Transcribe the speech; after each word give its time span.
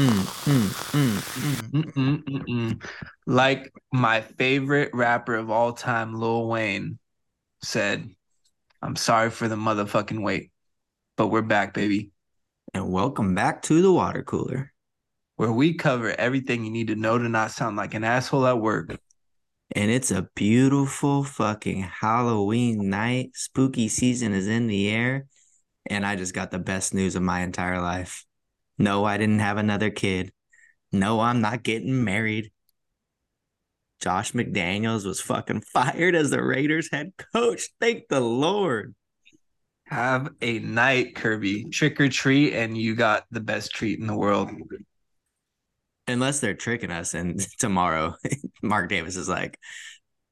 Mm, 0.00 0.24
mm, 1.74 2.24
mm, 2.48 2.84
like 3.26 3.70
my 3.92 4.22
favorite 4.22 4.94
rapper 4.94 5.34
of 5.34 5.50
all 5.50 5.74
time, 5.74 6.14
Lil 6.14 6.48
Wayne, 6.48 6.98
said, 7.62 8.08
I'm 8.80 8.96
sorry 8.96 9.28
for 9.28 9.46
the 9.46 9.56
motherfucking 9.56 10.22
wait, 10.22 10.52
but 11.18 11.26
we're 11.26 11.42
back, 11.42 11.74
baby, 11.74 12.12
And 12.72 12.90
welcome 12.90 13.34
back 13.34 13.60
to 13.64 13.82
the 13.82 13.92
water 13.92 14.22
cooler. 14.22 14.72
where 15.36 15.52
we 15.52 15.74
cover 15.74 16.18
everything 16.18 16.64
you 16.64 16.70
need 16.70 16.86
to 16.88 16.96
know 16.96 17.18
to 17.18 17.28
not 17.28 17.50
sound 17.50 17.76
like 17.76 17.92
an 17.92 18.02
asshole 18.04 18.46
at 18.46 18.58
work. 18.58 18.98
And 19.72 19.90
it's 19.90 20.10
a 20.10 20.30
beautiful 20.34 21.24
fucking 21.24 21.82
Halloween 21.82 22.88
night. 22.88 23.32
Spooky 23.34 23.88
season 23.88 24.32
is 24.32 24.48
in 24.48 24.66
the 24.66 24.88
air. 24.88 25.26
And 25.84 26.06
I 26.06 26.16
just 26.16 26.32
got 26.32 26.50
the 26.50 26.58
best 26.58 26.94
news 26.94 27.16
of 27.16 27.22
my 27.22 27.40
entire 27.40 27.82
life. 27.82 28.24
No, 28.80 29.04
I 29.04 29.18
didn't 29.18 29.40
have 29.40 29.58
another 29.58 29.90
kid. 29.90 30.32
No, 30.90 31.20
I'm 31.20 31.42
not 31.42 31.62
getting 31.62 32.02
married. 32.02 32.50
Josh 34.00 34.32
McDaniels 34.32 35.04
was 35.04 35.20
fucking 35.20 35.60
fired 35.60 36.14
as 36.14 36.30
the 36.30 36.42
Raiders 36.42 36.88
head 36.90 37.12
coach. 37.34 37.68
Thank 37.78 38.08
the 38.08 38.20
Lord. 38.20 38.94
Have 39.84 40.30
a 40.40 40.60
night, 40.60 41.14
Kirby. 41.14 41.64
Trick 41.64 42.00
or 42.00 42.08
treat, 42.08 42.54
and 42.54 42.74
you 42.74 42.94
got 42.94 43.26
the 43.30 43.40
best 43.40 43.74
treat 43.74 43.98
in 43.98 44.06
the 44.06 44.16
world. 44.16 44.50
Unless 46.08 46.40
they're 46.40 46.54
tricking 46.54 46.90
us. 46.90 47.12
And 47.12 47.38
tomorrow, 47.58 48.14
Mark 48.62 48.88
Davis 48.88 49.16
is 49.16 49.28
like, 49.28 49.58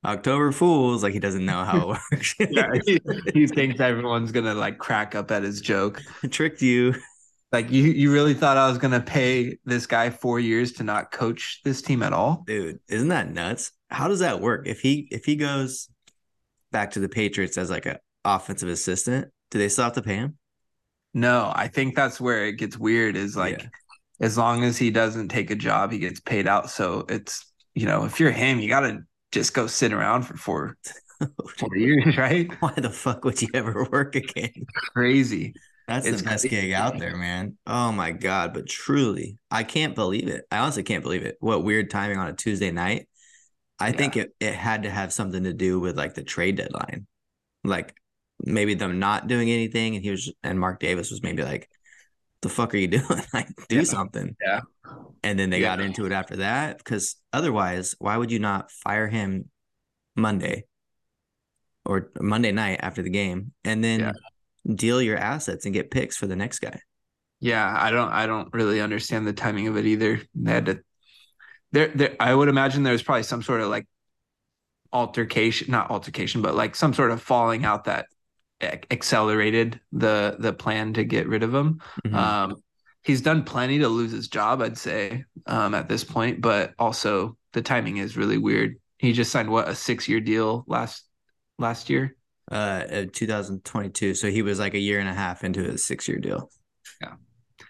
October 0.07 0.53
Fools. 0.53 1.03
Like 1.03 1.13
he 1.13 1.21
doesn't 1.21 1.45
know 1.45 1.65
how 1.65 1.81
it 1.81 1.87
works. 2.13 2.35
Yeah, 2.39 2.71
he, 2.87 2.99
he 3.35 3.47
thinks 3.47 3.79
everyone's 3.79 4.33
gonna 4.33 4.55
like 4.55 4.79
crack 4.79 5.15
up 5.15 5.31
at 5.33 5.43
his 5.43 5.61
joke. 5.61 6.01
tricked 6.31 6.63
you. 6.63 6.95
Like 7.51 7.71
you, 7.71 7.85
you 7.85 8.13
really 8.13 8.35
thought 8.35 8.57
I 8.57 8.69
was 8.69 8.79
gonna 8.79 9.01
pay 9.01 9.59
this 9.65 9.87
guy 9.87 10.11
four 10.11 10.39
years 10.41 10.73
to 10.75 10.85
not 10.85 11.11
coach 11.11 11.61
this 11.65 11.83
team 11.83 12.03
at 12.03 12.13
all? 12.13 12.45
dude 12.47 12.79
isn't 12.89 13.09
that 13.09 13.31
nuts 13.33 13.73
how 13.91 14.09
does 14.09 14.21
that 14.21 14.41
work 14.41 14.67
if 14.67 14.81
he 14.81 15.09
if 15.11 15.25
he 15.25 15.37
goes 15.37 15.89
back 16.73 16.93
to 16.93 17.01
the 17.01 17.09
patriots 17.09 17.59
as 17.59 17.71
like 17.71 17.87
an 17.87 17.97
offensive 18.25 18.69
assistant 18.69 19.29
do 19.51 19.59
they 19.59 19.69
still 19.69 19.85
have 19.85 19.95
to 19.95 20.03
pay 20.03 20.17
him 20.17 20.39
No, 21.15 21.53
I 21.55 21.69
think 21.69 21.97
that's 21.97 22.21
where 22.21 22.47
it 22.47 22.55
gets 22.59 22.77
weird. 22.79 23.17
Is 23.17 23.37
like, 23.37 23.63
Yeah. 23.63 23.69
as 24.21 24.37
long 24.39 24.65
as 24.65 24.77
he 24.77 24.91
doesn't 24.91 25.29
take 25.29 25.51
a 25.51 25.57
job, 25.57 25.91
he 25.93 25.99
gets 25.99 26.21
paid 26.21 26.47
out. 26.47 26.71
So 26.71 27.05
it's 27.09 27.45
you 27.75 27.87
know, 27.87 28.05
if 28.05 28.21
you're 28.21 28.31
him, 28.33 28.59
you 28.61 28.69
gotta 28.69 29.01
just 29.33 29.55
go 29.55 29.67
sit 29.67 29.93
around 29.93 30.23
for 30.25 30.37
four 30.37 30.77
four 31.59 31.77
years, 31.77 32.17
right? 32.19 32.51
why 32.61 32.73
the 32.77 32.91
fuck 32.91 33.25
would 33.25 33.41
you 33.43 33.49
ever 33.55 33.85
work 33.91 34.17
again 34.17 34.53
Crazy. 34.95 35.55
That's 35.89 36.07
It's 36.07 36.23
the 36.23 36.29
best 36.29 36.45
gig 36.49 36.73
out 36.73 36.99
there 36.99 37.17
man. 37.17 37.57
Oh 37.67 37.91
my 37.93 38.13
god 38.13 38.55
but 38.55 38.69
truly 38.69 39.39
i 39.51 39.65
can't 39.65 39.95
believe 39.95 40.29
it. 40.29 40.45
I 40.53 40.59
honestly 40.59 40.83
can't 40.85 41.03
believe 41.03 41.23
it. 41.25 41.37
What 41.41 41.65
weird 41.65 41.91
timing 41.91 42.19
on 42.19 42.29
a 42.29 42.33
tuesday 42.35 42.71
night. 42.71 43.09
I 43.81 43.93
think 43.93 44.17
it, 44.17 44.31
it 44.41 44.55
had 44.55 44.83
to 44.85 44.91
have 44.91 45.13
something 45.13 45.45
to 45.45 45.53
do 45.53 45.79
with 45.81 45.97
like 45.97 46.15
the 46.15 46.23
trade 46.25 46.57
deadline. 46.57 47.07
Like 47.65 47.95
maybe 48.45 48.75
them 48.75 48.99
not 48.99 49.27
doing 49.29 49.51
anything 49.51 49.95
and 49.97 50.05
he 50.05 50.11
was 50.11 50.33
and 50.43 50.59
mark 50.61 50.79
davis 50.81 51.11
was 51.11 51.23
maybe 51.23 51.43
like 51.43 51.69
the 52.43 52.49
fuck 52.49 52.73
are 52.75 52.79
you 52.79 52.89
doing? 52.99 53.23
Like 53.35 53.49
do 53.69 53.77
Yeah. 53.77 53.83
something. 53.85 54.37
Yeah. 54.45 54.61
and 55.25 55.39
then 55.39 55.51
they 55.51 55.61
Yeah. 55.61 55.77
got 55.77 55.81
into 55.81 56.07
it 56.07 56.13
after 56.13 56.37
that 56.37 56.79
because 56.79 57.17
otherwise 57.33 57.95
why 57.99 58.17
would 58.17 58.31
you 58.31 58.39
not 58.39 58.71
fire 58.71 59.09
him 59.09 59.51
monday 60.17 60.65
or 61.85 62.11
monday 62.21 62.53
night 62.53 62.81
after 62.83 63.03
the 63.03 63.11
game? 63.11 63.53
And 63.65 63.83
then 63.83 64.01
Yeah. 64.01 64.13
Deal 64.75 65.01
your 65.03 65.17
assets 65.17 65.65
and 65.65 65.75
get 65.75 65.91
picks 65.91 66.17
for 66.17 66.27
the 66.27 66.37
next 66.37 66.61
guy 66.61 66.81
Yeah, 67.41 67.75
I 67.79 67.91
don't 67.91 68.11
I 68.11 68.27
don't 68.27 68.53
really 68.53 68.81
understand 68.81 69.27
the 69.27 69.33
timing 69.33 69.69
of 69.69 69.77
it 69.77 69.87
either. 69.87 70.21
They 70.35 70.51
had 70.53 70.67
to 70.67 70.81
there 71.73 71.89
there 71.89 72.17
I 72.21 72.35
would 72.35 72.49
imagine 72.49 72.83
there 72.83 72.93
was 72.93 73.03
probably 73.03 73.25
some 73.25 73.43
sort 73.43 73.61
of 73.61 73.69
like 73.69 73.87
altercation, 74.93 75.71
not 75.71 75.91
altercation, 75.91 76.43
but 76.43 76.55
like 76.55 76.75
some 76.75 76.95
sort 76.95 77.11
of 77.11 77.23
falling 77.23 77.65
out 77.65 77.85
that 77.85 78.07
ac- 78.61 78.83
accelerated 78.91 79.81
the 79.93 80.37
the 80.39 80.53
plan 80.53 80.95
to 80.95 81.05
get 81.05 81.29
rid 81.29 81.43
of 81.43 81.55
him. 81.55 81.81
Mhm. 82.05 82.15
Um 82.15 82.57
he's 83.03 83.21
done 83.23 83.45
plenty 83.45 83.79
to 83.79 83.89
lose 83.89 84.13
his 84.13 84.29
job, 84.29 84.63
I'd 84.63 84.79
say, 84.79 85.25
um 85.47 85.75
at 85.75 85.89
this 85.89 86.05
point, 86.05 86.41
but 86.41 86.75
also 86.79 87.37
the 87.53 87.63
timing 87.63 87.99
is 87.99 88.17
really 88.17 88.39
weird. 88.39 88.77
He 88.99 89.13
just 89.13 89.33
signed 89.33 89.51
what 89.51 89.69
a 89.69 89.75
6-year 89.75 90.21
deal 90.21 90.65
last 90.67 91.05
last 91.59 91.91
year. 91.91 92.17
Uh, 92.51 92.55
uh 92.55 93.05
2022 93.13 94.15
so 94.15 94.31
he 94.31 94.43
was 94.43 94.59
like 94.59 94.75
a 94.75 94.79
year 94.79 95.01
and 95.01 95.09
a 95.09 95.15
half 95.15 95.45
into 95.45 95.63
his 95.63 95.85
six-year 95.85 96.19
deal 96.19 96.51
Yeah. 97.01 97.15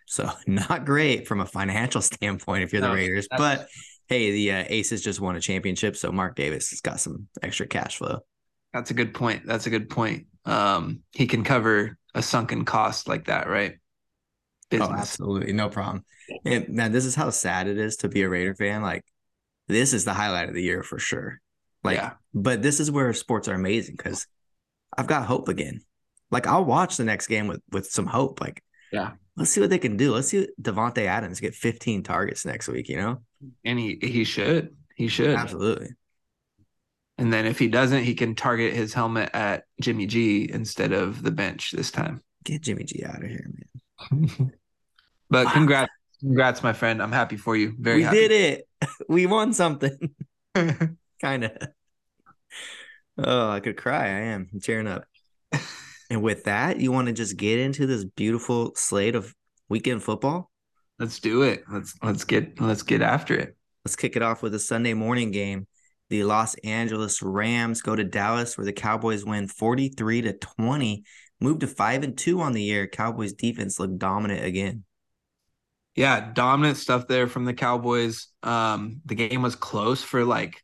so 0.07 0.31
not 0.47 0.85
great 0.85 1.27
from 1.27 1.41
a 1.41 1.47
financial 1.47 2.01
standpoint 2.13 2.65
if 2.65 2.73
you're 2.73 2.83
the 2.83 2.91
raiders 2.91 3.29
but 3.37 3.69
hey 4.09 4.31
the 4.33 4.53
uh, 4.53 4.65
aces 4.69 5.03
just 5.03 5.21
won 5.21 5.37
a 5.37 5.41
championship 5.41 5.97
so 5.97 6.13
mark 6.13 6.37
davis 6.37 6.71
has 6.71 6.81
got 6.81 7.01
some 7.01 7.29
extra 7.43 7.67
cash 7.67 7.99
flow 7.99 8.21
That's 8.73 8.91
a 8.91 8.95
good 8.95 9.15
point. 9.15 9.47
That's 9.47 9.67
a 9.67 9.71
good 9.71 9.89
point. 9.89 10.27
Um 10.45 11.01
he 11.13 11.27
can 11.27 11.43
cover 11.45 11.97
a 12.15 12.23
sunken 12.23 12.65
cost 12.65 13.09
like 13.09 13.27
that, 13.27 13.49
right? 13.49 13.77
Oh, 14.73 14.93
absolutely. 14.93 15.53
No 15.55 15.69
problem. 15.71 16.05
And 16.45 16.69
man, 16.69 16.93
this 16.93 17.05
is 17.07 17.15
how 17.15 17.31
sad 17.31 17.69
it 17.69 17.79
is 17.79 17.97
to 17.99 18.09
be 18.09 18.23
a 18.23 18.29
Raider 18.29 18.55
fan. 18.55 18.83
Like, 18.83 19.03
this 19.69 19.93
is 19.95 20.05
the 20.05 20.13
highlight 20.13 20.49
of 20.49 20.55
the 20.55 20.63
year 20.63 20.83
for 20.83 20.99
sure. 20.99 21.41
Like, 21.83 21.97
Yeah. 21.97 22.13
but 22.35 22.61
this 22.61 22.81
is 22.81 22.91
where 22.91 23.13
sports 23.15 23.49
are 23.49 23.55
amazing 23.55 23.97
because 23.97 24.27
I've 24.97 25.07
got 25.07 25.27
hope 25.27 25.49
again. 25.49 25.83
Like, 26.31 26.47
I'll 26.47 26.65
watch 26.65 26.97
the 26.97 27.05
next 27.05 27.27
game 27.27 27.47
with 27.49 27.61
with 27.71 27.87
some 27.87 28.07
hope. 28.07 28.41
Like, 28.41 28.63
Yeah. 28.93 29.13
let's 29.37 29.51
see 29.51 29.61
what 29.61 29.71
they 29.71 29.79
can 29.79 29.97
do. 29.97 30.13
Let's 30.15 30.29
see 30.29 30.49
Davante 30.61 31.07
Adams 31.07 31.41
get 31.41 31.55
15 31.55 32.03
targets 32.03 32.45
next 32.45 32.69
week. 32.69 32.89
You 32.89 32.97
know, 32.97 33.23
and 33.65 33.79
he 33.79 33.99
he 34.01 34.25
should. 34.25 34.77
He 34.97 35.09
should. 35.09 35.31
absolutely. 35.35 35.91
And 37.19 37.33
then 37.33 37.47
if 37.47 37.59
he 37.59 37.67
doesn't, 37.69 38.05
he 38.05 38.15
can 38.15 38.35
target 38.37 38.75
his 38.75 38.93
helmet 38.95 39.31
at 39.35 39.65
Jimmy 39.81 40.07
G 40.07 40.49
instead 40.53 40.93
of 40.93 41.21
the 41.23 41.33
bench 41.33 41.73
this 41.73 41.91
time. 41.91 42.23
Get 42.45 42.63
Jimmy 42.63 42.85
G 42.85 43.05
out 43.05 43.23
of 43.23 43.29
here, 43.29 43.51
man. 44.11 44.53
But 45.31 45.53
congrats, 45.53 45.93
congrats, 46.21 46.63
my 46.63 46.73
friend. 46.73 47.03
I'm 47.03 47.13
happy 47.13 47.37
for 47.37 47.55
you. 47.55 47.75
Very 47.79 47.97
we 47.99 48.03
happy. 48.05 48.17
did 48.29 48.31
it. 48.33 48.69
We 49.09 49.27
won 49.27 49.53
something. 49.53 50.15
kind 51.21 51.45
of. 51.45 51.51
Oh, 53.19 53.51
I 53.51 53.61
could 53.61 53.77
cry. 53.77 54.07
I 54.07 54.21
am. 54.21 54.49
I'm 54.53 54.61
tearing 54.61 54.87
up. 54.87 55.05
and 56.11 56.23
with 56.23 56.45
that, 56.45 56.81
you 56.81 56.93
want 56.93 57.09
to 57.09 57.13
just 57.13 57.37
get 57.37 57.59
into 57.59 57.87
this 57.87 58.05
beautiful 58.05 58.73
slate 58.77 59.15
of 59.15 59.35
weekend 59.69 60.03
football? 60.03 60.51
let's 60.99 61.21
do 61.21 61.43
it. 61.43 61.65
Let's 61.71 61.95
let's 62.03 62.25
get 62.25 62.61
let's 62.61 62.83
get 62.83 63.03
after 63.03 63.35
it. 63.35 63.57
Let's 63.85 63.97
kick 63.97 64.17
it 64.17 64.23
off 64.23 64.43
with 64.43 64.55
a 64.55 64.59
Sunday 64.59 64.95
morning 64.95 65.31
game. 65.31 65.67
The 66.11 66.25
Los 66.25 66.55
Angeles 66.57 67.23
Rams 67.23 67.83
go 67.83 67.95
to 67.95 68.05
Dallas 68.05 68.57
where 68.57 68.65
the 68.65 68.73
Cowboys 68.73 69.25
win 69.25 69.47
43 69.47 70.23
to 70.23 70.33
20, 70.33 71.05
move 71.41 71.59
to 71.59 71.67
5 71.67 72.03
and 72.03 72.17
2 72.17 72.41
on 72.41 72.53
the 72.53 72.63
year. 72.63 72.87
Cowboys 72.87 73.35
defense 73.35 73.79
looked 73.79 73.99
dominant 73.99 74.45
again. 74.45 74.85
Yeah, 75.95 76.33
dominant 76.33 76.79
stuff 76.79 77.09
there 77.09 77.27
from 77.27 77.45
the 77.45 77.55
Cowboys. 77.55 78.29
Um, 78.43 79.03
the 79.05 79.17
game 79.17 79.43
was 79.43 79.55
close 79.55 80.03
for 80.03 80.25
like 80.25 80.63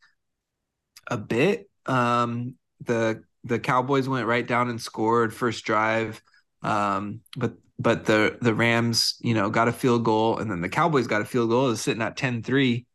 a 1.09 1.19
bit. 1.19 1.69
Um, 1.87 2.55
the 2.81 3.23
the 3.45 3.59
Cowboys 3.59 4.09
went 4.09 4.27
right 4.27 4.47
down 4.47 4.71
and 4.71 4.81
scored 4.81 5.35
first 5.35 5.65
drive. 5.65 6.23
Um, 6.63 7.21
but 7.37 7.55
but 7.79 8.07
the 8.07 8.39
the 8.41 8.55
Rams, 8.55 9.17
you 9.21 9.35
know, 9.35 9.51
got 9.51 9.69
a 9.69 9.73
field 9.73 10.05
goal, 10.05 10.39
and 10.39 10.51
then 10.51 10.61
the 10.61 10.69
Cowboys 10.69 11.07
got 11.07 11.23
a 11.23 11.27
field 11.27 11.51
goal. 11.51 11.67
Was 11.67 11.81
sitting 11.81 12.03
at 12.03 12.17
10-3, 12.17 12.87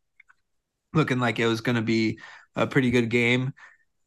looking 0.94 1.18
like 1.20 1.38
it 1.38 1.46
was 1.46 1.60
gonna 1.60 1.82
be 1.82 2.18
a 2.56 2.66
pretty 2.66 2.90
good 2.90 3.10
game. 3.10 3.52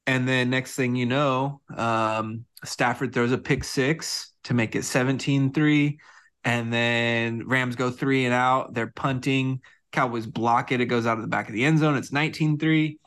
And 0.06 0.28
then 0.28 0.50
next 0.50 0.76
thing 0.76 0.96
you 0.96 1.06
know, 1.06 1.62
um, 1.76 2.46
Stafford 2.66 3.14
throws 3.14 3.32
a 3.32 3.38
pick 3.38 3.64
six 3.64 4.34
to 4.44 4.54
make 4.54 4.76
it 4.76 4.84
17-3 4.84 5.98
and 6.44 6.74
then 6.74 7.48
Rams 7.48 7.76
go 7.76 7.90
three 7.90 8.26
and 8.26 8.34
out. 8.34 8.74
They're 8.74 8.88
punting. 8.88 9.62
Cowboys 9.92 10.26
block 10.26 10.72
it. 10.72 10.82
It 10.82 10.88
goes 10.88 11.06
out 11.06 11.18
of 11.18 11.22
the 11.22 11.30
back 11.30 11.48
of 11.48 11.54
the 11.54 11.64
end 11.64 11.80
zone. 11.80 11.96
It's 11.96 12.12
19 12.12 12.58
3. 12.58 13.00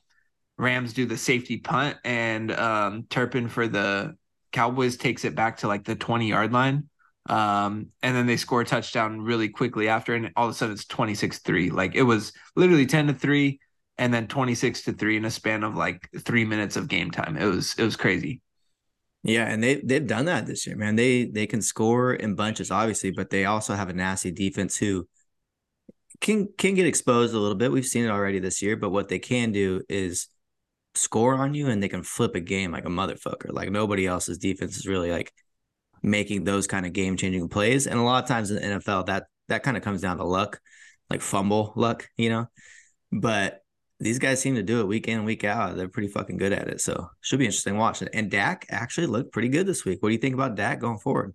Rams 0.59 0.93
do 0.93 1.07
the 1.07 1.17
safety 1.17 1.59
punt, 1.59 1.99
and 2.05 2.51
um, 2.53 3.05
Turpin 3.11 3.49
for 3.49 3.69
the 3.69 4.17
Cowboys 4.53 4.97
takes 4.97 5.25
it 5.25 5.35
back 5.35 5.59
to 5.59 5.69
like 5.69 5.85
the 5.85 5.95
20 5.97 6.29
yard 6.29 6.53
line. 6.53 6.89
Um, 7.29 7.89
and 8.03 8.17
then 8.17 8.27
they 8.27 8.37
score 8.37 8.61
a 8.61 8.65
touchdown 8.65 9.21
really 9.21 9.49
quickly 9.49 9.89
after, 9.89 10.15
and 10.15 10.31
all 10.37 10.47
of 10.47 10.53
a 10.53 10.55
sudden 10.55 10.75
it's 10.75 10.87
26 10.87 11.41
3. 11.41 11.71
Like 11.71 11.95
it 11.95 12.03
was 12.03 12.33
literally 12.55 12.87
10 12.87 13.09
to 13.09 13.15
3 13.15 13.59
and 13.99 14.13
then 14.13 14.29
26 14.29 14.83
to 14.83 14.93
3 14.93 15.17
in 15.17 15.25
a 15.25 15.31
span 15.31 15.65
of 15.65 15.75
like 15.75 16.09
three 16.21 16.45
minutes 16.45 16.77
of 16.77 16.89
game 16.89 17.11
time. 17.11 17.37
It 17.37 17.47
was 17.47 17.75
it 17.79 17.85
was 17.85 17.97
crazy. 17.97 18.43
Yeah, 19.23 19.47
and 19.47 19.63
they 19.63 19.77
they've 19.77 20.07
done 20.07 20.27
that 20.27 20.47
this 20.47 20.67
year, 20.67 20.77
man. 20.77 20.95
They 20.95 21.25
they 21.25 21.47
can 21.47 21.61
score 21.61 22.15
in 22.15 22.37
bunches, 22.37 22.71
obviously, 22.71 23.11
but 23.11 23.31
they 23.31 23.45
also 23.45 23.75
have 23.75 23.89
a 23.89 23.93
nasty 23.93 24.31
defense 24.31 24.77
who 24.77 25.09
can 26.21 26.49
can 26.57 26.75
get 26.75 26.87
exposed 26.87 27.35
a 27.35 27.39
little 27.39 27.57
bit. 27.57 27.73
We've 27.73 27.85
seen 27.85 28.05
it 28.05 28.11
already 28.11 28.39
this 28.39 28.63
year, 28.63 28.77
but 28.77 28.91
what 28.91 29.09
they 29.09 29.19
can 29.19 29.51
do 29.51 29.83
is 29.89 30.29
score 30.97 31.35
on 31.35 31.55
you 31.55 31.69
and 31.69 31.83
they 31.83 31.89
can 31.89 32.03
flip 32.03 32.35
a 32.35 32.41
game 32.41 32.73
like 32.73 32.85
a 32.85 32.89
motherfucker. 32.89 33.53
Like 33.53 33.71
nobody 33.71 34.07
else's 34.07 34.39
defense 34.39 34.77
is 34.77 34.87
really 34.87 35.11
like 35.11 35.33
making 36.03 36.45
those 36.45 36.67
kind 36.67 36.87
of 36.87 36.93
game 36.93 37.17
changing 37.17 37.49
plays. 37.49 37.87
And 37.87 37.99
a 37.99 38.03
lot 38.03 38.23
of 38.23 38.29
times 38.29 38.51
in 38.51 38.57
the 38.57 38.79
NFL, 38.79 39.07
that 39.07 39.25
that 39.49 39.63
kind 39.63 39.77
of 39.77 39.83
comes 39.83 40.01
down 40.01 40.19
to 40.19 40.25
luck. 40.25 40.61
like 41.11 41.21
fumble 41.21 41.73
luck, 41.77 42.09
you 42.17 42.29
know. 42.29 42.47
But 43.13 43.63
these 44.01 44.19
guys 44.19 44.41
seem 44.41 44.57
to 44.57 44.63
do 44.63 44.81
it 44.81 44.89
week 44.89 45.09
in, 45.09 45.25
week 45.25 45.45
out. 45.45 45.77
They're 45.77 45.89
pretty 45.89 46.09
fucking 46.09 46.37
good 46.37 46.53
at 46.53 46.69
it. 46.69 46.81
So 46.81 47.09
should 47.21 47.39
be 47.39 47.47
interesting 47.47 47.77
watching. 47.77 48.09
And 48.13 48.31
Dak 48.31 48.67
actually 48.71 49.07
looked 49.07 49.33
pretty 49.33 49.49
good 49.49 49.67
this 49.67 49.85
week. 49.85 50.03
What 50.03 50.11
do 50.11 50.15
you 50.15 50.21
think 50.21 50.35
about 50.35 50.57
Dak 50.57 50.81
going 50.81 50.99
forward? 50.99 51.35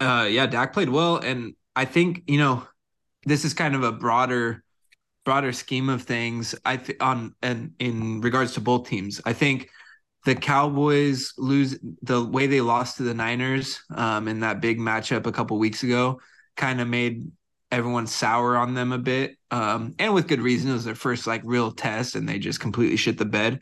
Uh, 0.00 0.26
yeah, 0.30 0.46
Dak 0.46 0.72
played 0.72 0.88
well, 0.88 1.18
and 1.18 1.54
I 1.74 1.84
think 1.84 2.22
you 2.26 2.38
know 2.38 2.66
this 3.24 3.44
is 3.44 3.54
kind 3.54 3.74
of 3.74 3.82
a 3.82 3.92
broader 3.92 4.64
broader 5.26 5.52
scheme 5.52 5.90
of 5.90 6.04
things. 6.04 6.54
I 6.64 6.78
th- 6.78 6.98
on 7.00 7.34
and 7.42 7.72
in 7.78 8.22
regards 8.22 8.54
to 8.54 8.60
both 8.62 8.88
teams, 8.88 9.20
I 9.26 9.34
think 9.34 9.68
the 10.24 10.34
Cowboys 10.34 11.34
lose 11.36 11.78
the 12.02 12.24
way 12.24 12.46
they 12.46 12.62
lost 12.62 12.96
to 12.96 13.02
the 13.02 13.12
Niners 13.12 13.78
um, 13.94 14.28
in 14.28 14.40
that 14.40 14.62
big 14.62 14.78
matchup 14.78 15.26
a 15.26 15.32
couple 15.32 15.58
weeks 15.58 15.82
ago, 15.82 16.20
kind 16.56 16.80
of 16.80 16.88
made 16.88 17.30
everyone 17.70 18.06
sour 18.06 18.56
on 18.56 18.74
them 18.74 18.92
a 18.92 18.98
bit, 18.98 19.36
um, 19.50 19.94
and 19.98 20.14
with 20.14 20.28
good 20.28 20.40
reason. 20.40 20.70
It 20.70 20.74
was 20.74 20.84
their 20.84 20.94
first 20.94 21.26
like 21.26 21.42
real 21.44 21.72
test, 21.72 22.14
and 22.14 22.26
they 22.26 22.38
just 22.38 22.60
completely 22.60 22.96
shit 22.96 23.18
the 23.18 23.24
bed. 23.26 23.60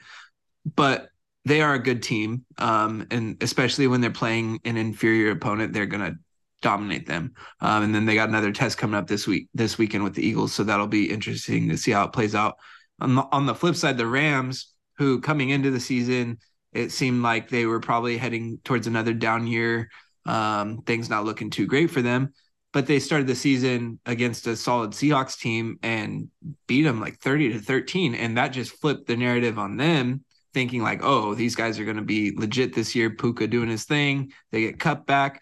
But 0.77 1.09
they 1.47 1.63
are 1.63 1.75
a 1.75 1.83
good 1.83 2.03
team, 2.03 2.45
um, 2.59 3.07
and 3.11 3.43
especially 3.43 3.87
when 3.87 4.03
they're 4.03 4.11
playing 4.11 4.61
an 4.65 4.77
inferior 4.77 5.31
opponent, 5.31 5.73
they're 5.73 5.87
gonna 5.87 6.17
dominate 6.65 7.07
them. 7.07 7.35
Um, 7.61 7.85
and 7.85 7.95
then 7.95 8.07
they 8.07 8.17
got 8.17 8.29
another 8.29 8.51
test 8.51 8.79
coming 8.79 8.97
up 8.97 9.07
this 9.07 9.29
week, 9.29 9.49
this 9.55 9.79
weekend 9.79 10.03
with 10.03 10.15
the 10.15 10.27
Eagles, 10.27 10.53
so 10.53 10.65
that'll 10.65 10.89
be 10.89 11.11
interesting 11.11 11.69
to 11.69 11.77
see 11.77 11.93
how 11.93 12.05
it 12.05 12.13
plays 12.13 12.35
out. 12.35 12.57
On 13.01 13.15
the, 13.15 13.29
on 13.31 13.47
the 13.47 13.55
flip 13.55 13.77
side, 13.77 13.99
the 13.99 14.07
Rams, 14.07 14.73
who 14.99 15.21
coming 15.21 15.51
into 15.51 15.71
the 15.71 15.81
season, 15.81 16.39
it 16.73 16.91
seemed 16.91 17.23
like 17.23 17.49
they 17.49 17.67
were 17.67 17.81
probably 17.81 18.17
heading 18.17 18.59
towards 18.65 18.89
another 18.89 19.13
down 19.13 19.47
year. 19.47 19.91
Um, 20.27 20.83
things 20.83 21.09
not 21.09 21.25
looking 21.25 21.51
too 21.51 21.67
great 21.67 21.91
for 21.91 22.03
them 22.03 22.33
but 22.75 22.89
they 22.89 22.99
started 22.99 23.29
the 23.29 23.37
season 23.37 24.01
against 24.05 24.49
a 24.49 24.57
solid 24.57 24.91
Seahawks 24.91 25.39
team 25.39 25.79
and 25.85 26.29
beat 26.67 26.83
them 26.83 27.01
like 27.01 27.21
30 27.21 27.53
to 27.53 27.61
13. 27.61 28.17
And 28.17 28.37
that 28.37 28.49
just 28.49 28.73
flipped 28.81 29.07
the 29.07 29.17
narrative 29.17 29.61
on 29.61 29.77
them, 29.77 30.25
thinking 30.53 30.83
like, 30.83 31.01
oh, 31.05 31.37
these 31.37 31.55
guys 31.55 31.79
are 31.79 31.85
going 31.85 31.99
to 31.99 32.03
be 32.03 32.33
legit 32.37 32.75
this 32.75 32.97
year. 32.97 33.11
Puka 33.11 33.47
doing 33.47 33.69
his 33.69 33.85
thing. 33.85 34.33
They 34.51 34.63
get 34.63 34.81
cut 34.81 35.07
back. 35.07 35.41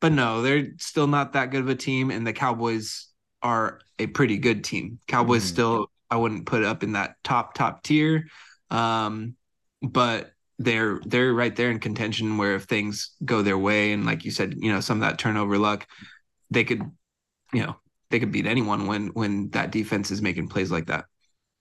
But 0.00 0.12
no, 0.12 0.42
they're 0.42 0.68
still 0.78 1.06
not 1.06 1.34
that 1.34 1.50
good 1.50 1.60
of 1.60 1.68
a 1.68 1.74
team. 1.74 2.10
And 2.10 2.26
the 2.26 2.32
Cowboys 2.32 3.08
are 3.42 3.80
a 3.98 4.06
pretty 4.06 4.38
good 4.38 4.64
team. 4.64 4.98
Cowboys 5.06 5.44
mm. 5.44 5.48
still, 5.48 5.90
I 6.10 6.16
wouldn't 6.16 6.46
put 6.46 6.64
up 6.64 6.82
in 6.82 6.92
that 6.92 7.16
top, 7.22 7.54
top 7.54 7.82
tier. 7.82 8.26
Um, 8.70 9.36
but 9.82 10.32
they're 10.58 11.00
they're 11.06 11.32
right 11.32 11.56
there 11.56 11.70
in 11.70 11.80
contention 11.80 12.36
where 12.36 12.54
if 12.54 12.64
things 12.64 13.14
go 13.24 13.40
their 13.40 13.56
way 13.56 13.92
and 13.92 14.04
like 14.04 14.26
you 14.26 14.30
said, 14.30 14.54
you 14.58 14.70
know, 14.70 14.80
some 14.80 14.98
of 14.98 15.08
that 15.08 15.18
turnover 15.18 15.56
luck, 15.56 15.86
they 16.50 16.64
could, 16.64 16.82
you 17.52 17.62
know, 17.62 17.76
they 18.10 18.20
could 18.20 18.30
beat 18.30 18.46
anyone 18.46 18.86
when 18.86 19.08
when 19.08 19.48
that 19.50 19.72
defense 19.72 20.10
is 20.10 20.20
making 20.20 20.48
plays 20.48 20.70
like 20.70 20.86
that. 20.86 21.06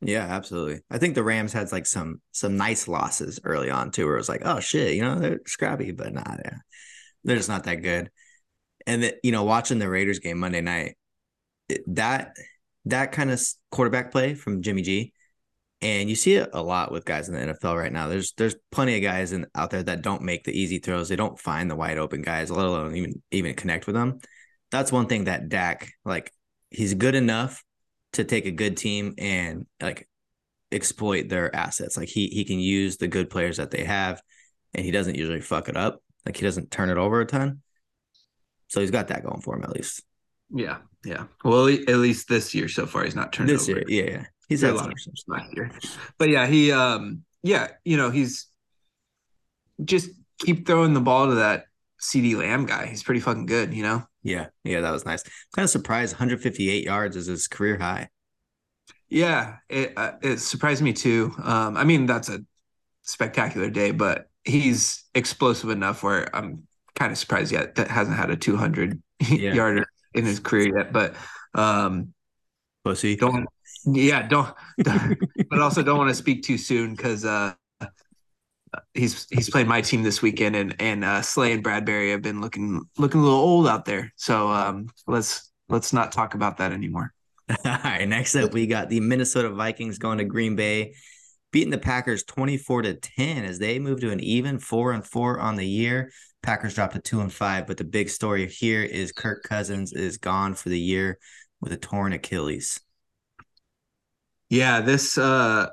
Yeah, 0.02 0.26
absolutely. 0.26 0.82
I 0.90 0.98
think 0.98 1.16
the 1.16 1.24
Rams 1.24 1.54
had 1.54 1.72
like 1.72 1.86
some 1.86 2.22
some 2.32 2.58
nice 2.58 2.90
losses 2.90 3.40
early 3.46 3.70
on 3.70 3.92
too, 3.92 4.06
where 4.06 4.16
it 4.16 4.20
was 4.20 4.30
like, 4.30 4.42
oh 4.44 4.60
shit, 4.60 4.96
you 4.96 5.02
know, 5.02 5.16
they're 5.16 5.40
scrappy, 5.46 5.92
but 5.92 6.14
nah, 6.14 6.36
yeah, 6.44 6.58
they're 7.24 7.38
just 7.38 7.50
not 7.50 7.64
that 7.64 7.82
good. 7.82 8.12
And 8.90 9.04
that 9.04 9.16
you 9.24 9.32
know, 9.32 9.44
watching 9.44 9.80
the 9.80 9.90
Raiders 9.90 10.20
game 10.20 10.40
Monday 10.40 10.62
night, 10.62 10.98
that 11.88 12.36
that 12.86 13.12
kind 13.12 13.32
of 13.32 13.42
quarterback 13.72 14.12
play 14.12 14.34
from 14.34 14.62
Jimmy 14.62 14.82
G, 14.82 15.14
and 15.82 16.10
you 16.10 16.16
see 16.16 16.34
it 16.34 16.50
a 16.54 16.62
lot 16.62 16.92
with 16.92 17.06
guys 17.06 17.30
in 17.30 17.36
the 17.36 17.54
NFL 17.54 17.78
right 17.78 17.94
now. 17.94 18.08
There's 18.08 18.34
there's 18.34 18.56
plenty 18.72 18.96
of 18.98 19.04
guys 19.04 19.32
in, 19.32 19.46
out 19.56 19.70
there 19.70 19.84
that 19.84 20.02
don't 20.02 20.24
make 20.24 20.44
the 20.44 20.60
easy 20.60 20.80
throws. 20.80 21.08
They 21.08 21.16
don't 21.16 21.40
find 21.40 21.70
the 21.70 21.76
wide 21.76 21.98
open 21.98 22.22
guys, 22.22 22.50
let 22.50 22.66
alone 22.66 22.96
even 22.96 23.22
even 23.32 23.54
connect 23.54 23.86
with 23.86 23.96
them 23.96 24.20
that's 24.72 24.92
one 24.92 25.08
thing 25.08 25.26
that 25.26 25.50
Dak 25.50 25.92
like 26.06 26.32
he's 26.70 26.94
good 26.94 27.16
enough 27.16 27.64
to 28.14 28.24
take 28.24 28.46
a 28.46 28.52
good 28.52 28.78
team 28.78 29.16
and 29.18 29.66
like 29.82 30.08
exploit 30.72 31.30
their 31.30 31.54
assets. 31.56 31.98
Like 31.98 32.10
he 32.10 32.28
he 32.28 32.46
can 32.46 32.60
use 32.60 32.98
the 32.98 33.08
good 33.08 33.30
players 33.30 33.58
that 33.58 33.72
they 33.72 33.84
have, 33.84 34.22
and 34.74 34.86
he 34.86 34.92
doesn't 34.92 35.16
usually 35.16 35.42
fuck 35.42 35.70
it 35.70 35.78
up. 35.78 36.02
Like 36.26 36.38
he 36.38 36.44
doesn't 36.44 36.72
turn 36.72 36.90
it 36.90 36.98
over 36.98 37.22
a 37.22 37.26
ton. 37.26 37.62
So 38.70 38.80
he's 38.80 38.92
got 38.92 39.10
that 39.10 39.24
going 39.24 39.42
for 39.42 39.56
him 39.56 39.64
at 39.64 39.72
least. 39.72 40.04
Yeah, 40.54 40.78
yeah. 41.04 41.26
Well, 41.44 41.68
at 41.68 41.88
least 41.98 42.30
this 42.30 42.56
year 42.56 42.68
so 42.68 42.86
far, 42.86 43.04
he's 43.04 43.16
not 43.16 43.34
turned 43.34 43.50
this 43.50 43.70
over. 43.70 43.80
year. 43.80 44.06
Yeah, 44.06 44.12
yeah. 44.12 44.26
He's 44.48 44.62
had 44.62 44.72
a 44.72 44.76
lot 44.76 44.92
of 44.92 44.98
last 45.28 45.56
year, 45.56 45.70
but 46.18 46.30
yeah, 46.30 46.48
he 46.48 46.72
um 46.72 47.24
yeah, 47.44 47.68
you 47.84 47.98
know 47.98 48.10
he's 48.10 48.48
just 49.84 50.10
keep 50.40 50.66
throwing 50.66 50.94
the 50.94 51.02
ball 51.02 51.28
to 51.28 51.36
that 51.36 51.66
CeeDee 52.02 52.36
Lamb 52.36 52.66
guy. 52.66 52.88
He's 52.88 53.04
pretty 53.04 53.20
fucking 53.20 53.46
good, 53.46 53.74
you 53.74 53.84
know. 53.84 54.04
Yeah, 54.24 54.48
yeah, 54.64 54.82
that 54.82 54.92
was 54.92 55.06
nice. 55.06 55.24
kind 55.56 55.64
of 55.64 55.70
surprised 55.70 56.14
158 56.14 56.84
yards 56.84 57.16
is 57.16 57.28
his 57.28 57.48
career 57.48 57.78
high. 57.78 58.10
Yeah, 59.08 59.58
it 59.70 59.94
uh, 59.98 60.14
it 60.22 60.38
surprised 60.40 60.82
me 60.82 60.94
too. 60.94 61.34
Um, 61.44 61.78
I 61.78 61.84
mean 61.84 62.06
that's 62.06 62.30
a 62.30 62.40
spectacular 63.04 63.70
day, 63.70 63.92
but 63.92 64.30
he's 64.44 65.04
explosive 65.14 65.70
enough 65.70 66.02
where 66.04 66.34
I'm 66.36 66.68
kind 67.00 67.12
of 67.12 67.18
surprised 67.18 67.52
yet 67.52 67.76
that 67.76 67.90
hasn't 67.90 68.18
had 68.18 68.30
a 68.30 68.36
200 68.36 69.02
yeah. 69.30 69.54
yarder 69.54 69.86
in 70.14 70.26
his 70.26 70.40
career 70.40 70.78
yet. 70.78 70.94
But 70.94 71.16
um, 71.56 72.14
pussy, 72.84 73.16
don't 73.16 73.48
yeah, 73.86 74.28
don't, 74.28 74.54
but 75.50 75.60
also 75.60 75.82
don't 75.82 75.98
want 75.98 76.10
to 76.10 76.16
speak 76.16 76.44
too 76.44 76.58
soon 76.58 76.96
because 76.96 77.26
uh, 77.26 77.54
he's 78.94 79.28
he's 79.30 79.50
playing 79.50 79.68
my 79.68 79.82
team 79.82 80.04
this 80.04 80.22
weekend, 80.22 80.56
and 80.56 80.76
and 80.80 81.06
uh, 81.06 81.22
Slay 81.22 81.54
and 81.54 81.64
Bradberry 81.64 82.12
have 82.12 82.22
been 82.22 82.42
looking 82.42 82.82
looking 82.98 83.22
a 83.22 83.24
little 83.24 83.40
old 83.40 83.68
out 83.68 83.86
there. 83.86 84.12
So 84.16 84.50
um, 84.50 84.90
let's 85.08 85.52
let's 85.70 85.94
not 85.94 86.12
talk 86.12 86.36
about 86.36 86.58
that 86.58 86.72
anymore. 86.72 87.14
All 87.50 87.78
right, 87.84 88.08
next 88.08 88.36
up 88.36 88.54
we 88.54 88.68
got 88.68 88.90
the 88.90 89.00
Minnesota 89.00 89.50
Vikings 89.50 89.98
going 89.98 90.20
to 90.20 90.26
Green 90.26 90.56
Bay, 90.56 90.96
beating 91.52 91.72
the 91.72 91.78
Packers 91.78 92.24
twenty 92.24 92.58
four 92.58 92.82
to 92.82 92.94
ten 92.96 93.46
as 93.46 93.60
they 93.60 93.80
move 93.80 94.02
to 94.02 94.12
an 94.12 94.20
even 94.20 94.60
four 94.60 94.92
and 94.92 95.06
four 95.06 95.40
on 95.40 95.56
the 95.56 95.68
year. 95.68 96.12
Packers 96.42 96.74
dropped 96.74 96.94
to 96.94 97.00
two 97.00 97.22
and 97.22 97.32
five, 97.32 97.68
but 97.68 97.78
the 97.78 97.84
big 97.84 98.10
story 98.10 98.48
here 98.48 98.84
is 98.84 99.12
Kirk 99.12 99.44
Cousins 99.44 99.94
is 99.94 100.18
gone 100.18 100.54
for 100.54 100.70
the 100.70 100.80
year 100.80 101.20
with 101.62 101.74
a 101.74 101.78
torn 101.78 102.14
Achilles. 102.14 102.80
Yeah, 104.50 104.82
this 104.82 105.18
uh 105.18 105.68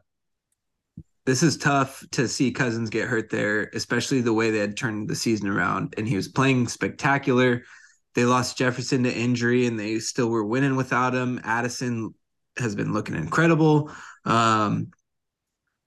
this 1.25 1.43
is 1.43 1.57
tough 1.57 2.05
to 2.13 2.29
see 2.29 2.53
Cousins 2.53 2.89
get 2.89 3.09
hurt 3.09 3.31
there, 3.31 3.71
especially 3.75 4.21
the 4.21 4.33
way 4.33 4.51
they 4.51 4.59
had 4.59 4.77
turned 4.77 5.09
the 5.09 5.17
season 5.17 5.49
around. 5.49 5.95
And 5.99 6.07
he 6.07 6.15
was 6.15 6.29
playing 6.29 6.69
spectacular. 6.69 7.65
They 8.15 8.25
lost 8.25 8.57
Jefferson 8.57 9.02
to 9.02 9.12
injury 9.12 9.67
and 9.67 9.79
they 9.79 9.99
still 9.99 10.29
were 10.29 10.45
winning 10.45 10.76
without 10.76 11.14
him. 11.14 11.40
Addison 11.43 12.14
has 12.59 12.76
been 12.76 12.93
looking 12.93 13.17
incredible. 13.17 13.90
Um, 14.25 14.93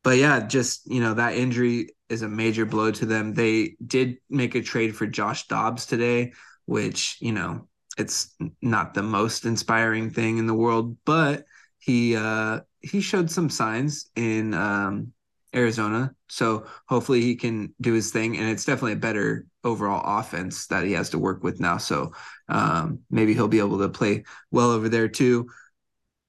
but 0.04 0.18
yeah, 0.18 0.46
just, 0.46 0.90
you 0.92 1.02
know, 1.02 1.14
that 1.14 1.36
injury 1.36 1.90
is 2.10 2.22
a 2.22 2.30
major 2.30 2.66
blow 2.66 2.92
to 2.92 3.06
them. 3.06 3.34
They 3.34 3.76
did 3.86 4.18
make 4.30 4.56
a 4.56 4.62
trade 4.62 4.96
for 4.96 5.06
Josh 5.06 5.48
Dobbs 5.48 5.86
today, 5.86 6.34
which, 6.66 7.18
you 7.20 7.32
know, 7.32 7.68
it's 7.98 8.36
not 8.62 8.94
the 8.94 9.04
most 9.04 9.46
inspiring 9.46 10.10
thing 10.10 10.38
in 10.38 10.48
the 10.48 10.54
world, 10.54 10.98
but 11.06 11.46
he 11.80 12.16
uh 12.16 12.62
he 12.82 13.02
showed 13.02 13.30
some 13.30 13.50
signs 13.50 14.10
in 14.16 14.54
um 14.54 15.12
Arizona. 15.54 16.14
So 16.28 16.66
hopefully 16.88 17.22
he 17.22 17.36
can 17.36 17.74
do 17.82 17.94
his 17.94 18.12
thing. 18.12 18.38
And 18.38 18.50
it's 18.50 18.66
definitely 18.66 18.94
a 18.94 18.98
better 18.98 19.46
overall 19.64 20.20
offense 20.20 20.68
that 20.68 20.86
he 20.86 20.94
has 20.94 21.10
to 21.10 21.20
work 21.20 21.44
with 21.44 21.60
now. 21.60 21.78
So 21.78 22.14
um, 22.48 23.00
maybe 23.10 23.34
he'll 23.34 23.48
be 23.48 23.60
able 23.60 23.80
to 23.80 23.90
play 23.90 24.24
well 24.52 24.72
over 24.72 24.90
there 24.90 25.08
too. 25.08 25.50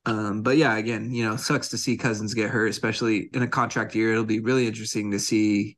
Um, 0.06 0.42
but 0.42 0.56
yeah, 0.56 0.76
again, 0.76 1.12
you 1.12 1.28
know, 1.28 1.36
sucks 1.36 1.68
to 1.68 1.78
see 1.78 1.96
Cousins 1.96 2.34
get 2.34 2.50
hurt, 2.50 2.68
especially 2.68 3.28
in 3.34 3.42
a 3.42 3.48
contract 3.48 3.94
year. 3.94 4.12
It'll 4.12 4.24
be 4.24 4.40
really 4.40 4.66
interesting 4.66 5.10
to 5.10 5.18
see 5.18 5.76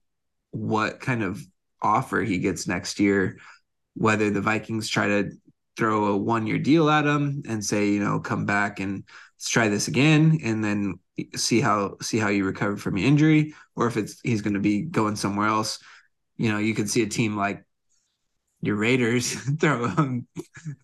what 0.52 1.00
kind 1.00 1.22
of 1.22 1.42
offer 1.80 2.22
he 2.22 2.38
gets 2.38 2.68
next 2.68 3.00
year, 3.00 3.38
whether 3.94 4.30
the 4.30 4.40
Vikings 4.40 4.88
try 4.88 5.08
to 5.08 5.32
throw 5.76 6.06
a 6.06 6.16
one 6.16 6.46
year 6.46 6.58
deal 6.58 6.88
at 6.88 7.06
him 7.06 7.42
and 7.48 7.64
say, 7.64 7.88
you 7.88 8.00
know, 8.00 8.20
come 8.20 8.46
back 8.46 8.78
and 8.78 9.04
let's 9.36 9.48
try 9.48 9.68
this 9.68 9.88
again. 9.88 10.38
And 10.44 10.62
then 10.62 11.00
see 11.34 11.60
how 11.60 11.96
see 12.00 12.18
how 12.18 12.28
you 12.28 12.44
recover 12.44 12.76
from 12.76 12.96
your 12.96 13.08
injury, 13.08 13.54
or 13.76 13.86
if 13.86 13.96
it's 13.96 14.20
he's 14.22 14.42
going 14.42 14.54
to 14.54 14.60
be 14.60 14.82
going 14.82 15.16
somewhere 15.16 15.48
else. 15.48 15.78
You 16.36 16.50
know, 16.50 16.58
you 16.58 16.74
could 16.74 16.90
see 16.90 17.02
a 17.02 17.08
team 17.08 17.36
like 17.36 17.64
your 18.60 18.76
Raiders 18.76 19.32
throw 19.60 19.88
him 19.88 20.26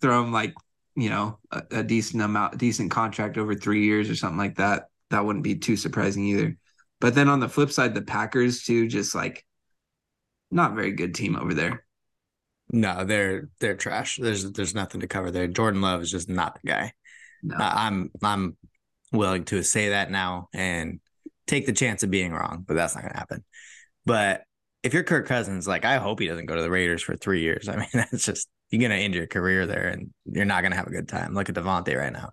throw 0.01 0.23
him 0.23 0.33
like 0.33 0.55
you 0.99 1.11
know 1.11 1.39
a, 1.53 1.63
a 1.71 1.83
decent 1.83 2.23
amount, 2.23 2.59
decent 2.59 2.91
contract 2.91 3.39
over 3.39 3.55
three 3.55 3.85
years 3.85 4.11
or 4.11 4.17
something 4.17 4.39
like 4.39 4.57
that. 4.57 4.89
That 5.11 5.25
wouldn't 5.25 5.45
be 5.45 5.57
too 5.57 5.77
surprising 5.77 6.25
either. 6.25 6.57
But 7.01 7.15
then 7.15 7.29
on 7.29 7.41
the 7.41 7.49
flip 7.49 7.71
side, 7.71 7.95
the 7.95 8.03
Packers 8.03 8.65
too, 8.65 8.89
just 8.89 9.15
like 9.15 9.45
not 10.51 10.75
very 10.75 10.93
good 10.93 11.15
team 11.15 11.37
over 11.37 11.55
there. 11.55 11.85
No, 12.73 13.05
they're 13.05 13.49
they're 13.61 13.77
trash. 13.77 14.19
There's 14.21 14.51
there's 14.53 14.75
nothing 14.75 15.01
to 15.01 15.07
cover 15.07 15.31
there. 15.31 15.47
Jordan 15.47 15.81
Love 15.81 16.03
is 16.03 16.11
just 16.11 16.29
not 16.29 16.59
the 16.61 16.69
guy. 16.69 16.93
No. 17.43 17.57
Uh, 17.57 17.73
I'm 17.75 18.11
I'm 18.23 18.57
willing 19.13 19.45
to 19.47 19.63
say 19.63 19.91
that 19.91 20.11
now 20.11 20.49
and 20.53 21.01
take 21.47 21.65
the 21.65 21.73
chance 21.73 22.03
of 22.03 22.11
being 22.11 22.33
wrong, 22.33 22.65
but 22.67 22.75
that's 22.75 22.95
not 22.95 23.03
going 23.03 23.13
to 23.13 23.19
happen. 23.19 23.45
But 24.05 24.43
if 24.83 24.93
you're 24.93 25.05
Kirk 25.05 25.27
Cousins, 25.27 25.67
like 25.69 25.85
I 25.85 25.97
hope 25.97 26.19
he 26.19 26.27
doesn't 26.27 26.47
go 26.47 26.57
to 26.57 26.63
the 26.63 26.71
Raiders 26.71 27.03
for 27.03 27.17
three 27.17 27.41
years. 27.41 27.69
I 27.69 27.77
mean, 27.77 27.89
that's 27.95 28.25
just 28.25 28.49
you're 28.71 28.81
going 28.81 28.91
to 28.91 28.97
end 28.97 29.15
your 29.15 29.27
career 29.27 29.67
there, 29.67 29.89
and 29.89 30.11
you're 30.27 30.45
not 30.45 30.63
going 30.63 30.73
to 30.73 30.77
have 30.77 30.87
a 30.87 30.93
good 30.93 31.09
time. 31.09 31.35
Look 31.35 31.49
at 31.49 31.55
Davante 31.55 31.97
right 31.97 32.13
now. 32.13 32.31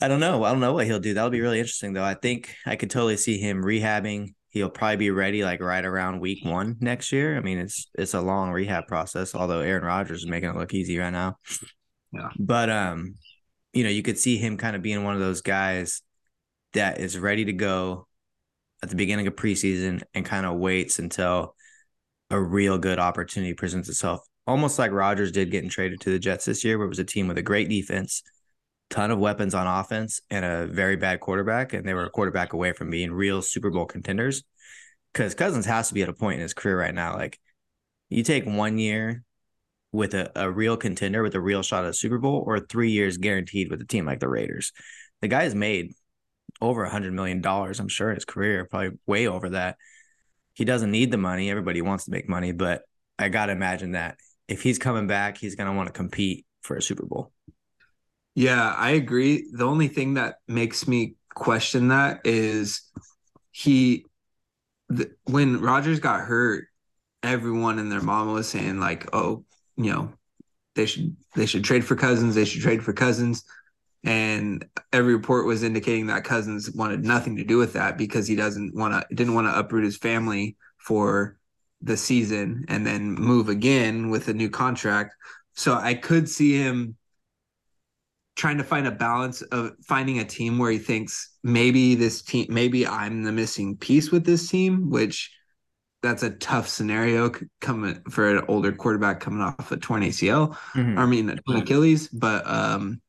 I 0.00 0.08
don't 0.08 0.20
know. 0.20 0.42
I 0.44 0.50
don't 0.50 0.60
know 0.60 0.72
what 0.72 0.86
he'll 0.86 0.98
do. 0.98 1.14
That'll 1.14 1.30
be 1.30 1.40
really 1.40 1.60
interesting, 1.60 1.92
though. 1.92 2.04
I 2.04 2.14
think 2.14 2.54
I 2.66 2.76
could 2.76 2.90
totally 2.90 3.16
see 3.16 3.38
him 3.38 3.62
rehabbing. 3.62 4.34
He'll 4.50 4.70
probably 4.70 4.96
be 4.96 5.10
ready 5.10 5.44
like 5.44 5.60
right 5.60 5.84
around 5.84 6.20
week 6.20 6.44
one 6.44 6.76
next 6.80 7.10
year. 7.12 7.36
I 7.36 7.40
mean, 7.40 7.58
it's 7.58 7.88
it's 7.94 8.14
a 8.14 8.20
long 8.20 8.50
rehab 8.50 8.86
process. 8.86 9.34
Although 9.34 9.60
Aaron 9.60 9.84
Rodgers 9.84 10.20
is 10.22 10.28
making 10.28 10.50
it 10.50 10.56
look 10.56 10.74
easy 10.74 10.98
right 10.98 11.10
now. 11.10 11.38
Yeah. 12.12 12.28
But 12.38 12.70
um, 12.70 13.14
you 13.72 13.82
know, 13.84 13.90
you 13.90 14.02
could 14.02 14.18
see 14.18 14.36
him 14.36 14.56
kind 14.56 14.76
of 14.76 14.82
being 14.82 15.02
one 15.04 15.14
of 15.14 15.20
those 15.20 15.40
guys 15.40 16.02
that 16.72 17.00
is 17.00 17.18
ready 17.18 17.44
to 17.46 17.52
go 17.52 18.06
at 18.82 18.90
the 18.90 18.96
beginning 18.96 19.26
of 19.26 19.34
preseason 19.34 20.02
and 20.12 20.24
kind 20.24 20.44
of 20.44 20.56
waits 20.56 20.98
until 20.98 21.54
a 22.30 22.40
real 22.40 22.78
good 22.78 22.98
opportunity 22.98 23.54
presents 23.54 23.88
itself. 23.88 24.20
Almost 24.46 24.78
like 24.78 24.90
Rodgers 24.90 25.32
did 25.32 25.50
getting 25.50 25.70
traded 25.70 26.00
to 26.02 26.10
the 26.10 26.18
Jets 26.18 26.44
this 26.44 26.64
year, 26.64 26.76
where 26.76 26.86
it 26.86 26.90
was 26.90 26.98
a 26.98 27.04
team 27.04 27.28
with 27.28 27.38
a 27.38 27.42
great 27.42 27.68
defense, 27.68 28.22
ton 28.90 29.10
of 29.10 29.18
weapons 29.18 29.54
on 29.54 29.66
offense, 29.66 30.20
and 30.30 30.44
a 30.44 30.66
very 30.66 30.96
bad 30.96 31.20
quarterback. 31.20 31.72
And 31.72 31.86
they 31.86 31.94
were 31.94 32.04
a 32.04 32.10
quarterback 32.10 32.52
away 32.52 32.72
from 32.72 32.90
being 32.90 33.12
real 33.12 33.40
Super 33.40 33.70
Bowl 33.70 33.86
contenders. 33.86 34.42
Because 35.12 35.34
Cousins 35.34 35.66
has 35.66 35.88
to 35.88 35.94
be 35.94 36.02
at 36.02 36.08
a 36.08 36.12
point 36.12 36.36
in 36.36 36.42
his 36.42 36.54
career 36.54 36.78
right 36.78 36.94
now. 36.94 37.14
Like 37.14 37.38
you 38.08 38.22
take 38.22 38.44
one 38.44 38.78
year 38.78 39.22
with 39.92 40.12
a, 40.12 40.30
a 40.34 40.50
real 40.50 40.76
contender 40.76 41.22
with 41.22 41.36
a 41.36 41.40
real 41.40 41.62
shot 41.62 41.84
at 41.84 41.94
Super 41.94 42.18
Bowl 42.18 42.42
or 42.44 42.58
three 42.58 42.90
years 42.90 43.16
guaranteed 43.16 43.70
with 43.70 43.80
a 43.80 43.86
team 43.86 44.04
like 44.04 44.18
the 44.18 44.28
Raiders. 44.28 44.72
The 45.22 45.28
guy's 45.28 45.54
made 45.54 45.92
over 46.60 46.84
a 46.84 46.90
hundred 46.90 47.12
million 47.12 47.40
dollars, 47.40 47.78
I'm 47.78 47.88
sure, 47.88 48.10
in 48.10 48.16
his 48.16 48.24
career, 48.24 48.64
probably 48.64 48.98
way 49.06 49.28
over 49.28 49.50
that. 49.50 49.76
He 50.54 50.64
doesn't 50.64 50.90
need 50.90 51.12
the 51.12 51.16
money. 51.16 51.48
Everybody 51.48 51.80
wants 51.80 52.06
to 52.06 52.10
make 52.10 52.28
money, 52.28 52.50
but 52.50 52.82
I 53.18 53.28
gotta 53.28 53.52
imagine 53.52 53.92
that 53.92 54.16
if 54.48 54.62
he's 54.62 54.78
coming 54.78 55.06
back, 55.06 55.38
he's 55.38 55.54
gonna 55.54 55.74
want 55.74 55.88
to 55.88 55.92
compete 55.92 56.46
for 56.62 56.76
a 56.76 56.82
Super 56.82 57.06
Bowl. 57.06 57.32
Yeah, 58.34 58.74
I 58.76 58.90
agree. 58.90 59.48
The 59.52 59.64
only 59.64 59.88
thing 59.88 60.14
that 60.14 60.36
makes 60.48 60.88
me 60.88 61.14
question 61.34 61.88
that 61.88 62.20
is 62.24 62.82
he 63.52 64.06
the, 64.88 65.10
when 65.24 65.60
Rodgers 65.60 66.00
got 66.00 66.20
hurt, 66.20 66.66
everyone 67.22 67.78
and 67.78 67.90
their 67.90 68.02
mom 68.02 68.32
was 68.32 68.48
saying 68.48 68.80
like, 68.80 69.08
"Oh, 69.14 69.44
you 69.76 69.92
know, 69.92 70.12
they 70.74 70.86
should 70.86 71.16
they 71.34 71.46
should 71.46 71.64
trade 71.64 71.84
for 71.84 71.96
Cousins. 71.96 72.34
They 72.34 72.44
should 72.44 72.62
trade 72.62 72.82
for 72.82 72.92
Cousins." 72.92 73.44
And 74.02 74.66
every 74.92 75.14
report 75.14 75.46
was 75.46 75.62
indicating 75.62 76.08
that 76.08 76.24
Cousins 76.24 76.70
wanted 76.70 77.04
nothing 77.04 77.36
to 77.36 77.44
do 77.44 77.56
with 77.56 77.72
that 77.72 77.96
because 77.96 78.26
he 78.26 78.36
doesn't 78.36 78.74
want 78.74 78.92
to 78.94 79.14
didn't 79.14 79.34
want 79.34 79.46
to 79.46 79.58
uproot 79.58 79.84
his 79.84 79.96
family 79.96 80.56
for 80.78 81.38
the 81.84 81.96
season 81.96 82.64
and 82.68 82.86
then 82.86 83.14
move 83.14 83.48
again 83.48 84.10
with 84.10 84.28
a 84.28 84.34
new 84.34 84.50
contract. 84.50 85.14
So 85.54 85.74
I 85.74 85.94
could 85.94 86.28
see 86.28 86.56
him 86.56 86.96
trying 88.36 88.58
to 88.58 88.64
find 88.64 88.86
a 88.86 88.90
balance 88.90 89.42
of 89.42 89.72
finding 89.84 90.18
a 90.18 90.24
team 90.24 90.58
where 90.58 90.70
he 90.70 90.78
thinks 90.78 91.36
maybe 91.44 91.94
this 91.94 92.22
team 92.22 92.46
maybe 92.48 92.86
I'm 92.86 93.22
the 93.22 93.32
missing 93.32 93.76
piece 93.76 94.10
with 94.10 94.24
this 94.24 94.48
team, 94.48 94.90
which 94.90 95.30
that's 96.02 96.22
a 96.22 96.30
tough 96.30 96.68
scenario 96.68 97.32
coming 97.60 98.00
for 98.10 98.36
an 98.36 98.44
older 98.48 98.72
quarterback 98.72 99.20
coming 99.20 99.40
off 99.40 99.72
a 99.72 99.76
torn 99.76 100.02
ACL. 100.02 100.56
Mm-hmm. 100.74 100.98
I 100.98 101.06
mean, 101.06 101.40
Achilles, 101.48 102.08
but 102.08 102.46
um, 102.46 103.00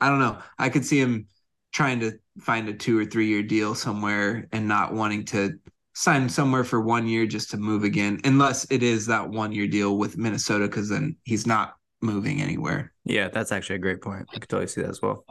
I 0.00 0.08
don't 0.08 0.20
know. 0.20 0.38
I 0.58 0.68
could 0.68 0.84
see 0.84 1.00
him 1.00 1.26
trying 1.72 2.00
to 2.00 2.12
find 2.40 2.68
a 2.68 2.74
two 2.74 2.98
or 2.98 3.04
three 3.04 3.26
year 3.26 3.42
deal 3.42 3.74
somewhere 3.74 4.48
and 4.52 4.68
not 4.68 4.92
wanting 4.92 5.24
to 5.26 5.58
sign 5.98 6.28
somewhere 6.28 6.62
for 6.62 6.80
one 6.80 7.08
year 7.08 7.26
just 7.26 7.50
to 7.50 7.56
move 7.56 7.82
again, 7.82 8.20
unless 8.22 8.64
it 8.70 8.84
is 8.84 9.06
that 9.06 9.28
one 9.28 9.50
year 9.50 9.66
deal 9.66 9.98
with 9.98 10.16
Minnesota, 10.16 10.66
because 10.66 10.88
then 10.88 11.16
he's 11.24 11.44
not 11.44 11.74
moving 12.00 12.40
anywhere. 12.40 12.92
Yeah, 13.04 13.26
that's 13.28 13.50
actually 13.50 13.76
a 13.76 13.80
great 13.80 14.00
point. 14.00 14.26
I 14.32 14.38
could 14.38 14.48
totally 14.48 14.68
see 14.68 14.82
that 14.82 14.90
as 14.90 15.02
well. 15.02 15.24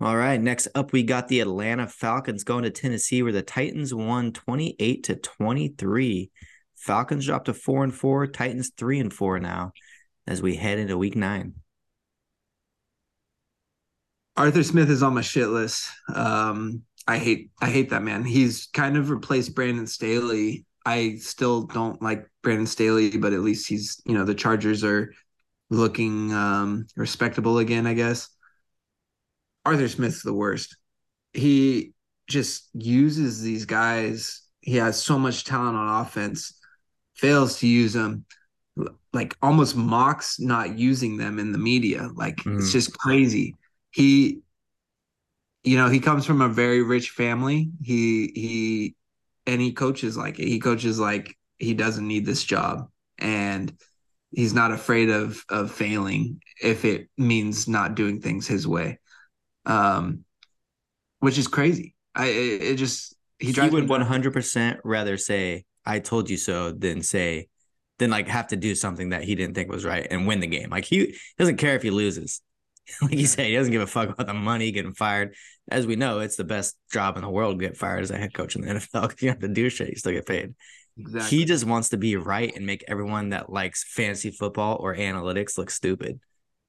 All 0.00 0.16
right. 0.16 0.40
Next 0.40 0.66
up, 0.74 0.90
we 0.92 1.04
got 1.04 1.28
the 1.28 1.38
Atlanta 1.38 1.86
Falcons 1.86 2.42
going 2.42 2.64
to 2.64 2.70
Tennessee, 2.70 3.22
where 3.22 3.30
the 3.30 3.42
Titans 3.42 3.94
won 3.94 4.32
28 4.32 5.04
to 5.04 5.14
23. 5.14 6.30
Falcons 6.74 7.26
dropped 7.26 7.44
to 7.44 7.54
four 7.54 7.84
and 7.84 7.94
four, 7.94 8.26
Titans 8.26 8.72
three 8.76 8.98
and 8.98 9.12
four 9.12 9.38
now 9.38 9.70
as 10.26 10.42
we 10.42 10.56
head 10.56 10.80
into 10.80 10.98
week 10.98 11.14
nine. 11.14 11.54
Arthur 14.36 14.64
Smith 14.64 14.90
is 14.90 15.02
on 15.04 15.14
my 15.14 15.20
shit 15.20 15.48
list. 15.48 15.88
Um, 16.12 16.82
I 17.10 17.18
hate 17.18 17.50
I 17.60 17.68
hate 17.70 17.90
that 17.90 18.04
man. 18.04 18.24
He's 18.24 18.68
kind 18.72 18.96
of 18.96 19.10
replaced 19.10 19.56
Brandon 19.56 19.88
Staley. 19.88 20.64
I 20.86 21.16
still 21.16 21.62
don't 21.62 22.00
like 22.00 22.24
Brandon 22.42 22.68
Staley, 22.68 23.16
but 23.16 23.32
at 23.32 23.40
least 23.40 23.68
he's 23.68 24.00
you 24.04 24.14
know 24.14 24.24
the 24.24 24.34
Chargers 24.34 24.84
are 24.84 25.12
looking 25.70 26.32
um, 26.32 26.86
respectable 26.96 27.58
again, 27.58 27.88
I 27.88 27.94
guess. 27.94 28.28
Arthur 29.64 29.88
Smith's 29.88 30.22
the 30.22 30.32
worst. 30.32 30.76
He 31.32 31.94
just 32.28 32.68
uses 32.74 33.42
these 33.42 33.64
guys. 33.64 34.42
He 34.60 34.76
has 34.76 35.02
so 35.02 35.18
much 35.18 35.44
talent 35.44 35.76
on 35.76 36.02
offense, 36.02 36.60
fails 37.16 37.58
to 37.58 37.66
use 37.66 37.92
them, 37.92 38.24
like 39.12 39.36
almost 39.42 39.74
mocks 39.74 40.38
not 40.38 40.78
using 40.78 41.16
them 41.16 41.40
in 41.40 41.50
the 41.50 41.58
media. 41.58 42.08
Like 42.14 42.36
mm. 42.36 42.58
it's 42.58 42.70
just 42.70 42.96
crazy. 42.96 43.56
He, 43.90 44.42
you 45.62 45.76
know, 45.76 45.88
he 45.88 46.00
comes 46.00 46.24
from 46.26 46.40
a 46.40 46.48
very 46.48 46.82
rich 46.82 47.10
family. 47.10 47.70
He 47.82 48.32
he, 48.34 48.96
and 49.46 49.60
he 49.60 49.72
coaches 49.72 50.16
like 50.16 50.38
it. 50.38 50.48
He 50.48 50.60
coaches 50.60 50.98
like 50.98 51.36
he 51.58 51.74
doesn't 51.74 52.06
need 52.06 52.24
this 52.26 52.44
job, 52.44 52.88
and 53.18 53.72
he's 54.30 54.54
not 54.54 54.72
afraid 54.72 55.10
of 55.10 55.44
of 55.48 55.70
failing 55.70 56.40
if 56.62 56.84
it 56.84 57.08
means 57.18 57.68
not 57.68 57.94
doing 57.94 58.20
things 58.20 58.46
his 58.46 58.66
way 58.66 58.98
um, 59.66 60.24
which 61.20 61.38
is 61.38 61.48
crazy. 61.48 61.94
I 62.14 62.26
it, 62.26 62.62
it 62.62 62.76
just 62.76 63.14
he, 63.38 63.52
he 63.52 63.68
would 63.68 63.88
one 63.88 64.00
hundred 64.00 64.32
percent 64.32 64.80
rather 64.84 65.16
say 65.16 65.64
"I 65.84 65.98
told 66.00 66.30
you 66.30 66.36
so" 66.36 66.72
than 66.72 67.02
say 67.02 67.48
than 67.98 68.10
like 68.10 68.28
have 68.28 68.48
to 68.48 68.56
do 68.56 68.74
something 68.74 69.10
that 69.10 69.24
he 69.24 69.34
didn't 69.34 69.54
think 69.54 69.70
was 69.70 69.84
right 69.84 70.06
and 70.10 70.26
win 70.26 70.40
the 70.40 70.46
game. 70.46 70.70
Like 70.70 70.84
he 70.84 71.16
doesn't 71.38 71.58
care 71.58 71.76
if 71.76 71.82
he 71.82 71.90
loses. 71.90 72.40
like 73.02 73.12
you 73.12 73.26
say, 73.26 73.50
he 73.50 73.56
doesn't 73.56 73.72
give 73.72 73.82
a 73.82 73.86
fuck 73.86 74.08
about 74.08 74.26
the 74.26 74.34
money 74.34 74.70
getting 74.72 74.94
fired. 74.94 75.34
As 75.70 75.86
we 75.86 75.96
know, 75.96 76.20
it's 76.20 76.36
the 76.36 76.44
best 76.44 76.76
job 76.92 77.16
in 77.16 77.22
the 77.22 77.30
world 77.30 77.58
to 77.58 77.66
get 77.66 77.76
fired 77.76 78.02
as 78.02 78.10
a 78.10 78.16
head 78.16 78.34
coach 78.34 78.56
in 78.56 78.62
the 78.62 78.68
NFL 78.74 79.08
because 79.08 79.22
you 79.22 79.28
have 79.28 79.40
to 79.40 79.48
do 79.48 79.68
shit, 79.70 79.88
you 79.88 79.96
still 79.96 80.12
get 80.12 80.26
paid. 80.26 80.54
Exactly. 80.98 81.38
He 81.38 81.44
just 81.44 81.64
wants 81.64 81.90
to 81.90 81.96
be 81.96 82.16
right 82.16 82.54
and 82.54 82.66
make 82.66 82.84
everyone 82.88 83.30
that 83.30 83.50
likes 83.50 83.84
fancy 83.84 84.30
football 84.30 84.76
or 84.80 84.94
analytics 84.94 85.56
look 85.56 85.70
stupid. 85.70 86.20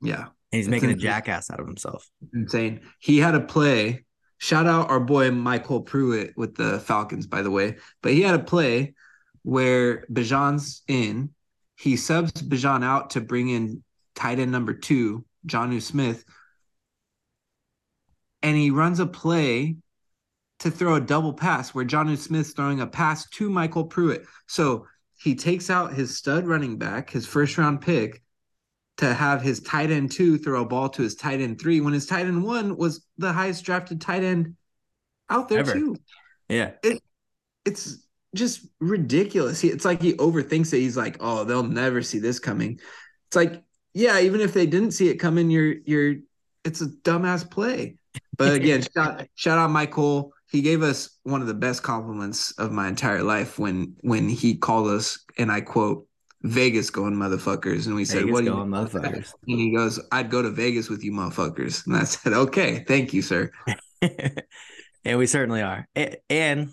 Yeah. 0.01 0.27
And 0.51 0.57
he's 0.59 0.67
making 0.67 0.91
a 0.91 0.95
jackass 0.95 1.49
out 1.49 1.59
of 1.59 1.67
himself. 1.67 2.09
Insane. 2.33 2.81
He 2.99 3.19
had 3.19 3.35
a 3.35 3.41
play. 3.41 4.05
Shout 4.37 4.67
out 4.67 4.89
our 4.89 4.99
boy 4.99 5.29
MyCole 5.29 5.85
Pruitt 5.85 6.33
with 6.35 6.55
the 6.55 6.79
Falcons, 6.79 7.27
by 7.27 7.41
the 7.41 7.51
way. 7.51 7.77
But 8.01 8.13
he 8.13 8.21
had 8.21 8.35
a 8.35 8.43
play 8.43 8.95
where 9.43 10.05
Bijan's 10.11 10.81
in. 10.87 11.31
He 11.77 11.95
subs 11.95 12.33
Bijan 12.33 12.83
out 12.83 13.11
to 13.11 13.21
bring 13.21 13.49
in 13.49 13.83
tight 14.15 14.39
end 14.39 14.51
number 14.51 14.73
two, 14.73 15.25
Jonnu 15.47 15.81
Smith. 15.81 16.23
And 18.41 18.57
he 18.57 18.71
runs 18.71 18.99
a 18.99 19.05
play 19.05 19.75
to 20.59 20.71
throw 20.71 20.95
a 20.95 21.01
double 21.01 21.33
pass 21.33 21.73
where 21.73 21.85
Jonnu 21.85 22.17
Smith's 22.17 22.53
throwing 22.53 22.81
a 22.81 22.87
pass 22.87 23.27
to 23.29 23.49
MyCole 23.49 23.89
Pruitt. 23.89 24.25
So 24.47 24.87
he 25.17 25.35
takes 25.35 25.69
out 25.69 25.93
his 25.93 26.17
stud 26.17 26.47
running 26.47 26.77
back, 26.77 27.09
his 27.09 27.25
first 27.27 27.57
round 27.57 27.81
pick, 27.81 28.21
to 28.97 29.13
have 29.13 29.41
his 29.41 29.59
tight 29.61 29.89
end 29.89 30.11
two 30.11 30.37
throw 30.37 30.61
a 30.61 30.65
ball 30.65 30.89
to 30.89 31.01
his 31.01 31.15
tight 31.15 31.41
end 31.41 31.59
three 31.59 31.81
when 31.81 31.93
his 31.93 32.05
tight 32.05 32.25
end 32.25 32.43
one 32.43 32.77
was 32.77 33.05
the 33.17 33.31
highest 33.31 33.63
drafted 33.63 34.01
tight 34.01 34.23
end 34.23 34.55
out 35.29 35.49
there 35.49 35.59
Ever. 35.59 35.73
too. 35.73 35.95
Yeah. 36.49 36.71
It, 36.83 37.01
it's 37.65 38.05
just 38.35 38.67
ridiculous. 38.79 39.59
He, 39.61 39.69
it's 39.69 39.85
like 39.85 40.01
he 40.01 40.13
overthinks 40.13 40.73
it. 40.73 40.79
He's 40.79 40.97
like, 40.97 41.17
oh, 41.19 41.43
they'll 41.43 41.63
never 41.63 42.01
see 42.01 42.19
this 42.19 42.39
coming. 42.39 42.79
It's 43.27 43.35
like, 43.35 43.63
yeah, 43.93 44.19
even 44.19 44.41
if 44.41 44.53
they 44.53 44.65
didn't 44.65 44.91
see 44.91 45.09
it 45.09 45.17
coming, 45.17 45.49
you're 45.49 45.75
you're 45.85 46.15
it's 46.63 46.81
a 46.81 46.87
dumbass 46.87 47.49
play. 47.49 47.97
But 48.37 48.53
again, 48.53 48.81
shout, 48.95 49.27
shout 49.35 49.57
out 49.57 49.69
MyCole. 49.69 50.31
He 50.49 50.61
gave 50.61 50.83
us 50.83 51.17
one 51.23 51.41
of 51.41 51.47
the 51.47 51.53
best 51.53 51.81
compliments 51.81 52.51
of 52.57 52.71
my 52.71 52.87
entire 52.87 53.23
life 53.23 53.57
when 53.57 53.95
when 54.01 54.29
he 54.29 54.55
called 54.55 54.87
us, 54.87 55.23
and 55.37 55.51
I 55.51 55.61
quote, 55.61 56.07
Vegas 56.43 56.89
going 56.89 57.15
motherfuckers. 57.15 57.85
And 57.85 57.95
we 57.95 58.05
said, 58.05 58.23
Vegas 58.23 58.33
What 58.33 58.45
going 58.45 58.69
motherfuckers? 58.69 59.33
And 59.47 59.59
he 59.59 59.73
goes, 59.73 59.99
I'd 60.11 60.29
go 60.29 60.41
to 60.41 60.49
Vegas 60.49 60.89
with 60.89 61.03
you 61.03 61.11
motherfuckers. 61.11 61.85
And 61.85 61.95
I 61.95 62.03
said, 62.03 62.33
Okay, 62.33 62.83
thank 62.87 63.13
you, 63.13 63.21
sir. 63.21 63.51
and 64.01 65.17
we 65.17 65.27
certainly 65.27 65.61
are. 65.61 65.87
And 66.29 66.69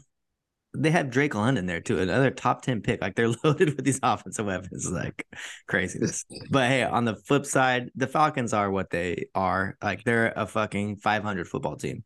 they 0.74 0.90
have 0.90 1.10
Drake 1.10 1.34
London 1.34 1.66
there 1.66 1.80
too, 1.80 1.98
another 1.98 2.30
top 2.30 2.62
10 2.62 2.82
pick. 2.82 3.00
Like 3.00 3.14
they're 3.14 3.28
loaded 3.44 3.76
with 3.76 3.84
these 3.84 4.00
offensive 4.02 4.46
weapons, 4.46 4.90
like 4.90 5.26
craziness. 5.66 6.24
but 6.50 6.68
hey, 6.68 6.82
on 6.82 7.04
the 7.04 7.16
flip 7.16 7.46
side, 7.46 7.90
the 7.94 8.06
Falcons 8.06 8.52
are 8.52 8.70
what 8.70 8.90
they 8.90 9.26
are. 9.34 9.76
Like 9.82 10.04
they're 10.04 10.32
a 10.36 10.46
fucking 10.46 10.96
500 10.96 11.48
football 11.48 11.76
team. 11.76 12.04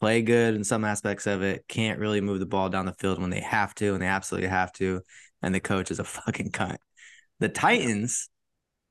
Play 0.00 0.22
good 0.22 0.54
in 0.54 0.62
some 0.62 0.84
aspects 0.84 1.26
of 1.26 1.42
it, 1.42 1.64
can't 1.68 1.98
really 1.98 2.20
move 2.20 2.38
the 2.38 2.46
ball 2.46 2.68
down 2.68 2.84
the 2.84 2.92
field 2.92 3.18
when 3.18 3.30
they 3.30 3.40
have 3.40 3.74
to, 3.76 3.94
and 3.94 4.02
they 4.02 4.06
absolutely 4.06 4.48
have 4.48 4.70
to 4.74 5.00
and 5.42 5.54
the 5.54 5.60
coach 5.60 5.90
is 5.90 5.98
a 5.98 6.04
fucking 6.04 6.50
cunt. 6.50 6.78
The 7.38 7.48
Titans 7.48 8.28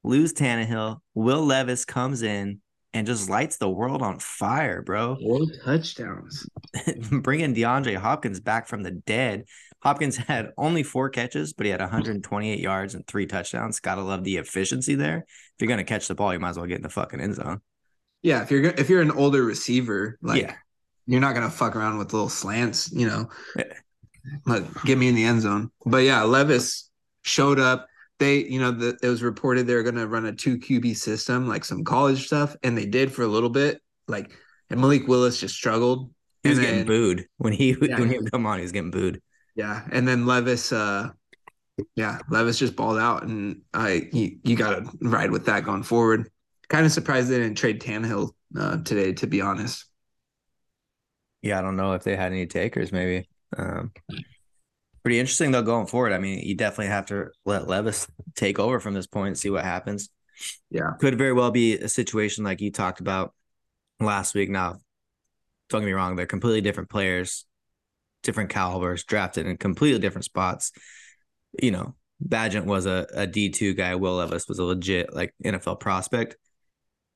lose 0.04 0.34
Tannehill. 0.34 1.00
Will 1.14 1.46
Levis 1.46 1.86
comes 1.86 2.22
in 2.22 2.62
and 2.96 3.06
just 3.06 3.30
lights 3.30 3.58
the 3.58 3.70
world 3.70 4.02
on 4.02 4.20
fire, 4.20 4.82
bro. 4.82 5.18
Four 5.18 5.48
touchdowns. 5.66 6.48
Bringing 7.12 7.54
DeAndre 7.54 7.98
Hopkins 7.98 8.40
back 8.40 8.68
from 8.68 8.84
the 8.84 8.92
dead. 8.92 9.44
Hopkins 9.82 10.16
had 10.28 10.54
only 10.58 10.82
four 10.82 11.10
catches, 11.10 11.52
but 11.52 11.66
he 11.66 11.72
had 11.74 11.82
128 11.82 12.58
yards 12.58 12.96
and 12.96 13.06
three 13.06 13.26
touchdowns. 13.26 13.82
Gotta 13.82 14.02
love 14.02 14.24
the 14.24 14.38
efficiency 14.38 14.96
there. 14.96 15.26
If 15.28 15.56
you're 15.60 15.68
gonna 15.68 15.84
catch 15.84 16.08
the 16.08 16.16
ball, 16.16 16.32
you 16.34 16.40
might 16.40 16.52
as 16.52 16.58
well 16.58 16.68
get 16.68 16.78
in 16.78 16.84
the 16.84 16.90
fucking 16.90 17.20
end 17.20 17.36
zone. 17.36 17.60
Yeah, 18.22 18.42
if 18.42 18.50
you're 18.50 18.64
if 18.64 18.90
you're 18.90 19.02
an 19.02 19.12
older 19.12 19.44
receiver, 19.44 20.18
like 20.22 20.42
yeah. 20.42 20.56
you're 21.06 21.20
not 21.20 21.36
gonna 21.36 21.50
fuck 21.50 21.76
around 21.76 21.98
with 21.98 22.14
little 22.14 22.30
slants, 22.30 22.94
you 22.94 23.08
know. 23.08 23.28
Yeah. 23.58 23.74
Like 24.46 24.84
get 24.86 24.98
me 24.98 25.10
in 25.10 25.16
the 25.16 25.26
end 25.26 25.42
zone. 25.42 25.70
But 25.86 26.04
yeah, 26.04 26.24
Levis 26.24 26.90
showed 27.24 27.60
up 27.60 27.88
they, 28.20 28.38
you 28.38 28.60
know, 28.60 28.72
the, 28.72 28.98
it 29.02 29.08
was 29.08 29.22
reported 29.22 29.68
they're 29.68 29.84
going 29.84 29.96
to 29.96 30.08
run 30.08 30.26
a 30.26 30.32
two 30.32 30.58
QB 30.58 30.96
system, 30.96 31.48
like 31.48 31.66
some 31.66 31.84
college 31.84 32.26
stuff, 32.26 32.56
and 32.64 32.78
they 32.78 32.86
did 32.86 33.12
for 33.12 33.24
a 33.24 33.28
little 33.28 33.50
bit. 33.50 33.82
Like, 34.08 34.32
and 34.70 34.80
Malik 34.80 35.08
Willis 35.08 35.40
just 35.40 35.56
struggled. 35.56 36.12
He 36.44 36.50
was 36.50 36.60
getting 36.60 36.86
booed 36.86 37.28
when 37.38 37.54
he 37.54 37.70
yeah. 37.70 37.76
when 38.00 38.10
he 38.10 38.20
would 38.20 38.32
come 38.32 38.46
on. 38.46 38.60
He 38.60 38.64
was 38.64 38.72
getting 38.72 38.92
booed. 38.92 39.22
Yeah, 39.56 39.84
and 39.92 40.08
then 40.08 40.26
Levis, 40.26 40.72
uh, 40.72 41.10
yeah, 41.96 42.20
Levis 42.30 42.60
just 42.60 42.76
balled 42.76 43.00
out, 43.00 43.24
and 43.24 43.62
I 43.74 44.10
you, 44.12 44.38
you 44.44 44.56
got 44.56 44.72
to 44.72 44.92
ride 45.02 45.32
with 45.32 45.46
that 45.48 45.64
going 45.64 45.84
forward. 45.84 46.30
Kind 46.68 46.86
of 46.86 46.92
surprised 46.92 47.30
they 47.30 47.38
didn't 47.38 47.58
trade 47.58 47.82
Tannehill 47.82 48.32
uh, 48.58 48.78
today, 48.84 49.14
to 49.14 49.28
be 49.28 49.42
honest. 49.42 49.86
Yeah, 51.42 51.60
I 51.60 51.62
don't 51.62 51.76
know 51.76 51.94
if 51.94 52.04
they 52.04 52.16
had 52.16 52.32
any 52.32 52.46
takers. 52.48 52.92
Maybe. 52.92 53.28
Um, 53.58 53.92
pretty 55.06 55.20
interesting 55.20 55.52
though 55.52 55.62
going 55.62 55.86
forward. 55.86 56.14
I 56.14 56.18
mean, 56.18 56.40
you 56.40 56.56
definitely 56.56 56.88
have 56.88 57.06
to 57.08 57.28
let 57.46 57.68
Levis 57.68 58.08
take 58.36 58.58
over 58.58 58.80
from 58.80 58.96
this 58.96 59.06
point 59.06 59.28
and 59.28 59.38
see 59.38 59.52
what 59.52 59.64
happens. 59.64 60.10
Yeah. 60.72 60.94
Could 61.00 61.16
very 61.16 61.32
well 61.32 61.52
be 61.52 61.78
a 61.78 61.88
situation 61.88 62.44
like 62.44 62.60
you 62.60 62.72
talked 62.72 63.02
about 63.02 63.32
last 64.00 64.34
week. 64.34 64.50
Now, 64.50 64.78
don't 65.70 65.82
get 65.82 65.86
me 65.86 65.92
wrong, 65.92 66.16
they're 66.16 66.26
completely 66.26 66.62
different 66.62 66.90
players, 66.90 67.46
different 68.24 68.50
calibers, 68.50 69.04
drafted 69.04 69.46
in 69.46 69.58
completely 69.58 70.00
different 70.00 70.26
spots. 70.26 70.72
You 71.62 71.70
know, 71.70 71.96
Bagent 72.28 72.66
was 72.66 72.88
a 72.88 73.06
a 73.14 73.28
D2 73.28 73.78
guy, 73.78 73.94
Will 73.94 74.16
Levis 74.16 74.48
was 74.48 74.58
a 74.58 74.64
legit 74.64 75.14
like 75.14 75.36
NFL 75.44 75.80
prospect. 75.80 76.36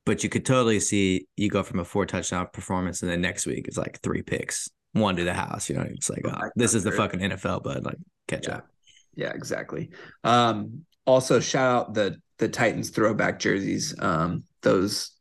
But 0.05 0.23
you 0.23 0.29
could 0.29 0.45
totally 0.45 0.79
see 0.79 1.27
you 1.35 1.49
go 1.49 1.63
from 1.63 1.79
a 1.79 1.85
four 1.85 2.05
touchdown 2.05 2.49
performance 2.53 3.01
and 3.01 3.09
then 3.09 3.21
next 3.21 3.47
week 3.47 3.67
it's 3.67 3.77
like 3.77 3.99
three 4.01 4.21
picks 4.21 4.69
one 4.93 5.15
to 5.15 5.23
the 5.23 5.33
house. 5.33 5.69
You 5.69 5.75
know, 5.75 5.85
it's 5.89 6.09
like, 6.09 6.21
oh, 6.25 6.49
this 6.55 6.73
is 6.73 6.83
the 6.83 6.91
fucking 6.91 7.19
NFL, 7.19 7.63
but 7.63 7.83
like 7.83 7.97
catch 8.27 8.47
yeah. 8.47 8.55
up. 8.55 8.67
Yeah, 9.15 9.31
exactly. 9.31 9.89
Um, 10.23 10.85
also 11.05 11.39
shout 11.39 11.75
out 11.75 11.93
the 11.93 12.17
the 12.37 12.47
Titans 12.47 12.89
throwback 12.89 13.39
jerseys. 13.39 13.95
Um, 13.99 14.43
those 14.61 15.11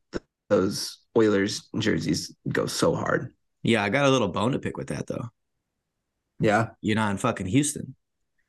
those 0.49 0.99
Oilers 1.17 1.69
jerseys 1.79 2.35
go 2.49 2.67
so 2.67 2.95
hard. 2.95 3.35
Yeah, 3.63 3.83
I 3.83 3.89
got 3.89 4.07
a 4.07 4.11
little 4.11 4.29
bone 4.29 4.53
to 4.53 4.59
pick 4.59 4.77
with 4.77 4.89
that 4.89 5.07
though. 5.07 5.29
Yeah, 6.41 6.69
you're 6.81 6.97
not 6.97 7.11
in 7.11 7.17
fucking 7.17 7.47
Houston. 7.47 7.95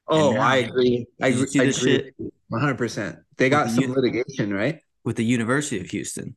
Oh, 0.08 0.36
I 0.38 0.58
agree. 0.58 1.08
I 1.22 1.28
agree. 1.28 1.48
I 1.60 1.64
agree. 1.64 2.12
One 2.48 2.62
hundred 2.62 2.78
percent. 2.78 3.18
They 3.38 3.50
got 3.50 3.70
some 3.70 3.92
litigation, 3.94 4.54
right? 4.54 4.80
With 5.04 5.16
the 5.16 5.26
University 5.26 5.80
of 5.80 5.90
Houston 5.90 6.36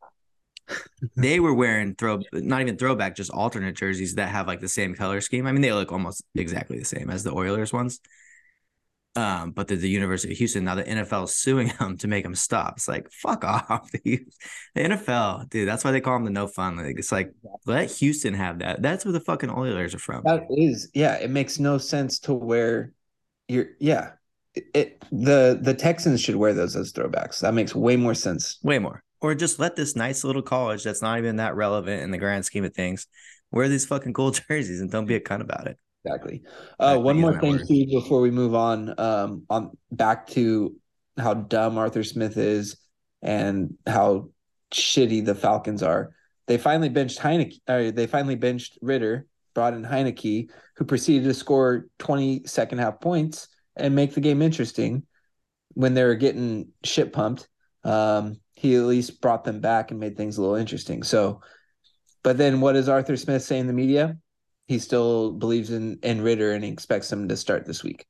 they 1.16 1.40
were 1.40 1.54
wearing 1.54 1.94
throw 1.94 2.20
not 2.32 2.60
even 2.60 2.76
throwback, 2.76 3.16
just 3.16 3.30
alternate 3.30 3.76
jerseys 3.76 4.14
that 4.16 4.28
have 4.28 4.46
like 4.46 4.60
the 4.60 4.68
same 4.68 4.94
color 4.94 5.20
scheme. 5.20 5.46
I 5.46 5.52
mean, 5.52 5.62
they 5.62 5.72
look 5.72 5.92
almost 5.92 6.24
exactly 6.34 6.78
the 6.78 6.84
same 6.84 7.10
as 7.10 7.24
the 7.24 7.32
Oilers 7.32 7.72
ones. 7.72 8.00
Um, 9.14 9.50
but 9.50 9.68
the, 9.68 9.76
the 9.76 9.90
University 9.90 10.32
of 10.32 10.38
Houston 10.38 10.64
now 10.64 10.74
the 10.74 10.84
NFL 10.84 11.24
is 11.24 11.36
suing 11.36 11.70
them 11.78 11.98
to 11.98 12.08
make 12.08 12.24
them 12.24 12.34
stop. 12.34 12.74
It's 12.76 12.88
like 12.88 13.10
fuck 13.10 13.44
off, 13.44 13.90
the, 13.92 14.24
the 14.74 14.80
NFL, 14.80 15.50
dude. 15.50 15.68
That's 15.68 15.84
why 15.84 15.90
they 15.90 16.00
call 16.00 16.14
them 16.14 16.24
the 16.24 16.30
no 16.30 16.46
fun 16.46 16.76
league. 16.76 16.98
It's 16.98 17.12
like 17.12 17.32
let 17.66 17.90
Houston 17.90 18.34
have 18.34 18.60
that. 18.60 18.80
That's 18.80 19.04
where 19.04 19.12
the 19.12 19.20
fucking 19.20 19.50
Oilers 19.50 19.94
are 19.94 19.98
from. 19.98 20.22
That 20.24 20.44
is, 20.50 20.90
yeah. 20.94 21.16
It 21.16 21.30
makes 21.30 21.58
no 21.58 21.78
sense 21.78 22.18
to 22.20 22.34
wear 22.34 22.92
your 23.48 23.66
yeah. 23.78 24.12
It, 24.54 24.64
it 24.74 25.04
the 25.10 25.58
the 25.60 25.74
Texans 25.74 26.20
should 26.20 26.36
wear 26.36 26.54
those 26.54 26.76
as 26.76 26.92
throwbacks. 26.92 27.40
That 27.40 27.54
makes 27.54 27.74
way 27.74 27.96
more 27.96 28.14
sense. 28.14 28.58
Way 28.62 28.78
more 28.78 29.02
or 29.22 29.34
just 29.34 29.58
let 29.60 29.76
this 29.76 29.96
nice 29.96 30.24
little 30.24 30.42
college 30.42 30.82
that's 30.82 31.00
not 31.00 31.18
even 31.18 31.36
that 31.36 31.54
relevant 31.54 32.02
in 32.02 32.10
the 32.10 32.18
grand 32.18 32.44
scheme 32.44 32.64
of 32.64 32.74
things 32.74 33.06
wear 33.52 33.68
these 33.68 33.86
fucking 33.86 34.12
cool 34.12 34.30
jerseys 34.48 34.80
and 34.80 34.90
don't 34.90 35.06
be 35.06 35.14
a 35.14 35.20
cunt 35.20 35.40
about 35.40 35.66
it. 35.66 35.78
Exactly. 36.04 36.42
Uh, 36.80 36.98
one 36.98 37.20
more 37.20 37.38
thing, 37.40 37.58
Steve, 37.60 37.88
before 37.90 38.20
we 38.20 38.32
move 38.32 38.56
on, 38.56 38.98
um, 38.98 39.44
on 39.48 39.70
back 39.92 40.26
to 40.28 40.74
how 41.16 41.34
dumb 41.34 41.78
Arthur 41.78 42.02
Smith 42.02 42.36
is 42.36 42.76
and 43.22 43.74
how 43.86 44.30
shitty 44.72 45.24
the 45.24 45.36
Falcons 45.36 45.82
are. 45.82 46.12
They 46.48 46.58
finally 46.58 46.88
benched 46.88 47.20
Heinicke. 47.20 47.60
Uh, 47.68 47.92
they 47.92 48.08
finally 48.08 48.34
benched 48.34 48.78
Ridder, 48.82 49.26
brought 49.54 49.74
in 49.74 49.84
Heinicke, 49.84 50.50
who 50.76 50.84
proceeded 50.84 51.24
to 51.28 51.34
score 51.34 51.86
20 52.00 52.42
second 52.46 52.78
half 52.78 53.00
points 53.00 53.46
and 53.76 53.94
make 53.94 54.12
the 54.14 54.20
game 54.20 54.42
interesting 54.42 55.06
when 55.74 55.94
they 55.94 56.02
were 56.02 56.16
getting 56.16 56.68
shit 56.82 57.12
pumped. 57.12 57.46
Um, 57.84 58.40
he 58.62 58.76
at 58.76 58.84
least 58.84 59.20
brought 59.20 59.42
them 59.42 59.58
back 59.58 59.90
and 59.90 59.98
made 59.98 60.16
things 60.16 60.38
a 60.38 60.40
little 60.40 60.54
interesting. 60.54 61.02
So, 61.02 61.40
but 62.22 62.38
then 62.38 62.60
what 62.60 62.74
does 62.74 62.88
Arthur 62.88 63.16
Smith 63.16 63.42
say 63.42 63.58
in 63.58 63.66
the 63.66 63.72
media? 63.72 64.16
He 64.68 64.78
still 64.78 65.32
believes 65.32 65.70
in 65.72 65.98
in 66.04 66.20
Ridder 66.20 66.52
and 66.52 66.62
he 66.62 66.70
expects 66.70 67.12
him 67.12 67.26
to 67.28 67.36
start 67.36 67.66
this 67.66 67.82
week. 67.82 68.06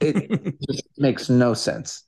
It 0.00 0.30
just 0.70 0.84
makes 0.96 1.28
no 1.28 1.52
sense. 1.52 2.04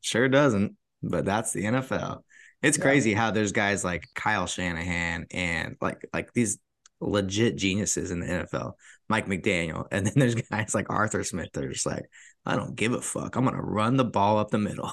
Sure 0.00 0.28
doesn't, 0.28 0.76
but 1.00 1.24
that's 1.24 1.52
the 1.52 1.62
NFL. 1.62 2.22
It's 2.60 2.76
yeah. 2.76 2.82
crazy 2.82 3.14
how 3.14 3.30
there's 3.30 3.52
guys 3.52 3.84
like 3.84 4.02
Kyle 4.16 4.48
Shanahan 4.48 5.26
and 5.30 5.76
like 5.80 6.08
like 6.12 6.32
these 6.32 6.58
legit 7.00 7.54
geniuses 7.54 8.10
in 8.10 8.18
the 8.18 8.26
NFL, 8.26 8.72
Mike 9.08 9.28
McDaniel, 9.28 9.86
and 9.92 10.04
then 10.04 10.14
there's 10.16 10.34
guys 10.34 10.74
like 10.74 10.90
Arthur 10.90 11.22
Smith 11.22 11.50
that 11.52 11.64
are 11.64 11.72
just 11.72 11.86
like, 11.86 12.06
I 12.44 12.56
don't 12.56 12.74
give 12.74 12.94
a 12.94 13.00
fuck. 13.00 13.36
I'm 13.36 13.44
gonna 13.44 13.62
run 13.62 13.96
the 13.96 14.04
ball 14.04 14.38
up 14.38 14.50
the 14.50 14.58
middle 14.58 14.92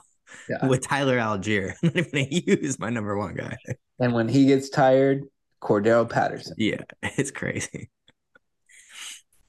yeah. 0.50 0.66
with 0.68 0.82
Tyler 0.82 1.18
Allgeier. 1.18 1.74
I'm 1.84 1.92
not 1.94 1.98
even 1.98 2.46
gonna 2.46 2.62
use 2.62 2.80
my 2.80 2.90
number 2.90 3.18
one 3.18 3.36
guy. 3.36 3.58
And 4.00 4.14
when 4.14 4.28
he 4.28 4.46
gets 4.46 4.70
tired, 4.70 5.24
Cordarrelle 5.62 6.10
Patterson. 6.10 6.56
Yeah, 6.58 6.82
it's 7.04 7.32
crazy. 7.32 7.90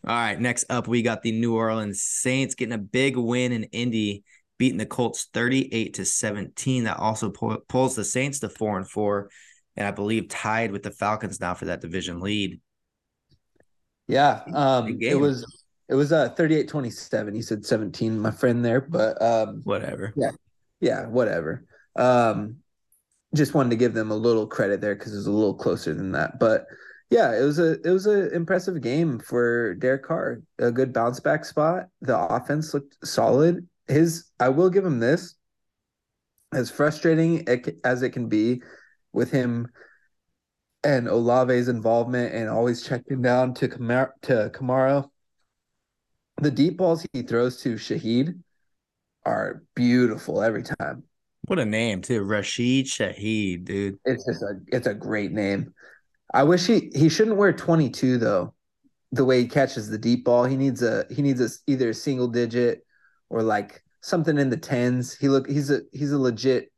All 0.06 0.14
right, 0.14 0.40
next 0.40 0.66
up 0.70 0.86
we 0.86 1.02
got 1.02 1.22
the 1.22 1.32
New 1.32 1.56
Orleans 1.56 2.02
Saints 2.02 2.54
getting 2.54 2.74
a 2.74 2.78
big 2.78 3.16
win 3.16 3.52
in 3.52 3.64
Indy, 3.64 4.22
beating 4.56 4.78
the 4.78 4.86
Colts 4.86 5.28
38 5.32 5.94
to 5.94 6.04
17. 6.04 6.84
That 6.84 6.98
also 6.98 7.30
pulls 7.30 7.96
the 7.96 8.04
Saints 8.04 8.38
to 8.40 8.48
4 8.48 8.78
and 8.78 8.88
4 8.88 9.28
and 9.76 9.86
I 9.86 9.90
believe 9.90 10.28
tied 10.28 10.72
with 10.72 10.82
the 10.82 10.90
Falcons 10.90 11.40
now 11.40 11.54
for 11.54 11.66
that 11.66 11.80
division 11.80 12.20
lead. 12.20 12.60
Yeah, 14.08 14.42
um, 14.54 14.96
it 15.00 15.18
was 15.18 15.44
it 15.88 15.94
was 15.94 16.12
uh 16.12 16.28
38 16.30 16.68
27 16.68 17.34
you 17.34 17.42
said 17.42 17.64
17 17.64 18.18
my 18.18 18.30
friend 18.30 18.64
there 18.64 18.80
but 18.80 19.20
um 19.22 19.60
whatever 19.64 20.12
yeah 20.16 20.30
yeah, 20.80 21.06
whatever. 21.06 21.66
Um, 21.96 22.56
just 23.34 23.54
wanted 23.54 23.70
to 23.70 23.76
give 23.76 23.94
them 23.94 24.10
a 24.10 24.16
little 24.16 24.46
credit 24.46 24.80
there 24.80 24.94
because 24.94 25.12
it 25.12 25.18
was 25.18 25.26
a 25.26 25.32
little 25.32 25.54
closer 25.54 25.94
than 25.94 26.12
that. 26.12 26.38
But 26.38 26.66
yeah, 27.10 27.38
it 27.38 27.42
was 27.42 27.58
a 27.58 27.80
it 27.82 27.90
was 27.90 28.06
an 28.06 28.30
impressive 28.32 28.80
game 28.80 29.18
for 29.18 29.74
Derek 29.74 30.04
Carr. 30.04 30.42
A 30.58 30.72
good 30.72 30.92
bounce 30.92 31.20
back 31.20 31.44
spot. 31.44 31.86
The 32.00 32.18
offense 32.18 32.74
looked 32.74 32.96
solid. 33.06 33.68
His 33.86 34.30
I 34.40 34.48
will 34.48 34.70
give 34.70 34.84
him 34.84 34.98
this. 34.98 35.34
As 36.52 36.70
frustrating 36.70 37.46
as 37.84 38.02
it 38.02 38.10
can 38.10 38.28
be 38.28 38.62
with 39.12 39.30
him 39.30 39.68
and 40.84 41.08
Olave's 41.08 41.68
involvement 41.68 42.32
and 42.32 42.48
always 42.48 42.82
checking 42.82 43.20
down 43.20 43.52
to 43.54 43.68
Kamara, 43.68 44.10
to 44.22 44.50
Kamara, 44.54 45.08
the 46.40 46.50
deep 46.50 46.76
balls 46.76 47.04
he 47.12 47.22
throws 47.22 47.60
to 47.62 47.74
Shaheed 47.74 48.38
are 49.26 49.62
beautiful 49.74 50.40
every 50.42 50.62
time. 50.62 51.02
What 51.46 51.58
a 51.58 51.66
name 51.66 52.00
too, 52.00 52.22
Rashid 52.22 52.86
Shaheed, 52.86 53.64
dude. 53.64 53.98
It's 54.04 54.24
just 54.24 54.42
a 54.42 54.54
it's 54.68 54.86
a 54.86 54.94
great 54.94 55.32
name. 55.32 55.74
I 56.32 56.44
wish 56.44 56.66
he 56.66 56.90
he 56.94 57.08
shouldn't 57.08 57.36
wear 57.36 57.52
22 57.52 58.18
though. 58.18 58.54
The 59.12 59.24
way 59.24 59.42
he 59.42 59.48
catches 59.48 59.88
the 59.88 59.98
deep 59.98 60.24
ball, 60.24 60.44
he 60.44 60.56
needs 60.56 60.82
a 60.82 61.04
he 61.10 61.22
needs 61.22 61.40
a 61.40 61.48
either 61.70 61.90
a 61.90 61.94
single 61.94 62.28
digit 62.28 62.84
or 63.28 63.42
like 63.42 63.82
something 64.00 64.38
in 64.38 64.50
the 64.50 64.56
tens. 64.56 65.14
He 65.14 65.28
look 65.28 65.48
he's 65.48 65.70
a 65.70 65.82
he's 65.92 66.12
a 66.12 66.18
legit 66.18 66.72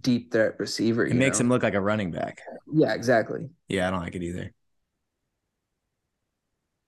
deep 0.00 0.32
threat 0.32 0.54
receiver. 0.58 1.06
It 1.06 1.14
makes 1.14 1.38
know? 1.38 1.44
him 1.44 1.48
look 1.50 1.62
like 1.62 1.74
a 1.74 1.80
running 1.80 2.10
back. 2.10 2.40
Yeah, 2.72 2.94
exactly. 2.94 3.50
Yeah, 3.68 3.88
I 3.88 3.90
don't 3.90 4.00
like 4.00 4.14
it 4.14 4.22
either. 4.22 4.52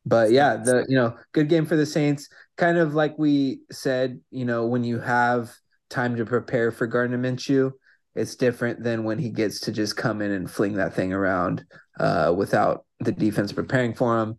But 0.04 0.32
yeah, 0.32 0.56
the 0.56 0.84
you 0.88 0.96
know, 0.96 1.16
good 1.32 1.48
game 1.48 1.66
for 1.66 1.76
the 1.76 1.86
Saints. 1.86 2.28
Kind 2.56 2.78
of 2.78 2.94
like 2.94 3.18
we 3.18 3.60
said, 3.70 4.20
you 4.30 4.44
know, 4.44 4.66
when 4.66 4.84
you 4.84 4.98
have 4.98 5.52
time 5.90 6.16
to 6.16 6.24
prepare 6.24 6.72
for 6.72 6.86
Gardner 6.86 7.18
Minshew, 7.18 7.72
it's 8.14 8.34
different 8.34 8.82
than 8.82 9.04
when 9.04 9.18
he 9.18 9.30
gets 9.30 9.60
to 9.60 9.72
just 9.72 9.96
come 9.96 10.20
in 10.20 10.32
and 10.32 10.50
fling 10.50 10.74
that 10.74 10.94
thing 10.94 11.12
around 11.12 11.64
uh, 12.00 12.34
without 12.36 12.84
the 13.00 13.12
defense 13.12 13.52
preparing 13.52 13.94
for 13.94 14.20
him. 14.20 14.36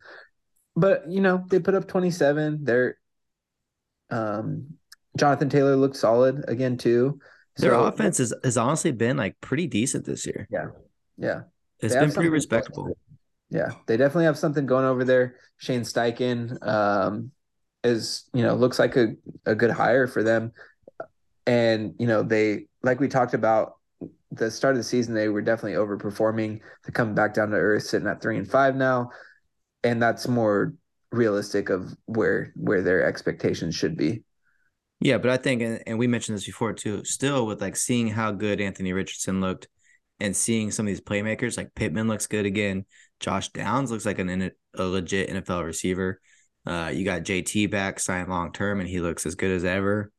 But 0.76 1.10
you 1.10 1.21
know, 1.21 1.43
they 1.49 1.60
put 1.60 1.76
up 1.76 1.88
27. 1.88 2.63
They're 2.63 2.97
um, 4.10 4.76
Jonathan 5.17 5.49
Taylor 5.49 5.76
looked 5.76 5.95
solid 5.95 6.45
again 6.47 6.78
too. 6.78 7.19
Their 7.58 7.71
so, 7.71 7.84
offense 7.86 8.17
has, 8.17 8.34
has 8.43 8.58
honestly 8.58 8.91
been 8.91 9.17
like 9.17 9.39
pretty 9.39 9.67
decent 9.67 10.06
this 10.06 10.26
year. 10.26 10.47
Yeah. 10.52 10.67
Yeah. 11.17 11.41
It's 11.80 11.95
been 11.95 12.12
pretty 12.12 12.30
respectable. 12.30 12.97
Yeah, 13.53 13.69
they 13.85 13.97
definitely 13.97 14.25
have 14.25 14.37
something 14.37 14.65
going 14.65 14.85
over 14.85 15.05
there. 15.05 15.35
Shane 15.57 15.81
Steichen 15.81 16.57
um, 16.67 17.29
is, 17.83 18.23
you 18.33 18.41
know, 18.41 18.55
looks 18.55 18.79
like 18.79 18.95
a, 18.95 19.13
a 19.45 19.53
good 19.53 19.69
hire 19.69 20.07
for 20.07 20.23
them. 20.23 20.53
And, 21.45 21.93
you 21.99 22.07
know, 22.07 22.23
they, 22.23 22.65
like 22.81 22.99
we 22.99 23.07
talked 23.07 23.35
about 23.35 23.75
the 24.31 24.49
start 24.49 24.73
of 24.73 24.79
the 24.79 24.83
season, 24.83 25.13
they 25.13 25.29
were 25.29 25.43
definitely 25.43 25.77
overperforming. 25.77 26.61
to 26.85 26.91
come 26.91 27.13
back 27.13 27.35
down 27.35 27.51
to 27.51 27.57
earth, 27.57 27.83
sitting 27.83 28.07
at 28.07 28.23
three 28.23 28.37
and 28.37 28.49
five 28.49 28.75
now. 28.75 29.11
And 29.83 30.01
that's 30.01 30.27
more 30.27 30.73
realistic 31.11 31.69
of 31.69 31.95
where 32.05 32.51
where 32.55 32.81
their 32.81 33.05
expectations 33.05 33.75
should 33.75 33.95
be. 33.95 34.23
Yeah, 34.99 35.19
but 35.19 35.29
I 35.29 35.37
think, 35.37 35.81
and 35.85 35.99
we 35.99 36.07
mentioned 36.07 36.37
this 36.37 36.45
before 36.45 36.73
too, 36.73 37.03
still 37.03 37.45
with 37.45 37.61
like 37.61 37.75
seeing 37.75 38.07
how 38.07 38.31
good 38.31 38.61
Anthony 38.61 38.93
Richardson 38.93 39.41
looked 39.41 39.67
and 40.19 40.35
seeing 40.35 40.71
some 40.71 40.85
of 40.85 40.87
these 40.87 41.01
playmakers, 41.01 41.57
like 41.57 41.75
Pittman 41.75 42.07
looks 42.07 42.25
good 42.25 42.45
again. 42.45 42.85
Josh 43.23 43.49
Downs 43.49 43.89
looks 43.89 44.05
like 44.05 44.19
an 44.19 44.51
a 44.75 44.83
legit 44.83 45.29
NFL 45.29 45.65
receiver. 45.65 46.19
Uh, 46.65 46.91
you 46.93 47.05
got 47.05 47.21
JT 47.21 47.71
back 47.71 48.01
signed 48.01 48.29
long 48.29 48.51
term, 48.51 48.81
and 48.81 48.89
he 48.89 48.99
looks 48.99 49.25
as 49.25 49.36
good 49.36 49.51
as 49.51 49.63
ever. 49.63 50.12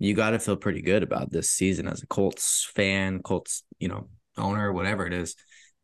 You 0.00 0.14
got 0.14 0.30
to 0.30 0.40
feel 0.40 0.56
pretty 0.56 0.82
good 0.82 1.04
about 1.04 1.30
this 1.30 1.48
season 1.48 1.86
as 1.86 2.02
a 2.02 2.08
Colts 2.08 2.68
fan, 2.74 3.22
Colts, 3.22 3.62
you 3.78 3.86
know, 3.86 4.08
owner, 4.36 4.72
whatever 4.72 5.06
it 5.06 5.12
is. 5.12 5.36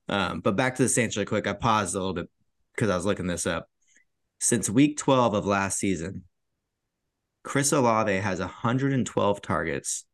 Um, 0.08 0.40
but 0.40 0.56
back 0.56 0.74
to 0.74 0.82
the 0.82 0.88
Saints 0.88 1.16
really 1.16 1.26
quick. 1.26 1.46
I 1.46 1.52
paused 1.52 1.94
a 1.94 1.98
little 1.98 2.14
bit 2.14 2.28
because 2.74 2.90
I 2.90 2.96
was 2.96 3.06
looking 3.06 3.28
this 3.28 3.46
up. 3.46 3.68
Since 4.40 4.68
week 4.68 4.96
12 4.96 5.34
of 5.34 5.46
last 5.46 5.78
season, 5.78 6.24
Chris 7.44 7.72
Olave 7.72 8.12
has 8.12 8.40
112 8.40 9.40
targets 9.40 10.04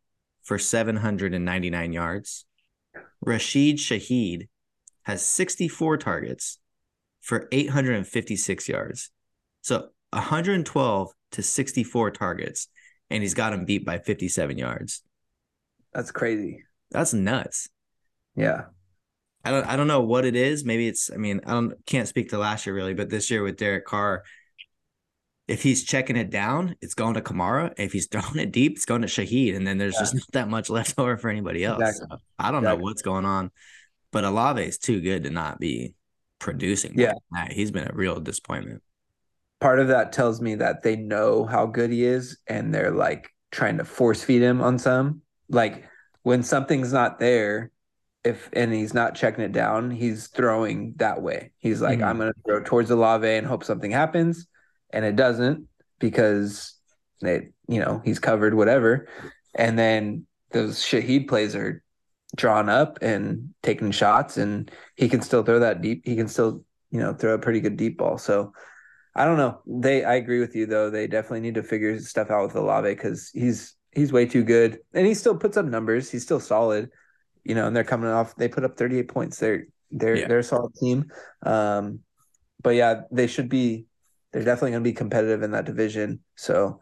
for 0.42 0.58
799 0.58 1.92
yards. 1.94 2.44
Rashid 3.22 3.78
Shaheed 3.78 4.48
has 5.04 5.24
64 5.24 5.98
targets 5.98 6.58
for 7.20 7.48
856 7.52 8.68
yards. 8.68 9.10
So 9.62 9.88
112 10.10 11.12
to 11.32 11.42
64 11.42 12.10
targets, 12.10 12.68
and 13.10 13.22
he's 13.22 13.34
got 13.34 13.52
him 13.52 13.64
beat 13.64 13.84
by 13.84 13.98
57 13.98 14.58
yards. 14.58 15.02
That's 15.92 16.10
crazy. 16.10 16.64
That's 16.90 17.14
nuts. 17.14 17.68
Yeah. 18.36 18.64
I 19.44 19.50
don't 19.50 19.66
I 19.66 19.76
don't 19.76 19.88
know 19.88 20.02
what 20.02 20.24
it 20.24 20.36
is. 20.36 20.64
Maybe 20.64 20.86
it's 20.86 21.10
I 21.12 21.16
mean, 21.16 21.40
I 21.46 21.52
don't 21.52 21.74
can't 21.86 22.08
speak 22.08 22.30
to 22.30 22.38
last 22.38 22.66
year 22.66 22.74
really, 22.74 22.94
but 22.94 23.10
this 23.10 23.30
year 23.30 23.42
with 23.42 23.56
Derek 23.56 23.84
Carr, 23.84 24.22
if 25.48 25.62
he's 25.62 25.84
checking 25.84 26.16
it 26.16 26.30
down, 26.30 26.76
it's 26.80 26.94
going 26.94 27.14
to 27.14 27.20
Kamara. 27.20 27.72
If 27.76 27.92
he's 27.92 28.06
throwing 28.10 28.38
it 28.38 28.52
deep, 28.52 28.72
it's 28.72 28.84
going 28.84 29.02
to 29.02 29.08
Shaheed. 29.08 29.56
And 29.56 29.66
then 29.66 29.78
there's 29.78 29.94
yeah. 29.94 30.00
just 30.00 30.14
not 30.14 30.32
that 30.32 30.48
much 30.48 30.70
left 30.70 30.94
over 30.98 31.16
for 31.16 31.28
anybody 31.28 31.64
else. 31.64 31.80
Exactly. 31.80 32.06
So 32.10 32.16
I 32.38 32.50
don't 32.50 32.62
exactly. 32.62 32.78
know 32.78 32.84
what's 32.84 33.02
going 33.02 33.24
on. 33.24 33.50
But 34.12 34.24
Olave 34.24 34.62
is 34.62 34.78
too 34.78 35.00
good 35.00 35.24
to 35.24 35.30
not 35.30 35.58
be 35.58 35.94
producing. 36.38 36.92
Yeah. 36.96 37.14
He's 37.50 37.70
been 37.70 37.88
a 37.88 37.94
real 37.94 38.20
disappointment. 38.20 38.82
Part 39.60 39.78
of 39.78 39.88
that 39.88 40.12
tells 40.12 40.40
me 40.40 40.56
that 40.56 40.82
they 40.82 40.96
know 40.96 41.44
how 41.44 41.66
good 41.66 41.90
he 41.90 42.04
is 42.04 42.38
and 42.46 42.74
they're 42.74 42.90
like 42.90 43.30
trying 43.50 43.78
to 43.78 43.84
force 43.84 44.22
feed 44.22 44.42
him 44.42 44.60
on 44.60 44.78
some. 44.78 45.22
Like 45.48 45.84
when 46.22 46.42
something's 46.42 46.92
not 46.92 47.18
there, 47.18 47.70
if 48.24 48.48
and 48.52 48.72
he's 48.72 48.94
not 48.94 49.14
checking 49.14 49.44
it 49.44 49.52
down, 49.52 49.90
he's 49.90 50.28
throwing 50.28 50.94
that 50.96 51.22
way. 51.22 51.52
He's 51.58 51.80
like, 51.80 51.98
mm-hmm. 51.98 52.08
I'm 52.08 52.18
gonna 52.18 52.32
throw 52.46 52.62
towards 52.62 52.90
Olave 52.90 53.26
and 53.26 53.46
hope 53.46 53.64
something 53.64 53.90
happens. 53.90 54.46
And 54.90 55.04
it 55.04 55.16
doesn't 55.16 55.68
because 55.98 56.74
it, 57.20 57.52
you 57.68 57.80
know, 57.80 58.00
he's 58.04 58.18
covered 58.18 58.54
whatever. 58.54 59.08
And 59.54 59.78
then 59.78 60.26
those 60.50 60.80
Shaheed 60.80 61.28
plays 61.28 61.56
are 61.56 61.81
drawn 62.34 62.68
up 62.68 62.98
and 63.02 63.50
taking 63.62 63.90
shots, 63.90 64.36
and 64.36 64.70
he 64.96 65.08
can 65.08 65.22
still 65.22 65.42
throw 65.42 65.60
that 65.60 65.82
deep. 65.82 66.02
He 66.04 66.16
can 66.16 66.28
still, 66.28 66.64
you 66.90 67.00
know, 67.00 67.12
throw 67.12 67.34
a 67.34 67.38
pretty 67.38 67.60
good 67.60 67.76
deep 67.76 67.98
ball. 67.98 68.18
So 68.18 68.52
I 69.14 69.24
don't 69.24 69.36
know. 69.36 69.60
They, 69.66 70.04
I 70.04 70.14
agree 70.14 70.40
with 70.40 70.56
you 70.56 70.66
though. 70.66 70.90
They 70.90 71.06
definitely 71.06 71.40
need 71.40 71.54
to 71.54 71.62
figure 71.62 71.98
stuff 72.00 72.30
out 72.30 72.44
with 72.44 72.56
Olave 72.56 72.88
because 72.88 73.30
he's 73.34 73.74
he's 73.92 74.12
way 74.12 74.26
too 74.26 74.44
good, 74.44 74.78
and 74.94 75.06
he 75.06 75.14
still 75.14 75.36
puts 75.36 75.56
up 75.56 75.66
numbers. 75.66 76.10
He's 76.10 76.22
still 76.22 76.40
solid, 76.40 76.90
you 77.44 77.54
know. 77.54 77.66
And 77.66 77.76
they're 77.76 77.84
coming 77.84 78.10
off. 78.10 78.36
They 78.36 78.48
put 78.48 78.64
up 78.64 78.76
38 78.76 79.08
points. 79.08 79.38
They're 79.38 79.66
they're 79.90 80.16
yeah. 80.16 80.28
they're 80.28 80.38
a 80.38 80.44
solid 80.44 80.74
team. 80.74 81.10
Um, 81.44 82.00
but 82.62 82.74
yeah, 82.74 83.02
they 83.10 83.26
should 83.26 83.48
be. 83.48 83.86
They're 84.32 84.44
definitely 84.44 84.70
going 84.70 84.84
to 84.84 84.88
be 84.88 84.94
competitive 84.94 85.42
in 85.42 85.50
that 85.50 85.66
division. 85.66 86.20
So 86.36 86.80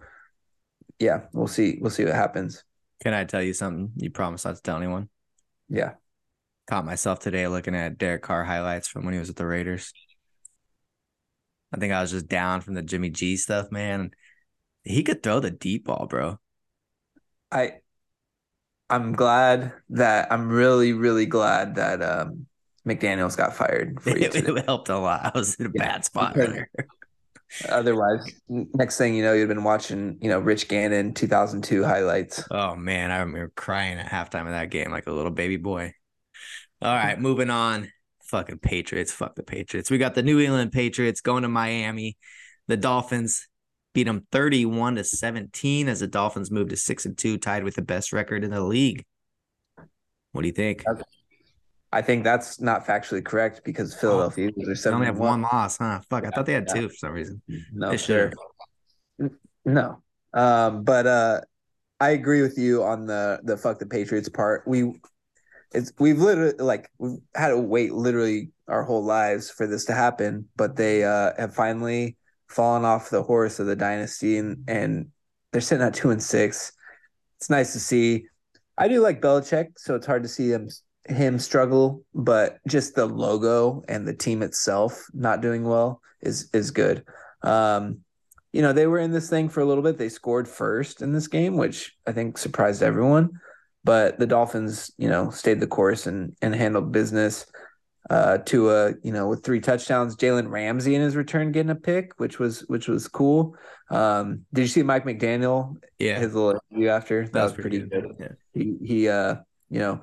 yeah, 1.01 1.23
we'll 1.33 1.49
see. 1.49 1.79
We'll 1.81 1.91
see 1.91 2.05
what 2.05 2.15
happens. 2.15 2.63
Can 3.03 3.15
I 3.15 3.25
tell 3.25 3.43
you 3.43 3.55
something? 3.55 3.91
You 3.97 4.11
promise 4.11 4.45
not 4.45 4.57
to 4.57 4.63
tell 4.63 4.77
anyone. 4.77 5.09
Yeah. 5.71 5.93
Caught 6.67 6.85
myself 6.85 7.21
today 7.21 7.47
looking 7.49 7.75
at 7.75 7.97
Derek 7.97 8.23
Carr 8.23 8.45
highlights 8.45 8.89
from 8.89 9.05
when 9.05 9.15
he 9.15 9.21
was 9.21 9.31
at 9.31 9.37
the 9.37 9.47
Raiders. 9.47 9.93
I 11.73 11.79
think 11.79 11.93
I 11.93 12.01
was 12.01 12.11
just 12.11 12.29
down 12.29 12.61
from 12.61 12.75
the 12.75 12.83
Jimmy 12.83 13.11
G 13.11 13.37
stuff, 13.37 13.71
man. 13.71 14.11
He 14.83 15.03
could 15.03 15.23
throw 15.23 15.41
the 15.41 15.51
deep 15.51 15.85
ball, 15.85 16.07
bro. 16.09 16.39
I 17.51 17.75
I'm 18.89 19.13
glad 19.13 19.73
that 19.91 20.33
I'm 20.33 20.49
really, 20.49 20.93
really 20.93 21.27
glad 21.27 21.77
that 21.77 22.03
um 22.03 22.47
McDaniels 22.87 23.37
got 23.37 23.55
fired. 23.55 23.99
It, 24.07 24.35
it, 24.35 24.65
helped 24.65 24.89
a 24.89 24.99
lot. 24.99 25.33
I 25.35 25.39
was 25.39 25.55
in 25.57 25.67
a 25.67 25.71
yeah, 25.75 25.85
bad 25.85 26.05
spot 26.05 26.35
there. 26.35 26.71
Otherwise, 27.69 28.31
next 28.49 28.97
thing 28.97 29.15
you 29.15 29.23
know, 29.23 29.33
you'd 29.33 29.49
been 29.49 29.65
watching, 29.65 30.19
you 30.21 30.29
know, 30.29 30.39
Rich 30.39 30.69
Gannon 30.69 31.15
2002 31.15 31.85
highlights. 31.85 32.45
Oh 32.51 32.77
man, 32.77 33.11
I 33.11 33.19
remember 33.19 33.53
crying 33.57 33.99
at 33.99 34.07
halftime 34.07 34.47
of 34.47 34.53
that 34.53 34.71
game 34.71 34.91
like 34.91 35.07
a 35.07 35.13
little 35.13 35.33
baby 35.33 35.57
boy. 35.57 35.93
All 36.81 36.95
right, 36.95 37.21
moving 37.21 37.51
on. 37.51 37.91
Fucking 38.27 38.59
Patriots. 38.59 39.13
Fuck 39.13 39.35
the 39.35 39.43
Patriots. 39.43 39.91
We 39.91 39.99
got 39.99 40.15
the 40.15 40.23
New 40.23 40.39
England 40.39 40.73
Patriots 40.73 41.21
going 41.21 41.43
to 41.43 41.49
Miami. 41.49 42.17
The 42.69 42.77
Dolphins 42.77 43.49
beat 43.93 44.05
them 44.05 44.27
31 44.31 44.95
to 44.95 45.05
17 45.05 45.89
as 45.89 46.01
the 46.01 46.07
Dolphins 46.07 46.51
moved 46.51 46.71
to 46.71 46.77
6 46.77 47.07
and 47.07 47.19
2, 47.19 47.39
tied 47.39 47.65
with 47.65 47.75
the 47.75 47.83
best 47.83 48.13
record 48.13 48.45
in 48.45 48.53
the 48.53 48.63
league. 48.63 49.05
What 50.31 50.43
do 50.43 50.47
you 50.47 50.55
think? 50.55 50.85
I 51.93 52.03
think 52.03 52.23
that's 52.23 52.61
not 52.61 52.87
factually 52.87 53.25
correct 53.25 53.63
because 53.65 53.95
Philadelphia 53.95 54.51
oh, 54.57 54.75
they 54.75 54.91
only 54.91 55.07
have 55.07 55.19
one. 55.19 55.43
one 55.43 55.43
loss, 55.43 55.79
huh? 55.79 56.01
Fuck, 56.09 56.25
I 56.25 56.31
thought 56.31 56.47
they 56.47 56.53
had 56.53 56.67
yeah. 56.69 56.83
two 56.83 56.89
for 56.89 56.95
some 56.95 57.13
reason. 57.13 57.43
No, 57.73 57.97
sure. 57.97 58.33
No, 59.65 60.03
um, 60.33 60.85
but 60.85 61.07
uh, 61.07 61.41
I 61.99 62.11
agree 62.11 62.43
with 62.43 62.57
you 62.59 62.83
on 62.85 63.07
the 63.07 63.41
the 63.43 63.57
fuck 63.57 63.79
the 63.79 63.87
Patriots 63.87 64.29
part. 64.29 64.63
We 64.67 65.01
it's 65.73 65.93
we've 65.99 66.19
literally 66.19 66.55
like 66.59 66.91
we've 66.99 67.19
had 67.35 67.49
to 67.49 67.59
wait 67.59 67.93
literally 67.93 68.51
our 68.69 68.85
whole 68.85 69.05
lives 69.05 69.51
for 69.51 69.67
this 69.67 69.85
to 69.87 69.93
happen, 69.93 70.49
but 70.57 70.77
they 70.77 71.05
uh, 71.05 71.33
have 71.39 71.55
finally 71.55 72.17
fallen 72.49 72.85
off 72.85 73.11
the 73.11 73.23
horse 73.23 73.59
of 73.59 73.67
the 73.67 73.77
dynasty 73.77 74.39
and 74.39 74.65
and 74.69 75.09
they're 75.53 75.61
sitting 75.61 75.85
at 75.85 75.95
two 75.95 76.11
and 76.11 76.23
six. 76.23 76.73
It's 77.39 77.51
nice 77.51 77.73
to 77.73 77.81
see. 77.81 78.27
I 78.79 78.89
do 78.89 79.01
like 79.01 79.21
Belichick, 79.21 79.73
so 79.77 79.95
it's 79.97 80.07
hard 80.07 80.23
to 80.23 80.29
see 80.29 80.51
him 80.51 80.69
him 81.11 81.39
struggle, 81.39 82.03
but 82.15 82.59
just 82.67 82.95
the 82.95 83.07
logo 83.07 83.83
and 83.89 84.07
the 84.07 84.15
team 84.15 84.43
itself 84.43 85.07
not 85.13 85.41
doing 85.41 85.65
well 85.65 86.01
is 86.21 86.49
is 86.53 86.71
good. 86.71 87.05
Um, 87.43 87.99
you 88.53 88.63
know, 88.63 88.73
they 88.73 88.87
were 88.87 88.99
in 88.99 89.13
this 89.13 89.31
thing 89.31 89.49
for 89.49 89.61
a 89.61 89.65
little 89.65 89.83
bit. 89.83 89.97
They 89.97 90.09
scored 90.09 90.49
first 90.49 91.03
in 91.03 91.13
this 91.13 91.29
game, 91.29 91.57
which 91.57 91.97
I 92.07 92.13
think 92.13 92.37
surprised 92.37 92.83
everyone. 92.83 93.41
But 93.85 94.19
the 94.19 94.27
Dolphins, 94.27 94.91
you 94.99 95.09
know, 95.09 95.31
stayed 95.31 95.61
the 95.61 95.67
course 95.67 96.07
and 96.07 96.37
and 96.43 96.55
handled 96.55 96.93
business. 96.93 97.47
Uh, 98.09 98.39
to 98.39 98.71
a 98.71 98.95
you 99.05 99.13
know 99.13 99.29
with 99.29 99.45
three 99.45 99.61
touchdowns, 99.61 100.17
Jalen 100.17 100.51
Ramsey 100.51 100.95
in 100.95 101.03
his 101.03 101.15
return 101.15 101.53
getting 101.53 101.71
a 101.71 101.77
pick, 101.77 102.19
which 102.19 102.39
was 102.39 102.61
which 102.63 102.89
was 102.89 103.07
cool. 103.07 103.55
Um, 103.91 104.47
did 104.53 104.63
you 104.63 104.69
see 104.69 104.83
Mike 104.83 105.05
McDaniel? 105.05 105.77
Yeah, 105.99 106.19
his 106.19 106.35
little 106.35 106.61
interview 106.71 106.89
after 106.89 107.25
that, 107.25 107.33
that 107.33 107.43
was, 107.43 107.53
was 107.53 107.61
pretty 107.61 107.79
good. 107.81 107.91
good. 107.91 108.17
Yeah. 108.19 108.29
He 108.55 108.77
he 108.85 109.09
uh 109.09 109.37
you 109.69 109.79
know 109.79 110.01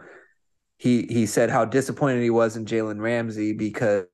he 0.78 1.08
he 1.10 1.26
said 1.26 1.50
how 1.50 1.66
disappointed 1.66 2.22
he 2.22 2.30
was 2.30 2.56
in 2.56 2.66
Jalen 2.66 3.02
Ramsey 3.02 3.54
because 3.54 4.06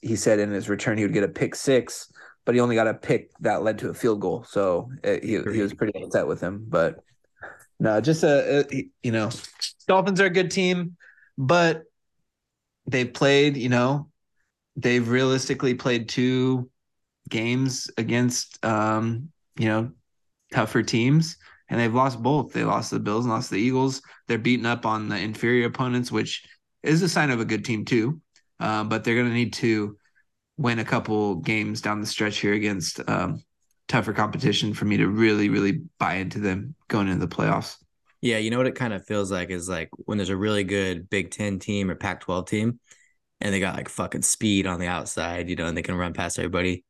he 0.00 0.16
said 0.16 0.38
in 0.38 0.50
his 0.50 0.68
return 0.68 0.96
he 0.96 1.04
would 1.04 1.12
get 1.12 1.24
a 1.24 1.28
pick 1.28 1.54
six, 1.54 2.12
but 2.44 2.54
he 2.54 2.60
only 2.60 2.76
got 2.76 2.86
a 2.86 2.94
pick 2.94 3.30
that 3.40 3.62
led 3.62 3.78
to 3.78 3.90
a 3.90 3.94
field 3.94 4.20
goal. 4.20 4.44
So 4.48 4.90
it, 5.02 5.24
he 5.24 5.30
he 5.30 5.60
was 5.60 5.74
pretty 5.74 6.00
upset 6.02 6.26
with 6.26 6.40
him. 6.40 6.64
But 6.68 7.00
no, 7.80 8.00
just 8.00 8.22
a, 8.22 8.64
a 8.72 8.88
you 9.02 9.10
know, 9.10 9.30
Dolphins 9.88 10.20
are 10.20 10.26
a 10.26 10.30
good 10.30 10.50
team, 10.50 10.96
but 11.36 11.84
they 12.86 13.04
played 13.04 13.56
you 13.56 13.68
know 13.68 14.08
they've 14.76 15.08
realistically 15.08 15.74
played 15.74 16.08
two 16.08 16.70
games 17.28 17.90
against 17.96 18.64
um 18.64 19.30
you 19.58 19.66
know 19.66 19.90
tougher 20.52 20.82
teams 20.82 21.38
and 21.68 21.80
they've 21.80 21.94
lost 21.94 22.22
both. 22.22 22.52
They 22.52 22.64
lost 22.64 22.90
the 22.90 23.00
Bills 23.00 23.24
and 23.24 23.32
lost 23.32 23.50
the 23.50 23.56
Eagles. 23.56 24.02
They're 24.28 24.38
beating 24.38 24.66
up 24.66 24.86
on 24.86 25.08
the 25.08 25.18
inferior 25.18 25.66
opponents, 25.66 26.12
which 26.12 26.44
is 26.82 27.02
a 27.02 27.08
sign 27.08 27.30
of 27.30 27.40
a 27.40 27.44
good 27.44 27.64
team 27.64 27.84
too. 27.84 28.20
Uh, 28.60 28.84
but 28.84 29.02
they're 29.04 29.16
going 29.16 29.28
to 29.28 29.34
need 29.34 29.52
to 29.54 29.96
win 30.56 30.78
a 30.78 30.84
couple 30.84 31.36
games 31.36 31.80
down 31.80 32.00
the 32.00 32.06
stretch 32.06 32.38
here 32.38 32.54
against 32.54 33.00
um, 33.08 33.42
tougher 33.88 34.12
competition 34.12 34.72
for 34.72 34.84
me 34.84 34.96
to 34.98 35.08
really, 35.08 35.48
really 35.48 35.82
buy 35.98 36.14
into 36.14 36.38
them 36.38 36.74
going 36.88 37.08
into 37.08 37.26
the 37.26 37.34
playoffs. 37.34 37.76
Yeah, 38.20 38.38
you 38.38 38.50
know 38.50 38.58
what 38.58 38.66
it 38.66 38.74
kind 38.74 38.94
of 38.94 39.04
feels 39.04 39.30
like 39.30 39.50
is 39.50 39.68
like 39.68 39.90
when 40.06 40.16
there's 40.16 40.30
a 40.30 40.36
really 40.36 40.64
good 40.64 41.10
Big 41.10 41.30
Ten 41.30 41.58
team 41.58 41.90
or 41.90 41.94
Pac 41.94 42.20
12 42.20 42.46
team 42.46 42.80
and 43.40 43.52
they 43.52 43.60
got 43.60 43.76
like 43.76 43.88
fucking 43.88 44.22
speed 44.22 44.66
on 44.66 44.80
the 44.80 44.86
outside, 44.86 45.50
you 45.50 45.56
know, 45.56 45.66
and 45.66 45.76
they 45.76 45.82
can 45.82 45.94
run 45.94 46.14
past 46.14 46.38
everybody. 46.38 46.84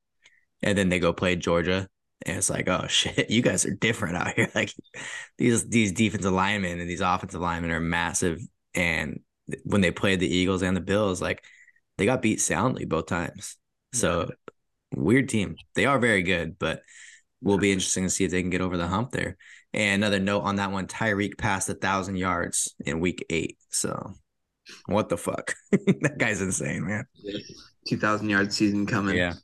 And 0.63 0.79
then 0.79 0.89
they 0.89 1.01
go 1.01 1.13
play 1.13 1.35
Georgia. 1.37 1.89
And 2.27 2.37
it's 2.39 2.51
like, 2.51 2.69
oh 2.69 2.87
shit, 2.89 3.31
you 3.31 3.43
guys 3.43 3.67
are 3.67 3.75
different 3.75 4.17
out 4.17 4.35
here. 4.35 4.51
Like 4.55 4.73
these 5.39 5.69
these 5.69 5.93
defensive 5.93 6.33
linemen 6.33 6.81
and 6.81 6.89
these 6.89 7.01
offensive 7.01 7.41
linemen 7.41 7.71
are 7.71 7.81
massive. 7.81 8.41
And 8.75 9.21
when 9.65 9.81
they 9.81 9.91
played 9.91 10.21
the 10.21 10.35
Eagles 10.35 10.63
and 10.63 10.77
the 10.77 10.81
Bills, 10.81 11.21
like 11.21 11.45
they 11.99 12.07
got 12.07 12.23
beat 12.23 12.41
soundly 12.41 12.85
both 12.85 13.07
times. 13.07 13.57
So 13.93 14.31
weird 14.95 15.29
team. 15.29 15.57
They 15.75 15.87
are 15.87 15.99
very 15.99 16.23
good, 16.23 16.59
but 16.59 16.83
will 17.43 17.59
be 17.59 17.73
interesting 17.73 18.05
to 18.05 18.11
see 18.11 18.25
if 18.25 18.31
they 18.31 18.41
can 18.41 18.51
get 18.51 18.63
over 18.63 18.77
the 18.77 18.89
hump 18.89 19.11
there. 19.11 19.37
And 19.73 20.03
another 20.03 20.21
note 20.21 20.43
on 20.43 20.57
that 20.57 20.71
one, 20.71 20.87
Tyreek 20.87 21.37
passed 21.37 21.69
a 21.69 21.75
thousand 21.75 22.17
yards 22.17 22.75
in 22.87 23.01
week 23.01 23.25
eight. 23.29 23.59
So 23.71 24.15
what 24.87 25.09
the 25.09 25.17
fuck? 25.17 25.55
that 25.73 26.17
guy's 26.19 26.41
insane, 26.41 26.87
man. 26.87 27.05
Two 27.89 27.99
thousand 27.99 28.31
yard 28.31 28.53
season 28.53 28.87
coming. 28.87 29.17
Yeah. 29.17 29.35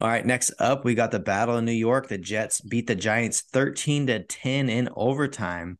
All 0.00 0.08
right, 0.08 0.24
next 0.24 0.52
up, 0.60 0.84
we 0.84 0.94
got 0.94 1.10
the 1.10 1.18
battle 1.18 1.56
in 1.56 1.64
New 1.64 1.72
York. 1.72 2.06
The 2.06 2.18
Jets 2.18 2.60
beat 2.60 2.86
the 2.86 2.94
Giants 2.94 3.40
13 3.40 4.06
to 4.06 4.22
10 4.22 4.68
in 4.68 4.88
overtime. 4.94 5.78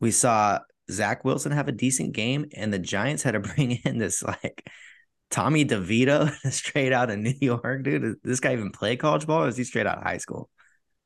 We 0.00 0.10
saw 0.10 0.58
Zach 0.90 1.24
Wilson 1.24 1.52
have 1.52 1.68
a 1.68 1.72
decent 1.72 2.12
game, 2.12 2.46
and 2.56 2.72
the 2.72 2.78
Giants 2.80 3.22
had 3.22 3.32
to 3.32 3.40
bring 3.54 3.72
in 3.84 3.98
this 3.98 4.22
like 4.22 4.68
Tommy 5.30 5.64
DeVito 5.64 6.32
straight 6.50 6.92
out 6.92 7.10
of 7.10 7.18
New 7.18 7.34
York, 7.40 7.84
dude. 7.84 8.02
Does 8.02 8.16
this 8.24 8.40
guy 8.40 8.52
even 8.52 8.72
play 8.72 8.96
college 8.96 9.26
ball 9.26 9.44
or 9.44 9.48
is 9.48 9.56
he 9.56 9.64
straight 9.64 9.86
out 9.86 9.98
of 9.98 10.04
high 10.04 10.18
school? 10.18 10.50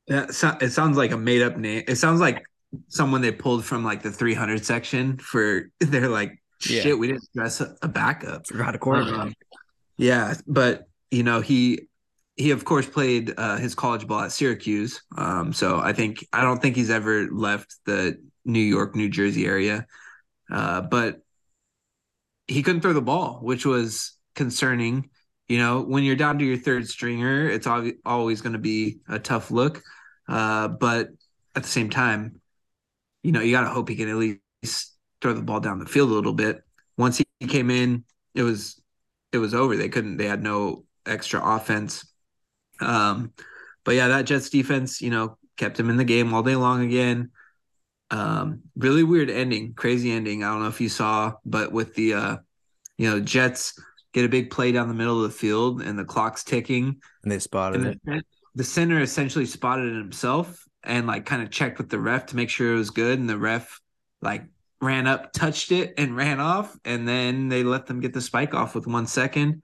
Yeah, 0.09 0.27
so, 0.29 0.57
it 0.61 0.71
sounds 0.71 0.97
like 0.97 1.13
a 1.13 1.19
made 1.19 1.43
up 1.43 1.59
name. 1.59 1.85
It 1.87 1.97
sounds 1.97 2.21
like 2.21 2.43
someone 2.89 3.21
they 3.21 3.33
pulled 3.33 3.65
from 3.65 3.85
like 3.85 4.03
the 4.03 4.11
300 4.11 4.65
section 4.65 5.19
for 5.19 5.71
they're 5.81 6.09
like, 6.09 6.43
shit, 6.61 6.87
yeah. 6.87 6.95
we 6.95 7.09
didn't 7.09 7.29
dress 7.35 7.61
a 7.61 7.89
backup. 7.89 8.47
Forgot 8.47 8.75
a 8.75 8.79
quarterback. 8.79 9.21
Um, 9.21 9.35
yeah, 9.99 10.35
but 10.47 10.85
you 11.11 11.23
know, 11.23 11.43
he 11.43 11.89
he 12.37 12.51
of 12.51 12.65
course 12.65 12.87
played 12.87 13.33
uh, 13.37 13.57
his 13.57 13.75
college 13.75 14.07
ball 14.07 14.21
at 14.21 14.33
Syracuse. 14.33 15.03
Um, 15.17 15.53
so 15.53 15.79
I 15.79 15.93
think 15.93 16.27
I 16.33 16.43
don't 16.43 16.61
think 16.61 16.77
he's 16.77 16.91
ever 16.91 17.29
left 17.31 17.77
the 17.87 18.19
New 18.45 18.61
York, 18.61 18.95
New 18.97 19.09
Jersey 19.09 19.47
area. 19.47 19.87
Uh, 20.51 20.81
but 20.83 21.21
he 22.47 22.63
couldn't 22.63 22.83
throw 22.83 22.93
the 22.93 23.01
ball, 23.01 23.39
which 23.43 23.65
was 23.65 24.13
concerning. 24.35 25.11
You 25.49 25.59
know, 25.59 25.83
when 25.83 26.05
you're 26.05 26.17
down 26.17 26.39
to 26.39 26.45
your 26.45 26.57
third 26.57 26.89
stringer, 26.89 27.49
it's 27.49 27.67
always 27.67 28.41
going 28.41 28.55
to 28.55 28.59
be 28.59 28.99
a 29.09 29.19
tough 29.19 29.51
look. 29.51 29.83
Uh, 30.27 30.69
but 30.69 31.11
at 31.55 31.63
the 31.63 31.69
same 31.69 31.91
time, 31.91 32.41
you 33.23 33.33
know, 33.33 33.41
you 33.41 33.53
got 33.53 33.63
to 33.63 33.69
hope 33.69 33.89
he 33.89 33.97
can 33.97 34.09
at 34.09 34.17
least 34.17 34.95
throw 35.21 35.33
the 35.35 35.43
ball 35.43 35.61
down 35.61 35.79
the 35.79 35.87
field 35.87 36.11
a 36.11 36.15
little 36.15 36.33
bit. 36.33 36.63
Once 36.97 37.19
he 37.19 37.47
came 37.47 37.71
in, 37.71 38.05
it 38.35 38.43
was 38.43 38.81
it 39.33 39.39
was 39.39 39.55
over. 39.55 39.77
They 39.77 39.89
couldn't. 39.89 40.17
They 40.17 40.27
had 40.27 40.43
no 40.43 40.85
extra 41.07 41.43
offense. 41.43 42.07
Um, 42.81 43.33
but 43.85 43.95
yeah, 43.95 44.09
that 44.09 44.27
Jets 44.27 44.51
defense, 44.51 45.01
you 45.01 45.11
know, 45.11 45.39
kept 45.57 45.79
him 45.79 45.91
in 45.91 45.97
the 45.97 46.05
game 46.05 46.33
all 46.33 46.43
day 46.43 46.57
long 46.57 46.85
again. 46.85 47.31
Um, 48.11 48.63
really 48.77 49.03
weird 49.03 49.31
ending, 49.31 49.75
crazy 49.75 50.11
ending. 50.13 50.45
I 50.45 50.49
don't 50.49 50.63
know 50.63 50.69
if 50.69 50.81
you 50.81 50.89
saw, 50.89 51.35
but 51.45 51.73
with 51.73 51.95
the 51.95 52.15
uh, 52.15 52.37
you 52.97 53.11
know, 53.11 53.21
Jets 53.21 53.79
get 54.13 54.25
a 54.25 54.29
big 54.29 54.51
play 54.51 54.73
down 54.73 54.89
the 54.89 54.95
middle 54.95 55.23
of 55.23 55.31
the 55.31 55.37
field 55.37 55.83
and 55.83 55.99
the 55.99 56.05
clock's 56.05 56.45
ticking. 56.45 57.01
And 57.23 57.33
they 57.33 57.39
spotted 57.39 57.83
and 57.85 58.01
the, 58.05 58.19
it. 58.19 58.27
The 58.55 58.65
center 58.65 59.01
essentially 59.01 59.47
spotted 59.47 59.93
it 59.93 59.99
himself 59.99 60.65
and 60.85 61.07
like 61.07 61.27
kind 61.27 61.43
of 61.43 61.51
checked 61.51 61.79
with 61.79 61.91
the 61.91 61.99
ref 61.99 62.27
to 62.27 62.37
make 62.37 62.51
sure 62.51 62.73
it 62.73 62.79
was 62.79 62.91
good. 62.91 63.19
And 63.19 63.29
the 63.29 63.39
ref 63.39 63.81
like 64.23 64.45
ran 64.81 65.07
up, 65.07 65.33
touched 65.33 65.73
it, 65.73 65.95
and 65.99 66.17
ran 66.17 66.39
off. 66.41 66.77
And 66.85 67.09
then 67.09 67.49
they 67.49 67.65
let 67.65 67.87
them 67.87 68.01
get 68.01 68.13
the 68.13 68.21
spike 68.21 68.55
off 68.55 68.75
with 68.75 68.87
one 68.87 69.07
second. 69.07 69.63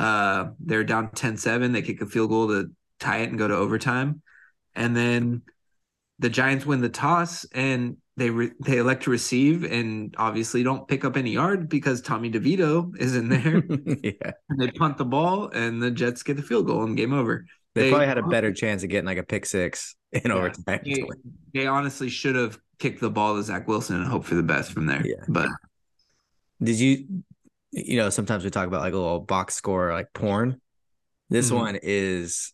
Uh, 0.00 0.52
they're 0.60 0.82
down 0.82 1.10
10 1.10 1.36
7. 1.36 1.72
They 1.72 1.82
kick 1.82 2.00
a 2.00 2.06
field 2.06 2.30
goal 2.30 2.48
to 2.48 2.70
tie 2.98 3.18
it 3.18 3.28
and 3.28 3.38
go 3.38 3.46
to 3.46 3.54
overtime. 3.54 4.22
And 4.74 4.96
then 4.96 5.42
the 6.18 6.30
Giants 6.30 6.64
win 6.64 6.80
the 6.80 6.88
toss 6.88 7.44
and 7.52 7.98
they 8.16 8.30
re- 8.30 8.52
they 8.64 8.78
elect 8.78 9.02
to 9.04 9.10
receive 9.10 9.62
and 9.62 10.14
obviously 10.18 10.62
don't 10.62 10.88
pick 10.88 11.04
up 11.04 11.18
any 11.18 11.32
yard 11.32 11.68
because 11.68 12.00
Tommy 12.00 12.30
DeVito 12.30 12.96
is 12.98 13.14
in 13.14 13.28
there. 13.28 13.62
yeah. 14.02 14.32
And 14.48 14.58
they 14.58 14.70
punt 14.70 14.96
the 14.96 15.04
ball 15.04 15.50
and 15.50 15.82
the 15.82 15.90
Jets 15.90 16.22
get 16.22 16.36
the 16.36 16.42
field 16.42 16.66
goal 16.66 16.82
and 16.84 16.96
game 16.96 17.12
over. 17.12 17.44
They, 17.74 17.82
they 17.82 17.90
probably 17.90 18.06
had 18.06 18.18
a 18.18 18.22
better 18.22 18.52
chance 18.52 18.82
of 18.82 18.88
getting 18.88 19.06
like 19.06 19.18
a 19.18 19.22
pick 19.22 19.44
six 19.44 19.96
in 20.12 20.22
yeah, 20.26 20.32
overtime. 20.32 20.80
They, 20.82 21.04
they, 21.52 21.66
honestly 21.66 22.08
should 22.08 22.36
have 22.36 22.58
kicked 22.78 23.00
the 23.00 23.10
ball 23.10 23.36
to 23.36 23.42
Zach 23.42 23.68
Wilson 23.68 23.96
and 23.96 24.06
hope 24.06 24.24
for 24.24 24.34
the 24.34 24.42
best 24.42 24.72
from 24.72 24.86
there. 24.86 25.06
Yeah. 25.06 25.24
But 25.28 25.50
did 26.62 26.80
you 26.80 27.22
you 27.72 27.96
know, 27.96 28.10
sometimes 28.10 28.44
we 28.44 28.50
talk 28.50 28.66
about 28.66 28.80
like 28.80 28.92
a 28.92 28.98
little 28.98 29.20
box 29.20 29.54
score 29.54 29.92
like 29.92 30.12
porn. 30.12 30.60
This 31.28 31.48
mm-hmm. 31.48 31.56
one 31.56 31.78
is 31.82 32.52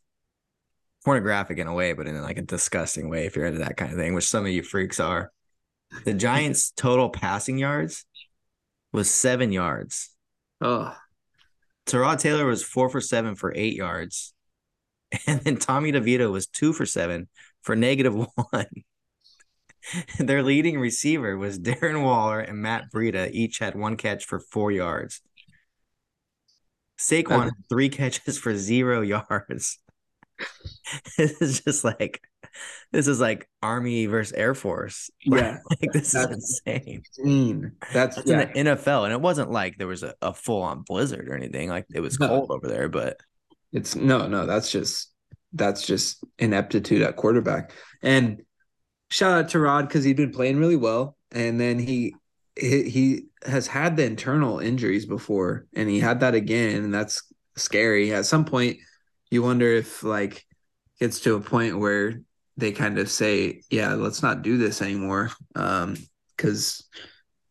pornographic 1.05 1.59
in 1.59 1.67
a 1.67 1.75
way, 1.75 1.93
but 1.93 2.07
in 2.07 2.21
like 2.21 2.39
a 2.39 2.43
disgusting 2.43 3.09
way 3.09 3.27
if 3.27 3.37
you're 3.37 3.47
into 3.47 3.61
that 3.61 3.77
kind 3.77 3.93
of 3.93 3.99
thing, 3.99 4.15
which 4.15 4.29
some 4.29 4.45
of 4.45 4.53
you 4.53 4.63
freaks 4.63 5.01
are. 5.01 5.33
The 6.05 6.15
Giants' 6.15 6.73
total 6.73 7.09
passing 7.09 7.59
yards 7.59 8.05
was 8.93 9.11
seven 9.11 9.53
yards. 9.53 10.11
Oh. 10.61 10.95
Tyrod 11.87 12.19
Taylor 12.19 12.47
was 12.47 12.63
four 12.63 12.89
for 12.89 13.01
seven 13.01 13.37
for 13.37 13.53
eight 13.55 13.75
yards. 13.75 14.33
And 15.29 15.41
then 15.41 15.57
Tommy 15.57 15.93
DeVito 15.93 16.33
was 16.33 16.49
two 16.49 16.73
for 16.73 16.85
seven 16.85 17.29
for 17.63 17.77
negative 17.77 18.15
one. 18.51 18.67
Their 20.19 20.43
leading 20.43 20.79
receiver 20.79 21.37
was 21.37 21.59
Darren 21.61 22.03
Waller 22.03 22.41
and 22.41 22.59
Matt 22.59 22.87
Breida. 22.95 23.31
Each 23.33 23.59
had 23.59 23.75
one 23.75 23.97
catch 23.97 24.25
for 24.25 24.41
four 24.41 24.73
yards. 24.73 25.21
Saquon 26.99 27.45
had 27.45 27.53
three 27.69 27.89
catches 27.91 28.39
for 28.39 28.57
zero 28.57 29.03
yards. 29.03 29.79
this 31.17 31.41
is 31.41 31.61
just 31.63 31.83
like 31.83 32.21
this 32.93 33.09
is 33.09 33.21
like 33.21 33.49
Army 33.63 34.07
versus 34.07 34.33
Air 34.35 34.55
Force. 34.55 35.11
Yeah, 35.25 35.59
like 35.69 35.93
this 35.93 36.15
is 36.15 36.27
insane. 36.27 37.03
insane. 37.19 37.73
That's, 37.93 38.17
That's 38.17 38.29
yeah. 38.29 38.51
in 38.55 38.67
the 38.67 38.73
NFL, 38.73 39.05
and 39.05 39.13
it 39.13 39.21
wasn't 39.21 39.51
like 39.51 39.79
there 39.79 39.87
was 39.87 40.03
a, 40.03 40.15
a 40.21 40.35
full 40.35 40.63
on 40.63 40.83
blizzard 40.87 41.29
or 41.29 41.35
anything. 41.35 41.69
Like 41.71 41.87
it 41.95 42.01
was 42.01 42.21
no. 42.21 42.29
cold 42.29 42.51
over 42.51 42.69
there, 42.69 42.89
but 42.89 43.19
it's 43.73 43.97
no, 43.97 44.27
no. 44.27 44.47
That's 44.47 44.71
just 44.71 45.11
that's 45.53 45.87
just 45.87 46.23
ineptitude 46.39 47.03
at 47.03 47.17
quarterback. 47.17 47.73
And 48.03 48.43
shout 49.11 49.33
out 49.33 49.49
to 49.51 49.61
Rod 49.61 49.89
because 49.89 50.05
he'd 50.05 50.17
been 50.17 50.33
playing 50.33 50.59
really 50.59 50.77
well, 50.77 51.17
and 51.33 51.61
then 51.61 51.79
he 51.79 52.15
he, 52.59 52.89
he 52.89 53.23
has 53.45 53.67
had 53.67 53.97
the 53.97 54.05
internal 54.05 54.59
injuries 54.59 55.07
before, 55.07 55.67
and 55.75 55.89
he 55.89 56.01
had 56.01 56.21
that 56.21 56.35
again, 56.35 56.85
and 56.85 56.95
that's 56.95 57.23
scary. 57.57 58.13
At 58.13 58.27
some 58.27 58.45
point, 58.45 58.79
you 59.31 59.43
wonder 59.43 59.71
if 59.71 60.03
like 60.03 60.45
gets 61.01 61.21
to 61.21 61.35
a 61.35 61.41
point 61.41 61.79
where 61.79 62.21
they 62.57 62.73
kind 62.73 62.99
of 62.99 63.11
say, 63.11 63.63
"Yeah, 63.71 63.95
let's 63.95 64.23
not 64.23 64.43
do 64.43 64.57
this 64.57 64.83
anymore," 64.83 65.31
because 65.53 66.85
um, 66.95 67.01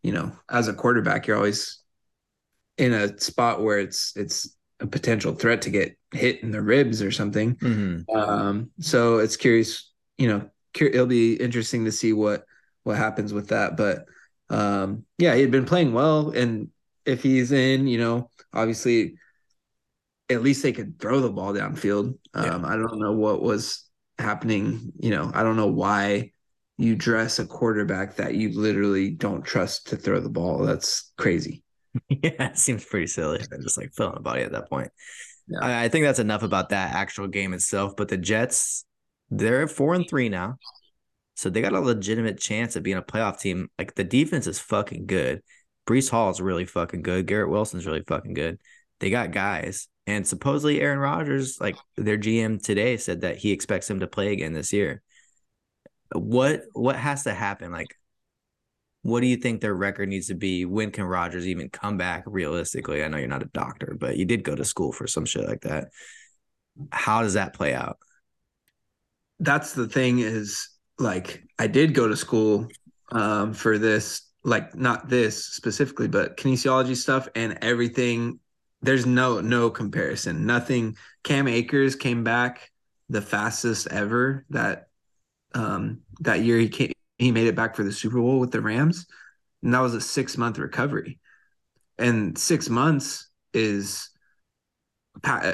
you 0.04 0.12
know, 0.12 0.32
as 0.50 0.68
a 0.68 0.74
quarterback, 0.74 1.28
you're 1.28 1.38
always 1.38 1.82
in 2.78 2.94
a 2.94 3.18
spot 3.20 3.64
where 3.64 3.80
it's 3.80 4.14
it's 4.16 4.56
a 4.80 4.88
potential 4.88 5.34
threat 5.34 5.62
to 5.62 5.70
get 5.70 5.98
hit 6.12 6.44
in 6.44 6.52
the 6.52 6.62
ribs 6.62 7.02
or 7.02 7.12
something. 7.12 7.56
Mm-hmm. 7.56 8.16
Um, 8.16 8.72
so 8.80 9.20
it's 9.20 9.38
curious, 9.38 9.92
you 10.18 10.28
know, 10.28 10.50
it'll 10.82 11.06
be 11.06 11.36
interesting 11.36 11.86
to 11.86 11.92
see 11.92 12.14
what 12.14 12.46
what 12.84 12.98
happens 12.98 13.34
with 13.34 13.50
that. 13.50 13.78
But 13.78 14.06
um, 14.50 15.06
yeah, 15.18 15.36
he 15.36 15.42
had 15.42 15.52
been 15.52 15.66
playing 15.66 15.94
well, 15.94 16.30
and 16.32 16.70
if 17.06 17.24
he's 17.24 17.52
in, 17.52 17.88
you 17.88 17.98
know, 17.98 18.30
obviously, 18.54 19.16
at 20.30 20.42
least 20.42 20.64
they 20.64 20.72
could 20.72 21.00
throw 21.00 21.20
the 21.20 21.32
ball 21.32 21.54
downfield. 21.54 22.18
Um, 22.34 22.64
yeah. 22.64 22.68
I 22.68 22.76
don't 22.76 23.00
know 23.00 23.14
what 23.14 23.42
was 23.42 23.88
happening. 24.18 24.92
You 25.00 25.12
know, 25.12 25.32
I 25.34 25.44
don't 25.44 25.58
know 25.58 25.68
why 25.68 26.32
you 26.78 26.96
dress 26.96 27.40
a 27.40 27.46
quarterback 27.46 28.16
that 28.18 28.36
you 28.36 28.60
literally 28.60 29.12
don't 29.12 29.44
trust 29.44 29.88
to 29.88 29.98
throw 29.98 30.20
the 30.20 30.30
ball. 30.30 30.60
That's 30.60 31.12
crazy. 31.18 31.62
Yeah, 32.10 32.50
it 32.50 32.58
seems 32.58 32.84
pretty 32.84 33.08
silly. 33.08 33.40
I'm 33.54 33.62
just 33.62 33.78
like 33.78 33.94
filling 33.94 34.18
a 34.18 34.22
body 34.22 34.42
at 34.42 34.52
that 34.52 34.70
point. 34.70 34.92
Yeah. 35.48 35.60
I, 35.62 35.84
I 35.86 35.88
think 35.88 36.04
that's 36.04 36.20
enough 36.20 36.44
about 36.44 36.68
that 36.70 36.94
actual 36.94 37.28
game 37.28 37.54
itself. 37.54 37.96
But 37.96 38.10
the 38.10 38.18
Jets, 38.18 38.84
they're 39.38 39.64
at 39.64 39.72
four 39.72 39.94
and 39.94 40.08
three 40.08 40.30
now. 40.30 40.58
So 41.36 41.50
they 41.50 41.62
got 41.62 41.74
a 41.74 41.80
legitimate 41.80 42.40
chance 42.40 42.76
of 42.76 42.84
being 42.84 42.98
a 42.98 43.02
playoff 43.02 43.40
team. 43.40 43.70
Like 43.78 43.96
the 43.96 44.04
defense 44.04 44.48
is 44.48 44.60
fucking 44.60 45.06
good. 45.06 45.42
Breece 45.86 46.10
Hall 46.10 46.30
is 46.30 46.42
really 46.42 46.66
fucking 46.66 47.02
good. 47.02 47.28
Garrett 47.28 47.50
Wilson's 47.50 47.86
really 47.86 48.04
fucking 48.08 48.34
good. 48.34 48.60
They 49.00 49.10
got 49.10 49.32
guys. 49.32 49.88
And 50.08 50.26
supposedly 50.26 50.82
Aaron 50.82 51.00
Rodgers, 51.00 51.60
like 51.60 51.76
their 51.98 52.18
GM 52.18 52.64
today, 52.64 52.98
said 52.98 53.22
that 53.22 53.38
he 53.38 53.52
expects 53.52 53.90
him 53.90 54.00
to 54.00 54.08
play 54.08 54.32
again 54.32 54.54
this 54.54 54.72
year. 54.72 55.02
What 56.14 56.62
what 56.74 56.96
has 56.96 57.24
to 57.24 57.34
happen? 57.34 57.72
Like, 57.72 57.98
what 59.02 59.22
do 59.22 59.28
you 59.28 59.38
think 59.38 59.60
their 59.60 59.74
record 59.74 60.10
needs 60.10 60.28
to 60.28 60.36
be? 60.36 60.66
When 60.66 60.92
can 60.92 61.04
Rodgers 61.04 61.48
even 61.48 61.70
come 61.70 61.98
back 61.98 62.24
realistically? 62.26 63.04
I 63.04 63.08
know 63.08 63.18
you're 63.18 63.28
not 63.28 63.44
a 63.44 63.50
doctor, 63.54 63.98
but 64.00 64.16
you 64.18 64.26
did 64.26 64.44
go 64.44 64.56
to 64.56 64.64
school 64.64 64.92
for 64.92 65.08
some 65.08 65.26
shit 65.26 65.48
like 65.48 65.62
that. 65.62 65.90
How 66.92 67.22
does 67.22 67.34
that 67.34 67.54
play 67.54 67.74
out? 67.74 67.98
That's 69.40 69.74
the 69.74 69.88
thing 69.88 70.20
is 70.20 70.70
like 70.98 71.44
I 71.60 71.68
did 71.68 71.94
go 71.94 72.08
to 72.08 72.16
school 72.16 72.68
um, 73.12 73.54
for 73.54 73.78
this, 73.78 74.30
like 74.44 74.76
not 74.76 75.10
this 75.10 75.46
specifically, 75.46 76.08
but 76.08 76.38
kinesiology 76.38 76.96
stuff 76.96 77.28
and 77.36 77.58
everything. 77.62 78.40
There's 78.82 79.06
no 79.06 79.42
no 79.42 79.70
comparison. 79.70 80.46
Nothing. 80.46 80.96
Cam 81.24 81.48
Akers 81.48 81.96
came 81.96 82.24
back 82.24 82.72
the 83.10 83.22
fastest 83.22 83.88
ever 83.92 84.46
that 84.50 84.88
um, 85.54 86.02
that 86.20 86.42
year. 86.42 86.60
He 86.60 86.70
came, 86.70 86.92
he 87.18 87.32
made 87.32 87.48
it 87.48 87.56
back 87.56 87.76
for 87.76 87.84
the 87.84 87.92
Super 87.92 88.20
Bowl 88.20 88.40
with 88.40 88.52
the 88.52 88.62
Rams, 88.62 89.08
and 89.64 89.74
that 89.74 89.80
was 89.80 89.96
a 89.96 90.02
six 90.02 90.38
month 90.38 90.60
recovery. 90.60 91.20
And 91.98 92.38
six 92.38 92.70
months 92.70 93.30
is 93.54 94.10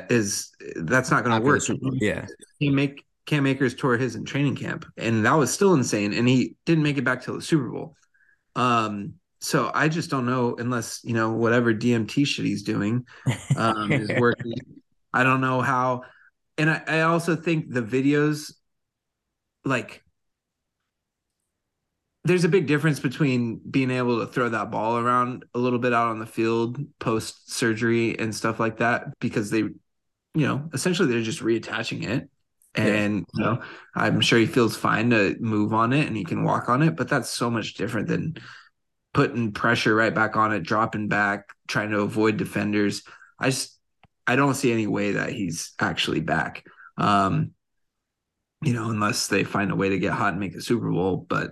is 0.09 0.51
that's 0.75 1.11
not 1.11 1.23
going 1.23 1.39
to 1.39 1.45
work. 1.45 1.61
Yeah, 2.01 2.25
he 2.59 2.69
make 2.69 3.05
Cam 3.25 3.45
Akers 3.45 3.75
tore 3.75 3.97
his 3.97 4.15
in 4.15 4.25
training 4.25 4.55
camp, 4.55 4.85
and 4.97 5.25
that 5.25 5.33
was 5.33 5.53
still 5.53 5.73
insane. 5.73 6.13
And 6.13 6.27
he 6.27 6.55
didn't 6.65 6.83
make 6.83 6.97
it 6.97 7.03
back 7.03 7.21
till 7.21 7.35
the 7.35 7.41
Super 7.41 7.69
Bowl. 7.69 7.95
Um, 8.55 9.15
so 9.39 9.71
I 9.73 9.89
just 9.89 10.09
don't 10.09 10.25
know 10.25 10.55
unless 10.57 11.01
you 11.03 11.13
know 11.13 11.31
whatever 11.31 11.73
DMT 11.73 12.25
shit 12.25 12.45
he's 12.45 12.63
doing 12.63 13.05
um, 13.55 13.91
is 13.91 14.09
working. 14.19 14.53
I 15.13 15.23
don't 15.23 15.41
know 15.41 15.61
how, 15.61 16.03
and 16.57 16.69
I, 16.69 16.83
I 16.87 17.01
also 17.01 17.35
think 17.35 17.71
the 17.71 17.81
videos, 17.81 18.53
like, 19.65 20.03
there's 22.23 22.43
a 22.43 22.49
big 22.49 22.67
difference 22.67 22.99
between 22.99 23.59
being 23.69 23.91
able 23.91 24.19
to 24.19 24.27
throw 24.31 24.47
that 24.49 24.71
ball 24.71 24.97
around 24.97 25.43
a 25.53 25.59
little 25.59 25.79
bit 25.79 25.91
out 25.91 26.07
on 26.07 26.19
the 26.19 26.25
field 26.25 26.77
post 26.99 27.51
surgery 27.51 28.17
and 28.17 28.33
stuff 28.33 28.59
like 28.59 28.77
that 28.77 29.07
because 29.19 29.49
they, 29.49 29.59
you 29.59 29.73
know, 30.35 30.69
essentially 30.73 31.11
they're 31.11 31.21
just 31.21 31.41
reattaching 31.41 32.07
it 32.07 32.29
and 32.75 33.25
yeah. 33.33 33.43
you 33.43 33.43
know 33.43 33.61
i'm 33.95 34.21
sure 34.21 34.39
he 34.39 34.45
feels 34.45 34.77
fine 34.77 35.09
to 35.09 35.35
move 35.41 35.73
on 35.73 35.91
it 35.91 36.07
and 36.07 36.15
he 36.15 36.23
can 36.23 36.43
walk 36.43 36.69
on 36.69 36.81
it 36.81 36.95
but 36.95 37.09
that's 37.09 37.29
so 37.29 37.49
much 37.49 37.73
different 37.73 38.07
than 38.07 38.33
putting 39.13 39.51
pressure 39.51 39.93
right 39.93 40.13
back 40.15 40.35
on 40.35 40.53
it 40.53 40.63
dropping 40.63 41.07
back 41.07 41.49
trying 41.67 41.91
to 41.91 41.99
avoid 41.99 42.37
defenders. 42.37 43.03
I 43.39 43.49
just 43.49 43.77
i 44.27 44.35
don't 44.35 44.53
see 44.53 44.71
any 44.71 44.87
way 44.87 45.13
that 45.13 45.31
he's 45.31 45.73
actually 45.79 46.21
back. 46.21 46.63
Um 46.97 47.51
you 48.63 48.73
know 48.73 48.89
unless 48.89 49.27
they 49.27 49.43
find 49.43 49.71
a 49.71 49.75
way 49.75 49.89
to 49.89 49.99
get 49.99 50.13
hot 50.13 50.33
and 50.33 50.39
make 50.39 50.55
a 50.55 50.61
super 50.61 50.91
bowl 50.91 51.25
but 51.27 51.51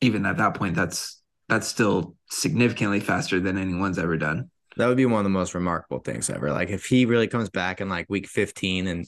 even 0.00 0.26
at 0.26 0.36
that 0.36 0.54
point 0.54 0.76
that's 0.76 1.20
that's 1.48 1.66
still 1.66 2.14
significantly 2.30 3.00
faster 3.00 3.40
than 3.40 3.56
anyone's 3.56 3.98
ever 3.98 4.18
done. 4.18 4.50
That 4.76 4.86
would 4.86 4.98
be 4.98 5.06
one 5.06 5.20
of 5.20 5.24
the 5.24 5.30
most 5.30 5.54
remarkable 5.54 6.00
things 6.00 6.28
ever. 6.28 6.52
Like 6.52 6.68
if 6.68 6.84
he 6.84 7.06
really 7.06 7.26
comes 7.26 7.48
back 7.48 7.80
in 7.80 7.88
like 7.88 8.06
week 8.10 8.28
15 8.28 8.86
and 8.86 9.06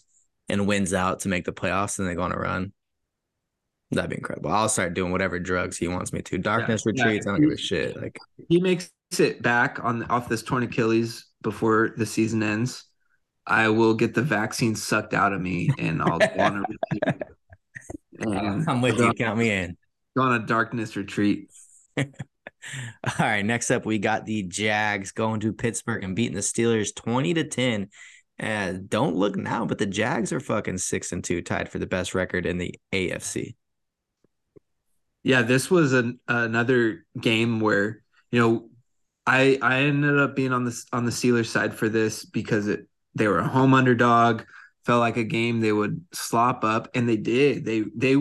and 0.50 0.66
wins 0.66 0.92
out 0.92 1.20
to 1.20 1.28
make 1.28 1.44
the 1.44 1.52
playoffs 1.52 1.98
and 1.98 2.08
they 2.08 2.14
go 2.14 2.22
on 2.22 2.32
a 2.32 2.38
run. 2.38 2.72
That'd 3.92 4.10
be 4.10 4.16
incredible. 4.16 4.52
I'll 4.52 4.68
start 4.68 4.94
doing 4.94 5.10
whatever 5.10 5.40
drugs 5.40 5.76
he 5.76 5.88
wants 5.88 6.12
me 6.12 6.22
to. 6.22 6.38
Darkness 6.38 6.84
yeah, 6.86 6.92
retreats. 6.92 7.26
Yeah. 7.26 7.32
I 7.32 7.34
don't 7.34 7.42
give 7.42 7.52
a 7.52 7.56
shit. 7.56 8.00
Like 8.00 8.16
he 8.48 8.60
makes 8.60 8.90
it 9.18 9.42
back 9.42 9.82
on 9.82 10.04
off 10.04 10.28
this 10.28 10.42
torn 10.42 10.62
Achilles 10.62 11.26
before 11.42 11.94
the 11.96 12.06
season 12.06 12.42
ends. 12.42 12.84
I 13.46 13.68
will 13.68 13.94
get 13.94 14.14
the 14.14 14.22
vaccine 14.22 14.76
sucked 14.76 15.12
out 15.12 15.32
of 15.32 15.40
me, 15.40 15.70
and 15.78 16.00
I'll 16.00 16.20
want 16.36 16.66
to. 17.02 17.14
I'm 18.68 18.80
with 18.80 18.98
you. 18.98 19.12
Count 19.14 19.38
me 19.38 19.50
in. 19.50 19.76
Go 20.16 20.22
on 20.22 20.40
a 20.40 20.46
darkness 20.46 20.94
retreat. 20.94 21.50
All 21.96 22.06
right. 23.18 23.44
Next 23.44 23.70
up, 23.70 23.86
we 23.86 23.98
got 23.98 24.24
the 24.24 24.44
Jags 24.44 25.10
going 25.10 25.40
to 25.40 25.52
Pittsburgh 25.52 26.04
and 26.04 26.14
beating 26.14 26.34
the 26.34 26.42
Steelers 26.42 26.94
twenty 26.94 27.34
to 27.34 27.42
ten 27.42 27.88
and 28.40 28.88
don't 28.88 29.16
look 29.16 29.37
now, 29.37 29.66
but 29.66 29.76
the 29.76 29.87
Jags 29.87 30.33
are 30.33 30.40
fucking 30.40 30.79
six 30.79 31.12
and 31.12 31.22
two, 31.22 31.42
tied 31.42 31.68
for 31.68 31.79
the 31.79 31.87
best 31.87 32.14
record 32.14 32.46
in 32.46 32.57
the 32.57 32.74
AFC. 32.90 33.55
Yeah, 35.22 35.42
this 35.42 35.70
was 35.70 35.92
an 35.92 36.18
another 36.26 37.05
game 37.20 37.61
where 37.61 38.03
you 38.33 38.40
know 38.40 38.70
I 39.26 39.59
I 39.61 39.81
ended 39.81 40.18
up 40.18 40.35
being 40.35 40.55
on 40.55 40.64
this 40.64 40.87
on 40.90 41.05
the 41.05 41.11
Steelers 41.11 41.46
side 41.46 41.74
for 41.74 41.90
this 41.90 42.24
because 42.24 42.66
it 42.66 42.88
they 43.14 43.29
were 43.29 43.40
a 43.40 43.48
home 43.48 43.74
underdog. 43.74 44.42
Felt 44.87 45.00
like 45.00 45.18
a 45.18 45.24
game 45.24 45.61
they 45.61 45.72
would 45.72 46.03
slop 46.12 46.64
up, 46.64 46.88
and 46.94 47.07
they 47.07 47.18
did. 47.18 47.66
They 47.66 47.85
they 47.94 48.16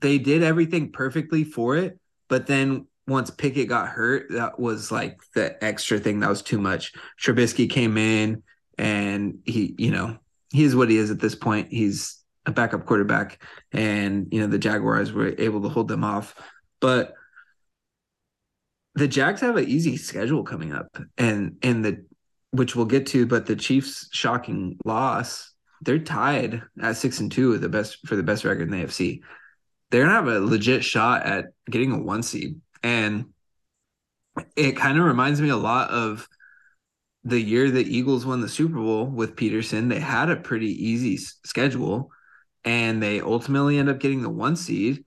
they 0.00 0.18
did 0.18 0.42
everything 0.42 0.90
perfectly 0.90 1.44
for 1.44 1.76
it, 1.76 2.00
but 2.28 2.48
then 2.48 2.88
once 3.06 3.30
Pickett 3.30 3.68
got 3.68 3.88
hurt, 3.88 4.26
that 4.30 4.58
was 4.58 4.90
like 4.90 5.20
the 5.36 5.62
extra 5.62 6.00
thing 6.00 6.18
that 6.20 6.28
was 6.28 6.42
too 6.42 6.58
much. 6.58 6.92
Trubisky 7.20 7.70
came 7.70 7.96
in 7.96 8.42
and 8.82 9.38
he, 9.44 9.76
you 9.78 9.92
know, 9.92 10.18
he 10.50 10.64
is 10.64 10.74
what 10.74 10.90
he 10.90 10.96
is 10.96 11.12
at 11.12 11.20
this 11.20 11.36
point. 11.36 11.68
He's 11.70 12.18
a 12.44 12.50
backup 12.50 12.84
quarterback, 12.84 13.40
and 13.70 14.26
you 14.32 14.40
know 14.40 14.48
the 14.48 14.58
Jaguars 14.58 15.12
were 15.12 15.34
able 15.38 15.62
to 15.62 15.68
hold 15.68 15.86
them 15.86 16.02
off, 16.02 16.34
but 16.80 17.14
the 18.96 19.06
Jags 19.06 19.40
have 19.40 19.56
an 19.56 19.68
easy 19.68 19.96
schedule 19.96 20.42
coming 20.42 20.72
up, 20.72 20.98
and 21.16 21.56
and 21.62 21.84
the 21.84 22.04
which 22.50 22.74
we'll 22.74 22.84
get 22.84 23.06
to, 23.06 23.24
but 23.24 23.46
the 23.46 23.56
Chiefs' 23.56 24.08
shocking 24.10 24.76
loss, 24.84 25.54
they're 25.80 26.00
tied 26.00 26.62
at 26.82 26.96
six 26.96 27.20
and 27.20 27.30
two, 27.30 27.56
the 27.58 27.68
best 27.68 28.04
for 28.06 28.16
the 28.16 28.22
best 28.24 28.44
record 28.44 28.62
in 28.62 28.70
the 28.70 28.84
AFC. 28.84 29.20
They're 29.90 30.02
gonna 30.02 30.14
have 30.14 30.26
a 30.26 30.40
legit 30.40 30.82
shot 30.82 31.22
at 31.24 31.46
getting 31.70 31.92
a 31.92 32.02
one 32.02 32.24
seed, 32.24 32.60
and 32.82 33.26
it 34.56 34.76
kind 34.76 34.98
of 34.98 35.04
reminds 35.04 35.40
me 35.40 35.50
a 35.50 35.56
lot 35.56 35.90
of 35.90 36.28
the 37.24 37.40
year 37.40 37.70
the 37.70 37.84
Eagles 37.84 38.26
won 38.26 38.40
the 38.40 38.48
Super 38.48 38.76
Bowl 38.76 39.06
with 39.06 39.36
Pederson, 39.36 39.88
they 39.88 40.00
had 40.00 40.30
a 40.30 40.36
pretty 40.36 40.70
easy 40.84 41.16
schedule 41.16 42.10
and 42.64 43.02
they 43.02 43.20
ultimately 43.20 43.78
end 43.78 43.88
up 43.88 44.00
getting 44.00 44.22
the 44.22 44.30
one 44.30 44.56
seed 44.56 45.04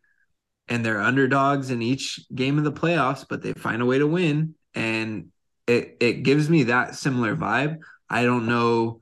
and 0.67 0.85
they're 0.85 1.01
underdogs 1.01 1.69
in 1.69 1.81
each 1.81 2.19
game 2.33 2.57
of 2.57 2.63
the 2.63 2.71
playoffs, 2.71 3.25
but 3.27 3.41
they 3.41 3.53
find 3.53 3.81
a 3.81 3.85
way 3.85 3.99
to 3.99 4.07
win. 4.07 4.55
And 4.73 5.29
it, 5.67 5.97
it 5.99 6.23
gives 6.23 6.49
me 6.49 6.63
that 6.63 6.95
similar 6.95 7.35
vibe. 7.35 7.79
I 8.09 8.23
don't 8.23 8.47
know 8.47 9.01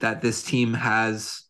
that 0.00 0.20
this 0.20 0.42
team 0.42 0.74
has 0.74 1.44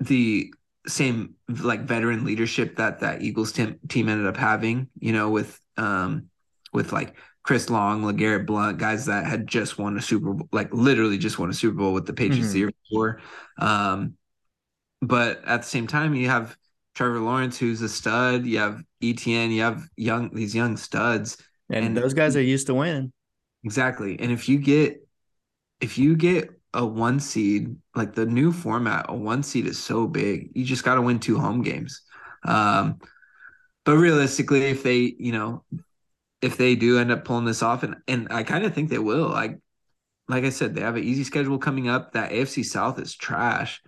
the 0.00 0.52
same 0.86 1.34
like 1.48 1.82
veteran 1.82 2.24
leadership 2.24 2.76
that 2.76 3.00
that 3.00 3.22
Eagles 3.22 3.52
team, 3.52 3.78
team 3.88 4.08
ended 4.08 4.26
up 4.26 4.36
having, 4.36 4.88
you 4.98 5.12
know, 5.12 5.30
with 5.30 5.60
um 5.76 6.28
with 6.72 6.92
like 6.92 7.14
Chris 7.42 7.68
Long, 7.70 8.02
LeGarrette 8.02 8.46
Blount, 8.46 8.78
guys 8.78 9.06
that 9.06 9.26
had 9.26 9.46
just 9.46 9.78
won 9.78 9.96
a 9.96 10.02
Super 10.02 10.32
Bowl, 10.32 10.48
like 10.52 10.72
literally 10.72 11.18
just 11.18 11.38
won 11.38 11.50
a 11.50 11.54
Super 11.54 11.76
Bowl 11.76 11.92
with 11.92 12.06
the 12.06 12.12
Patriots 12.12 12.46
mm-hmm. 12.46 12.52
the 12.52 12.58
year 12.58 12.72
before. 12.88 13.20
Um, 13.58 14.14
but 15.00 15.44
at 15.44 15.62
the 15.62 15.68
same 15.68 15.86
time, 15.86 16.14
you 16.14 16.28
have 16.28 16.56
Trevor 16.94 17.18
Lawrence, 17.18 17.58
who's 17.58 17.82
a 17.82 17.88
stud. 17.88 18.46
You 18.46 18.58
have 18.58 18.82
ETN. 19.02 19.50
You 19.50 19.62
have 19.62 19.88
young 19.96 20.32
these 20.32 20.54
young 20.54 20.76
studs, 20.76 21.38
and, 21.68 21.84
and 21.84 21.96
those 21.96 22.14
guys 22.14 22.36
are 22.36 22.42
used 22.42 22.68
to 22.68 22.74
winning. 22.74 23.12
Exactly. 23.64 24.18
And 24.20 24.30
if 24.30 24.48
you 24.48 24.58
get 24.58 25.06
if 25.80 25.98
you 25.98 26.16
get 26.16 26.48
a 26.74 26.86
one 26.86 27.20
seed, 27.20 27.76
like 27.94 28.14
the 28.14 28.26
new 28.26 28.52
format, 28.52 29.06
a 29.08 29.14
one 29.14 29.42
seed 29.42 29.66
is 29.66 29.78
so 29.78 30.06
big. 30.06 30.50
You 30.54 30.64
just 30.64 30.84
got 30.84 30.94
to 30.94 31.02
win 31.02 31.18
two 31.18 31.38
home 31.38 31.62
games. 31.62 32.02
Um, 32.44 32.98
but 33.84 33.96
realistically, 33.96 34.64
if 34.66 34.82
they, 34.82 35.14
you 35.18 35.32
know, 35.32 35.64
if 36.42 36.56
they 36.56 36.74
do 36.74 36.98
end 36.98 37.12
up 37.12 37.24
pulling 37.24 37.44
this 37.44 37.62
off, 37.62 37.84
and 37.84 37.96
and 38.08 38.28
I 38.30 38.42
kind 38.42 38.64
of 38.64 38.74
think 38.74 38.90
they 38.90 38.98
will. 38.98 39.28
Like 39.28 39.58
like 40.28 40.44
I 40.44 40.50
said, 40.50 40.74
they 40.74 40.82
have 40.82 40.96
an 40.96 41.04
easy 41.04 41.24
schedule 41.24 41.58
coming 41.58 41.88
up. 41.88 42.12
That 42.12 42.32
AFC 42.32 42.64
South 42.64 42.98
is 42.98 43.14
trash. 43.14 43.80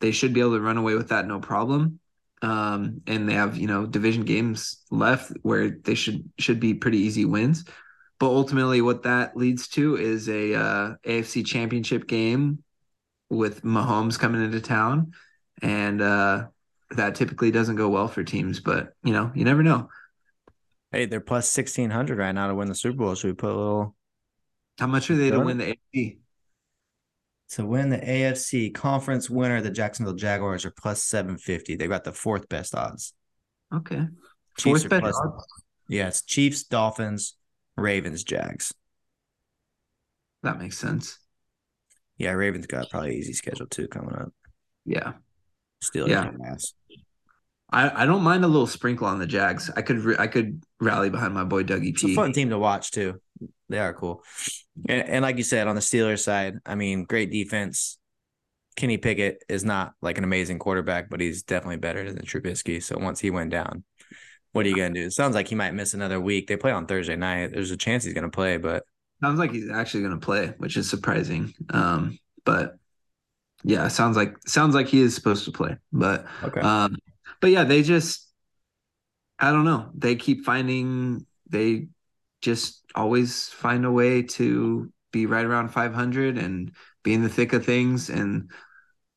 They 0.00 0.12
should 0.12 0.32
be 0.32 0.40
able 0.40 0.52
to 0.54 0.60
run 0.60 0.76
away 0.76 0.94
with 0.94 1.08
that 1.08 1.26
no 1.26 1.40
problem. 1.40 2.00
Um, 2.42 3.00
and 3.06 3.28
they 3.28 3.34
have 3.34 3.56
you 3.56 3.66
know 3.66 3.86
division 3.86 4.24
games 4.24 4.82
left 4.90 5.32
where 5.42 5.70
they 5.70 5.94
should 5.94 6.30
should 6.38 6.60
be 6.60 6.74
pretty 6.74 6.98
easy 6.98 7.24
wins. 7.24 7.64
But 8.18 8.28
ultimately, 8.28 8.80
what 8.80 9.02
that 9.02 9.36
leads 9.36 9.68
to 9.68 9.96
is 9.96 10.28
a 10.28 10.54
uh, 10.54 10.94
AFC 11.04 11.44
Championship 11.44 12.06
game 12.06 12.62
with 13.28 13.62
Mahomes 13.62 14.18
coming 14.18 14.42
into 14.42 14.60
town, 14.60 15.12
and 15.60 16.00
uh, 16.00 16.46
that 16.92 17.14
typically 17.14 17.50
doesn't 17.50 17.76
go 17.76 17.88
well 17.88 18.08
for 18.08 18.22
teams. 18.22 18.60
But 18.60 18.92
you 19.02 19.12
know, 19.12 19.32
you 19.34 19.44
never 19.44 19.62
know. 19.62 19.88
Hey, 20.92 21.06
they're 21.06 21.20
plus 21.20 21.48
sixteen 21.48 21.90
hundred 21.90 22.18
right 22.18 22.32
now 22.32 22.48
to 22.48 22.54
win 22.54 22.68
the 22.68 22.74
Super 22.74 22.98
Bowl. 22.98 23.14
Should 23.14 23.28
we 23.28 23.34
put 23.34 23.50
a 23.50 23.56
little? 23.56 23.94
How 24.78 24.86
much 24.86 25.10
are 25.10 25.16
they 25.16 25.30
to 25.30 25.40
win 25.40 25.58
the 25.58 25.76
AFC? 25.94 26.18
To 27.50 27.66
win 27.66 27.90
the 27.90 27.98
AFC 27.98 28.74
conference 28.74 29.30
winner, 29.30 29.60
the 29.60 29.70
Jacksonville 29.70 30.14
Jaguars 30.14 30.64
are 30.64 30.72
plus 30.72 31.02
seven 31.02 31.38
fifty. 31.38 31.76
They've 31.76 31.88
got 31.88 32.04
the 32.04 32.12
fourth 32.12 32.48
best 32.48 32.74
odds. 32.74 33.14
Okay, 33.74 34.06
fourth 34.58 34.88
best 34.88 35.02
plus, 35.02 35.20
odds. 35.24 35.46
Yeah, 35.88 36.08
it's 36.08 36.22
Chiefs, 36.22 36.64
Dolphins, 36.64 37.36
Ravens, 37.76 38.24
Jags. 38.24 38.72
That 40.42 40.58
makes 40.58 40.78
sense. 40.78 41.18
Yeah, 42.18 42.32
Ravens 42.32 42.66
got 42.66 42.90
probably 42.90 43.16
easy 43.16 43.32
schedule 43.32 43.66
too 43.66 43.88
coming 43.88 44.14
up. 44.14 44.32
Yeah, 44.84 45.14
still 45.82 46.08
yeah. 46.08 46.30
Ass. 46.44 46.74
I, 47.70 48.02
I 48.02 48.06
don't 48.06 48.22
mind 48.22 48.44
a 48.44 48.48
little 48.48 48.66
sprinkle 48.66 49.06
on 49.06 49.18
the 49.18 49.26
Jags. 49.26 49.70
I 49.76 49.82
could 49.82 49.98
re- 49.98 50.16
I 50.18 50.28
could 50.28 50.62
rally 50.80 51.10
behind 51.10 51.34
my 51.34 51.44
boy 51.44 51.64
Dougie. 51.64 51.90
It's 51.90 52.04
a 52.04 52.14
fun 52.14 52.32
team 52.32 52.50
to 52.50 52.58
watch 52.58 52.90
too. 52.90 53.20
They 53.68 53.78
are 53.78 53.92
cool, 53.92 54.22
and, 54.88 55.08
and 55.08 55.22
like 55.22 55.36
you 55.36 55.42
said 55.42 55.66
on 55.66 55.74
the 55.74 55.80
Steelers 55.80 56.20
side, 56.20 56.58
I 56.64 56.74
mean, 56.74 57.04
great 57.04 57.30
defense. 57.30 57.98
Kenny 58.76 58.98
Pickett 58.98 59.42
is 59.48 59.64
not 59.64 59.94
like 60.02 60.18
an 60.18 60.24
amazing 60.24 60.58
quarterback, 60.58 61.08
but 61.08 61.20
he's 61.20 61.42
definitely 61.42 61.78
better 61.78 62.12
than 62.12 62.24
Trubisky. 62.24 62.82
So 62.82 62.98
once 62.98 63.18
he 63.18 63.30
went 63.30 63.50
down, 63.50 63.84
what 64.52 64.66
are 64.66 64.68
you 64.68 64.76
gonna 64.76 64.94
do? 64.94 65.06
It 65.06 65.12
sounds 65.12 65.34
like 65.34 65.48
he 65.48 65.54
might 65.54 65.74
miss 65.74 65.94
another 65.94 66.20
week. 66.20 66.46
They 66.46 66.56
play 66.56 66.72
on 66.72 66.86
Thursday 66.86 67.16
night. 67.16 67.52
There's 67.52 67.70
a 67.70 67.76
chance 67.76 68.04
he's 68.04 68.14
gonna 68.14 68.30
play, 68.30 68.58
but 68.58 68.84
sounds 69.20 69.38
like 69.38 69.50
he's 69.50 69.70
actually 69.70 70.02
gonna 70.02 70.18
play, 70.18 70.54
which 70.58 70.76
is 70.76 70.88
surprising. 70.88 71.52
Um, 71.70 72.18
but 72.44 72.76
yeah, 73.64 73.88
sounds 73.88 74.16
like 74.16 74.36
sounds 74.46 74.74
like 74.74 74.86
he 74.86 75.00
is 75.00 75.14
supposed 75.14 75.44
to 75.46 75.52
play. 75.52 75.76
But 75.92 76.26
okay. 76.44 76.60
um, 76.60 76.96
but 77.46 77.52
yeah, 77.52 77.62
they 77.62 77.84
just 77.84 78.28
I 79.38 79.52
don't 79.52 79.64
know. 79.64 79.88
They 79.94 80.16
keep 80.16 80.44
finding 80.44 81.26
they 81.48 81.86
just 82.40 82.82
always 82.92 83.50
find 83.50 83.84
a 83.84 83.90
way 83.92 84.22
to 84.22 84.92
be 85.12 85.26
right 85.26 85.44
around 85.44 85.68
500 85.68 86.38
and 86.38 86.72
be 87.04 87.14
in 87.14 87.22
the 87.22 87.28
thick 87.28 87.52
of 87.52 87.64
things 87.64 88.10
and 88.10 88.50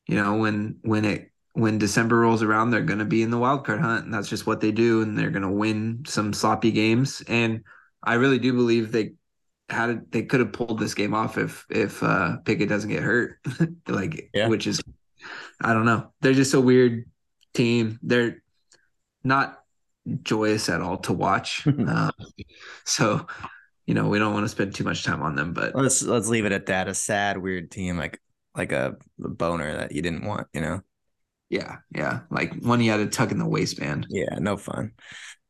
you 0.06 0.14
know 0.14 0.36
when 0.36 0.76
when 0.82 1.04
it 1.04 1.32
when 1.54 1.78
December 1.78 2.20
rolls 2.20 2.44
around 2.44 2.70
they're 2.70 2.82
going 2.82 3.00
to 3.00 3.04
be 3.04 3.22
in 3.22 3.32
the 3.32 3.38
wild 3.38 3.66
card 3.66 3.80
hunt 3.80 4.04
and 4.04 4.14
that's 4.14 4.28
just 4.28 4.46
what 4.46 4.60
they 4.60 4.70
do 4.70 5.02
and 5.02 5.18
they're 5.18 5.30
going 5.30 5.42
to 5.42 5.50
win 5.50 6.04
some 6.06 6.32
sloppy 6.32 6.70
games 6.70 7.24
and 7.26 7.64
I 8.00 8.14
really 8.14 8.38
do 8.38 8.52
believe 8.52 8.92
they 8.92 9.14
had 9.68 10.08
they 10.12 10.22
could 10.22 10.38
have 10.38 10.52
pulled 10.52 10.78
this 10.78 10.94
game 10.94 11.14
off 11.14 11.36
if 11.36 11.66
if 11.68 12.00
uh 12.04 12.36
Pickett 12.44 12.68
doesn't 12.68 12.90
get 12.90 13.02
hurt 13.02 13.40
like 13.88 14.30
yeah. 14.32 14.46
which 14.46 14.68
is 14.68 14.80
I 15.60 15.74
don't 15.74 15.84
know 15.84 16.12
they're 16.20 16.32
just 16.32 16.54
a 16.54 16.60
weird 16.60 17.09
team 17.54 17.98
they're 18.02 18.42
not 19.24 19.62
joyous 20.22 20.68
at 20.68 20.80
all 20.80 20.96
to 20.96 21.12
watch 21.12 21.66
um, 21.66 22.10
so 22.84 23.26
you 23.90 23.94
know, 23.94 24.08
we 24.08 24.20
don't 24.20 24.32
want 24.32 24.44
to 24.44 24.48
spend 24.48 24.72
too 24.72 24.84
much 24.84 25.02
time 25.02 25.20
on 25.20 25.34
them, 25.34 25.52
but 25.52 25.74
let's 25.74 26.00
let's 26.00 26.28
leave 26.28 26.44
it 26.44 26.52
at 26.52 26.66
that. 26.66 26.86
A 26.86 26.94
sad, 26.94 27.36
weird 27.36 27.72
team, 27.72 27.98
like 27.98 28.20
like 28.54 28.70
a, 28.70 28.96
a 29.24 29.28
boner 29.28 29.78
that 29.78 29.90
you 29.90 30.00
didn't 30.00 30.24
want, 30.24 30.46
you 30.52 30.60
know. 30.60 30.82
Yeah, 31.48 31.78
yeah, 31.90 32.20
like 32.30 32.54
one 32.62 32.80
you 32.80 32.92
had 32.92 32.98
to 32.98 33.08
tuck 33.08 33.32
in 33.32 33.38
the 33.40 33.48
waistband. 33.48 34.06
Yeah, 34.08 34.36
no 34.38 34.56
fun. 34.56 34.92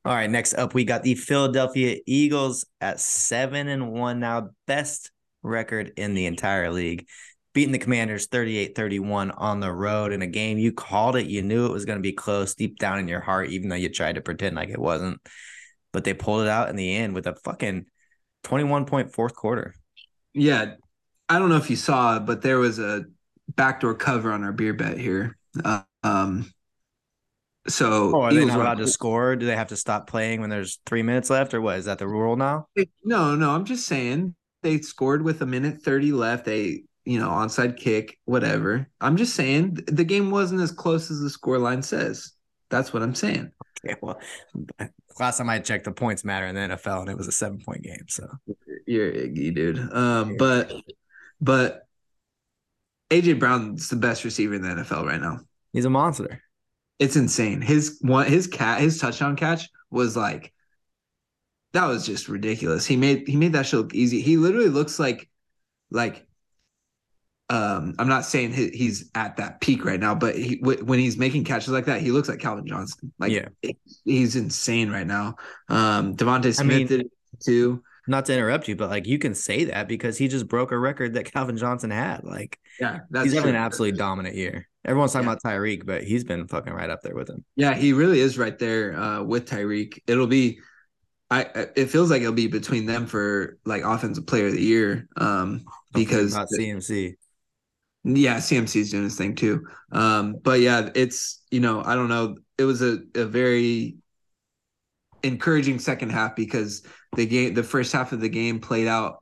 All 0.06 0.14
right, 0.14 0.30
next 0.30 0.54
up 0.54 0.72
we 0.72 0.84
got 0.84 1.02
the 1.02 1.16
Philadelphia 1.16 1.98
Eagles 2.06 2.64
at 2.80 2.98
seven 2.98 3.68
and 3.68 3.92
one 3.92 4.20
now, 4.20 4.48
best 4.66 5.10
record 5.42 5.92
in 5.98 6.14
the 6.14 6.24
entire 6.24 6.70
league. 6.70 7.06
Beating 7.52 7.72
the 7.72 7.78
Commanders 7.78 8.28
38-31 8.28 9.34
on 9.36 9.60
the 9.60 9.72
road 9.72 10.12
in 10.12 10.22
a 10.22 10.26
game 10.26 10.58
you 10.58 10.72
called 10.72 11.16
it. 11.16 11.26
You 11.26 11.42
knew 11.42 11.66
it 11.66 11.72
was 11.72 11.84
going 11.84 11.98
to 11.98 12.02
be 12.02 12.12
close 12.12 12.54
deep 12.54 12.78
down 12.78 12.98
in 12.98 13.08
your 13.08 13.20
heart, 13.20 13.50
even 13.50 13.68
though 13.68 13.76
you 13.76 13.88
tried 13.88 14.14
to 14.14 14.20
pretend 14.20 14.56
like 14.56 14.68
it 14.68 14.78
wasn't. 14.78 15.20
But 15.92 16.04
they 16.04 16.14
pulled 16.14 16.42
it 16.42 16.48
out 16.48 16.68
in 16.68 16.76
the 16.76 16.94
end 16.94 17.14
with 17.14 17.26
a 17.26 17.34
fucking 17.34 17.86
21 18.44 18.84
point 18.84 19.12
fourth 19.12 19.34
quarter. 19.34 19.74
Yeah. 20.32 20.74
I 21.28 21.38
don't 21.38 21.48
know 21.48 21.56
if 21.56 21.70
you 21.70 21.76
saw, 21.76 22.16
it 22.16 22.26
but 22.26 22.42
there 22.42 22.58
was 22.58 22.78
a 22.78 23.04
backdoor 23.48 23.94
cover 23.94 24.32
on 24.32 24.44
our 24.44 24.52
beer 24.52 24.74
bet 24.74 24.98
here. 24.98 25.36
Uh, 25.64 25.82
um, 26.02 26.50
so 27.68 28.16
oh, 28.16 28.22
are 28.22 28.32
Eagles 28.32 28.46
they 28.46 28.52
not 28.52 28.60
allowed 28.60 28.78
to 28.78 28.88
score? 28.88 29.36
Do 29.36 29.46
they 29.46 29.56
have 29.56 29.68
to 29.68 29.76
stop 29.76 30.08
playing 30.08 30.40
when 30.40 30.50
there's 30.50 30.80
three 30.86 31.02
minutes 31.02 31.30
left, 31.30 31.54
or 31.54 31.60
what? 31.60 31.78
Is 31.78 31.84
that 31.84 31.98
the 31.98 32.08
rule 32.08 32.36
now? 32.36 32.66
No, 33.04 33.34
no. 33.36 33.50
I'm 33.50 33.64
just 33.64 33.86
saying 33.86 34.34
they 34.62 34.78
scored 34.78 35.22
with 35.22 35.42
a 35.42 35.46
minute 35.46 35.82
thirty 35.82 36.12
left. 36.12 36.46
They, 36.46 36.84
you 37.04 37.18
know, 37.18 37.28
onside 37.28 37.76
kick, 37.76 38.18
whatever. 38.24 38.88
I'm 39.00 39.16
just 39.16 39.34
saying 39.34 39.78
the 39.86 40.04
game 40.04 40.30
wasn't 40.30 40.60
as 40.60 40.72
close 40.72 41.10
as 41.10 41.20
the 41.20 41.30
score 41.30 41.58
line 41.58 41.82
says. 41.82 42.32
That's 42.68 42.92
what 42.92 43.02
I'm 43.02 43.14
saying. 43.14 43.50
Okay, 43.84 43.96
well, 44.00 44.20
last 45.18 45.38
time 45.38 45.48
I 45.48 45.58
checked, 45.58 45.84
the 45.84 45.92
points 45.92 46.24
matter 46.24 46.46
in 46.46 46.54
the 46.54 46.76
NFL, 46.76 47.00
and 47.00 47.08
it 47.08 47.16
was 47.16 47.28
a 47.28 47.32
seven 47.32 47.58
point 47.58 47.82
game. 47.82 48.06
So 48.08 48.28
you're 48.86 49.12
iggy, 49.12 49.54
dude. 49.54 49.92
Um, 49.92 50.36
but 50.36 50.72
but 51.40 51.86
AJ 53.10 53.38
Brown's 53.38 53.88
the 53.88 53.96
best 53.96 54.24
receiver 54.24 54.54
in 54.54 54.62
the 54.62 54.68
NFL 54.68 55.04
right 55.04 55.20
now. 55.20 55.40
He's 55.72 55.84
a 55.84 55.90
monster. 55.90 56.42
It's 56.98 57.16
insane. 57.16 57.60
His 57.62 57.98
one, 58.02 58.26
his 58.26 58.46
cat, 58.46 58.80
his 58.80 58.98
touchdown 58.98 59.36
catch 59.36 59.68
was 59.90 60.16
like 60.16 60.52
that 61.72 61.86
was 61.86 62.04
just 62.04 62.28
ridiculous. 62.28 62.86
He 62.86 62.96
made 62.96 63.26
he 63.26 63.36
made 63.36 63.52
that 63.52 63.66
shit 63.66 63.80
look 63.80 63.94
easy. 63.94 64.20
He 64.20 64.36
literally 64.36 64.68
looks 64.68 64.98
like 64.98 65.28
like 65.90 66.26
um, 67.50 67.94
I'm 67.98 68.06
not 68.06 68.24
saying 68.24 68.52
he, 68.52 68.68
he's 68.68 69.10
at 69.16 69.36
that 69.38 69.60
peak 69.60 69.84
right 69.84 69.98
now, 69.98 70.14
but 70.14 70.36
he, 70.36 70.56
w- 70.56 70.84
when 70.84 71.00
he's 71.00 71.18
making 71.18 71.42
catches 71.42 71.70
like 71.70 71.86
that, 71.86 72.00
he 72.00 72.12
looks 72.12 72.28
like 72.28 72.38
Calvin 72.38 72.64
Johnson. 72.64 73.12
Like, 73.18 73.32
yeah, 73.32 73.48
it, 73.60 73.76
he's 74.04 74.36
insane 74.36 74.88
right 74.88 75.06
now. 75.06 75.34
Um, 75.68 76.14
DeVonta 76.14 76.54
Smith 76.54 76.60
I 76.60 76.78
mean, 76.78 76.86
did 76.86 77.10
too. 77.44 77.82
Not 78.06 78.26
to 78.26 78.34
interrupt 78.34 78.68
you, 78.68 78.76
but 78.76 78.88
like 78.88 79.06
you 79.06 79.18
can 79.18 79.34
say 79.34 79.64
that 79.64 79.88
because 79.88 80.16
he 80.16 80.28
just 80.28 80.46
broke 80.46 80.70
a 80.70 80.78
record 80.78 81.14
that 81.14 81.24
Calvin 81.32 81.56
Johnson 81.56 81.90
had. 81.90 82.22
Like, 82.22 82.56
yeah, 82.78 83.00
he's 83.20 83.32
having 83.32 83.50
an 83.50 83.56
absolutely 83.56 83.98
dominant 83.98 84.36
year. 84.36 84.68
Everyone's 84.84 85.12
talking 85.12 85.26
yeah. 85.26 85.32
about 85.32 85.42
Tyreek, 85.42 85.84
but 85.84 86.04
he's 86.04 86.22
been 86.22 86.46
fucking 86.46 86.72
right 86.72 86.88
up 86.88 87.02
there 87.02 87.16
with 87.16 87.28
him. 87.28 87.44
Yeah, 87.56 87.74
he 87.74 87.92
really 87.92 88.20
is 88.20 88.38
right 88.38 88.58
there 88.58 88.96
uh, 88.96 89.22
with 89.24 89.46
Tyreek. 89.46 89.98
It'll 90.06 90.28
be, 90.28 90.60
I 91.30 91.42
it 91.76 91.86
feels 91.86 92.10
like 92.12 92.22
it'll 92.22 92.32
be 92.32 92.46
between 92.46 92.86
them 92.86 93.06
for 93.06 93.58
like 93.64 93.82
offensive 93.82 94.26
player 94.26 94.46
of 94.46 94.52
the 94.52 94.62
year. 94.62 95.08
Um, 95.16 95.64
because 95.92 96.34
not 96.34 96.48
CMC. 96.48 97.14
Yeah, 98.04 98.40
CMC's 98.40 98.90
doing 98.90 99.04
his 99.04 99.16
thing 99.16 99.34
too. 99.34 99.66
Um, 99.92 100.36
but 100.42 100.60
yeah, 100.60 100.88
it's 100.94 101.42
you 101.50 101.60
know, 101.60 101.82
I 101.84 101.94
don't 101.94 102.08
know. 102.08 102.36
It 102.56 102.64
was 102.64 102.82
a, 102.82 103.00
a 103.14 103.24
very 103.26 103.96
encouraging 105.22 105.78
second 105.78 106.10
half 106.10 106.34
because 106.34 106.82
the 107.16 107.26
game 107.26 107.54
the 107.54 107.62
first 107.62 107.92
half 107.92 108.12
of 108.12 108.20
the 108.20 108.28
game 108.28 108.60
played 108.60 108.86
out 108.86 109.18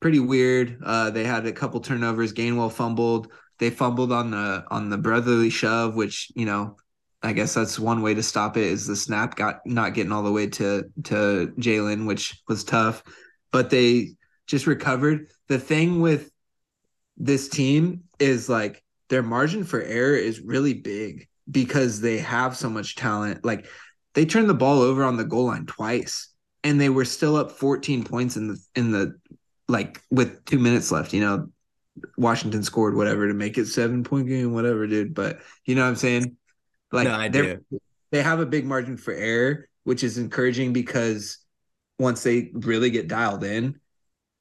pretty 0.00 0.20
weird. 0.20 0.78
Uh, 0.84 1.10
they 1.10 1.24
had 1.24 1.46
a 1.46 1.52
couple 1.52 1.80
turnovers. 1.80 2.32
Gainwell 2.32 2.72
fumbled. 2.72 3.32
They 3.58 3.70
fumbled 3.70 4.12
on 4.12 4.30
the 4.30 4.64
on 4.70 4.90
the 4.90 4.98
brotherly 4.98 5.50
shove, 5.50 5.94
which 5.94 6.30
you 6.34 6.46
know, 6.46 6.76
I 7.22 7.32
guess 7.32 7.54
that's 7.54 7.78
one 7.78 8.02
way 8.02 8.14
to 8.14 8.22
stop 8.22 8.56
it. 8.56 8.64
Is 8.64 8.86
the 8.86 8.96
snap 8.96 9.36
got 9.36 9.60
not 9.66 9.94
getting 9.94 10.12
all 10.12 10.22
the 10.22 10.32
way 10.32 10.46
to 10.48 10.84
to 11.04 11.52
Jalen, 11.58 12.06
which 12.06 12.42
was 12.48 12.64
tough, 12.64 13.02
but 13.52 13.70
they 13.70 14.10
just 14.46 14.66
recovered. 14.66 15.28
The 15.48 15.58
thing 15.58 16.00
with 16.00 16.30
this 17.16 17.48
team 17.48 18.04
is 18.18 18.48
like 18.48 18.82
their 19.08 19.22
margin 19.22 19.64
for 19.64 19.80
error 19.80 20.16
is 20.16 20.40
really 20.40 20.74
big 20.74 21.28
because 21.50 22.00
they 22.00 22.18
have 22.18 22.56
so 22.56 22.68
much 22.68 22.96
talent. 22.96 23.44
Like 23.44 23.66
they 24.14 24.24
turned 24.24 24.48
the 24.48 24.54
ball 24.54 24.80
over 24.80 25.04
on 25.04 25.16
the 25.16 25.24
goal 25.24 25.46
line 25.46 25.66
twice 25.66 26.30
and 26.62 26.80
they 26.80 26.88
were 26.88 27.04
still 27.04 27.36
up 27.36 27.52
14 27.52 28.04
points 28.04 28.36
in 28.36 28.48
the 28.48 28.58
in 28.74 28.90
the 28.90 29.14
like 29.68 30.00
with 30.10 30.44
2 30.46 30.58
minutes 30.58 30.90
left, 30.90 31.12
you 31.12 31.20
know. 31.20 31.48
Washington 32.16 32.64
scored 32.64 32.96
whatever 32.96 33.28
to 33.28 33.34
make 33.34 33.56
it 33.56 33.66
7 33.66 34.02
point 34.02 34.26
game 34.26 34.52
whatever, 34.52 34.84
dude, 34.86 35.14
but 35.14 35.38
you 35.64 35.76
know 35.76 35.82
what 35.82 35.88
I'm 35.88 35.96
saying? 35.96 36.36
Like 36.90 37.06
no, 37.06 37.28
they 37.28 37.56
they 38.10 38.22
have 38.22 38.40
a 38.40 38.46
big 38.46 38.66
margin 38.66 38.96
for 38.96 39.12
error, 39.12 39.68
which 39.84 40.02
is 40.02 40.18
encouraging 40.18 40.72
because 40.72 41.38
once 41.98 42.22
they 42.24 42.50
really 42.52 42.90
get 42.90 43.06
dialed 43.06 43.44
in, 43.44 43.80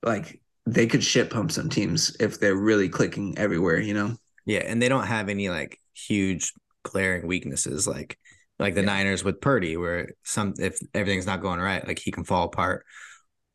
like 0.02 0.42
they 0.66 0.88
could 0.88 1.04
shit 1.04 1.30
pump 1.30 1.52
some 1.52 1.70
teams 1.70 2.16
if 2.20 2.40
they're 2.40 2.56
really 2.56 2.90
clicking 2.90 3.38
everywhere, 3.38 3.80
you 3.80 3.94
know? 3.94 4.16
Yeah, 4.46 4.60
and 4.66 4.82
they 4.82 4.90
don't 4.90 5.08
have 5.08 5.30
any 5.30 5.50
like 5.50 5.80
huge 5.94 6.54
glaring 6.84 7.28
weaknesses 7.28 7.88
like 7.88 8.18
like 8.60 8.76
the 8.76 8.82
yeah. 8.82 8.88
Niners 8.88 9.24
with 9.24 9.42
Purdy, 9.42 9.78
where 9.78 10.10
some 10.24 10.54
if 10.60 10.78
everything's 10.94 11.26
not 11.26 11.42
going 11.42 11.60
right, 11.60 11.86
like 11.86 12.00
he 12.00 12.12
can 12.12 12.24
fall 12.24 12.46
apart. 12.46 12.86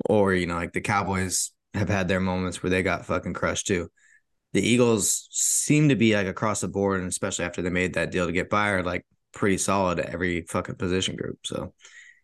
Or, 0.08 0.32
you 0.32 0.46
know, 0.46 0.54
like 0.54 0.72
the 0.72 0.80
Cowboys 0.80 1.50
have 1.74 1.88
had 1.88 2.08
their 2.08 2.20
moments 2.20 2.62
where 2.62 2.70
they 2.70 2.82
got 2.82 3.06
fucking 3.06 3.34
crushed 3.34 3.66
too. 3.66 3.90
The 4.52 4.66
Eagles 4.66 5.28
seem 5.30 5.88
to 5.90 5.96
be 5.96 6.14
like 6.14 6.26
across 6.26 6.60
the 6.60 6.68
board, 6.68 7.00
and 7.00 7.08
especially 7.08 7.44
after 7.44 7.62
they 7.62 7.70
made 7.70 7.94
that 7.94 8.10
deal 8.10 8.26
to 8.26 8.32
get 8.32 8.50
Byard, 8.50 8.84
like 8.84 9.04
pretty 9.32 9.58
solid 9.58 10.00
at 10.00 10.10
every 10.10 10.42
fucking 10.42 10.76
position 10.76 11.16
group. 11.16 11.38
So 11.44 11.74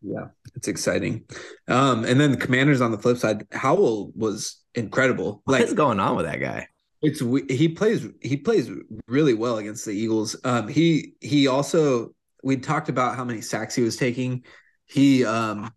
yeah, 0.04 0.26
it's 0.54 0.68
exciting. 0.68 1.24
Um, 1.68 2.04
and 2.04 2.20
then 2.20 2.30
the 2.30 2.36
Commanders 2.36 2.80
on 2.80 2.90
the 2.90 2.98
flip 2.98 3.16
side, 3.16 3.46
Howell 3.52 4.12
was 4.14 4.62
incredible. 4.74 5.42
Like, 5.46 5.60
what's 5.60 5.72
going 5.72 6.00
on 6.00 6.16
with 6.16 6.26
that 6.26 6.40
guy? 6.40 6.68
It's 7.02 7.20
he 7.20 7.68
plays 7.68 8.06
he 8.20 8.36
plays 8.36 8.70
really 9.06 9.34
well 9.34 9.58
against 9.58 9.84
the 9.84 9.92
Eagles. 9.92 10.36
Um, 10.44 10.68
he 10.68 11.14
he 11.20 11.46
also 11.48 12.14
we 12.42 12.56
talked 12.56 12.88
about 12.88 13.16
how 13.16 13.24
many 13.24 13.40
sacks 13.40 13.74
he 13.74 13.82
was 13.82 13.96
taking. 13.96 14.44
He 14.86 15.24
um 15.24 15.70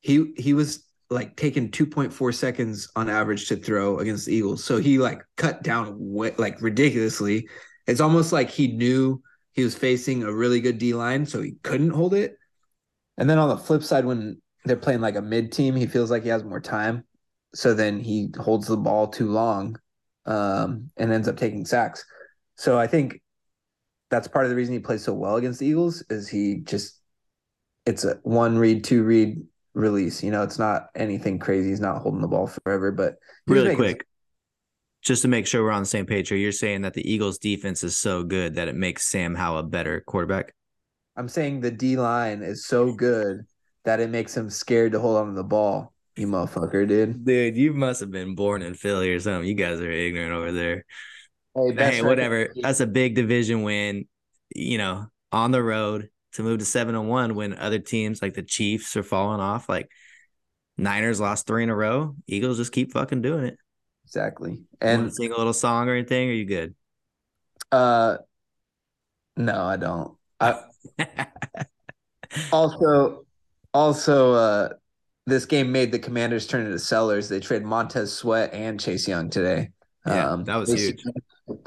he 0.00 0.32
he 0.36 0.54
was 0.54 0.84
like 1.10 1.36
taking 1.36 1.70
2.4 1.70 2.34
seconds 2.34 2.90
on 2.96 3.10
average 3.10 3.48
to 3.48 3.56
throw 3.56 3.98
against 3.98 4.26
the 4.26 4.34
Eagles. 4.34 4.64
So 4.64 4.78
he 4.78 4.98
like 4.98 5.22
cut 5.36 5.62
down 5.62 5.96
like 6.38 6.60
ridiculously. 6.62 7.48
It's 7.86 8.00
almost 8.00 8.32
like 8.32 8.48
he 8.48 8.68
knew 8.68 9.22
he 9.52 9.62
was 9.62 9.74
facing 9.74 10.22
a 10.22 10.32
really 10.32 10.60
good 10.60 10.78
D 10.78 10.94
line, 10.94 11.26
so 11.26 11.42
he 11.42 11.56
couldn't 11.62 11.90
hold 11.90 12.14
it. 12.14 12.38
And 13.18 13.28
then 13.28 13.38
on 13.38 13.48
the 13.48 13.56
flip 13.56 13.82
side, 13.82 14.04
when 14.04 14.40
they're 14.64 14.76
playing 14.76 15.00
like 15.00 15.16
a 15.16 15.22
mid 15.22 15.52
team, 15.52 15.74
he 15.74 15.86
feels 15.86 16.10
like 16.10 16.22
he 16.22 16.28
has 16.28 16.44
more 16.44 16.60
time 16.60 17.04
so 17.54 17.74
then 17.74 18.00
he 18.00 18.30
holds 18.38 18.66
the 18.66 18.76
ball 18.76 19.08
too 19.08 19.30
long 19.30 19.78
um, 20.26 20.90
and 20.96 21.12
ends 21.12 21.28
up 21.28 21.36
taking 21.36 21.64
sacks. 21.64 22.04
So 22.56 22.78
I 22.78 22.86
think 22.86 23.20
that's 24.10 24.28
part 24.28 24.44
of 24.44 24.50
the 24.50 24.56
reason 24.56 24.74
he 24.74 24.80
plays 24.80 25.04
so 25.04 25.14
well 25.14 25.36
against 25.36 25.60
the 25.60 25.66
Eagles 25.66 26.04
is 26.10 26.28
he 26.28 26.60
just 26.64 26.98
it's 27.84 28.04
a 28.04 28.18
one 28.22 28.58
read, 28.58 28.84
two 28.84 29.02
read 29.02 29.42
release. 29.74 30.22
You 30.22 30.30
know, 30.30 30.42
it's 30.42 30.58
not 30.58 30.86
anything 30.94 31.38
crazy. 31.38 31.70
He's 31.70 31.80
not 31.80 32.00
holding 32.00 32.20
the 32.20 32.28
ball 32.28 32.46
forever, 32.46 32.92
but 32.92 33.16
really 33.46 33.74
quick. 33.74 34.06
just 35.02 35.22
to 35.22 35.28
make 35.28 35.46
sure 35.46 35.62
we're 35.62 35.72
on 35.72 35.82
the 35.82 35.86
same 35.86 36.06
page 36.06 36.28
here, 36.28 36.38
you're 36.38 36.52
saying 36.52 36.82
that 36.82 36.94
the 36.94 37.10
Eagles 37.10 37.38
defense 37.38 37.82
is 37.82 37.96
so 37.96 38.22
good 38.22 38.54
that 38.54 38.68
it 38.68 38.76
makes 38.76 39.10
Sam 39.10 39.34
Howell 39.34 39.58
a 39.58 39.62
better 39.64 40.00
quarterback? 40.06 40.54
I'm 41.16 41.28
saying 41.28 41.60
the 41.60 41.70
D 41.70 41.96
line 41.96 42.42
is 42.42 42.66
so 42.66 42.92
good 42.92 43.46
that 43.84 44.00
it 44.00 44.10
makes 44.10 44.36
him 44.36 44.48
scared 44.50 44.92
to 44.92 45.00
hold 45.00 45.18
on 45.18 45.26
to 45.28 45.32
the 45.32 45.44
ball. 45.44 45.92
You 46.16 46.26
motherfucker, 46.26 46.86
dude. 46.86 47.24
Dude, 47.24 47.56
you 47.56 47.72
must 47.72 48.00
have 48.00 48.10
been 48.10 48.34
born 48.34 48.62
in 48.62 48.74
Philly 48.74 49.10
or 49.12 49.20
something. 49.20 49.48
You 49.48 49.54
guys 49.54 49.80
are 49.80 49.90
ignorant 49.90 50.32
over 50.32 50.52
there. 50.52 50.84
Hey, 51.54 51.74
Hey, 51.74 52.02
whatever. 52.02 52.48
That's 52.60 52.80
a 52.80 52.86
big 52.86 53.14
division 53.14 53.62
win, 53.62 54.06
you 54.54 54.78
know, 54.78 55.06
on 55.32 55.50
the 55.50 55.62
road 55.62 56.10
to 56.32 56.42
move 56.42 56.58
to 56.58 56.64
7 56.64 56.94
and 56.94 57.08
1 57.08 57.34
when 57.34 57.54
other 57.54 57.78
teams 57.78 58.22
like 58.22 58.34
the 58.34 58.42
Chiefs 58.42 58.96
are 58.96 59.02
falling 59.02 59.40
off. 59.40 59.68
Like 59.68 59.90
Niners 60.76 61.20
lost 61.20 61.46
three 61.46 61.62
in 61.62 61.70
a 61.70 61.76
row. 61.76 62.14
Eagles 62.26 62.58
just 62.58 62.72
keep 62.72 62.92
fucking 62.92 63.22
doing 63.22 63.44
it. 63.44 63.58
Exactly. 64.04 64.62
And 64.80 65.02
And 65.04 65.14
sing 65.14 65.32
a 65.32 65.36
little 65.36 65.52
song 65.52 65.88
or 65.88 65.94
anything? 65.94 66.28
Are 66.28 66.32
you 66.32 66.44
good? 66.44 66.74
uh 67.70 68.18
no, 69.36 69.64
I 69.64 69.76
don't. 69.76 70.16
I 70.40 70.62
also 72.52 73.24
also 73.74 74.32
uh 74.32 74.68
this 75.26 75.44
game 75.46 75.70
made 75.70 75.92
the 75.92 75.98
commanders 75.98 76.46
turn 76.46 76.66
into 76.66 76.78
sellers. 76.78 77.28
They 77.28 77.38
traded 77.38 77.66
Montez 77.66 78.12
Sweat 78.12 78.52
and 78.52 78.80
Chase 78.80 79.06
Young 79.06 79.30
today. 79.30 79.70
Yeah, 80.04 80.36
that 80.44 80.56
was 80.56 80.70
Chase- 80.70 80.80
huge. 80.88 81.04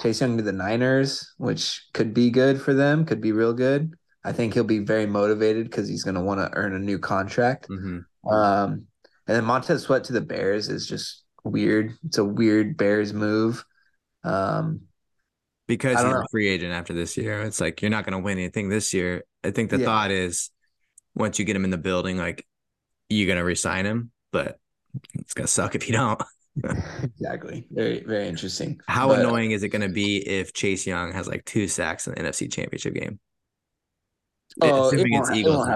Chase 0.01 0.20
Young 0.20 0.36
to 0.38 0.43
the 0.43 0.51
Niners, 0.51 1.34
which 1.38 1.86
could 1.93 2.13
be 2.13 2.30
good 2.32 2.61
for 2.61 2.74
them, 2.74 3.05
could 3.05 3.22
be 3.22 3.32
real 3.32 3.53
good. 3.53 3.93
I 4.26 4.34
think 4.34 4.53
he'll 4.53 4.63
be 4.66 4.80
very 4.80 5.05
motivated 5.05 5.66
because 5.70 5.88
he's 5.88 6.03
going 6.03 6.16
to 6.16 6.22
want 6.22 6.39
to 6.41 6.49
earn 6.57 6.74
a 6.74 6.80
new 6.80 6.99
contract. 6.99 7.68
hmm 7.68 7.99
Um, 8.28 8.88
and 9.28 9.38
then 9.38 9.45
Montez 9.45 9.84
Sweat 9.84 10.03
to 10.05 10.13
the 10.13 10.22
Bears 10.22 10.68
is 10.68 10.86
just 10.86 11.24
weird. 11.43 11.93
It's 12.05 12.18
a 12.18 12.26
weird 12.26 12.76
Bears 12.76 13.13
move. 13.13 13.63
Um, 14.24 14.82
Because 15.68 15.95
he's 15.95 16.03
don't 16.03 16.22
a 16.22 16.26
free 16.30 16.47
agent 16.47 16.74
after 16.74 16.93
this 16.93 17.18
year. 17.18 17.41
It's 17.41 17.59
like 17.59 17.82
you're 17.82 17.89
not 17.91 18.05
going 18.05 18.13
to 18.13 18.20
win 18.24 18.38
anything 18.38 18.70
this 18.70 18.93
year. 18.93 19.24
I 19.43 19.51
think 19.51 19.70
the 19.72 19.80
Yeah. 19.80 19.86
thought 19.86 20.11
is 20.11 20.51
once 21.16 21.39
you 21.39 21.45
get 21.45 21.55
him 21.55 21.63
in 21.66 21.72
the 21.72 21.78
building, 21.78 22.18
like 22.18 22.45
you're 23.09 23.26
going 23.28 23.38
to 23.39 23.43
resign 23.43 23.86
him, 23.86 24.11
but 24.32 24.59
it's 25.16 25.34
going 25.34 25.45
to 25.47 25.51
suck 25.51 25.74
if 25.76 25.88
you 25.88 25.93
don't. 25.95 26.22
exactly. 27.03 27.66
Very, 27.72 28.01
very 28.03 28.28
interesting. 28.28 28.80
How 28.88 29.07
But, 29.09 29.20
annoying 29.22 29.51
is 29.51 29.63
it 29.63 29.70
going 29.70 29.82
to 29.82 29.89
be 29.93 30.18
if 30.18 30.53
Chase 30.53 30.86
Young 30.86 31.11
has 31.13 31.28
like 31.28 31.43
two 31.45 31.68
sacks 31.68 32.07
in 32.07 32.13
the 32.13 32.22
NFC 32.22 32.51
Championship 32.51 32.93
game? 32.93 33.20
Oh, 34.61 34.88
it 34.89 34.95
Assuming 34.95 35.13
it's 35.20 35.30
it 35.32 35.36
Eagles. 35.38 35.68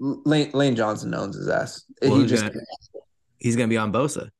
won't. 0.00 0.26
Lane, 0.26 0.50
Lane 0.52 0.76
Johnson 0.76 1.12
owns 1.14 1.36
his 1.36 1.48
ass. 1.48 1.84
Well, 2.00 2.14
he 2.14 2.20
who's 2.22 2.30
just 2.30 2.44
gonna- 2.44 2.54
He's 3.40 3.56
going 3.56 3.68
to 3.68 3.72
be 3.72 3.76
on 3.78 3.92
Bosa. 3.92 4.30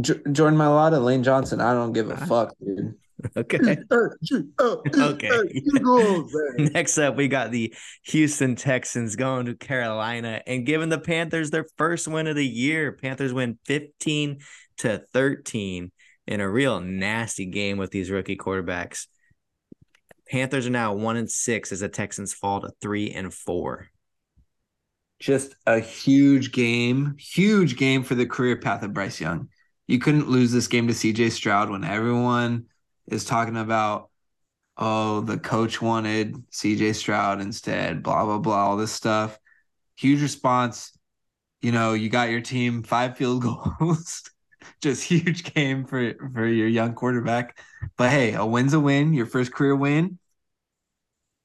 J- 0.00 0.20
Jordan 0.32 0.58
Mailata, 0.58 1.02
Lane 1.02 1.22
Johnson. 1.22 1.60
I 1.60 1.72
don't 1.72 1.92
give 1.92 2.10
a 2.10 2.16
fuck, 2.16 2.54
dude. 2.64 2.94
Okay. 3.36 3.76
Okay. 4.96 5.30
Next 6.72 6.98
up, 6.98 7.16
we 7.16 7.28
got 7.28 7.50
the 7.50 7.74
Houston 8.04 8.54
Texans 8.54 9.16
going 9.16 9.46
to 9.46 9.54
Carolina 9.54 10.42
and 10.46 10.64
giving 10.64 10.88
the 10.88 11.00
Panthers 11.00 11.50
their 11.50 11.66
first 11.76 12.06
win 12.06 12.26
of 12.26 12.36
the 12.36 12.46
year. 12.46 12.92
Panthers 12.92 13.32
win 13.32 13.58
15 13.66 14.38
to 14.78 15.02
13 15.12 15.90
in 16.26 16.40
a 16.40 16.48
real 16.48 16.80
nasty 16.80 17.46
game 17.46 17.78
with 17.78 17.90
these 17.90 18.10
rookie 18.10 18.36
quarterbacks. 18.36 19.06
Panthers 20.30 20.66
are 20.66 20.70
now 20.70 20.92
one 20.92 21.16
and 21.16 21.30
six 21.30 21.72
as 21.72 21.80
the 21.80 21.88
Texans 21.88 22.34
fall 22.34 22.60
to 22.60 22.70
three 22.80 23.10
and 23.10 23.32
four. 23.32 23.88
Just 25.18 25.56
a 25.66 25.80
huge 25.80 26.52
game, 26.52 27.16
huge 27.18 27.76
game 27.76 28.04
for 28.04 28.14
the 28.14 28.26
career 28.26 28.56
path 28.56 28.82
of 28.82 28.92
Bryce 28.92 29.20
Young. 29.20 29.48
You 29.88 29.98
couldn't 29.98 30.28
lose 30.28 30.52
this 30.52 30.68
game 30.68 30.86
to 30.86 30.92
CJ 30.92 31.32
Stroud 31.32 31.70
when 31.70 31.82
everyone 31.82 32.66
is 33.10 33.24
talking 33.24 33.56
about, 33.56 34.10
oh, 34.76 35.20
the 35.20 35.38
coach 35.38 35.82
wanted 35.82 36.36
CJ 36.50 36.94
Stroud 36.94 37.40
instead, 37.40 38.02
blah, 38.02 38.24
blah, 38.24 38.38
blah, 38.38 38.68
all 38.68 38.76
this 38.76 38.92
stuff. 38.92 39.38
Huge 39.96 40.22
response. 40.22 40.96
You 41.60 41.72
know, 41.72 41.94
you 41.94 42.08
got 42.08 42.30
your 42.30 42.40
team 42.40 42.82
five 42.82 43.16
field 43.16 43.42
goals. 43.80 44.22
Just 44.80 45.02
huge 45.04 45.54
game 45.54 45.84
for 45.86 46.14
for 46.32 46.46
your 46.46 46.68
young 46.68 46.94
quarterback. 46.94 47.58
But 47.96 48.10
hey, 48.10 48.34
a 48.34 48.46
win's 48.46 48.74
a 48.74 48.80
win, 48.80 49.12
your 49.12 49.26
first 49.26 49.52
career 49.52 49.74
win. 49.74 50.18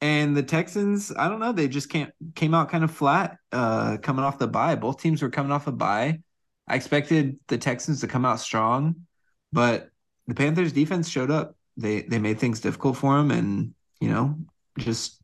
And 0.00 0.36
the 0.36 0.42
Texans, 0.42 1.12
I 1.16 1.28
don't 1.28 1.40
know, 1.40 1.52
they 1.52 1.66
just 1.66 1.88
can't 1.88 2.12
came 2.34 2.54
out 2.54 2.68
kind 2.70 2.84
of 2.84 2.90
flat 2.90 3.38
uh 3.52 3.96
coming 4.02 4.24
off 4.24 4.38
the 4.38 4.46
bye. 4.46 4.76
Both 4.76 5.00
teams 5.00 5.22
were 5.22 5.30
coming 5.30 5.50
off 5.50 5.66
a 5.66 5.72
bye. 5.72 6.20
I 6.68 6.76
expected 6.76 7.38
the 7.48 7.58
Texans 7.58 8.00
to 8.00 8.06
come 8.06 8.24
out 8.24 8.40
strong, 8.40 9.06
but 9.52 9.90
the 10.26 10.34
Panthers 10.34 10.72
defense 10.72 11.08
showed 11.08 11.30
up. 11.30 11.56
They 11.76 12.02
they 12.02 12.18
made 12.18 12.38
things 12.38 12.60
difficult 12.60 12.96
for 12.96 13.16
them 13.16 13.30
and, 13.30 13.74
you 14.00 14.08
know, 14.08 14.36
just 14.78 15.20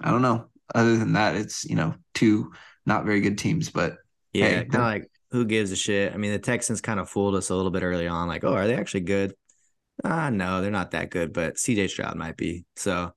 I 0.00 0.10
don't 0.10 0.22
know. 0.22 0.46
Other 0.74 0.96
than 0.96 1.12
that, 1.14 1.36
it's, 1.36 1.64
you 1.64 1.76
know, 1.76 1.94
two 2.14 2.52
not 2.86 3.04
very 3.04 3.20
good 3.20 3.38
teams, 3.38 3.70
but 3.70 3.96
Yeah, 4.32 4.46
Hey, 4.46 4.54
kind 4.64 4.74
of 4.74 4.80
like 4.80 5.10
who 5.30 5.44
gives 5.44 5.72
a 5.72 5.76
shit? 5.76 6.12
I 6.12 6.16
mean, 6.16 6.32
the 6.32 6.38
Texans 6.38 6.80
kind 6.80 7.00
of 7.00 7.08
fooled 7.08 7.34
us 7.34 7.50
a 7.50 7.54
little 7.54 7.70
bit 7.70 7.82
early 7.82 8.06
on, 8.06 8.28
like, 8.28 8.44
oh, 8.44 8.54
are 8.54 8.66
they 8.66 8.76
actually 8.76 9.00
good? 9.00 9.34
Ah, 10.04 10.30
no, 10.30 10.60
they're 10.60 10.70
not 10.70 10.92
that 10.92 11.10
good, 11.10 11.32
but 11.32 11.56
CJ 11.56 11.88
Stroud 11.88 12.16
might 12.16 12.36
be. 12.36 12.64
So 12.76 13.12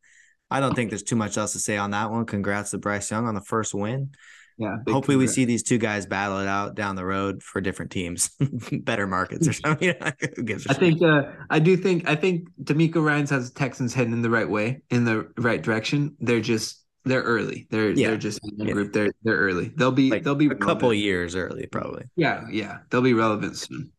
I 0.49 0.59
don't 0.59 0.75
think 0.75 0.89
there's 0.89 1.03
too 1.03 1.15
much 1.15 1.37
else 1.37 1.53
to 1.53 1.59
say 1.59 1.77
on 1.77 1.91
that 1.91 2.11
one. 2.11 2.25
Congrats 2.25 2.71
to 2.71 2.77
Bryce 2.77 3.11
Young 3.11 3.27
on 3.27 3.35
the 3.35 3.41
first 3.41 3.73
win. 3.73 4.11
Yeah. 4.57 4.77
Hopefully, 4.87 5.17
we 5.17 5.27
see 5.27 5.45
these 5.45 5.61
two 5.63 5.77
guys 5.77 6.05
battle 6.07 6.39
it 6.39 6.47
out 6.47 6.73
down 6.75 6.95
the 6.95 7.05
road 7.05 7.43
for 7.43 7.61
different 7.61 7.91
teams, 7.91 8.31
better 8.71 9.05
markets 9.05 9.47
or 9.47 9.53
something. 9.53 9.93
who 10.35 10.43
gives 10.43 10.65
a 10.65 10.71
I 10.71 10.73
think 10.73 11.01
uh, 11.01 11.23
I 11.49 11.59
do 11.59 11.77
think 11.77 12.07
I 12.09 12.15
think 12.15 12.47
DeMeco 12.63 13.03
Ryans 13.03 13.29
has 13.29 13.51
Texans 13.51 13.93
heading 13.93 14.13
in 14.13 14.21
the 14.21 14.29
right 14.29 14.49
way, 14.49 14.81
in 14.89 15.05
the 15.05 15.29
right 15.37 15.61
direction. 15.61 16.15
They're 16.19 16.41
just 16.41 16.83
they're 17.05 17.21
early. 17.21 17.67
They're 17.69 17.91
Yeah. 17.91 18.07
they're 18.09 18.17
just 18.17 18.39
in 18.43 18.57
the 18.57 18.65
Yeah. 18.65 18.73
group. 18.73 18.93
They're 18.93 19.11
they're 19.23 19.37
early. 19.37 19.71
They'll 19.75 19.91
be 19.91 20.09
like 20.09 20.23
they'll 20.23 20.35
be 20.35 20.47
a 20.47 20.55
couple 20.55 20.91
years 20.93 21.35
early, 21.35 21.67
probably. 21.67 22.05
Yeah, 22.15 22.45
yeah. 22.51 22.79
They'll 22.89 23.01
be 23.01 23.13
relevant 23.13 23.57
soon. 23.57 23.91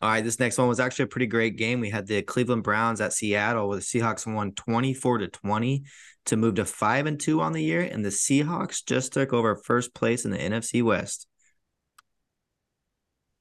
All 0.00 0.08
right, 0.08 0.22
this 0.22 0.38
next 0.38 0.56
one 0.58 0.68
was 0.68 0.78
actually 0.78 1.06
a 1.06 1.08
pretty 1.08 1.26
great 1.26 1.56
game. 1.56 1.80
We 1.80 1.90
had 1.90 2.06
the 2.06 2.22
Cleveland 2.22 2.62
Browns 2.62 3.00
at 3.00 3.12
Seattle, 3.12 3.66
where 3.68 3.78
the 3.78 3.82
Seahawks 3.82 4.32
won 4.32 4.52
24 4.52 5.18
to 5.18 5.26
20 5.26 5.82
to 6.28 6.36
move 6.36 6.56
to 6.56 6.64
5 6.64 7.06
and 7.06 7.20
2 7.20 7.40
on 7.40 7.52
the 7.52 7.62
year, 7.62 7.82
and 7.82 8.04
the 8.04 8.10
Seahawks 8.10 8.84
just 8.84 9.12
took 9.12 9.32
over 9.32 9.56
first 9.56 9.94
place 9.94 10.24
in 10.24 10.30
the 10.30 10.38
NFC 10.38 10.82
West. 10.82 11.26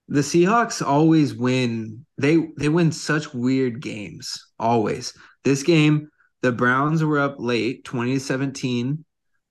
The 0.09 0.21
Seahawks 0.21 0.85
always 0.85 1.35
win. 1.35 2.05
They 2.17 2.47
they 2.57 2.69
win 2.69 2.91
such 2.91 3.33
weird 3.33 3.81
games. 3.81 4.37
Always. 4.57 5.13
This 5.43 5.63
game, 5.63 6.09
the 6.41 6.53
Browns 6.53 7.03
were 7.03 7.19
up 7.19 7.35
late, 7.39 7.83
20 7.83 8.13
to 8.13 8.19
17. 8.19 9.03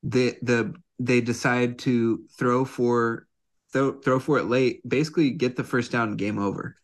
The 0.02 0.36
the 0.42 0.74
they 0.98 1.20
decide 1.20 1.78
to 1.80 2.24
throw 2.38 2.64
for 2.64 3.26
throw 3.72 4.00
throw 4.00 4.18
for 4.18 4.38
it 4.38 4.46
late, 4.46 4.86
basically 4.88 5.30
get 5.30 5.56
the 5.56 5.64
first 5.64 5.92
down, 5.92 6.16
game 6.16 6.38
over. 6.38 6.76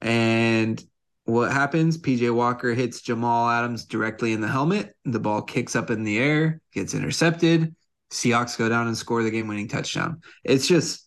And 0.00 0.82
what 1.28 1.52
happens? 1.52 1.98
PJ 1.98 2.34
Walker 2.34 2.72
hits 2.72 3.02
Jamal 3.02 3.50
Adams 3.50 3.84
directly 3.84 4.32
in 4.32 4.40
the 4.40 4.48
helmet. 4.48 4.96
The 5.04 5.20
ball 5.20 5.42
kicks 5.42 5.76
up 5.76 5.90
in 5.90 6.02
the 6.02 6.18
air, 6.18 6.62
gets 6.72 6.94
intercepted. 6.94 7.76
Seahawks 8.10 8.56
go 8.56 8.70
down 8.70 8.86
and 8.86 8.96
score 8.96 9.22
the 9.22 9.30
game 9.30 9.46
winning 9.46 9.68
touchdown. 9.68 10.22
It's 10.42 10.66
just 10.66 11.06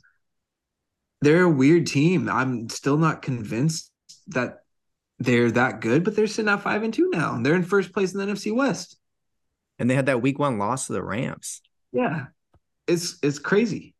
they're 1.21 1.41
a 1.41 1.49
weird 1.49 1.87
team. 1.87 2.29
I'm 2.29 2.69
still 2.69 2.97
not 2.97 3.23
convinced 3.23 3.91
that 4.27 4.59
they're 5.17 5.49
that 5.53 5.81
good, 5.81 6.03
but 6.03 6.15
they're 6.15 6.27
sitting 6.27 6.51
at 6.51 6.61
five 6.61 6.83
and 6.83 6.93
two 6.93 7.09
now. 7.09 7.33
And 7.33 7.43
they're 7.43 7.55
in 7.55 7.63
first 7.63 7.91
place 7.91 8.13
in 8.13 8.19
the 8.19 8.31
NFC 8.31 8.55
West. 8.55 8.99
And 9.79 9.89
they 9.89 9.95
had 9.95 10.05
that 10.05 10.21
week 10.21 10.37
one 10.37 10.59
loss 10.59 10.85
to 10.85 10.93
the 10.93 11.03
Rams. 11.03 11.63
Yeah. 11.91 12.25
It's 12.85 13.17
it's 13.23 13.39
crazy. 13.39 13.95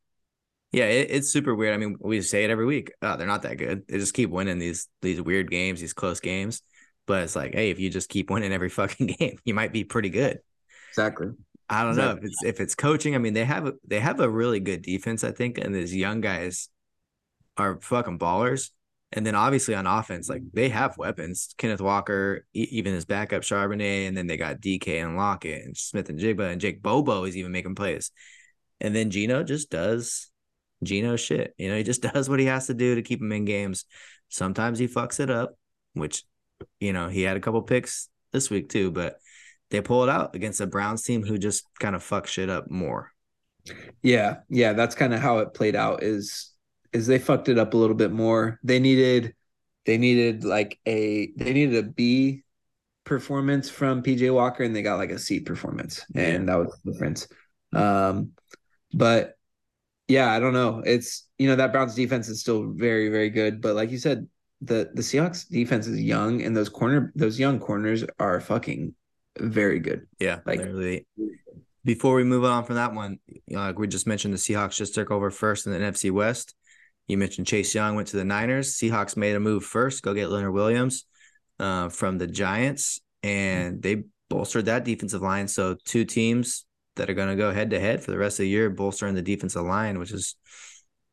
Yeah, 0.72 0.86
it, 0.86 1.08
it's 1.12 1.32
super 1.32 1.54
weird. 1.54 1.74
I 1.74 1.78
mean, 1.78 1.98
we 2.00 2.22
say 2.22 2.44
it 2.44 2.50
every 2.50 2.66
week. 2.66 2.94
Oh, 3.02 3.18
they're 3.18 3.28
not 3.28 3.42
that 3.42 3.58
good. 3.58 3.88
They 3.88 3.98
just 3.98 4.14
keep 4.14 4.30
winning 4.30 4.60
these 4.60 4.88
these 5.02 5.22
weird 5.22 5.52
games, 5.52 5.82
these 5.82 5.94
close 5.94 6.20
games. 6.20 6.62
But 7.08 7.24
it's 7.24 7.36
like, 7.36 7.54
hey, 7.54 7.72
if 7.72 7.80
you 7.80 7.90
just 7.90 8.10
keep 8.10 8.30
winning 8.32 8.54
every 8.54 8.70
fucking 8.70 9.08
game, 9.08 9.38
you 9.44 9.54
might 9.54 9.74
be 9.74 9.84
pretty 9.84 10.10
good. 10.10 10.40
Exactly. 10.90 11.28
I 11.70 11.84
don't 11.84 11.96
know 11.96 12.12
if 12.12 12.24
it's 12.24 12.44
if 12.44 12.60
it's 12.60 12.76
coaching. 12.76 13.16
I 13.16 13.18
mean, 13.18 13.34
they 13.34 13.46
have 13.46 13.68
a 13.68 13.74
they 13.88 14.00
have 14.00 14.20
a 14.20 14.30
really 14.30 14.60
good 14.60 14.82
defense, 14.82 15.24
I 15.24 15.32
think, 15.32 15.58
and 15.58 15.74
these 15.74 15.96
young 15.96 16.22
guys 16.22 16.70
are 17.58 17.80
fucking 17.82 18.20
ballers. 18.20 18.72
And 19.14 19.26
then 19.26 19.36
obviously 19.36 19.76
on 19.76 19.88
offense, 19.88 20.30
like 20.30 20.42
they 20.54 20.70
have 20.70 20.98
weapons. 20.98 21.54
Kenneth 21.58 21.82
Walker, 21.82 22.46
e- 22.54 22.68
even 22.72 22.94
his 22.94 23.06
backup 23.06 23.44
Charbonnet, 23.44 24.08
and 24.08 24.16
then 24.16 24.28
they 24.28 24.38
got 24.38 24.62
DK 24.62 25.04
and 25.04 25.18
Lockett 25.18 25.66
and 25.66 25.76
Smith-Njigba 25.76 26.50
and 26.52 26.62
Jake 26.62 26.82
Bobo 26.82 27.26
is 27.26 27.36
even 27.36 27.52
making 27.52 27.76
plays. 27.76 28.12
And 28.80 28.96
then 28.96 29.12
Gino 29.12 29.44
just 29.44 29.70
does 29.70 30.31
Gino 30.84 31.16
shit. 31.16 31.54
You 31.58 31.70
know, 31.70 31.78
he 31.78 31.84
just 31.84 32.02
does 32.14 32.30
what 32.30 32.40
he 32.40 32.46
has 32.46 32.68
to 32.68 32.74
do 32.74 32.96
to 32.96 33.02
keep 33.02 33.22
him 33.22 33.32
in 33.32 33.46
games. 33.46 33.86
Sometimes 34.30 34.80
he 34.80 34.88
fucks 34.88 35.20
it 35.20 35.30
up, 35.30 35.56
which 35.94 36.24
you 36.80 36.94
know, 36.94 37.10
he 37.10 37.24
had 37.24 37.38
a 37.38 37.42
couple 37.42 37.62
picks 37.62 38.10
this 38.32 38.50
week 38.50 38.70
too, 38.70 38.92
but 38.92 39.18
they 39.70 39.82
pull 39.82 40.04
it 40.04 40.10
out 40.10 40.36
against 40.36 40.62
a 40.62 40.68
Browns 40.68 41.04
team 41.04 41.24
who 41.24 41.38
just 41.38 41.66
kind 41.80 41.96
of 41.96 42.04
fuck 42.04 42.28
shit 42.28 42.50
up 42.50 42.70
more. 42.70 43.12
Yeah, 44.02 44.38
yeah, 44.50 44.74
that's 44.74 44.96
kind 44.96 45.14
of 45.14 45.20
how 45.20 45.40
it 45.40 45.54
played 45.54 45.76
out 45.76 46.04
is 46.04 46.52
is 46.94 47.08
they 47.08 47.20
fucked 47.20 47.48
it 47.48 47.58
up 47.58 47.74
a 47.74 47.78
little 47.78 47.96
bit 47.96 48.12
more. 48.12 48.60
They 48.64 48.80
needed 48.80 49.34
they 49.86 49.98
needed 49.98 50.44
like 50.44 50.80
a 50.86 51.32
they 51.38 51.54
needed 51.54 51.76
a 51.86 51.88
B 51.88 52.44
performance 53.04 53.70
from 53.70 54.04
PJ 54.04 54.34
Walker 54.34 54.64
and 54.64 54.76
they 54.76 54.82
got 54.82 54.98
like 54.98 55.12
a 55.12 55.20
C 55.20 55.40
performance. 55.40 56.06
And 56.16 56.48
yeah. 56.48 56.54
that 56.54 56.60
was 56.60 56.80
the 56.84 56.92
difference. 56.92 57.28
Um 57.74 58.32
but 58.94 59.38
yeah, 60.12 60.32
I 60.32 60.40
don't 60.40 60.54
know. 60.54 60.84
It's 60.86 61.28
you 61.38 61.48
know 61.48 61.56
that 61.56 61.72
Browns 61.72 61.96
defense 61.96 62.28
is 62.28 62.42
still 62.42 62.72
very 62.74 63.10
very 63.10 63.30
good, 63.30 63.62
but 63.62 63.76
like 63.76 63.92
you 63.92 63.98
said, 63.98 64.28
the 64.62 64.92
the 64.94 65.02
Seahawks 65.02 65.48
defense 65.48 65.88
is 65.88 66.00
young, 66.00 66.42
and 66.42 66.56
those 66.56 66.70
corner 66.70 67.12
those 67.16 67.40
young 67.40 67.60
corners 67.60 68.04
are 68.20 68.42
fucking 68.42 68.94
very 69.40 69.80
good. 69.80 70.08
Yeah, 70.20 70.40
like. 70.46 70.62
Before 71.84 72.14
we 72.14 72.24
move 72.24 72.44
on 72.44 72.64
from 72.64 72.76
that 72.76 72.94
one, 72.94 73.18
like 73.50 73.80
we 73.80 73.88
just 73.88 74.06
mentioned, 74.06 74.36
the 74.36 74.38
Seahawks 74.38 74.76
just 74.76 74.94
took 74.94 75.10
over 75.10 75.32
first 75.32 75.66
in 75.66 75.72
the 75.72 75.80
NFC 75.80 76.12
West. 76.12 76.54
You 77.08 77.18
mentioned 77.18 77.48
Chase 77.48 77.74
Young 77.74 77.96
went 77.96 78.10
to 78.10 78.18
the 78.18 78.24
Niners. 78.24 78.76
Seahawks 78.76 79.18
made 79.18 79.36
a 79.36 79.40
move 79.40 79.64
first, 79.66 80.04
go 80.04 80.14
get 80.14 80.30
Leonard 80.30 80.54
Williams 80.54 81.06
uh, 81.60 81.90
from 81.90 82.20
the 82.20 82.28
Giants, 82.28 83.02
and 83.24 83.82
they 83.82 84.04
bolstered 84.30 84.66
that 84.66 84.86
defensive 84.86 85.24
line. 85.24 85.48
So 85.48 85.76
two 85.84 86.06
teams 86.06 86.66
that 87.02 87.10
are 87.10 87.16
going 87.16 87.30
to 87.30 87.36
go 87.36 87.52
head 87.52 87.72
to 87.72 87.80
head 87.80 88.04
for 88.04 88.12
the 88.12 88.18
rest 88.18 88.40
of 88.40 88.44
the 88.44 88.50
year, 88.50 88.70
bolstering 88.70 89.16
the 89.16 89.24
defensive 89.24 89.66
line, 89.66 89.98
which 89.98 90.12
is 90.12 90.36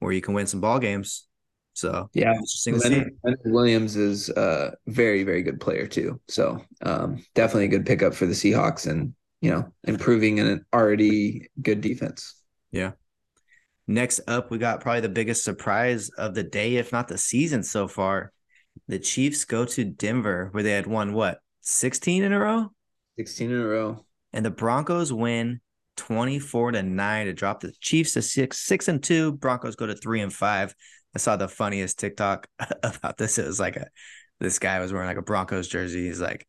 where 0.00 0.12
you 0.12 0.20
can 0.20 0.34
win 0.34 0.46
some 0.46 0.60
ball 0.60 0.78
games. 0.78 1.26
So 1.72 2.10
yeah, 2.12 2.34
Leonard, 2.66 3.16
Leonard 3.24 3.40
Williams 3.46 3.96
is 3.96 4.28
a 4.28 4.74
very 4.86 5.22
very 5.22 5.42
good 5.42 5.60
player 5.60 5.86
too. 5.86 6.20
So 6.28 6.62
um, 6.82 7.24
definitely 7.34 7.66
a 7.66 7.68
good 7.68 7.86
pickup 7.86 8.14
for 8.14 8.26
the 8.26 8.34
Seahawks, 8.34 8.86
and 8.86 9.14
you 9.40 9.50
know 9.50 9.72
improving 9.84 10.40
an 10.40 10.66
already 10.74 11.48
good 11.62 11.80
defense. 11.80 12.34
Yeah. 12.70 12.92
Next 13.86 14.20
up, 14.28 14.50
we 14.50 14.58
got 14.58 14.82
probably 14.82 15.00
the 15.00 15.08
biggest 15.08 15.42
surprise 15.42 16.10
of 16.10 16.34
the 16.34 16.42
day, 16.42 16.76
if 16.76 16.92
not 16.92 17.08
the 17.08 17.16
season 17.16 17.62
so 17.62 17.88
far. 17.88 18.32
The 18.88 18.98
Chiefs 18.98 19.46
go 19.46 19.64
to 19.64 19.84
Denver, 19.84 20.48
where 20.50 20.62
they 20.62 20.72
had 20.72 20.86
won 20.86 21.14
what 21.14 21.38
sixteen 21.62 22.24
in 22.24 22.34
a 22.34 22.38
row. 22.38 22.72
Sixteen 23.16 23.50
in 23.50 23.58
a 23.58 23.66
row. 23.66 24.04
And 24.34 24.44
the 24.44 24.50
Broncos 24.50 25.12
win 25.12 25.60
24 25.98 26.72
to 26.72 26.82
9 26.82 27.26
to 27.26 27.32
drop 27.34 27.60
the 27.60 27.72
Chiefs 27.80 28.14
to 28.14 28.22
6 28.22 28.58
6 28.58 28.88
and 28.88 29.02
2. 29.02 29.32
Broncos 29.32 29.76
go 29.76 29.86
to 29.86 29.94
3 29.94 30.22
and 30.22 30.32
5. 30.32 30.74
I 31.14 31.18
saw 31.18 31.36
the 31.36 31.48
funniest 31.48 31.98
TikTok 31.98 32.46
about 32.82 33.18
this. 33.18 33.38
It 33.38 33.46
was 33.46 33.60
like 33.60 33.76
a 33.76 33.88
this 34.40 34.58
guy 34.58 34.78
was 34.78 34.92
wearing 34.92 35.08
like 35.08 35.16
a 35.16 35.22
Broncos 35.22 35.68
jersey. 35.68 36.06
He's 36.06 36.20
like, 36.20 36.46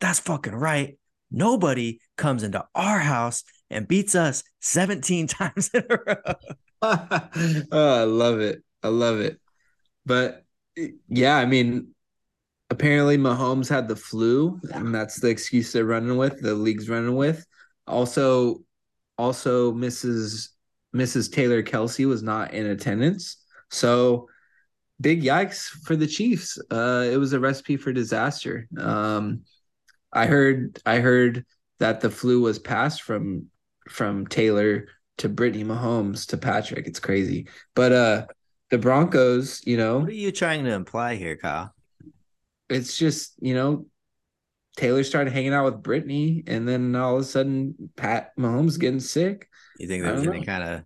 "That's 0.00 0.20
fucking 0.20 0.54
right. 0.54 0.98
Nobody 1.30 2.00
comes 2.16 2.42
into 2.42 2.64
our 2.74 3.00
house 3.00 3.42
and 3.68 3.88
beats 3.88 4.14
us 4.14 4.44
17 4.60 5.26
times 5.28 5.70
in 5.74 5.84
a 5.90 5.98
row." 6.06 6.34
oh, 6.82 8.00
I 8.00 8.04
love 8.04 8.40
it. 8.40 8.62
I 8.82 8.88
love 8.88 9.20
it. 9.20 9.40
But 10.06 10.44
yeah, 11.08 11.36
I 11.36 11.46
mean, 11.46 11.94
apparently 12.70 13.18
Mahomes 13.18 13.68
had 13.68 13.88
the 13.88 13.96
flu, 13.96 14.60
and 14.72 14.94
that's 14.94 15.20
the 15.20 15.28
excuse 15.28 15.72
they're 15.72 15.84
running 15.84 16.16
with. 16.16 16.40
The 16.40 16.54
league's 16.54 16.88
running 16.88 17.16
with. 17.16 17.44
Also, 17.86 18.62
also 19.18 19.72
Mrs. 19.72 20.48
Mrs. 20.94 21.32
Taylor 21.32 21.62
Kelsey 21.62 22.06
was 22.06 22.22
not 22.22 22.52
in 22.52 22.66
attendance. 22.66 23.36
So 23.70 24.28
big 25.00 25.22
yikes 25.22 25.64
for 25.64 25.96
the 25.96 26.06
Chiefs. 26.06 26.58
Uh, 26.70 27.08
it 27.10 27.16
was 27.16 27.32
a 27.32 27.40
recipe 27.40 27.76
for 27.76 27.92
disaster. 27.92 28.68
Um, 28.78 29.42
I 30.12 30.26
heard 30.26 30.78
I 30.84 30.98
heard 30.98 31.46
that 31.78 32.00
the 32.00 32.10
flu 32.10 32.42
was 32.42 32.58
passed 32.58 33.02
from 33.02 33.46
from 33.88 34.26
Taylor 34.26 34.88
to 35.18 35.28
Brittany 35.28 35.64
Mahomes 35.64 36.26
to 36.28 36.36
Patrick. 36.36 36.86
It's 36.86 37.00
crazy. 37.00 37.48
But 37.74 37.92
uh 37.92 38.26
the 38.72 38.78
Broncos, 38.78 39.60
you 39.66 39.76
know. 39.76 39.98
What 39.98 40.08
are 40.08 40.12
you 40.12 40.32
trying 40.32 40.64
to 40.64 40.72
imply 40.72 41.16
here, 41.16 41.36
Kyle? 41.36 41.74
It's 42.70 42.96
just, 42.96 43.34
you 43.38 43.54
know, 43.54 43.84
Taylor 44.76 45.04
started 45.04 45.32
hanging 45.32 45.52
out 45.52 45.66
with 45.66 45.82
Brittany, 45.82 46.44
and 46.46 46.66
then 46.66 46.94
all 46.96 47.16
of 47.16 47.22
a 47.22 47.24
sudden, 47.24 47.90
Pat 47.96 48.32
Mahomes 48.38 48.78
getting 48.78 49.00
sick. 49.00 49.48
You 49.78 49.86
think 49.86 50.04
there's 50.04 50.26
any 50.26 50.44
kind 50.44 50.62
of? 50.62 50.84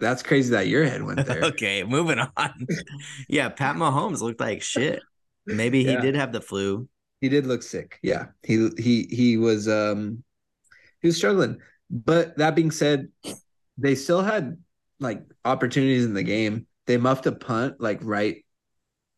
That's 0.00 0.22
crazy 0.22 0.50
that 0.50 0.68
your 0.68 0.84
head 0.84 1.02
went 1.02 1.26
there. 1.26 1.42
okay, 1.44 1.82
moving 1.82 2.18
on. 2.18 2.66
yeah, 3.28 3.48
Pat 3.48 3.76
Mahomes 3.76 4.20
looked 4.20 4.40
like 4.40 4.62
shit. 4.62 5.02
Maybe 5.46 5.84
he 5.84 5.92
yeah. 5.92 6.00
did 6.00 6.14
have 6.14 6.32
the 6.32 6.40
flu. 6.40 6.88
He 7.20 7.28
did 7.28 7.46
look 7.46 7.62
sick. 7.62 7.98
Yeah, 8.02 8.26
he 8.42 8.70
he 8.78 9.08
he 9.10 9.36
was 9.36 9.68
um 9.68 10.22
he 11.00 11.08
was 11.08 11.16
struggling. 11.16 11.58
But 11.90 12.36
that 12.38 12.54
being 12.54 12.70
said, 12.70 13.08
they 13.78 13.94
still 13.94 14.22
had 14.22 14.56
like 15.00 15.22
opportunities 15.44 16.04
in 16.04 16.14
the 16.14 16.22
game. 16.22 16.66
They 16.86 16.96
muffed 16.96 17.26
a 17.26 17.32
punt 17.32 17.80
like 17.80 18.00
right 18.02 18.43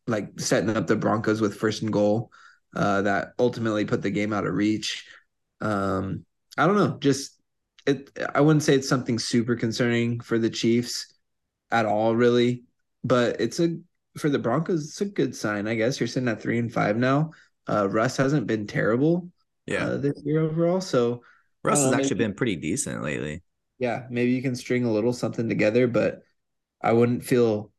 like 0.07 0.39
setting 0.39 0.75
up 0.75 0.87
the 0.87 0.95
Broncos 0.95 1.41
with 1.41 1.55
first 1.55 1.81
and 1.81 1.91
goal 1.91 2.31
uh, 2.75 3.01
that 3.03 3.33
ultimately 3.39 3.85
put 3.85 4.01
the 4.01 4.09
game 4.09 4.33
out 4.33 4.45
of 4.45 4.53
reach. 4.53 5.05
Um, 5.61 6.25
I 6.57 6.65
don't 6.65 6.75
know, 6.75 6.97
just 6.99 7.39
it. 7.85 8.09
I 8.33 8.41
wouldn't 8.41 8.63
say 8.63 8.75
it's 8.75 8.89
something 8.89 9.19
super 9.19 9.55
concerning 9.55 10.19
for 10.19 10.39
the 10.39 10.49
Chiefs 10.49 11.13
at 11.71 11.85
all, 11.85 12.15
really, 12.15 12.63
but 13.03 13.39
it's 13.39 13.59
a 13.59 13.77
for 14.17 14.29
the 14.29 14.39
Broncos. 14.39 14.85
It's 14.85 15.01
a 15.01 15.05
good 15.05 15.35
sign, 15.35 15.67
I 15.67 15.75
guess. 15.75 15.99
You're 15.99 16.07
sitting 16.07 16.29
at 16.29 16.41
three 16.41 16.59
and 16.59 16.73
five 16.73 16.97
now. 16.97 17.31
Uh, 17.67 17.87
Russ 17.89 18.17
hasn't 18.17 18.47
been 18.47 18.65
terrible, 18.65 19.29
yeah, 19.65 19.85
uh, 19.85 19.97
this 19.97 20.21
year 20.23 20.41
overall. 20.41 20.81
So 20.81 21.23
Russ 21.63 21.83
has 21.83 21.93
actually 21.93 22.17
been 22.17 22.33
pretty 22.33 22.55
decent 22.55 23.03
lately. 23.03 23.43
Yeah, 23.79 24.07
maybe 24.09 24.31
you 24.31 24.41
can 24.41 24.55
string 24.55 24.85
a 24.85 24.91
little 24.91 25.13
something 25.13 25.49
together, 25.49 25.87
but 25.87 26.21
I 26.81 26.93
wouldn't 26.93 27.23
feel 27.23 27.71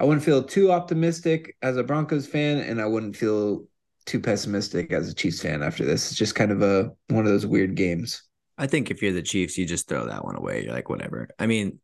I 0.00 0.04
wouldn't 0.04 0.24
feel 0.24 0.42
too 0.42 0.72
optimistic 0.72 1.56
as 1.60 1.76
a 1.76 1.84
Broncos 1.84 2.26
fan, 2.26 2.58
and 2.58 2.80
I 2.80 2.86
wouldn't 2.86 3.14
feel 3.14 3.66
too 4.06 4.18
pessimistic 4.18 4.92
as 4.92 5.10
a 5.10 5.14
Chiefs 5.14 5.42
fan 5.42 5.62
after 5.62 5.84
this. 5.84 6.08
It's 6.08 6.18
just 6.18 6.34
kind 6.34 6.50
of 6.50 6.62
a 6.62 6.90
one 7.08 7.26
of 7.26 7.30
those 7.30 7.44
weird 7.44 7.74
games. 7.74 8.22
I 8.56 8.66
think 8.66 8.90
if 8.90 9.02
you're 9.02 9.12
the 9.12 9.20
Chiefs, 9.20 9.58
you 9.58 9.66
just 9.66 9.88
throw 9.88 10.06
that 10.06 10.24
one 10.24 10.36
away. 10.36 10.64
You're 10.64 10.72
like, 10.72 10.88
whatever. 10.88 11.28
I 11.38 11.46
mean, 11.46 11.80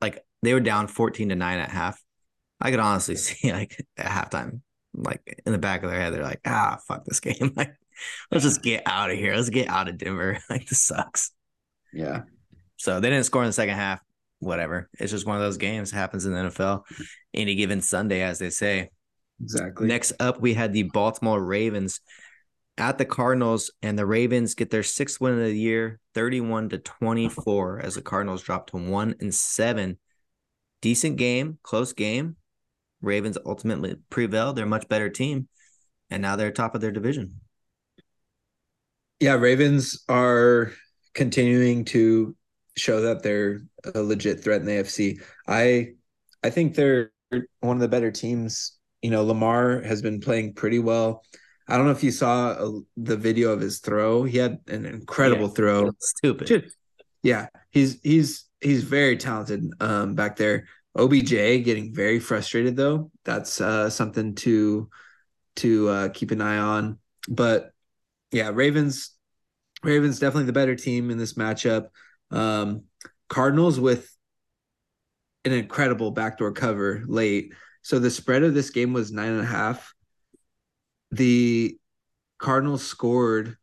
like 0.00 0.24
they 0.42 0.54
were 0.54 0.60
down 0.60 0.88
14 0.88 1.28
to 1.28 1.36
9 1.36 1.58
at 1.58 1.70
half. 1.70 2.02
I 2.60 2.72
could 2.72 2.80
honestly 2.80 3.14
see 3.16 3.52
like 3.52 3.80
at 3.96 4.06
halftime, 4.06 4.62
like 4.92 5.40
in 5.46 5.52
the 5.52 5.58
back 5.58 5.84
of 5.84 5.90
their 5.90 6.00
head, 6.00 6.12
they're 6.12 6.24
like, 6.24 6.40
ah, 6.44 6.78
fuck 6.86 7.04
this 7.04 7.20
game. 7.20 7.52
Like, 7.56 7.76
let's 8.30 8.44
just 8.44 8.62
get 8.62 8.82
out 8.86 9.10
of 9.10 9.18
here. 9.18 9.36
Let's 9.36 9.50
get 9.50 9.68
out 9.68 9.86
of 9.86 9.98
Denver. 9.98 10.38
Like 10.50 10.66
this 10.66 10.82
sucks. 10.82 11.30
Yeah. 11.92 12.22
So 12.76 12.98
they 12.98 13.10
didn't 13.10 13.24
score 13.24 13.42
in 13.42 13.48
the 13.48 13.52
second 13.52 13.76
half 13.76 14.00
whatever. 14.40 14.90
It's 14.98 15.12
just 15.12 15.26
one 15.26 15.36
of 15.36 15.42
those 15.42 15.58
games. 15.58 15.90
Happens 15.90 16.26
in 16.26 16.32
the 16.32 16.38
NFL 16.38 16.82
any 17.32 17.54
given 17.54 17.80
Sunday, 17.80 18.22
as 18.22 18.38
they 18.38 18.50
say. 18.50 18.90
Exactly. 19.40 19.86
Next 19.86 20.12
up, 20.18 20.40
we 20.40 20.54
had 20.54 20.72
the 20.72 20.82
Baltimore 20.82 21.42
Ravens 21.42 22.00
at 22.76 22.98
the 22.98 23.04
Cardinals, 23.04 23.70
and 23.82 23.98
the 23.98 24.06
Ravens 24.06 24.54
get 24.54 24.70
their 24.70 24.82
sixth 24.82 25.20
win 25.20 25.34
of 25.34 25.40
the 25.40 25.56
year, 25.56 26.00
31 26.14 26.70
to 26.70 26.78
24, 26.78 27.80
as 27.80 27.94
the 27.94 28.02
Cardinals 28.02 28.42
drop 28.42 28.70
to 28.70 28.76
one 28.76 29.14
and 29.20 29.34
seven. 29.34 29.98
Decent 30.80 31.16
game, 31.16 31.58
close 31.62 31.92
game. 31.92 32.36
Ravens 33.02 33.38
ultimately 33.44 33.96
prevailed. 34.08 34.56
They're 34.56 34.64
a 34.64 34.68
much 34.68 34.88
better 34.88 35.10
team, 35.10 35.48
and 36.10 36.22
now 36.22 36.36
they're 36.36 36.50
top 36.50 36.74
of 36.74 36.80
their 36.80 36.90
division. 36.90 37.40
Yeah, 39.20 39.34
Ravens 39.34 40.02
are 40.08 40.72
continuing 41.14 41.84
to 41.86 42.34
show 42.80 43.00
that 43.02 43.22
they're 43.22 43.60
a 43.94 44.02
legit 44.02 44.42
threat 44.42 44.60
in 44.60 44.66
the 44.66 44.72
AFC. 44.72 45.20
I 45.46 45.92
I 46.42 46.50
think 46.50 46.74
they're 46.74 47.12
one 47.60 47.76
of 47.76 47.80
the 47.80 47.88
better 47.88 48.10
teams. 48.10 48.76
You 49.02 49.10
know, 49.10 49.24
Lamar 49.24 49.80
has 49.82 50.02
been 50.02 50.20
playing 50.20 50.54
pretty 50.54 50.78
well. 50.78 51.24
I 51.68 51.76
don't 51.76 51.86
know 51.86 51.92
if 51.92 52.02
you 52.02 52.10
saw 52.10 52.50
a, 52.52 52.80
the 52.96 53.16
video 53.16 53.52
of 53.52 53.60
his 53.60 53.78
throw. 53.78 54.24
He 54.24 54.38
had 54.38 54.58
an 54.66 54.84
incredible 54.84 55.46
yeah, 55.46 55.54
throw. 55.54 55.90
Stupid. 56.00 56.72
yeah, 57.22 57.46
he's 57.70 58.00
he's 58.02 58.46
he's 58.60 58.82
very 58.82 59.16
talented 59.16 59.70
um, 59.80 60.14
back 60.14 60.36
there. 60.36 60.66
OBJ 60.96 61.30
getting 61.30 61.94
very 61.94 62.18
frustrated 62.18 62.76
though. 62.76 63.10
That's 63.24 63.60
uh, 63.60 63.88
something 63.90 64.34
to 64.36 64.88
to 65.56 65.88
uh, 65.88 66.08
keep 66.08 66.30
an 66.30 66.40
eye 66.40 66.58
on. 66.58 66.98
But 67.28 67.70
yeah, 68.32 68.50
Ravens 68.52 69.12
Ravens 69.82 70.18
definitely 70.18 70.46
the 70.46 70.52
better 70.52 70.74
team 70.74 71.10
in 71.10 71.18
this 71.18 71.34
matchup. 71.34 71.88
Um, 72.30 72.84
Cardinals 73.28 73.78
with 73.78 74.10
an 75.44 75.52
incredible 75.52 76.10
backdoor 76.10 76.52
cover 76.52 77.02
late. 77.06 77.54
So 77.82 77.98
the 77.98 78.10
spread 78.10 78.42
of 78.42 78.54
this 78.54 78.70
game 78.70 78.92
was 78.92 79.12
nine 79.12 79.30
and 79.32 79.40
a 79.40 79.46
half. 79.46 79.94
The 81.12 81.78
Cardinals 82.38 82.82
scored 82.82 83.56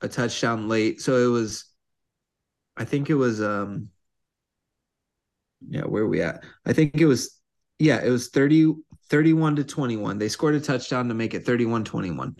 a 0.00 0.08
touchdown 0.08 0.68
late. 0.68 1.00
So 1.00 1.16
it 1.16 1.30
was, 1.30 1.66
I 2.76 2.84
think 2.84 3.08
it 3.08 3.14
was, 3.14 3.40
um, 3.40 3.88
yeah, 5.68 5.82
where 5.82 6.02
are 6.02 6.08
we 6.08 6.22
at? 6.22 6.44
I 6.66 6.72
think 6.72 7.00
it 7.00 7.06
was, 7.06 7.38
yeah, 7.78 8.02
it 8.02 8.10
was 8.10 8.28
30, 8.28 8.74
31 9.08 9.56
to 9.56 9.64
21. 9.64 10.18
They 10.18 10.28
scored 10.28 10.54
a 10.54 10.60
touchdown 10.60 11.08
to 11.08 11.14
make 11.14 11.34
it 11.34 11.46
31 11.46 11.84
21. 11.84 12.36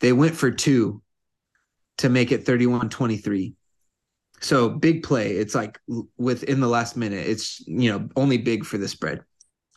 They 0.00 0.12
went 0.12 0.34
for 0.34 0.50
two 0.50 1.02
to 1.98 2.08
make 2.08 2.32
it 2.32 2.44
31 2.46 2.88
23. 2.88 3.54
So 4.42 4.68
big 4.68 5.02
play. 5.04 5.32
It's 5.32 5.54
like 5.54 5.80
within 6.18 6.60
the 6.60 6.68
last 6.68 6.96
minute. 6.96 7.26
It's 7.28 7.60
you 7.66 7.90
know 7.90 8.08
only 8.16 8.38
big 8.38 8.64
for 8.64 8.78
the 8.78 8.88
spread. 8.88 9.22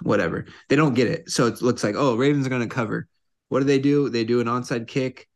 whatever. 0.03 0.45
They 0.69 0.75
don't 0.75 0.93
get 0.95 1.07
it. 1.07 1.29
So 1.29 1.47
it 1.47 1.61
looks 1.61 1.83
like, 1.83 1.95
oh, 1.97 2.15
Ravens 2.15 2.45
are 2.45 2.49
going 2.49 2.67
to 2.67 2.75
cover. 2.75 3.07
What 3.49 3.59
do 3.59 3.65
they 3.65 3.79
do? 3.79 4.09
They 4.09 4.23
do 4.25 4.41
an 4.41 4.47
onside 4.47 4.87
kick. 4.87 5.27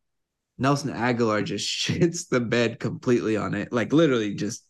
Nelson 0.58 0.92
Agholor 0.94 1.44
just 1.44 1.68
shits 1.88 2.28
the 2.30 2.40
bed 2.40 2.80
completely 2.80 3.38
on 3.38 3.54
it. 3.54 3.72
Like 3.72 3.94
literally 3.94 4.36
just 4.36 4.66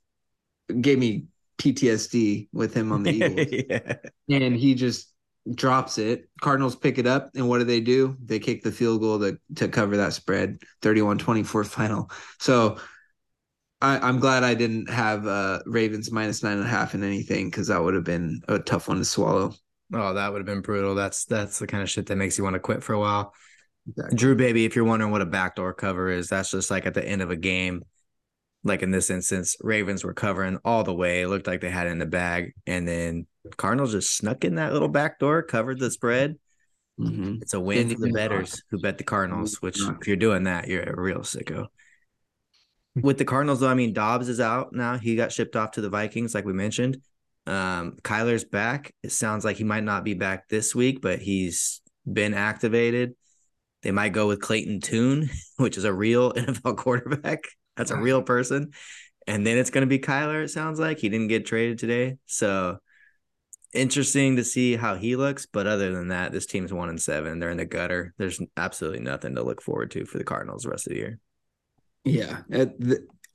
gave 0.82 1.00
me 1.00 1.26
PTSD 1.58 2.50
with 2.54 2.74
him 2.74 2.92
on 2.92 3.04
the 3.04 3.12
Eagles. 3.14 3.48
yeah. 3.52 3.96
And 4.30 4.56
he 4.56 4.76
just 4.76 5.12
drops 5.56 5.98
it. 5.98 6.30
Cardinals 6.42 6.76
pick 6.76 6.98
it 6.98 7.08
up. 7.08 7.32
And 7.36 7.50
what 7.50 7.60
do 7.60 7.64
they 7.64 7.80
do? 7.82 8.18
They 8.24 8.40
kick 8.40 8.64
the 8.64 8.72
field 8.72 9.02
goal 9.02 9.20
to, 9.20 9.40
to 9.56 9.68
cover 9.68 9.98
that 9.98 10.14
spread 10.14 10.60
31 10.82 11.18
24 11.18 11.64
final. 11.64 12.12
So 12.40 12.78
I, 13.82 14.10
am 14.10 14.20
glad 14.20 14.44
I 14.44 14.54
didn't 14.56 14.90
have 14.90 15.26
uh, 15.26 15.60
Ravens 15.66 16.12
minus 16.12 16.44
nine 16.44 16.58
and 16.58 16.66
a 16.66 16.70
half 16.70 16.94
in 16.96 17.04
anything 17.04 17.50
because 17.50 17.68
that 17.68 17.82
would 17.82 17.94
have 17.94 18.04
been 18.04 18.42
a 18.48 18.60
tough 18.60 18.88
one 18.88 18.98
to 18.98 19.06
swallow. 19.06 19.54
Oh, 19.94 20.14
that 20.14 20.32
would 20.32 20.40
have 20.40 20.46
been 20.46 20.62
brutal. 20.62 20.96
That's 20.96 21.26
that's 21.26 21.60
the 21.60 21.68
kind 21.68 21.82
of 21.82 21.90
shit 21.90 22.08
that 22.08 22.18
makes 22.18 22.38
you 22.38 22.44
want 22.44 22.56
to 22.56 22.60
quit 22.60 22.84
for 22.84 22.94
a 22.94 23.00
while. 23.00 23.34
Exactly. 23.88 24.18
Drew, 24.18 24.36
baby, 24.36 24.66
if 24.66 24.76
you're 24.76 24.86
wondering 24.86 25.12
what 25.12 25.22
a 25.22 25.26
backdoor 25.26 25.74
cover 25.74 26.10
is, 26.10 26.28
that's 26.28 26.52
just 26.52 26.70
like 26.70 26.86
at 26.86 26.94
the 26.94 27.06
end 27.06 27.22
of 27.22 27.32
a 27.32 27.36
game. 27.36 27.84
Like 28.64 28.84
in 28.84 28.92
this 28.92 29.10
instance, 29.10 29.56
Ravens 29.62 30.04
were 30.04 30.14
covering 30.14 30.60
all 30.66 30.84
the 30.84 30.94
way. 30.94 31.22
It 31.22 31.30
looked 31.30 31.48
like 31.48 31.62
they 31.62 31.70
had 31.70 31.88
it 31.88 31.92
in 31.92 32.00
the 32.00 32.06
bag. 32.06 32.54
And 32.68 32.86
then 32.86 33.26
Cardinals 33.56 33.94
just 33.94 34.16
snuck 34.16 34.44
in 34.44 34.56
that 34.56 34.74
little 34.74 34.90
back 34.90 35.18
door, 35.18 35.42
covered 35.42 35.80
the 35.80 35.90
spread. 35.90 36.38
Mm-hmm. 37.00 37.36
It's 37.42 37.54
a 37.54 37.60
win 37.60 37.90
for 37.90 38.02
the 38.02 38.12
betters 38.12 38.62
who 38.70 38.80
bet 38.80 38.98
the 38.98 39.06
Cardinals, 39.06 39.62
which 39.62 39.80
if 39.80 40.08
you're 40.08 40.18
doing 40.18 40.44
that, 40.44 40.68
you're 40.68 40.84
a 40.84 41.00
real 41.00 41.20
sicko. 41.20 41.68
With 42.96 43.18
the 43.18 43.26
Cardinals, 43.26 43.60
though, 43.60 43.70
I 43.70 43.76
mean, 43.76 43.94
Dobbs 43.94 44.30
is 44.30 44.40
out 44.40 44.74
now. 44.74 44.98
He 44.98 45.16
got 45.16 45.32
shipped 45.32 45.56
off 45.56 45.72
to 45.72 45.82
the 45.82 45.90
Vikings, 45.90 46.34
like 46.34 46.46
we 46.46 46.54
mentioned. 46.54 46.98
Um, 47.46 47.98
Kyler's 48.04 48.44
back. 48.44 48.94
It 49.04 49.12
sounds 49.12 49.46
like 49.46 49.58
he 49.58 49.64
might 49.64 49.84
not 49.84 50.04
be 50.04 50.14
back 50.14 50.50
this 50.50 50.76
week, 50.76 51.02
but 51.02 51.20
he's 51.20 51.82
been 52.12 52.34
activated. 52.34 53.16
They 53.82 53.92
might 53.92 54.14
go 54.14 54.28
with 54.28 54.42
Clayton 54.42 54.82
Tune, 54.82 55.30
which 55.58 55.78
is 55.78 55.84
a 55.84 55.94
real 55.94 56.34
NFL 56.34 56.78
quarterback. 56.78 57.44
That's 57.78 57.92
a 57.92 57.98
real 57.98 58.22
person. 58.22 58.72
And 59.26 59.46
then 59.46 59.58
it's 59.58 59.70
going 59.70 59.84
to 59.84 59.88
be 59.88 60.00
Kyler, 60.00 60.44
it 60.44 60.50
sounds 60.50 60.80
like. 60.80 61.00
He 61.00 61.08
didn't 61.08 61.28
get 61.28 61.46
traded 61.46 61.80
today. 61.80 62.18
So 62.26 62.80
interesting 63.74 64.36
to 64.36 64.44
see 64.44 64.76
how 64.76 64.96
he 64.96 65.16
looks. 65.16 65.46
But 65.46 65.68
other 65.68 65.94
than 65.94 66.10
that, 66.10 66.32
this 66.32 66.46
team's 66.46 66.74
one 66.74 66.90
and 66.90 67.02
seven. 67.02 67.40
They're 67.40 67.52
in 67.52 67.58
the 67.58 67.66
gutter. 67.66 68.14
There's 68.18 68.42
absolutely 68.58 69.02
nothing 69.02 69.36
to 69.36 69.44
look 69.44 69.62
forward 69.62 69.92
to 69.92 70.06
for 70.06 70.18
the 70.18 70.24
Cardinals 70.24 70.64
the 70.64 70.70
rest 70.70 70.88
of 70.88 70.94
the 70.94 71.00
year. 71.00 71.20
Yeah. 72.04 72.42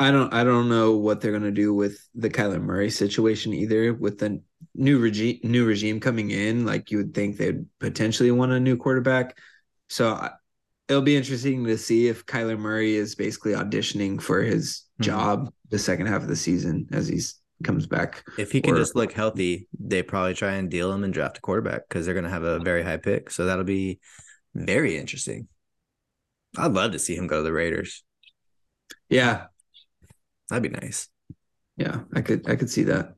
I 0.00 0.10
don't 0.10 0.32
I 0.34 0.42
don't 0.42 0.68
know 0.68 0.96
what 0.96 1.20
they're 1.20 1.32
gonna 1.32 1.50
do 1.50 1.72
with 1.72 1.98
the 2.14 2.30
Kyler 2.30 2.60
Murray 2.60 2.90
situation 2.90 3.54
either. 3.54 3.94
With 3.94 4.18
the 4.18 4.42
new 4.74 4.98
regime 4.98 5.38
new 5.42 5.64
regime 5.64 6.00
coming 6.00 6.30
in, 6.30 6.66
like 6.66 6.90
you 6.90 6.98
would 6.98 7.14
think 7.14 7.36
they'd 7.36 7.64
potentially 7.78 8.30
want 8.30 8.52
a 8.52 8.60
new 8.60 8.76
quarterback. 8.76 9.38
So 9.88 10.28
it'll 10.88 11.02
be 11.02 11.16
interesting 11.16 11.64
to 11.64 11.78
see 11.78 12.08
if 12.08 12.26
Kyler 12.26 12.58
Murray 12.58 12.94
is 12.94 13.14
basically 13.14 13.52
auditioning 13.52 14.20
for 14.20 14.42
his 14.42 14.82
mm-hmm. 14.94 15.04
job 15.04 15.52
the 15.70 15.78
second 15.78 16.06
half 16.06 16.22
of 16.22 16.28
the 16.28 16.36
season 16.36 16.88
as 16.92 17.08
he's 17.08 17.40
comes 17.62 17.86
back. 17.86 18.24
If 18.36 18.52
he 18.52 18.60
can 18.60 18.74
or, 18.74 18.78
just 18.78 18.96
look 18.96 19.12
healthy, 19.12 19.68
they 19.78 20.02
probably 20.02 20.34
try 20.34 20.54
and 20.54 20.70
deal 20.70 20.92
him 20.92 21.04
and 21.04 21.14
draft 21.14 21.38
a 21.38 21.40
quarterback 21.40 21.88
because 21.88 22.04
they're 22.04 22.14
going 22.14 22.24
to 22.24 22.30
have 22.30 22.42
a 22.42 22.58
very 22.58 22.82
high 22.82 22.96
pick. 22.96 23.30
So 23.30 23.46
that'll 23.46 23.64
be 23.64 24.00
very 24.54 24.96
interesting. 24.96 25.48
I'd 26.56 26.72
love 26.72 26.92
to 26.92 26.98
see 26.98 27.16
him 27.16 27.26
go 27.26 27.38
to 27.38 27.42
the 27.42 27.52
Raiders. 27.52 28.02
Yeah, 29.08 29.46
that'd 30.48 30.62
be 30.62 30.68
nice. 30.68 31.08
Yeah, 31.76 32.00
I 32.14 32.20
could 32.20 32.48
I 32.48 32.56
could 32.56 32.70
see 32.70 32.84
that. 32.84 33.14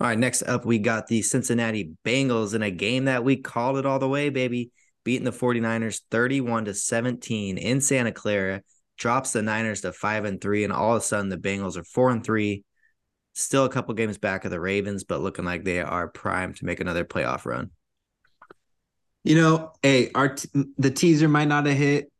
All 0.00 0.08
right, 0.08 0.18
next 0.18 0.42
up 0.42 0.64
we 0.64 0.78
got 0.78 1.06
the 1.06 1.22
Cincinnati 1.22 1.92
Bengals 2.04 2.54
in 2.54 2.62
a 2.62 2.70
game 2.70 3.04
that 3.04 3.24
we 3.24 3.36
called 3.36 3.78
it 3.78 3.86
all 3.86 3.98
the 3.98 4.08
way, 4.08 4.30
baby 4.30 4.72
beating 5.04 5.24
the 5.24 5.32
49ers 5.32 6.00
31 6.10 6.66
to 6.66 6.74
17 6.74 7.58
in 7.58 7.80
Santa 7.80 8.12
Clara, 8.12 8.62
drops 8.96 9.32
the 9.32 9.42
Niners 9.42 9.80
to 9.82 9.92
5 9.92 10.24
and 10.24 10.40
3 10.40 10.64
and 10.64 10.72
all 10.72 10.96
of 10.96 11.02
a 11.02 11.04
sudden 11.04 11.28
the 11.28 11.36
Bengals 11.36 11.76
are 11.76 11.84
4 11.84 12.10
and 12.10 12.24
3. 12.24 12.64
Still 13.34 13.64
a 13.64 13.70
couple 13.70 13.94
games 13.94 14.18
back 14.18 14.44
of 14.44 14.50
the 14.50 14.60
Ravens, 14.60 15.04
but 15.04 15.22
looking 15.22 15.44
like 15.44 15.64
they 15.64 15.80
are 15.80 16.08
primed 16.08 16.56
to 16.56 16.66
make 16.66 16.80
another 16.80 17.04
playoff 17.04 17.46
run. 17.46 17.70
You 19.24 19.36
know, 19.36 19.72
hey, 19.82 20.10
our 20.14 20.34
t- 20.34 20.48
the 20.76 20.90
teaser 20.90 21.28
might 21.28 21.48
not 21.48 21.64
have 21.66 21.76
hit, 21.76 22.12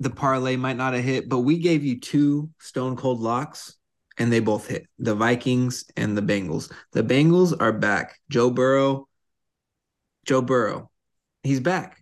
the 0.00 0.10
parlay 0.10 0.56
might 0.56 0.76
not 0.76 0.94
have 0.94 1.04
hit, 1.04 1.28
but 1.28 1.40
we 1.40 1.58
gave 1.58 1.84
you 1.84 2.00
two 2.00 2.50
stone 2.58 2.96
cold 2.96 3.20
locks 3.20 3.76
and 4.18 4.32
they 4.32 4.40
both 4.40 4.66
hit. 4.66 4.86
The 4.98 5.14
Vikings 5.14 5.84
and 5.96 6.16
the 6.16 6.22
Bengals. 6.22 6.72
The 6.92 7.02
Bengals 7.02 7.54
are 7.60 7.72
back. 7.72 8.18
Joe 8.28 8.50
Burrow 8.50 9.06
Joe 10.26 10.42
Burrow. 10.42 10.90
He's 11.42 11.60
back 11.60 12.00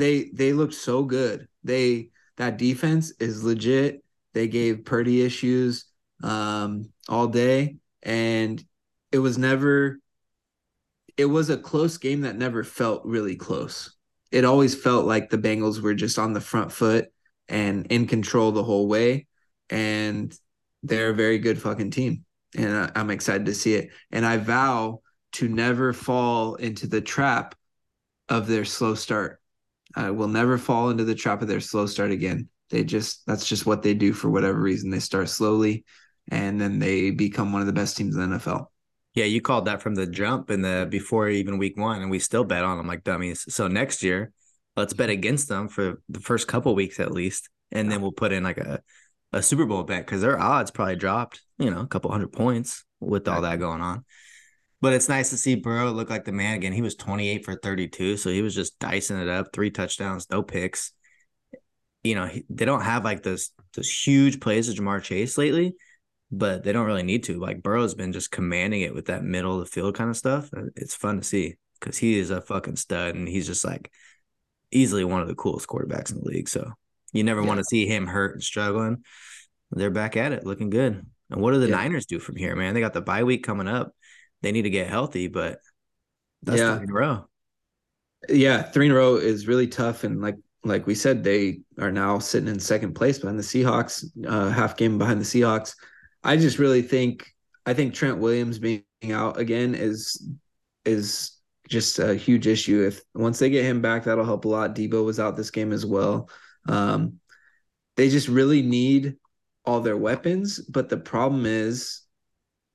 they 0.00 0.30
they 0.32 0.52
looked 0.52 0.74
so 0.74 1.04
good. 1.04 1.46
They 1.62 2.10
that 2.38 2.56
defense 2.56 3.12
is 3.20 3.44
legit. 3.44 4.02
They 4.32 4.48
gave 4.48 4.84
Purdy 4.84 5.22
issues 5.22 5.84
um, 6.22 6.90
all 7.08 7.28
day, 7.28 7.76
and 8.02 8.62
it 9.12 9.18
was 9.18 9.38
never. 9.38 10.00
It 11.16 11.26
was 11.26 11.50
a 11.50 11.58
close 11.58 11.98
game 11.98 12.22
that 12.22 12.36
never 12.36 12.64
felt 12.64 13.04
really 13.04 13.36
close. 13.36 13.94
It 14.30 14.44
always 14.44 14.74
felt 14.74 15.06
like 15.06 15.30
the 15.30 15.38
Bengals 15.38 15.80
were 15.80 15.94
just 15.94 16.18
on 16.18 16.32
the 16.32 16.40
front 16.40 16.72
foot 16.72 17.08
and 17.48 17.86
in 17.86 18.06
control 18.06 18.52
the 18.52 18.62
whole 18.62 18.86
way, 18.86 19.26
and 19.68 20.32
they're 20.82 21.10
a 21.10 21.14
very 21.14 21.38
good 21.38 21.60
fucking 21.60 21.90
team, 21.90 22.24
and 22.56 22.92
I'm 22.94 23.10
excited 23.10 23.46
to 23.46 23.54
see 23.54 23.74
it. 23.74 23.90
And 24.10 24.24
I 24.24 24.36
vow 24.36 25.00
to 25.32 25.48
never 25.48 25.92
fall 25.92 26.54
into 26.56 26.86
the 26.86 27.00
trap 27.00 27.54
of 28.28 28.46
their 28.46 28.64
slow 28.64 28.94
start 28.94 29.40
I 29.94 30.10
will 30.10 30.28
never 30.28 30.58
fall 30.58 30.90
into 30.90 31.04
the 31.04 31.14
trap 31.14 31.42
of 31.42 31.48
their 31.48 31.60
slow 31.60 31.86
start 31.86 32.10
again. 32.10 32.48
They 32.70 32.84
just 32.84 33.26
that's 33.26 33.46
just 33.46 33.66
what 33.66 33.82
they 33.82 33.94
do 33.94 34.12
for 34.12 34.30
whatever 34.30 34.60
reason. 34.60 34.90
They 34.90 35.00
start 35.00 35.28
slowly, 35.28 35.84
and 36.30 36.60
then 36.60 36.78
they 36.78 37.10
become 37.10 37.52
one 37.52 37.60
of 37.60 37.66
the 37.66 37.72
best 37.72 37.96
teams 37.96 38.16
in 38.16 38.30
the 38.30 38.36
NFL. 38.38 38.69
Yeah, 39.14 39.24
you 39.24 39.40
called 39.40 39.64
that 39.64 39.82
from 39.82 39.96
the 39.96 40.06
jump 40.06 40.50
and 40.50 40.64
the 40.64 40.86
before 40.88 41.28
even 41.28 41.58
week 41.58 41.76
one, 41.76 42.00
and 42.00 42.10
we 42.10 42.18
still 42.20 42.44
bet 42.44 42.64
on 42.64 42.76
them 42.76 42.86
like 42.86 43.02
dummies. 43.02 43.44
So 43.52 43.66
next 43.66 44.02
year, 44.02 44.32
let's 44.76 44.92
bet 44.92 45.10
against 45.10 45.48
them 45.48 45.68
for 45.68 46.00
the 46.08 46.20
first 46.20 46.46
couple 46.46 46.74
weeks 46.74 47.00
at 47.00 47.10
least, 47.10 47.48
and 47.72 47.90
then 47.90 48.00
we'll 48.00 48.12
put 48.12 48.32
in 48.32 48.44
like 48.44 48.58
a 48.58 48.80
a 49.32 49.42
Super 49.42 49.64
Bowl 49.64 49.82
bet 49.84 50.04
because 50.04 50.22
their 50.22 50.38
odds 50.38 50.70
probably 50.70 50.96
dropped, 50.96 51.40
you 51.58 51.70
know, 51.70 51.80
a 51.80 51.86
couple 51.86 52.10
hundred 52.10 52.32
points 52.32 52.84
with 52.98 53.28
all 53.28 53.42
that 53.42 53.60
going 53.60 53.80
on. 53.80 54.04
But 54.80 54.92
it's 54.94 55.08
nice 55.08 55.30
to 55.30 55.36
see 55.36 55.56
Burrow 55.56 55.90
look 55.90 56.08
like 56.10 56.24
the 56.24 56.32
man 56.32 56.54
again. 56.54 56.72
He 56.72 56.82
was 56.82 56.94
28 56.94 57.44
for 57.44 57.54
32, 57.54 58.16
so 58.16 58.30
he 58.30 58.42
was 58.42 58.54
just 58.54 58.78
dicing 58.78 59.18
it 59.20 59.28
up, 59.28 59.52
three 59.52 59.70
touchdowns, 59.70 60.28
no 60.30 60.42
picks. 60.42 60.92
You 62.02 62.14
know, 62.14 62.26
he, 62.26 62.44
they 62.48 62.64
don't 62.64 62.80
have 62.80 63.04
like 63.04 63.22
those 63.22 63.50
those 63.74 63.90
huge 63.90 64.40
plays 64.40 64.68
of 64.68 64.76
Ja'Marr 64.76 65.02
Chase 65.02 65.36
lately, 65.36 65.74
but 66.30 66.62
they 66.62 66.72
don't 66.72 66.86
really 66.86 67.02
need 67.02 67.24
to. 67.24 67.38
Like 67.38 67.62
Burrow's 67.62 67.94
been 67.94 68.12
just 68.12 68.30
commanding 68.30 68.82
it 68.82 68.94
with 68.94 69.06
that 69.06 69.24
middle 69.24 69.54
of 69.54 69.60
the 69.60 69.70
field 69.70 69.94
kind 69.94 70.10
of 70.10 70.16
stuff. 70.16 70.50
It's 70.76 70.94
fun 70.94 71.18
to 71.18 71.24
see 71.24 71.56
because 71.78 71.96
he 71.96 72.18
is 72.18 72.30
a 72.30 72.40
fucking 72.40 72.76
stud 72.76 73.14
and 73.14 73.28
he's 73.28 73.46
just 73.46 73.64
like 73.64 73.90
easily 74.70 75.04
one 75.04 75.22
of 75.22 75.28
the 75.28 75.34
coolest 75.34 75.66
quarterbacks 75.66 76.12
in 76.12 76.18
the 76.18 76.28
league. 76.28 76.48
So 76.48 76.72
you 77.12 77.24
never 77.24 77.42
yeah. 77.42 77.48
want 77.48 77.58
to 77.58 77.64
see 77.64 77.86
him 77.86 78.06
hurt 78.06 78.34
and 78.34 78.42
struggling. 78.42 79.04
They're 79.72 79.90
back 79.90 80.16
at 80.16 80.32
it, 80.32 80.46
looking 80.46 80.70
good. 80.70 81.04
And 81.30 81.40
what 81.40 81.52
do 81.52 81.60
the 81.60 81.68
yeah. 81.68 81.76
Niners 81.76 82.06
do 82.06 82.18
from 82.18 82.36
here, 82.36 82.56
man? 82.56 82.74
They 82.74 82.80
got 82.80 82.92
the 82.92 83.00
bye 83.00 83.22
week 83.22 83.44
coming 83.44 83.68
up 83.68 83.92
they 84.42 84.52
need 84.52 84.62
to 84.62 84.70
get 84.70 84.88
healthy, 84.88 85.28
but 85.28 85.60
that's 86.42 86.58
yeah. 86.58 86.76
three 86.76 86.84
in 86.84 86.90
a 86.90 86.94
row. 86.94 87.24
Yeah, 88.28 88.62
three 88.62 88.86
in 88.86 88.92
a 88.92 88.94
row 88.94 89.16
is 89.16 89.46
really 89.46 89.66
tough. 89.66 90.04
And 90.04 90.20
like 90.20 90.36
like 90.62 90.86
we 90.86 90.94
said, 90.94 91.24
they 91.24 91.60
are 91.78 91.92
now 91.92 92.18
sitting 92.18 92.48
in 92.48 92.60
second 92.60 92.94
place 92.94 93.18
behind 93.18 93.38
the 93.38 93.42
Seahawks, 93.42 94.04
uh, 94.26 94.50
half 94.50 94.76
game 94.76 94.98
behind 94.98 95.20
the 95.20 95.24
Seahawks. 95.24 95.74
I 96.22 96.36
just 96.36 96.58
really 96.58 96.82
think 96.82 97.32
I 97.66 97.74
think 97.74 97.94
Trent 97.94 98.18
Williams 98.18 98.58
being 98.58 98.84
out 99.10 99.38
again 99.38 99.74
is 99.74 100.28
is 100.84 101.32
just 101.68 101.98
a 101.98 102.14
huge 102.14 102.46
issue. 102.46 102.84
If 102.86 103.00
once 103.14 103.38
they 103.38 103.50
get 103.50 103.64
him 103.64 103.80
back, 103.80 104.04
that'll 104.04 104.24
help 104.24 104.44
a 104.44 104.48
lot. 104.48 104.74
Deebo 104.74 105.04
was 105.04 105.20
out 105.20 105.36
this 105.36 105.50
game 105.50 105.72
as 105.72 105.86
well. 105.86 106.28
Um, 106.68 107.20
they 107.96 108.08
just 108.08 108.28
really 108.28 108.62
need 108.62 109.16
all 109.64 109.80
their 109.80 109.96
weapons, 109.96 110.58
but 110.58 110.88
the 110.88 110.96
problem 110.96 111.46
is 111.46 112.02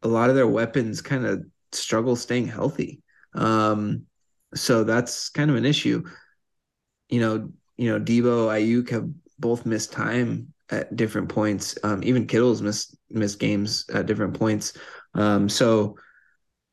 a 0.01 0.07
lot 0.07 0.29
of 0.29 0.35
their 0.35 0.47
weapons 0.47 1.01
kind 1.01 1.25
of 1.25 1.43
struggle 1.71 2.15
staying 2.15 2.47
healthy. 2.47 3.01
Um, 3.33 4.05
so 4.53 4.83
that's 4.83 5.29
kind 5.29 5.49
of 5.49 5.57
an 5.57 5.65
issue. 5.65 6.03
You 7.09 7.19
know, 7.19 7.49
you 7.77 7.91
know, 7.91 7.99
Deebo, 7.99 8.47
Aiyuk 8.47 8.89
have 8.91 9.09
both 9.37 9.65
missed 9.65 9.91
time 9.91 10.53
at 10.70 10.95
different 10.95 11.30
points. 11.30 11.78
Um, 11.84 12.03
even 12.03 12.28
Kittle's 12.28 12.61
missed 12.61 12.97
missed 13.09 13.39
games 13.39 13.86
at 13.93 14.05
different 14.05 14.38
points. 14.38 14.74
Um, 15.13 15.47
so 15.49 15.97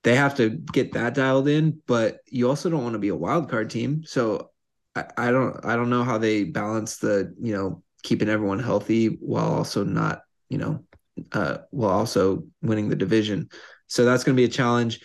they 0.02 0.16
have 0.16 0.34
to 0.36 0.50
get 0.50 0.92
that 0.92 1.14
dialed 1.14 1.48
in, 1.48 1.80
but 1.86 2.18
you 2.26 2.48
also 2.48 2.68
don't 2.68 2.82
want 2.82 2.94
to 2.94 2.98
be 2.98 3.08
a 3.08 3.16
wild 3.16 3.48
card 3.48 3.70
team. 3.70 4.02
So 4.04 4.50
I, 4.96 5.04
I 5.16 5.30
don't 5.30 5.64
I 5.64 5.76
don't 5.76 5.90
know 5.90 6.04
how 6.04 6.18
they 6.18 6.44
balance 6.44 6.98
the, 6.98 7.34
you 7.40 7.54
know, 7.54 7.82
keeping 8.02 8.28
everyone 8.28 8.58
healthy 8.58 9.06
while 9.06 9.52
also 9.52 9.84
not, 9.84 10.22
you 10.48 10.58
know, 10.58 10.84
uh 11.32 11.58
while 11.70 11.90
also 11.90 12.44
winning 12.62 12.88
the 12.88 12.96
division. 12.96 13.48
So 13.86 14.04
that's 14.04 14.24
going 14.24 14.34
to 14.34 14.40
be 14.40 14.46
a 14.46 14.48
challenge 14.48 15.00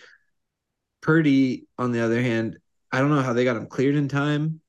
Purdy, 1.00 1.66
on 1.78 1.92
the 1.92 2.00
other 2.00 2.20
hand, 2.20 2.58
I 2.92 3.00
don't 3.00 3.10
know 3.10 3.22
how 3.22 3.32
they 3.32 3.44
got 3.44 3.56
him 3.56 3.66
cleared 3.66 3.94
in 3.94 4.08
time. 4.08 4.60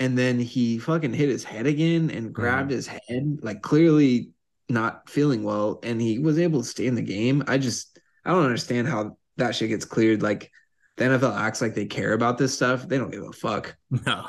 And 0.00 0.16
then 0.16 0.40
he 0.40 0.78
fucking 0.78 1.12
hit 1.12 1.28
his 1.28 1.44
head 1.44 1.66
again 1.66 2.10
and 2.10 2.32
grabbed 2.32 2.70
mm. 2.70 2.74
his 2.74 2.86
head, 2.86 3.38
like 3.42 3.60
clearly 3.60 4.30
not 4.68 5.08
feeling 5.08 5.44
well. 5.44 5.78
And 5.82 6.00
he 6.00 6.18
was 6.18 6.38
able 6.38 6.62
to 6.62 6.66
stay 6.66 6.86
in 6.86 6.94
the 6.94 7.02
game. 7.02 7.44
I 7.46 7.58
just, 7.58 7.98
I 8.24 8.30
don't 8.30 8.44
understand 8.44 8.88
how 8.88 9.18
that 9.36 9.54
shit 9.54 9.68
gets 9.68 9.84
cleared. 9.84 10.22
Like 10.22 10.50
the 10.96 11.04
NFL 11.04 11.36
acts 11.36 11.60
like 11.60 11.74
they 11.74 11.84
care 11.84 12.14
about 12.14 12.38
this 12.38 12.54
stuff. 12.54 12.88
They 12.88 12.96
don't 12.96 13.12
give 13.12 13.22
a 13.22 13.32
fuck. 13.32 13.76
No, 14.06 14.26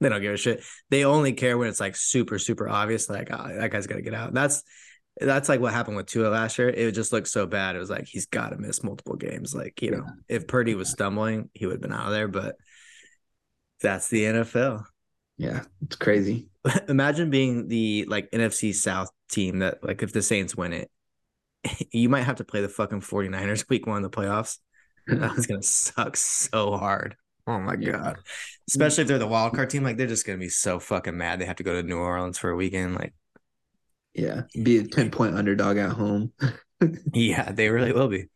they 0.00 0.08
don't 0.08 0.22
give 0.22 0.32
a 0.32 0.38
shit. 0.38 0.64
They 0.88 1.04
only 1.04 1.34
care 1.34 1.58
when 1.58 1.68
it's 1.68 1.80
like 1.80 1.96
super, 1.96 2.38
super 2.38 2.66
obvious. 2.66 3.10
Like, 3.10 3.28
oh, 3.30 3.48
that 3.54 3.70
guy's 3.70 3.86
got 3.86 3.96
to 3.96 4.02
get 4.02 4.14
out. 4.14 4.32
That's, 4.32 4.62
that's 5.20 5.50
like 5.50 5.60
what 5.60 5.74
happened 5.74 5.98
with 5.98 6.06
Tua 6.06 6.28
last 6.28 6.58
year. 6.58 6.70
It 6.70 6.92
just 6.92 7.12
looked 7.12 7.28
so 7.28 7.46
bad. 7.46 7.76
It 7.76 7.80
was 7.80 7.90
like 7.90 8.06
he's 8.06 8.26
got 8.26 8.50
to 8.50 8.56
miss 8.56 8.82
multiple 8.82 9.16
games. 9.16 9.54
Like 9.54 9.82
you 9.82 9.90
know, 9.90 10.06
if 10.28 10.46
Purdy 10.46 10.74
was 10.74 10.88
stumbling, 10.88 11.50
he 11.52 11.66
would 11.66 11.74
have 11.74 11.82
been 11.82 11.92
out 11.92 12.06
of 12.06 12.12
there. 12.12 12.28
But 12.28 12.56
that's 13.82 14.08
the 14.08 14.24
NFL. 14.24 14.84
Yeah, 15.40 15.62
it's 15.80 15.96
crazy. 15.96 16.50
Imagine 16.88 17.30
being 17.30 17.66
the 17.66 18.04
like 18.08 18.30
NFC 18.30 18.74
South 18.74 19.08
team 19.30 19.60
that 19.60 19.82
like 19.82 20.02
if 20.02 20.12
the 20.12 20.20
Saints 20.20 20.54
win 20.54 20.74
it, 20.74 20.90
you 21.92 22.10
might 22.10 22.24
have 22.24 22.36
to 22.36 22.44
play 22.44 22.60
the 22.60 22.68
fucking 22.68 23.00
49ers 23.00 23.66
week 23.70 23.86
one 23.86 23.96
in 23.96 24.02
the 24.02 24.10
playoffs. 24.10 24.58
that 25.06 25.34
was 25.34 25.46
gonna 25.46 25.62
suck 25.62 26.18
so 26.18 26.76
hard. 26.76 27.16
Oh 27.46 27.58
my 27.58 27.74
yeah. 27.80 27.92
god. 27.92 28.18
Especially 28.68 29.00
if 29.00 29.08
they're 29.08 29.18
the 29.18 29.26
wild 29.26 29.54
card 29.54 29.70
team, 29.70 29.82
like 29.82 29.96
they're 29.96 30.06
just 30.06 30.26
gonna 30.26 30.36
be 30.36 30.50
so 30.50 30.78
fucking 30.78 31.16
mad. 31.16 31.40
They 31.40 31.46
have 31.46 31.56
to 31.56 31.62
go 31.62 31.72
to 31.72 31.82
New 31.82 31.96
Orleans 31.96 32.36
for 32.36 32.50
a 32.50 32.56
weekend. 32.56 32.96
Like 32.96 33.14
yeah, 34.12 34.42
be 34.62 34.76
a 34.76 34.86
10 34.86 35.10
point 35.10 35.36
underdog 35.36 35.78
at 35.78 35.92
home. 35.92 36.34
yeah, 37.14 37.50
they 37.50 37.70
really 37.70 37.92
will 37.92 38.08
be. 38.08 38.26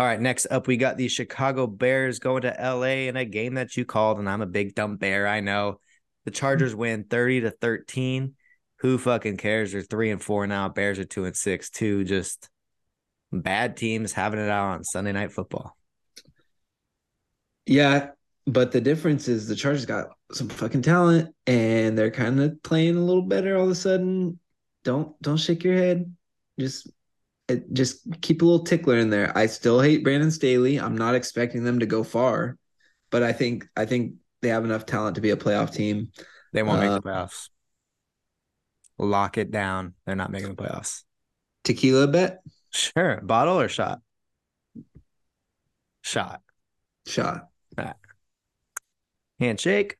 All 0.00 0.06
right, 0.06 0.18
next 0.18 0.46
up, 0.50 0.66
we 0.66 0.78
got 0.78 0.96
the 0.96 1.08
Chicago 1.08 1.66
Bears 1.66 2.20
going 2.20 2.40
to 2.40 2.56
LA 2.58 3.06
in 3.10 3.18
a 3.18 3.26
game 3.26 3.52
that 3.56 3.76
you 3.76 3.84
called, 3.84 4.18
and 4.18 4.30
I'm 4.30 4.40
a 4.40 4.46
big 4.46 4.74
dumb 4.74 4.96
bear. 4.96 5.28
I 5.28 5.40
know 5.40 5.78
the 6.24 6.30
hmm. 6.30 6.36
Chargers 6.36 6.74
win 6.74 7.04
30 7.04 7.42
to 7.42 7.50
13. 7.50 8.32
Who 8.76 8.96
fucking 8.96 9.36
cares? 9.36 9.72
They're 9.72 9.82
three 9.82 10.10
and 10.10 10.22
four 10.22 10.46
now. 10.46 10.70
Bears 10.70 10.98
are 10.98 11.04
two 11.04 11.26
and 11.26 11.36
six. 11.36 11.68
Two 11.68 12.04
just 12.04 12.48
bad 13.30 13.76
teams 13.76 14.14
having 14.14 14.40
it 14.40 14.48
out 14.48 14.70
on 14.70 14.84
Sunday 14.84 15.12
night 15.12 15.32
football. 15.32 15.76
Yeah, 17.66 18.12
but 18.46 18.72
the 18.72 18.80
difference 18.80 19.28
is 19.28 19.48
the 19.48 19.54
Chargers 19.54 19.84
got 19.84 20.06
some 20.32 20.48
fucking 20.48 20.80
talent 20.80 21.34
and 21.46 21.98
they're 21.98 22.10
kind 22.10 22.40
of 22.40 22.62
playing 22.62 22.96
a 22.96 23.04
little 23.04 23.20
better 23.20 23.58
all 23.58 23.64
of 23.64 23.70
a 23.70 23.74
sudden 23.74 24.38
don't 24.82 25.20
don't 25.20 25.36
shake 25.36 25.62
your 25.62 25.74
head. 25.74 26.16
Just 26.58 26.88
just 27.72 28.06
keep 28.20 28.42
a 28.42 28.44
little 28.44 28.64
tickler 28.64 28.98
in 28.98 29.10
there. 29.10 29.36
I 29.36 29.46
still 29.46 29.80
hate 29.80 30.04
Brandon 30.04 30.30
Staley. 30.30 30.78
I'm 30.78 30.96
not 30.96 31.14
expecting 31.14 31.64
them 31.64 31.80
to 31.80 31.86
go 31.86 32.02
far, 32.02 32.56
but 33.10 33.22
I 33.22 33.32
think 33.32 33.66
I 33.76 33.86
think 33.86 34.14
they 34.42 34.48
have 34.48 34.64
enough 34.64 34.86
talent 34.86 35.16
to 35.16 35.20
be 35.20 35.30
a 35.30 35.36
playoff 35.36 35.72
team. 35.72 36.12
They 36.52 36.62
won't 36.62 36.78
uh, 36.78 36.80
make 36.80 37.02
the 37.02 37.10
uh, 37.10 37.12
playoffs. 37.12 37.48
Lock 38.98 39.38
it 39.38 39.50
down. 39.50 39.94
They're 40.04 40.16
not 40.16 40.30
making 40.30 40.54
the 40.54 40.62
playoffs. 40.62 41.04
Tequila 41.64 42.08
bet? 42.08 42.40
Sure. 42.70 43.20
Bottle 43.22 43.60
or 43.60 43.68
shot? 43.68 44.00
Shot. 46.02 46.40
Shot. 47.06 47.48
Right. 47.76 47.94
Handshake. 49.38 49.96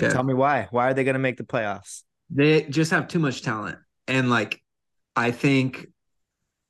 Okay. 0.00 0.12
Tell 0.12 0.22
me 0.22 0.34
why. 0.34 0.68
Why 0.70 0.90
are 0.90 0.94
they 0.94 1.04
going 1.04 1.14
to 1.14 1.20
make 1.20 1.38
the 1.38 1.44
playoffs? 1.44 2.02
They 2.30 2.62
just 2.62 2.90
have 2.92 3.08
too 3.08 3.18
much 3.18 3.42
talent. 3.42 3.78
And 4.06 4.30
like 4.30 4.62
I 5.18 5.32
think 5.32 5.88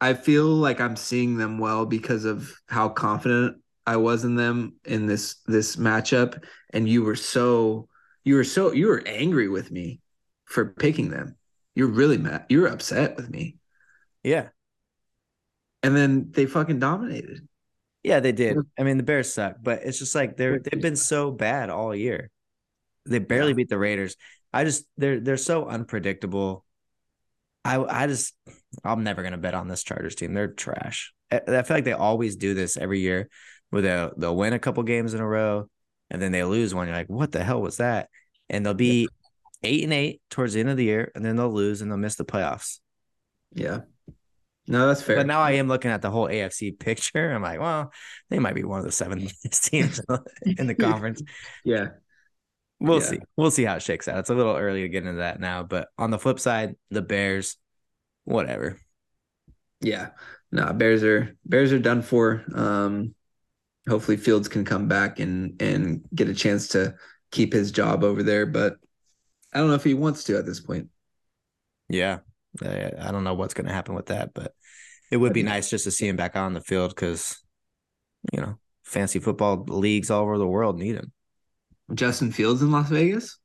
I 0.01 0.15
feel 0.15 0.47
like 0.47 0.81
I'm 0.81 0.97
seeing 0.97 1.37
them 1.37 1.59
well 1.59 1.85
because 1.85 2.25
of 2.25 2.51
how 2.67 2.89
confident 2.89 3.59
I 3.87 3.97
was 3.97 4.25
in 4.25 4.37
them 4.37 4.77
in 4.87 5.05
this 5.05 5.37
this 5.47 5.77
matchup 5.77 6.43
and 6.71 6.89
you 6.89 7.03
were 7.03 7.15
so 7.15 7.89
you 8.25 8.37
were 8.37 8.45
so 8.45 8.73
you 8.73 8.87
were 8.87 9.03
angry 9.05 9.49
with 9.49 9.71
me 9.71 10.01
for 10.47 10.65
picking 10.65 11.11
them. 11.11 11.37
You're 11.75 11.89
really 11.89 12.17
mad. 12.17 12.47
You're 12.49 12.69
upset 12.69 13.17
with 13.17 13.29
me. 13.29 13.59
Yeah. 14.23 14.49
And 15.83 15.95
then 15.95 16.31
they 16.31 16.47
fucking 16.47 16.79
dominated. 16.79 17.47
Yeah, 18.03 18.21
they 18.21 18.33
did. 18.33 18.57
I 18.79 18.83
mean, 18.83 18.97
the 18.97 19.03
Bears 19.03 19.31
suck, 19.31 19.57
but 19.63 19.83
it's 19.83 19.99
just 19.99 20.15
like 20.15 20.39
they're 20.39 20.59
they've 20.59 20.81
been 20.81 20.97
so 20.97 21.31
bad 21.31 21.69
all 21.69 21.95
year. 21.95 22.31
They 23.05 23.19
barely 23.19 23.51
yeah. 23.51 23.57
beat 23.57 23.69
the 23.69 23.79
Raiders. 23.79 24.17
I 24.55 24.65
just 24.65 24.87
they're 24.97 25.21
they're 25.21 25.37
so 25.37 25.69
unpredictable. 25.69 26.65
I 27.69 28.05
I 28.05 28.07
just 28.07 28.35
I'm 28.85 29.05
never 29.05 29.23
gonna 29.23 29.39
bet 29.39 29.55
on 29.55 29.69
this 29.69 29.83
Chargers 29.83 30.15
team. 30.15 30.33
They're 30.33 30.49
trash. 30.49 31.13
I, 31.31 31.41
I 31.47 31.63
feel 31.63 31.77
like 31.77 31.85
they 31.85 31.93
always 31.93 32.37
do 32.37 32.55
this 32.55 32.77
every 32.77 33.01
year, 33.01 33.29
where 33.71 33.83
they'll 33.83 34.13
they'll 34.17 34.37
win 34.37 34.55
a 34.55 34.59
couple 34.59 34.83
games 34.85 35.13
in 35.13 35.21
a 35.21 35.27
row, 35.27 35.69
and 36.11 36.21
then 36.23 36.33
they 36.33 36.45
lose 36.45 36.75
one. 36.75 36.87
You're 36.87 36.97
like, 36.97 37.11
what 37.11 37.33
the 37.33 37.45
hell 37.45 37.61
was 37.61 37.77
that? 37.77 38.09
And 38.49 38.65
they'll 38.65 38.75
be 38.75 39.09
eight 39.63 39.85
and 39.85 39.93
eight 39.93 40.23
towards 40.31 40.55
the 40.55 40.61
end 40.61 40.71
of 40.71 40.77
the 40.77 40.85
year, 40.85 41.13
and 41.15 41.25
then 41.25 41.37
they'll 41.37 41.53
lose 41.53 41.83
and 41.83 41.91
they'll 41.91 41.99
miss 41.99 42.17
the 42.17 42.25
playoffs. 42.25 42.79
Yeah. 43.53 43.81
No, 44.67 44.87
that's 44.87 45.03
fair. 45.03 45.17
But 45.17 45.27
now 45.27 45.41
I 45.41 45.53
am 45.53 45.69
looking 45.69 45.91
at 45.91 46.03
the 46.03 46.11
whole 46.11 46.29
AFC 46.29 46.79
picture. 46.79 47.33
I'm 47.33 47.43
like, 47.43 47.59
well, 47.59 47.91
they 48.29 48.39
might 48.39 48.55
be 48.55 48.65
one 48.65 48.79
of 48.79 48.85
the 48.85 48.93
seven 48.93 49.27
teams 49.51 50.01
in 50.45 50.67
the 50.67 50.75
conference. 50.79 51.23
yeah. 51.65 51.89
We'll 52.81 53.01
yeah. 53.01 53.07
see. 53.07 53.19
We'll 53.37 53.51
see 53.51 53.65
how 53.65 53.77
it 53.77 53.83
shakes 53.83 54.09
out. 54.09 54.19
It's 54.19 54.31
a 54.31 54.35
little 54.35 54.57
early 54.57 54.83
to 54.83 54.89
get 54.89 55.05
into 55.05 55.19
that 55.19 55.41
now, 55.41 55.63
but 55.63 55.89
on 55.99 56.11
the 56.11 56.19
flip 56.19 56.39
side, 56.39 56.77
the 56.91 57.03
Bears, 57.03 57.57
whatever. 58.25 58.81
Yeah. 59.81 60.11
No, 60.53 60.73
Bears 60.73 61.03
are 61.03 61.37
Bears 61.45 61.73
are 61.73 61.79
done 61.79 62.03
for. 62.03 62.45
Um 62.55 63.15
hopefully 63.89 64.17
Fields 64.17 64.49
can 64.49 64.65
come 64.65 64.87
back 64.87 65.19
and 65.19 65.61
and 65.61 66.05
get 66.15 66.29
a 66.29 66.35
chance 66.35 66.69
to 66.69 66.95
keep 67.31 67.53
his 67.53 67.73
job 67.73 68.05
over 68.05 68.23
there, 68.23 68.47
but 68.47 68.77
I 69.53 69.59
don't 69.59 69.69
know 69.69 69.75
if 69.75 69.85
he 69.85 69.95
wants 69.95 70.25
to 70.25 70.39
at 70.39 70.47
this 70.47 70.61
point. 70.61 70.89
Yeah. 71.89 72.19
I 72.63 73.11
don't 73.11 73.25
know 73.25 73.35
what's 73.35 73.55
going 73.55 73.67
to 73.67 73.73
happen 73.73 73.95
with 73.95 74.07
that, 74.07 74.35
but 74.35 74.53
it 75.11 75.17
would 75.17 75.33
be 75.33 75.43
nice 75.43 75.71
just 75.71 75.85
to 75.85 75.91
see 75.91 76.09
him 76.09 76.17
back 76.17 76.37
on 76.37 76.55
the 76.55 76.61
field 76.61 76.95
cuz 76.97 77.43
you 78.33 78.41
know, 78.41 78.59
fancy 78.85 79.19
football 79.19 79.65
leagues 79.69 80.11
all 80.11 80.23
over 80.23 80.39
the 80.39 80.47
world 80.47 80.79
need 80.79 80.97
him. 80.97 81.13
Justin 81.95 82.33
Fields 82.33 82.63
in 82.63 82.71
Las 82.71 82.89
Vegas. 82.89 83.39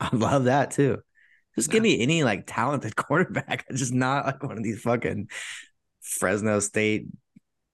I 0.00 0.14
love 0.14 0.44
that 0.44 0.70
too. 0.70 0.98
Just 1.56 1.70
give 1.70 1.82
me 1.82 2.00
any 2.00 2.22
like 2.22 2.44
talented 2.46 2.96
quarterback. 2.96 3.66
Just 3.72 3.94
not 3.94 4.26
like 4.26 4.42
one 4.42 4.58
of 4.58 4.62
these 4.62 4.82
fucking 4.82 5.28
Fresno 6.02 6.60
State, 6.60 7.06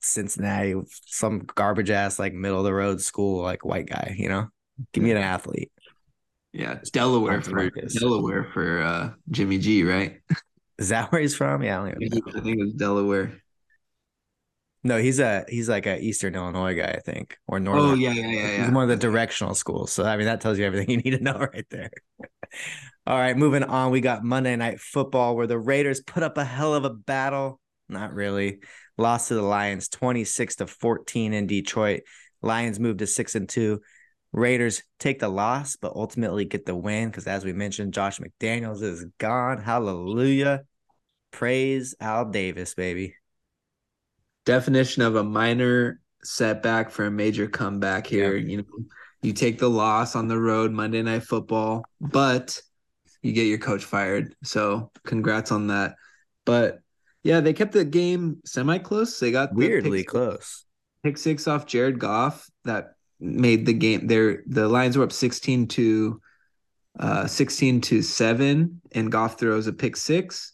Cincinnati, 0.01 0.75
some 1.07 1.41
garbage 1.55 1.91
ass 1.91 2.19
like 2.19 2.33
middle 2.33 2.59
of 2.59 2.65
the 2.65 2.75
road 2.75 3.01
school 3.01 3.43
like 3.43 3.65
white 3.65 3.87
guy. 3.87 4.15
You 4.17 4.29
know, 4.29 4.49
give 4.93 5.03
me 5.03 5.11
an 5.11 5.17
athlete. 5.17 5.73
Yeah, 6.53 6.81
Delaware 6.93 7.41
for 7.41 7.71
Delaware 7.71 8.45
for 8.53 8.83
uh, 8.83 9.11
Jimmy 9.31 9.59
G, 9.59 9.85
right? 9.85 10.21
Is 10.79 10.91
that 10.91 11.11
where 11.11 11.21
he's 11.21 11.35
from? 11.35 11.63
Yeah, 11.63 11.83
I, 11.83 11.89
I 11.91 11.95
think 12.41 12.59
it 12.59 12.65
was 12.65 12.75
Delaware. 12.75 13.41
No, 14.85 14.99
he's 14.99 15.21
a 15.21 15.45
he's 15.49 15.69
like 15.69 15.87
a 15.87 16.01
Eastern 16.01 16.35
Illinois 16.35 16.75
guy, 16.75 16.89
I 16.97 16.99
think, 16.99 17.39
or 17.47 17.59
oh, 17.59 17.61
Northern. 17.61 17.91
Oh 17.91 17.95
yeah, 17.95 18.13
yeah, 18.13 18.27
yeah, 18.27 18.49
yeah. 18.49 18.65
He's 18.65 18.75
one 18.75 18.83
of 18.83 18.89
the 18.89 18.97
directional 18.97 19.55
schools. 19.55 19.93
So 19.93 20.05
I 20.05 20.17
mean, 20.17 20.27
that 20.27 20.41
tells 20.41 20.59
you 20.59 20.65
everything 20.65 20.91
you 20.91 20.97
need 20.97 21.19
to 21.19 21.23
know 21.23 21.39
right 21.53 21.67
there. 21.71 21.91
All 23.07 23.17
right, 23.19 23.37
moving 23.37 23.63
on. 23.63 23.93
We 23.93 24.01
got 24.01 24.25
Monday 24.25 24.57
Night 24.57 24.81
Football, 24.81 25.37
where 25.37 25.47
the 25.47 25.59
Raiders 25.59 26.01
put 26.01 26.25
up 26.25 26.37
a 26.37 26.45
hell 26.45 26.75
of 26.75 26.85
a 26.85 26.91
battle. 26.91 27.61
Not 27.89 28.13
really. 28.13 28.59
Lost 28.99 29.29
to 29.29 29.35
the 29.35 29.43
Lions, 29.43 29.89
twenty 29.89 30.25
six 30.25 30.57
to 30.57 30.67
fourteen 30.67 31.33
in 31.33 31.47
Detroit. 31.47 32.01
Lions 32.43 32.81
moved 32.81 32.99
to 32.99 33.07
six 33.07 33.37
and 33.37 33.49
two. 33.49 33.81
Raiders 34.33 34.83
take 34.99 35.21
the 35.21 35.29
loss, 35.29 35.77
but 35.77 35.93
ultimately 35.95 36.45
get 36.45 36.67
the 36.67 36.75
win 36.75 37.09
because, 37.09 37.29
as 37.29 37.45
we 37.45 37.53
mentioned, 37.53 37.95
Josh 37.95 38.19
McDaniels 38.19 38.83
is 38.83 39.05
gone. 39.19 39.59
Hallelujah. 39.63 40.63
Praise 41.31 41.95
Al 42.01 42.31
Davis, 42.31 42.75
baby 42.75 43.15
definition 44.45 45.03
of 45.03 45.17
a 45.17 45.25
minor 45.25 46.01
setback 46.25 46.91
for 46.91 47.07
a 47.07 47.11
major 47.11 47.49
comeback 47.49 48.07
here. 48.07 48.37
Yeah. 48.37 48.49
You 48.49 48.57
know, 48.59 48.85
you 49.23 49.33
take 49.33 49.59
the 49.59 49.71
loss 49.71 50.17
on 50.17 50.29
the 50.29 50.39
road 50.39 50.73
Monday 50.73 51.03
night 51.03 51.23
football, 51.23 51.85
but 52.01 52.61
you 53.23 53.33
get 53.33 53.47
your 53.47 53.59
coach 53.59 53.85
fired. 53.85 54.35
So 54.43 54.91
congrats 55.05 55.53
on 55.53 55.69
that. 55.69 55.95
But 56.45 56.81
yeah, 57.23 57.41
they 57.41 57.53
kept 57.53 57.73
the 57.73 57.85
game 57.85 58.41
semi 58.45 58.79
close. 58.79 59.21
They 59.21 59.31
got 59.31 59.55
weirdly 59.55 60.01
pick, 60.01 60.09
close. 60.09 60.65
Pick 61.05 61.19
six 61.19 61.47
off 61.47 61.67
Jared 61.67 62.01
Goff 62.01 62.51
that 62.65 62.95
made 63.21 63.65
the 63.65 63.73
game 63.73 64.09
there. 64.09 64.43
The 64.47 64.69
Lions 64.69 64.99
were 64.99 65.05
up 65.05 65.13
16 65.13 65.69
to 65.69 66.21
uh 66.99 67.27
16 67.27 67.81
to 67.81 68.03
7 68.03 68.83
and 68.93 69.13
Goff 69.13 69.39
throws 69.39 69.67
a 69.67 69.73
pick 69.73 69.97
six 69.97 70.52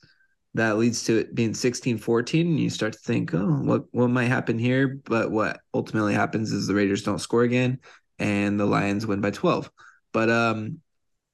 that 0.59 0.79
leads 0.79 1.05
to 1.05 1.19
it 1.19 1.35
being 1.35 1.55
16 1.55 1.99
14 1.99 2.47
and 2.47 2.61
you 2.61 2.71
start 2.71 2.93
to 2.93 2.99
think 2.99 3.35
oh 3.35 3.47
what 3.47 3.85
what 3.93 4.09
might 4.09 4.27
happen 4.27 4.59
here? 4.59 5.01
But 5.05 5.31
what 5.31 5.61
ultimately 5.75 6.15
happens 6.15 6.53
is 6.53 6.67
the 6.67 6.75
raiders 6.75 7.03
don't 7.03 7.21
score 7.21 7.43
again 7.43 7.81
and 8.19 8.59
the 8.59 8.67
lions 8.67 9.07
win 9.07 9.21
by 9.21 9.31
12 9.31 9.71
but 10.13 10.31
um 10.31 10.81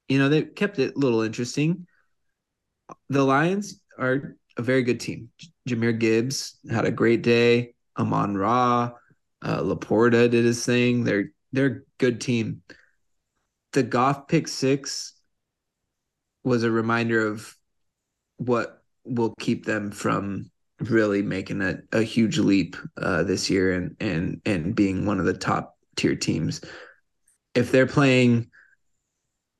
you 0.09 0.19
know 0.19 0.29
they 0.29 0.43
kept 0.43 0.79
it 0.79 0.95
a 0.95 0.99
little 0.99 1.23
interesting. 1.23 1.87
The 3.09 3.25
lions 3.25 3.81
are 3.99 4.37
a 4.57 4.63
very 4.63 4.83
good 4.83 5.01
team. 5.01 5.31
Jahmyr 5.69 5.99
gibbs 5.99 6.59
had 6.71 6.85
a 6.85 6.91
great 6.91 7.23
day. 7.23 7.75
Amon 7.99 8.37
Ra, 8.37 8.93
uh, 9.43 9.61
Laporta 9.61 10.31
did 10.31 10.45
his 10.45 10.65
thing. 10.65 11.05
They're 11.05 11.31
they're 11.53 11.67
a 11.67 11.81
good 11.99 12.21
team. 12.21 12.63
The 13.73 13.83
Goff 13.83 14.29
pick 14.29 14.49
six 14.49 15.15
was 16.43 16.63
a 16.63 16.71
reminder 16.71 17.27
of 17.27 17.57
what 18.37 18.84
will 19.05 19.35
keep 19.39 19.65
them 19.65 19.91
from 19.91 20.51
really 20.81 21.23
making 21.23 21.63
a, 21.63 21.79
a 21.93 22.03
huge 22.03 22.39
leap 22.39 22.77
uh, 22.97 23.23
this 23.23 23.49
year 23.49 23.73
and 23.73 23.97
and 24.01 24.41
and 24.45 24.75
being 24.75 25.07
one 25.07 25.21
of 25.21 25.27
the 25.27 25.35
top 25.35 25.77
tier 25.97 26.17
teams. 26.17 26.61
If 27.55 27.71
they're 27.71 27.87
playing 27.87 28.51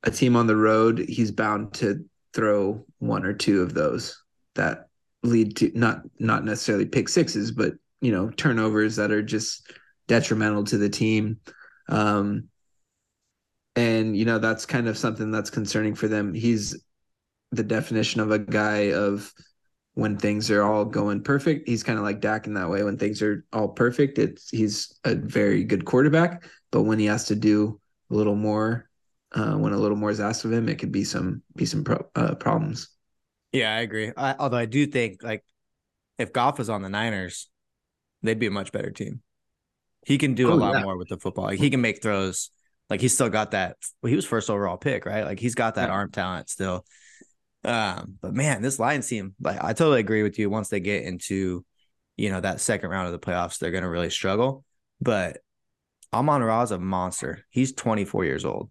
a 0.03 0.11
team 0.11 0.35
on 0.35 0.47
the 0.47 0.55
road, 0.55 0.99
he's 0.99 1.31
bound 1.31 1.73
to 1.75 2.05
throw 2.33 2.85
one 2.99 3.25
or 3.25 3.33
two 3.33 3.61
of 3.61 3.73
those 3.73 4.21
that 4.55 4.87
lead 5.23 5.55
to 5.57 5.71
not 5.73 6.01
not 6.19 6.43
necessarily 6.43 6.85
pick 6.85 7.09
sixes, 7.09 7.51
but 7.51 7.73
you 8.01 8.11
know 8.11 8.29
turnovers 8.31 8.95
that 8.97 9.11
are 9.11 9.23
just 9.23 9.71
detrimental 10.07 10.63
to 10.65 10.77
the 10.77 10.89
team. 10.89 11.39
Um, 11.89 12.49
and 13.75 14.15
you 14.15 14.25
know 14.25 14.39
that's 14.39 14.65
kind 14.65 14.87
of 14.87 14.97
something 14.97 15.31
that's 15.31 15.49
concerning 15.49 15.95
for 15.95 16.07
them. 16.07 16.33
He's 16.33 16.84
the 17.51 17.63
definition 17.63 18.21
of 18.21 18.31
a 18.31 18.39
guy 18.39 18.91
of 18.91 19.33
when 19.93 20.17
things 20.17 20.51
are 20.51 20.61
all 20.61 20.85
going 20.85 21.23
perfect. 21.23 21.67
He's 21.67 21.83
kind 21.83 21.97
of 21.97 22.03
like 22.03 22.21
Dak 22.21 22.47
in 22.47 22.53
that 22.55 22.69
way. 22.69 22.83
When 22.83 22.97
things 22.97 23.21
are 23.21 23.45
all 23.53 23.69
perfect, 23.69 24.19
it's 24.19 24.49
he's 24.49 24.93
a 25.03 25.15
very 25.15 25.63
good 25.63 25.85
quarterback. 25.85 26.43
But 26.71 26.83
when 26.83 26.99
he 26.99 27.05
has 27.05 27.25
to 27.25 27.35
do 27.35 27.79
a 28.11 28.13
little 28.13 28.35
more, 28.35 28.89
uh, 29.31 29.55
when 29.55 29.73
a 29.73 29.77
little 29.77 29.97
more 29.97 30.11
is 30.11 30.19
asked 30.19 30.45
of 30.45 30.51
him, 30.51 30.69
it 30.69 30.79
could 30.79 30.91
be 30.91 31.03
some 31.03 31.41
be 31.55 31.65
some 31.65 31.83
pro- 31.83 32.07
uh, 32.15 32.35
problems. 32.35 32.89
Yeah, 33.51 33.73
I 33.73 33.79
agree. 33.79 34.11
I, 34.15 34.35
although 34.37 34.57
I 34.57 34.65
do 34.65 34.85
think 34.85 35.23
like 35.23 35.43
if 36.17 36.33
Goff 36.33 36.57
was 36.57 36.69
on 36.69 36.81
the 36.81 36.89
Niners, 36.89 37.49
they'd 38.21 38.39
be 38.39 38.47
a 38.47 38.51
much 38.51 38.71
better 38.71 38.91
team. 38.91 39.21
He 40.05 40.17
can 40.17 40.35
do 40.35 40.51
oh, 40.51 40.53
a 40.53 40.55
lot 40.55 40.73
yeah. 40.73 40.83
more 40.83 40.97
with 40.97 41.07
the 41.07 41.17
football. 41.17 41.45
Like 41.45 41.59
he 41.59 41.69
can 41.69 41.81
make 41.81 42.01
throws. 42.01 42.51
Like 42.89 43.01
he's 43.01 43.13
still 43.13 43.29
got 43.29 43.51
that. 43.51 43.77
Well, 44.01 44.09
he 44.09 44.15
was 44.15 44.25
first 44.25 44.49
overall 44.49 44.77
pick, 44.77 45.05
right? 45.05 45.23
Like 45.23 45.39
he's 45.39 45.55
got 45.55 45.75
that 45.75 45.87
yeah. 45.87 45.95
arm 45.95 46.11
talent 46.11 46.49
still. 46.49 46.85
Um, 47.65 48.17
but 48.21 48.33
man, 48.33 48.61
this 48.61 48.79
Lions 48.79 49.07
team, 49.07 49.35
like 49.41 49.63
I 49.63 49.73
totally 49.73 49.99
agree 49.99 50.23
with 50.23 50.37
you. 50.37 50.49
Once 50.49 50.69
they 50.69 50.79
get 50.79 51.03
into, 51.03 51.65
you 52.15 52.29
know, 52.29 52.39
that 52.39 52.61
second 52.61 52.89
round 52.89 53.07
of 53.07 53.13
the 53.13 53.25
playoffs, 53.25 53.57
they're 53.57 53.71
gonna 53.71 53.89
really 53.89 54.09
struggle. 54.09 54.63
But 55.01 55.39
Amon 56.13 56.43
Ra 56.43 56.61
is 56.61 56.71
a 56.71 56.79
monster. 56.79 57.45
He's 57.49 57.73
24 57.73 58.25
years 58.25 58.45
old. 58.45 58.69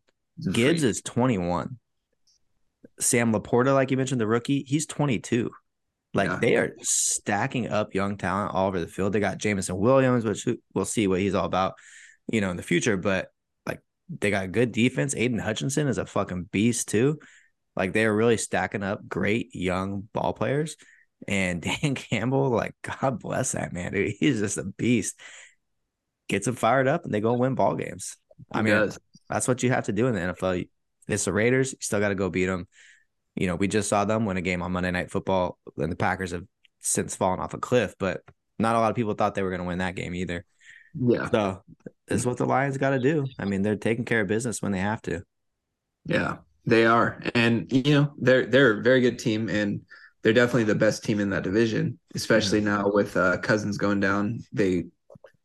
Gibbs 0.53 0.82
is 0.82 1.03
21. 1.03 1.78
Sam 3.01 3.32
Laporta, 3.32 3.74
like 3.74 3.90
you 3.90 3.97
mentioned, 3.97 4.20
the 4.20 4.26
rookie, 4.26 4.64
he's 4.66 4.86
22. 4.86 5.51
Like 6.12 6.30
yeah. 6.30 6.38
they 6.40 6.57
are 6.57 6.74
stacking 6.80 7.68
up 7.68 7.95
young 7.95 8.16
talent 8.16 8.55
all 8.55 8.68
over 8.68 8.78
the 8.78 8.86
field. 8.86 9.12
They 9.12 9.20
got 9.20 9.38
Jameson 9.38 9.76
Williams, 9.76 10.24
which 10.24 10.47
we'll 10.72 10.84
see 10.84 11.07
what 11.09 11.20
he's 11.20 11.34
all 11.34 11.45
about, 11.45 11.74
you 12.28 12.40
know, 12.40 12.51
in 12.51 12.57
the 12.57 12.62
future. 12.62 12.97
But 12.97 13.28
like 13.66 13.80
they 14.09 14.30
got 14.30 14.53
good 14.53 14.70
defense. 14.70 15.14
Aidan 15.16 15.40
Hutchinson 15.40 15.88
is 15.88 15.99
a 15.99 16.07
fucking 16.07 16.45
beast 16.53 16.88
too. 16.88 17.18
Like 17.77 17.93
they 17.93 18.05
are 18.05 18.14
really 18.14 18.37
stacking 18.37 18.83
up 18.83 19.07
great 19.09 19.55
young 19.55 20.09
ball 20.12 20.33
players. 20.33 20.77
And 21.27 21.62
Dan 21.83 21.95
Campbell, 21.95 22.51
like 22.51 22.75
God 22.83 23.20
bless 23.20 23.53
that 23.53 23.72
man, 23.72 23.93
dude. 23.93 24.14
He's 24.18 24.41
just 24.41 24.59
a 24.59 24.64
beast. 24.64 25.18
Gets 26.29 26.47
them 26.47 26.55
fired 26.55 26.89
up, 26.89 27.05
and 27.05 27.12
they 27.12 27.20
go 27.20 27.35
win 27.35 27.55
ball 27.55 27.75
games. 27.75 28.16
He 28.53 28.59
I 28.59 28.62
mean, 28.62 28.75
does. 28.75 28.99
that's 29.29 29.47
what 29.47 29.62
you 29.62 29.70
have 29.70 29.85
to 29.85 29.93
do 29.93 30.07
in 30.07 30.14
the 30.14 30.20
NFL. 30.20 30.66
It's 31.07 31.27
the 31.27 31.33
Raiders. 31.33 31.72
You 31.72 31.79
still 31.81 32.01
got 32.01 32.09
to 32.09 32.14
go 32.14 32.31
beat 32.31 32.47
them. 32.47 32.66
You 33.35 33.47
know, 33.47 33.57
we 33.57 33.68
just 33.68 33.91
saw 33.91 34.05
them 34.05 34.25
win 34.25 34.39
a 34.39 34.43
game 34.43 34.62
on 34.62 34.72
Monday 34.72 34.91
Night 34.91 35.11
Football, 35.11 35.59
and 35.77 35.93
the 35.93 35.97
Packers 35.97 36.31
have 36.31 36.45
since 36.81 37.14
fallen 37.14 37.41
off 37.41 37.53
a 37.53 37.59
cliff. 37.59 37.95
But 37.99 38.22
not 38.59 38.77
a 38.77 38.79
lot 38.79 38.91
of 38.91 38.97
people 38.97 39.14
thought 39.14 39.35
they 39.35 39.43
were 39.43 39.51
going 39.51 39.61
to 39.61 39.66
win 39.66 39.79
that 39.79 39.97
game 39.97 40.14
either. 40.14 40.45
Yeah. 40.99 41.29
So 41.31 41.62
it's 42.09 42.25
what 42.25 42.37
the 42.37 42.47
Lions 42.47 42.79
got 42.79 42.91
to 42.91 42.99
do. 42.99 43.27
I 43.39 43.45
mean, 43.45 43.62
they're 43.62 43.77
taking 43.77 44.05
care 44.05 44.20
of 44.20 44.29
business 44.29 44.62
when 44.62 44.72
they 44.72 44.79
have 44.79 45.03
to. 45.03 45.22
Yeah. 46.07 46.39
They 46.67 46.87
are, 46.87 47.21
and 47.35 47.71
you 47.71 47.95
know 47.95 48.12
they're 48.19 48.47
they're 48.47 48.79
a 48.79 48.83
very 48.83 49.01
good 49.03 49.19
team, 49.19 49.49
and 49.51 49.83
they're 50.23 50.33
definitely 50.33 50.65
the 50.65 50.75
best 50.75 51.05
team 51.05 51.21
in 51.21 51.31
that 51.31 51.43
division. 51.43 51.99
Especially 52.15 52.61
yeah. 52.61 52.77
now 52.77 52.91
with 52.91 53.17
uh, 53.17 53.39
Cousins 53.39 53.77
going 53.77 54.01
down, 54.01 54.41
they 54.53 54.85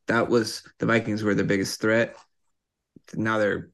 that 0.08 0.30
was 0.30 0.64
the 0.80 0.86
Vikings 0.86 1.24
were 1.24 1.36
the 1.36 1.44
biggest 1.44 1.82
threat. 1.82 2.16
Now 3.14 3.38
they're, 3.38 3.70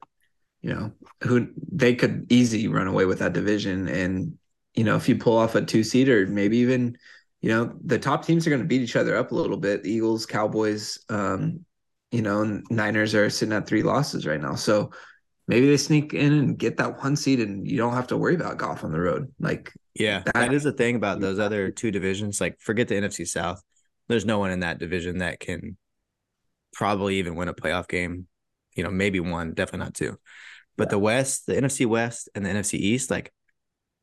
you 0.60 0.74
know, 0.74 0.92
who 1.22 1.48
they 1.70 1.94
could 1.94 2.26
easily 2.30 2.66
run 2.66 2.88
away 2.88 3.04
with 3.04 3.20
that 3.20 3.32
division, 3.32 3.88
and 3.88 4.36
you 4.74 4.82
know 4.82 4.96
if 4.96 5.08
you 5.08 5.16
pull 5.16 5.36
off 5.36 5.54
a 5.54 5.62
two 5.62 5.84
seed 5.84 6.08
or 6.08 6.26
maybe 6.26 6.58
even, 6.58 6.98
you 7.42 7.50
know, 7.50 7.72
the 7.84 7.98
top 7.98 8.26
teams 8.26 8.44
are 8.44 8.50
going 8.50 8.62
to 8.62 8.68
beat 8.68 8.82
each 8.82 8.96
other 8.96 9.16
up 9.16 9.30
a 9.30 9.36
little 9.36 9.56
bit. 9.56 9.86
Eagles, 9.86 10.26
Cowboys, 10.26 10.98
um, 11.10 11.64
you 12.10 12.22
know, 12.22 12.60
Niners 12.70 13.14
are 13.14 13.30
sitting 13.30 13.54
at 13.54 13.68
three 13.68 13.84
losses 13.84 14.26
right 14.26 14.40
now, 14.40 14.56
so 14.56 14.90
maybe 15.48 15.66
they 15.66 15.76
sneak 15.76 16.12
in 16.12 16.32
and 16.32 16.58
get 16.58 16.76
that 16.78 17.02
one 17.02 17.16
seed 17.16 17.40
and 17.40 17.68
you 17.68 17.76
don't 17.76 17.94
have 17.94 18.08
to 18.08 18.16
worry 18.16 18.34
about 18.34 18.58
Goff 18.58 18.84
on 18.84 18.92
the 18.92 19.00
road. 19.00 19.32
Like, 19.38 19.72
yeah, 19.94 20.22
that, 20.26 20.34
that 20.34 20.54
is 20.54 20.64
the 20.64 20.72
thing 20.72 20.96
about 20.96 21.20
those 21.20 21.38
other 21.38 21.70
two 21.70 21.90
divisions. 21.90 22.40
Like, 22.40 22.60
forget 22.60 22.88
the 22.88 22.96
NFC 22.96 23.26
South. 23.26 23.62
There's 24.08 24.24
no 24.24 24.38
one 24.38 24.50
in 24.50 24.60
that 24.60 24.78
division 24.78 25.18
that 25.18 25.40
can 25.40 25.76
probably 26.72 27.16
even 27.16 27.36
win 27.36 27.48
a 27.48 27.54
playoff 27.54 27.88
game. 27.88 28.26
You 28.74 28.84
know, 28.84 28.90
maybe 28.90 29.20
one, 29.20 29.54
definitely 29.54 29.84
not 29.84 29.94
two. 29.94 30.18
But 30.76 30.88
yeah. 30.88 30.90
the 30.90 30.98
West, 30.98 31.46
the 31.46 31.54
NFC 31.54 31.86
West 31.86 32.28
and 32.34 32.44
the 32.44 32.50
NFC 32.50 32.74
East, 32.74 33.10
like, 33.10 33.32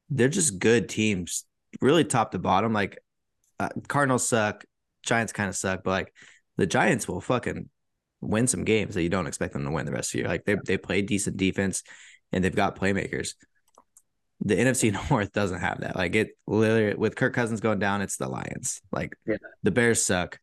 they're 0.09 0.29
just 0.29 0.59
good 0.59 0.89
teams, 0.89 1.45
really 1.81 2.03
top 2.03 2.31
to 2.31 2.39
bottom. 2.39 2.73
Like, 2.73 2.97
uh, 3.59 3.69
Cardinals 3.87 4.27
suck, 4.27 4.65
Giants 5.03 5.33
kind 5.33 5.49
of 5.49 5.55
suck, 5.55 5.83
but 5.83 5.91
like, 5.91 6.13
the 6.57 6.65
Giants 6.65 7.07
will 7.07 7.21
fucking 7.21 7.69
win 8.23 8.47
some 8.47 8.63
games 8.63 8.95
that 8.95 9.03
you 9.03 9.09
don't 9.09 9.27
expect 9.27 9.53
them 9.53 9.65
to 9.65 9.71
win 9.71 9.85
the 9.85 9.91
rest 9.91 10.09
of 10.09 10.13
the 10.13 10.17
year. 10.19 10.27
Like 10.27 10.45
they 10.45 10.57
they 10.65 10.77
play 10.77 11.01
decent 11.01 11.37
defense 11.37 11.83
and 12.31 12.43
they've 12.43 12.55
got 12.55 12.79
playmakers. 12.79 13.35
The 14.41 14.55
NFC 14.55 14.91
North 15.09 15.31
doesn't 15.31 15.59
have 15.59 15.81
that. 15.81 15.95
Like 15.95 16.15
it 16.15 16.37
literally 16.47 16.95
with 16.95 17.15
Kirk 17.15 17.33
Cousins 17.33 17.61
going 17.61 17.79
down, 17.79 18.01
it's 18.01 18.17
the 18.17 18.27
Lions. 18.27 18.81
Like 18.91 19.15
yeah. 19.25 19.37
the 19.63 19.71
Bears 19.71 20.03
suck. 20.03 20.39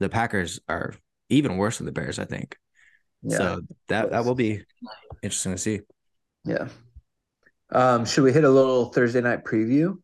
The 0.00 0.08
Packers 0.08 0.60
are 0.68 0.94
even 1.28 1.56
worse 1.56 1.78
than 1.78 1.86
the 1.86 1.92
Bears, 1.92 2.18
I 2.18 2.24
think. 2.24 2.56
Yeah. 3.22 3.36
So 3.36 3.60
that 3.88 4.10
that 4.10 4.24
will 4.24 4.34
be 4.34 4.64
interesting 5.22 5.52
to 5.52 5.58
see. 5.58 5.80
Yeah. 6.44 6.68
Um, 7.70 8.04
should 8.04 8.24
we 8.24 8.32
hit 8.32 8.44
a 8.44 8.50
little 8.50 8.86
Thursday 8.86 9.20
night 9.20 9.44
preview? 9.44 9.96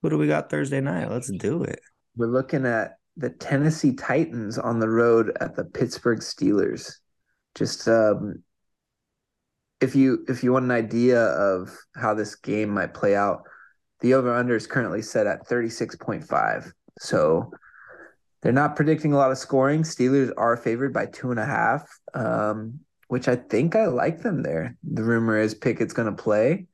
What 0.00 0.10
do 0.10 0.18
we 0.18 0.26
got 0.26 0.48
Thursday 0.48 0.80
night? 0.80 1.10
Let's 1.10 1.30
do 1.30 1.64
it. 1.64 1.80
We're 2.16 2.26
looking 2.26 2.64
at 2.64 2.96
the 3.16 3.30
Tennessee 3.30 3.94
Titans 3.94 4.58
on 4.58 4.78
the 4.78 4.88
road 4.88 5.36
at 5.40 5.56
the 5.56 5.64
Pittsburgh 5.64 6.20
Steelers. 6.20 6.92
Just 7.54 7.88
um, 7.88 8.42
if 9.80 9.94
you 9.94 10.24
if 10.28 10.42
you 10.42 10.52
want 10.52 10.66
an 10.66 10.70
idea 10.70 11.20
of 11.20 11.76
how 11.96 12.14
this 12.14 12.34
game 12.34 12.70
might 12.70 12.94
play 12.94 13.16
out, 13.16 13.42
the 14.00 14.14
over 14.14 14.34
under 14.34 14.56
is 14.56 14.66
currently 14.66 15.02
set 15.02 15.26
at 15.26 15.48
36.5. 15.48 16.72
So 16.98 17.50
they're 18.42 18.52
not 18.52 18.76
predicting 18.76 19.12
a 19.12 19.16
lot 19.16 19.30
of 19.30 19.38
scoring. 19.38 19.82
Steelers 19.82 20.32
are 20.36 20.56
favored 20.56 20.92
by 20.92 21.06
two 21.06 21.30
and 21.30 21.40
a 21.40 21.44
half, 21.44 21.88
um, 22.14 22.80
which 23.08 23.28
I 23.28 23.36
think 23.36 23.76
I 23.76 23.86
like 23.86 24.22
them 24.22 24.42
there. 24.42 24.76
The 24.82 25.02
rumor 25.02 25.38
is 25.38 25.54
Pickett's 25.54 25.92
going 25.92 26.14
to 26.14 26.22
play. 26.22 26.66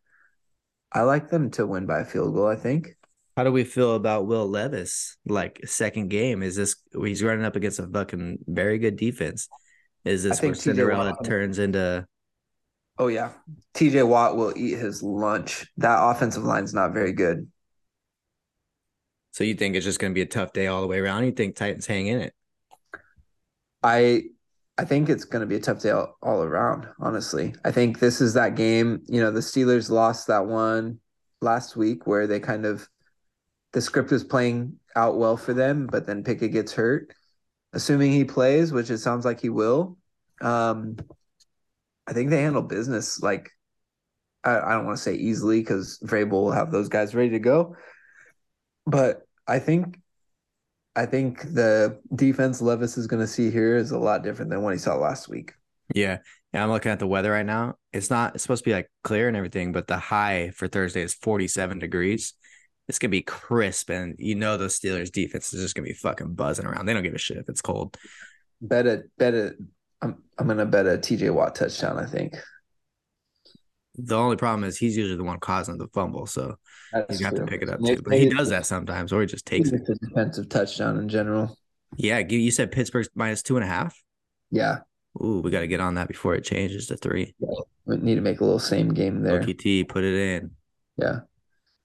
I 0.93 1.03
like 1.03 1.28
them 1.28 1.51
to 1.53 1.66
win 1.66 1.87
by 1.87 2.01
a 2.01 2.05
field 2.05 2.34
goal, 2.34 2.47
I 2.47 2.57
think. 2.57 2.97
How 3.37 3.45
do 3.45 3.53
we 3.53 3.64
feel 3.64 3.95
about 3.95 4.26
Will 4.26 4.49
Levis? 4.49 5.18
Like 5.26 5.61
second 5.66 6.09
game, 6.09 6.43
is 6.43 6.57
this 6.57 6.76
he's 6.93 7.22
running 7.22 7.45
up 7.45 7.55
against 7.55 7.78
a 7.78 7.87
fucking 7.87 8.39
very 8.47 8.78
good 8.78 8.97
defense? 8.97 9.49
Is 10.05 10.22
this 10.22 10.41
where 10.41 10.55
Cinderella 10.55 11.11
Watt, 11.11 11.24
turns 11.24 11.59
into? 11.59 12.07
Oh 12.99 13.09
yeah, 13.09 13.32
T.J. 13.74 14.05
Watt 14.05 14.37
will 14.37 14.57
eat 14.57 14.78
his 14.78 15.03
lunch. 15.03 15.66
That 15.76 15.99
offensive 16.01 16.45
line's 16.45 16.72
not 16.72 16.95
very 16.95 17.12
good. 17.12 17.47
So 19.32 19.45
you 19.45 19.55
think 19.55 19.76
it's 19.76 19.84
just 19.84 19.99
going 19.99 20.12
to 20.12 20.14
be 20.14 20.22
a 20.22 20.26
tough 20.26 20.55
day 20.55 20.66
all 20.66 20.80
the 20.80 20.87
way 20.87 20.99
around? 20.99 21.24
You 21.24 21.32
think 21.32 21.57
Titans 21.57 21.87
hang 21.87 22.07
in 22.07 22.20
it? 22.20 22.32
I 23.82 24.22
I 24.78 24.87
think 24.87 25.11
it's 25.11 25.24
going 25.24 25.41
to 25.41 25.47
be 25.47 25.57
a 25.57 25.61
tough 25.61 25.82
day 25.82 25.91
all, 25.91 26.16
all, 26.22 26.43
around, 26.43 26.89
honestly. 27.01 27.55
I 27.64 27.70
think 27.70 27.99
this 27.99 28.22
is 28.22 28.32
that 28.32 28.55
game, 28.55 29.03
you 29.07 29.20
know, 29.20 29.30
the 29.30 29.41
Steelers 29.41 29.91
lost 29.91 30.26
that 30.28 30.47
one 30.47 31.01
last 31.43 31.76
week 31.76 32.07
where 32.07 32.26
they 32.26 32.41
kind 32.41 32.64
of 32.64 32.89
the 33.73 33.81
script 33.81 34.12
is 34.12 34.25
playing 34.25 34.77
out 34.95 35.19
well 35.19 35.37
for 35.37 35.53
them, 35.53 35.87
but 35.87 36.07
then 36.07 36.25
Pickett 36.25 36.53
gets 36.53 36.73
hurt. 36.73 37.12
Assuming 37.73 38.12
he 38.12 38.25
plays, 38.25 38.73
which 38.73 38.91
it 38.91 38.99
sounds 38.99 39.25
like 39.25 39.41
he 39.41 39.51
will, 39.51 39.99
um, 40.41 40.97
I 42.07 42.12
think 42.12 42.31
they 42.31 42.43
handle 42.43 42.62
business 42.62 43.21
like 43.21 43.51
I, 44.45 44.59
I 44.59 44.73
don't 44.73 44.87
want 44.87 44.97
to 44.97 45.03
say 45.03 45.14
easily 45.14 45.61
because 45.61 45.99
Vrabel 46.05 46.31
will 46.31 46.53
have 46.53 46.71
those 46.71 46.89
guys 46.89 47.14
ready 47.14 47.31
to 47.31 47.39
go, 47.39 47.77
but 48.87 49.23
I 49.47 49.59
think 49.59 49.99
I 50.97 51.05
think 51.05 51.43
the 51.43 52.01
defense 52.14 52.62
Levis 52.62 52.97
is 52.97 53.07
going 53.07 53.21
to 53.21 53.27
see 53.27 53.51
here 53.51 53.77
is 53.77 53.91
a 53.91 53.99
lot 53.99 54.23
different 54.23 54.51
than 54.51 54.62
what 54.62 54.73
he 54.73 54.79
saw 54.79 54.97
last 54.97 55.29
week. 55.29 55.53
Yeah. 55.95 56.19
Yeah. 56.55 56.64
I'm 56.64 56.71
looking 56.71 56.91
at 56.91 56.99
the 56.99 57.07
weather 57.07 57.31
right 57.31 57.45
now. 57.45 57.75
It's 57.93 58.09
not, 58.09 58.35
it's 58.35 58.43
supposed 58.43 58.64
to 58.64 58.71
be 58.71 58.75
like 58.75 58.91
clear 59.05 59.29
and 59.29 59.37
everything, 59.37 59.73
but 59.73 59.87
the 59.87 59.99
high 59.99 60.53
for 60.55 60.69
Thursday 60.69 61.03
is 61.03 61.12
47 61.12 61.81
degrees 61.81 62.33
it's 62.89 62.99
gonna 62.99 63.11
be 63.11 63.22
crisp, 63.22 63.91
and 63.91 64.14
you 64.18 64.34
know 64.34 64.57
those 64.57 64.78
Steelers 64.78 65.11
defense 65.11 65.53
is 65.53 65.62
just 65.62 65.74
gonna 65.74 65.87
be 65.87 65.95
fucking 65.95 66.34
buzzing 66.34 66.66
around. 66.66 66.87
They 66.87 66.93
don't 66.93 67.03
give 67.03 67.14
a 67.14 67.18
shit 67.18 67.39
if 67.39 67.49
it's 67.49 67.62
cold. 67.62 67.97
Bet 68.61 68.87
a 68.87 69.03
bet 69.18 69.34
a. 69.34 69.55
I'm 70.03 70.22
I'm 70.39 70.47
gonna 70.47 70.66
bet 70.66 70.87
a 70.87 70.99
TJ 70.99 71.32
Watt 71.32 71.55
touchdown. 71.55 71.99
I 71.99 72.07
think. 72.07 72.34
The 73.99 74.16
only 74.16 74.37
problem 74.37 74.64
is 74.64 74.76
he's 74.76 74.97
usually 74.97 75.16
the 75.16 75.24
one 75.24 75.41
causing 75.41 75.78
the 75.78 75.89
fumble, 75.89 76.26
so 76.26 76.57
That's 76.93 77.18
you 77.18 77.24
have 77.24 77.34
to 77.37 77.47
pick 77.47 77.62
it 77.62 77.70
up 77.70 77.80
too. 77.80 78.03
But 78.03 78.18
he 78.18 78.28
does 78.28 78.51
that 78.51 78.66
sometimes, 78.66 79.11
or 79.12 79.22
he 79.22 79.26
just 79.26 79.47
takes 79.47 79.70
it. 79.70 79.80
it's 79.80 79.89
a 79.89 79.95
defensive 79.95 80.51
touchdown 80.51 80.99
in 80.99 81.09
general. 81.09 81.57
Yeah, 81.97 82.18
you 82.18 82.51
said 82.51 82.72
Pittsburgh's 82.72 83.09
minus 83.14 83.43
two 83.43 83.57
and 83.57 83.64
a 83.64 83.68
half. 83.68 83.99
Yeah, 84.51 84.80
Ooh, 85.22 85.41
we 85.43 85.51
got 85.51 85.61
to 85.61 85.66
get 85.66 85.80
on 85.80 85.95
that 85.95 86.09
before 86.09 86.34
it 86.34 86.45
changes 86.45 86.87
to 86.89 86.97
three. 86.97 87.34
we 87.87 87.97
need 87.97 88.16
to 88.16 88.20
make 88.20 88.41
a 88.41 88.45
little 88.45 88.59
same 88.59 88.93
game 88.93 89.22
there. 89.22 89.41
OKT, 89.41 89.89
put 89.89 90.05
it 90.05 90.14
in. 90.14 90.51
Yeah, 90.97 91.20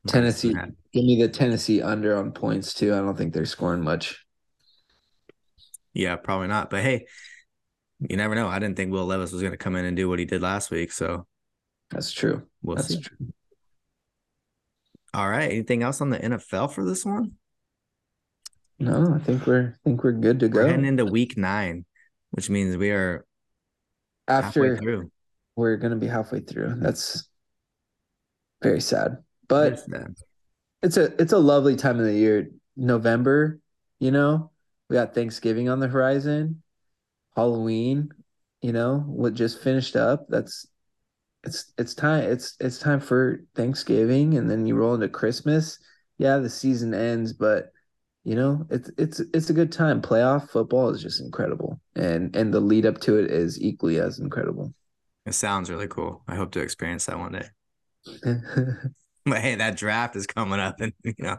Tennessee. 0.08 0.54
And 0.94 1.04
a 1.04 1.08
half. 1.08 1.08
Give 1.10 1.18
me 1.18 1.22
the 1.22 1.30
Tennessee 1.32 1.82
under 1.82 2.18
on 2.18 2.32
points 2.32 2.74
too. 2.74 2.94
I 2.94 2.98
don't 2.98 3.18
think 3.18 3.34
they're 3.34 3.46
scoring 3.46 3.84
much. 3.84 4.26
Yeah, 5.94 6.16
probably 6.16 6.48
not. 6.48 6.70
But 6.70 6.84
hey, 6.84 7.06
you 8.00 8.18
never 8.18 8.36
know. 8.36 8.48
I 8.48 8.60
didn't 8.60 8.78
think 8.78 8.92
Will 8.92 9.06
Levis 9.06 9.32
was 9.32 9.42
going 9.42 9.52
to 9.52 9.58
come 9.58 9.76
in 9.76 9.86
and 9.86 9.96
do 9.98 10.08
what 10.10 10.20
he 10.20 10.26
did 10.26 10.42
last 10.42 10.72
week, 10.72 10.92
so 10.92 11.28
That's 11.90 12.12
true. 12.12 12.44
we'll 12.62 12.78
That's 12.78 12.88
see. 12.90 13.02
true. 13.02 13.18
All 15.14 15.30
right. 15.30 15.52
Anything 15.52 15.84
else 15.84 16.00
on 16.00 16.10
the 16.10 16.18
NFL 16.20 16.72
for 16.74 16.86
this 16.86 17.04
one? 17.06 17.34
No, 18.80 19.14
I 19.14 19.20
think 19.20 19.46
we're 19.46 19.76
I 19.76 19.78
think 19.84 20.04
we're 20.04 20.14
good 20.14 20.40
to 20.40 20.48
We're 20.48 20.64
go. 20.64 20.68
heading 20.68 20.86
into 20.86 21.06
week 21.06 21.38
nine, 21.38 21.86
which 22.32 22.50
means 22.50 22.78
we 22.78 22.90
are 22.92 23.26
halfway 24.28 24.72
After 24.72 24.78
through. 24.78 25.12
we're 25.56 25.76
gonna 25.78 25.98
be 25.98 26.08
halfway 26.08 26.40
through. 26.40 26.76
That's 26.80 27.28
very 28.64 28.82
sad. 28.82 29.18
But 29.48 29.82
It's 30.82 30.98
a 30.98 31.22
it's 31.22 31.34
a 31.34 31.38
lovely 31.38 31.76
time 31.76 32.00
of 32.00 32.06
the 32.06 32.14
year. 32.14 32.50
November, 32.76 33.60
you 34.00 34.12
know, 34.12 34.52
we 34.90 34.96
got 34.96 35.14
Thanksgiving 35.14 35.70
on 35.70 35.80
the 35.80 35.88
horizon, 35.88 36.64
Halloween, 37.36 38.10
you 38.62 38.72
know, 38.72 39.00
what 39.00 39.34
just 39.34 39.62
finished 39.62 39.96
up. 39.96 40.26
That's 40.30 40.66
it's 41.44 41.74
it's 41.78 41.94
time 41.94 42.24
it's 42.24 42.56
it's 42.60 42.80
time 42.80 43.00
for 43.00 43.44
Thanksgiving 43.56 44.38
and 44.38 44.50
then 44.50 44.66
you 44.66 44.76
roll 44.76 44.94
into 44.94 45.10
Christmas. 45.10 45.80
Yeah, 46.18 46.38
the 46.38 46.50
season 46.50 46.94
ends, 46.94 47.34
but 47.34 47.72
you 48.24 48.36
know, 48.36 48.66
it's 48.70 48.92
it's 48.98 49.20
it's 49.34 49.50
a 49.50 49.54
good 49.54 49.72
time. 49.72 50.02
Playoff 50.02 50.50
football 50.50 50.90
is 50.90 51.02
just 51.02 51.22
incredible. 51.22 51.80
And 51.96 52.36
and 52.36 52.54
the 52.54 52.60
lead 52.60 52.86
up 52.86 53.00
to 53.02 53.18
it 53.18 53.32
is 53.32 53.60
equally 53.62 54.00
as 54.00 54.20
incredible. 54.20 54.74
It 55.26 55.34
sounds 55.34 55.70
really 55.70 55.88
cool. 55.88 56.24
I 56.28 56.36
hope 56.36 56.52
to 56.52 56.62
experience 56.62 57.06
that 57.06 57.20
one 57.20 57.34
day. 57.34 57.50
But 59.26 59.40
hey, 59.40 59.56
that 59.56 59.78
draft 59.78 60.16
is 60.16 60.26
coming 60.26 60.60
up, 60.60 60.82
and 60.82 60.94
you 61.04 61.14
know, 61.20 61.38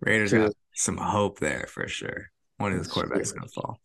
Raiders 0.00 0.30
True. 0.30 0.44
got 0.44 0.52
some 0.74 0.96
hope 0.96 1.40
there 1.40 1.66
for 1.68 1.88
sure. 1.88 2.30
One 2.58 2.72
of 2.72 2.78
those 2.78 2.88
quarterbacks 2.88 3.20
is 3.20 3.32
gonna 3.32 3.48
fall. 3.48 3.80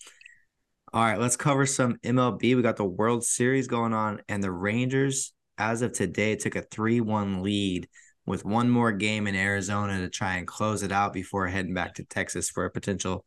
All 0.93 1.03
right, 1.03 1.19
let's 1.19 1.37
cover 1.37 1.65
some 1.65 1.97
MLB. 2.03 2.55
We 2.55 2.61
got 2.61 2.77
the 2.77 2.85
World 2.85 3.23
Series 3.23 3.67
going 3.67 3.93
on, 3.93 4.21
and 4.27 4.43
the 4.43 4.51
Rangers, 4.51 5.33
as 5.57 5.81
of 5.81 5.93
today, 5.93 6.35
took 6.35 6.55
a 6.55 6.61
3-1 6.61 7.41
lead 7.41 7.87
with 8.25 8.45
one 8.45 8.69
more 8.69 8.91
game 8.91 9.25
in 9.25 9.35
Arizona 9.35 9.99
to 10.01 10.09
try 10.09 10.35
and 10.35 10.45
close 10.45 10.83
it 10.83 10.91
out 10.91 11.13
before 11.13 11.47
heading 11.47 11.73
back 11.73 11.95
to 11.95 12.03
Texas 12.03 12.49
for 12.49 12.65
a 12.65 12.71
potential 12.71 13.25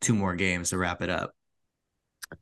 two 0.00 0.14
more 0.14 0.34
games 0.34 0.70
to 0.70 0.78
wrap 0.78 1.02
it 1.02 1.10
up. 1.10 1.32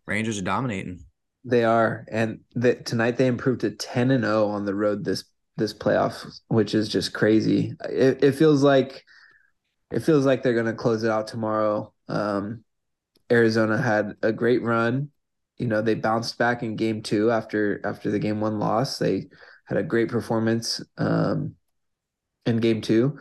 Rangers 0.06 0.38
are 0.38 0.42
dominating. 0.42 1.04
They 1.44 1.64
are, 1.64 2.04
and 2.10 2.40
the, 2.54 2.74
tonight 2.74 3.16
they 3.16 3.26
improved 3.26 3.62
to 3.62 3.70
ten 3.70 4.10
and 4.10 4.24
zero 4.24 4.48
on 4.48 4.64
the 4.64 4.74
road 4.74 5.04
this 5.04 5.24
this 5.56 5.74
playoff, 5.74 6.40
which 6.48 6.74
is 6.74 6.88
just 6.88 7.12
crazy. 7.12 7.74
It, 7.88 8.22
it 8.24 8.32
feels 8.32 8.62
like 8.62 9.04
it 9.90 10.00
feels 10.00 10.24
like 10.24 10.42
they're 10.42 10.54
gonna 10.54 10.74
close 10.74 11.02
it 11.02 11.10
out 11.10 11.28
tomorrow. 11.28 11.92
Um, 12.08 12.64
Arizona 13.30 13.80
had 13.80 14.16
a 14.22 14.32
great 14.32 14.62
run. 14.62 15.10
You 15.58 15.66
know, 15.66 15.82
they 15.82 15.94
bounced 15.94 16.38
back 16.38 16.62
in 16.62 16.76
game 16.76 17.02
two 17.02 17.30
after 17.30 17.80
after 17.84 18.10
the 18.10 18.18
game 18.18 18.40
one 18.40 18.58
loss. 18.58 18.98
They 18.98 19.28
had 19.66 19.78
a 19.78 19.82
great 19.82 20.08
performance 20.08 20.80
um, 20.98 21.54
in 22.46 22.58
game 22.58 22.80
two, 22.80 23.18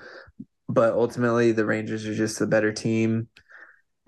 but 0.67 0.93
ultimately 0.93 1.51
the 1.51 1.65
Rangers 1.65 2.05
are 2.05 2.15
just 2.15 2.39
the 2.39 2.47
better 2.47 2.71
team, 2.71 3.27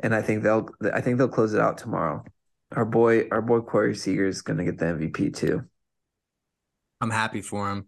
and 0.01 0.15
I 0.15 0.21
think 0.21 0.43
they'll 0.43 0.69
I 0.93 1.01
think 1.01 1.17
they'll 1.17 1.27
close 1.27 1.53
it 1.53 1.61
out 1.61 1.77
tomorrow. 1.77 2.23
Our 2.73 2.85
boy, 2.85 3.27
our 3.31 3.41
boy 3.41 3.61
Corey 3.61 3.95
Seager 3.95 4.25
is 4.25 4.41
gonna 4.41 4.63
get 4.63 4.77
the 4.77 4.85
MVP 4.85 5.35
too. 5.35 5.63
I'm 7.01 7.09
happy 7.09 7.41
for 7.41 7.69
him. 7.69 7.87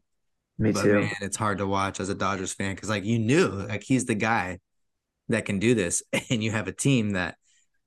Me 0.64 0.72
but 0.72 0.82
too. 0.84 0.94
man, 1.02 1.12
it's 1.22 1.38
hard 1.38 1.58
to 1.60 1.68
watch 1.68 2.00
as 2.00 2.10
a 2.10 2.16
Dodgers 2.16 2.54
fan 2.54 2.74
because 2.76 2.90
like 2.90 3.04
you 3.06 3.20
knew 3.20 3.48
like 3.48 3.84
he's 3.84 4.06
the 4.06 4.16
guy 4.16 4.60
that 5.30 5.46
can 5.46 5.60
do 5.60 5.76
this, 5.76 6.02
and 6.30 6.44
you 6.44 6.52
have 6.52 6.68
a 6.68 6.72
team 6.74 7.12
that 7.12 7.36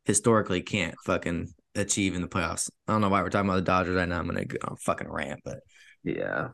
historically 0.05 0.63
can't 0.63 0.95
fucking 1.05 1.49
achieve 1.75 2.15
in 2.15 2.23
the 2.23 2.29
playoffs. 2.29 2.71
I 2.87 2.93
don't 2.93 3.01
know 3.01 3.09
why 3.09 3.23
we're 3.23 3.31
talking 3.31 3.49
about 3.49 3.57
the 3.57 3.63
Dodgers 3.63 3.97
right 3.97 4.09
now. 4.09 4.19
I'm 4.19 4.27
gonna 4.27 4.45
go 4.45 4.57
on 4.65 4.77
fucking 4.77 5.11
rant, 5.11 5.41
but 5.45 5.61
Yeah, 6.05 6.49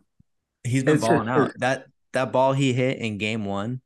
he's 0.64 0.84
been 0.84 0.96
It's 0.96 1.06
balling 1.06 1.26
just- 1.26 1.38
out. 1.40 1.52
That 1.58 1.86
that 2.12 2.32
ball 2.32 2.52
he 2.52 2.72
hit 2.72 2.98
in 2.98 3.18
game 3.18 3.44
one 3.44 3.80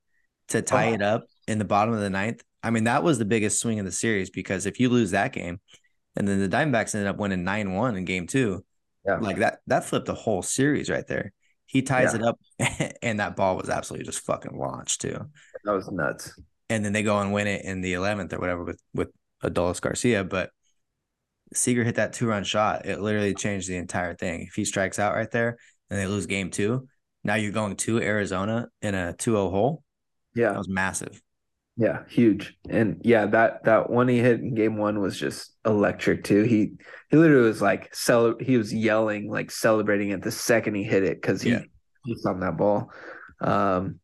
to 0.49 0.63
tie 0.63 0.91
Oh. 0.91 0.95
it 0.95 1.03
up 1.03 1.27
in 1.49 1.59
the 1.59 1.65
bottom 1.65 1.95
of 1.95 2.01
the 2.01 2.11
ninth. 2.11 2.43
I 2.63 2.71
mean, 2.71 2.85
that 2.85 3.03
was 3.03 3.19
the 3.19 3.25
biggest 3.25 3.61
swing 3.61 3.79
in 3.79 3.85
the 3.85 3.93
series 3.93 4.31
because 4.31 4.67
if 4.67 4.81
you 4.81 4.89
lose 4.89 5.13
that 5.13 5.33
game, 5.33 5.61
and 6.17 6.27
then 6.27 6.41
the 6.41 6.49
Diamondbacks 6.49 6.95
ended 6.95 7.09
up 7.09 7.19
winning 7.19 7.45
nine 7.45 7.73
one 7.73 7.97
in 7.97 8.05
game 8.05 8.27
two, 8.27 8.65
yeah, 9.07 9.19
like 9.19 9.39
that 9.39 9.59
that 9.69 9.85
flipped 9.85 10.07
the 10.07 10.15
whole 10.15 10.43
series 10.43 10.89
right 10.91 11.07
there. 11.07 11.33
He 11.67 11.83
ties 11.83 12.15
Yeah. 12.15 12.21
it 12.21 12.23
up, 12.23 12.93
and 13.03 13.21
that 13.21 13.37
ball 13.37 13.57
was 13.57 13.69
absolutely 13.69 14.07
just 14.07 14.21
fucking 14.25 14.57
launched 14.57 15.01
too. 15.01 15.19
that 15.65 15.73
was 15.73 15.91
nuts. 15.91 16.39
And 16.69 16.85
then 16.85 16.93
they 16.93 17.03
go 17.03 17.19
and 17.21 17.33
win 17.33 17.47
it 17.47 17.65
in 17.65 17.81
the 17.81 17.95
eleventh 17.95 18.33
or 18.33 18.39
whatever 18.39 18.65
with 18.65 18.81
with 18.95 19.09
Adolis 19.45 19.81
Garcia. 19.81 20.25
But 20.25 20.51
Seager 21.55 21.85
hit 21.85 21.95
that 21.97 22.13
two 22.13 22.27
run 22.27 22.45
shot. 22.45 22.87
It 22.87 23.01
literally 23.01 23.35
changed 23.35 23.69
the 23.69 23.77
entire 23.77 24.15
thing. 24.15 24.43
If 24.49 24.55
he 24.55 24.65
strikes 24.65 24.99
out 24.99 25.15
right 25.15 25.31
there 25.31 25.59
and 25.91 25.99
they 25.99 26.07
lose 26.07 26.27
game 26.27 26.51
two, 26.51 26.89
now 27.23 27.35
you're 27.37 27.53
going 27.53 27.77
to 27.77 28.01
Arizona 28.01 28.69
in 28.83 28.95
a 28.95 29.15
2-0 29.17 29.51
hole. 29.51 29.83
Yeah. 30.35 30.51
That 30.51 30.59
was 30.59 30.69
massive. 30.69 31.23
Yeah, 31.77 32.05
huge. 32.09 32.57
And 32.69 33.01
yeah, 33.05 33.27
that 33.27 33.65
that 33.65 33.91
one 33.91 34.09
he 34.09 34.19
hit 34.19 34.41
in 34.41 34.55
game 34.55 34.77
one 34.79 35.01
was 35.01 35.19
just 35.19 35.55
electric 35.65 36.25
too. 36.25 36.43
He 36.43 36.73
he 37.11 37.17
literally 37.17 37.49
was 37.49 37.61
like 37.63 37.95
cel- 37.95 38.39
he 38.41 38.57
was 38.57 38.73
yelling 38.73 39.31
like 39.31 39.51
celebrating 39.51 40.11
it 40.11 40.23
the 40.23 40.31
second 40.33 40.75
he 40.75 40.85
hit 40.85 41.05
it 41.05 41.21
because 41.21 41.43
he 41.43 41.51
Yeah. 41.51 41.63
he's 42.05 42.25
on 42.25 42.41
that 42.41 42.57
ball. 42.57 42.91
Um, 43.41 44.01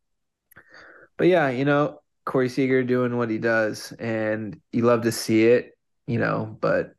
but 1.17 1.27
yeah, 1.27 1.49
you 1.49 1.65
know 1.65 1.99
Corey 2.25 2.49
Seager 2.49 2.83
doing 2.83 3.17
what 3.17 3.29
he 3.29 3.37
does, 3.37 3.91
and 3.93 4.59
you 4.71 4.83
love 4.83 5.01
to 5.03 5.11
see 5.11 5.45
it, 5.45 5.77
you 6.07 6.19
know. 6.19 6.57
But 6.59 6.93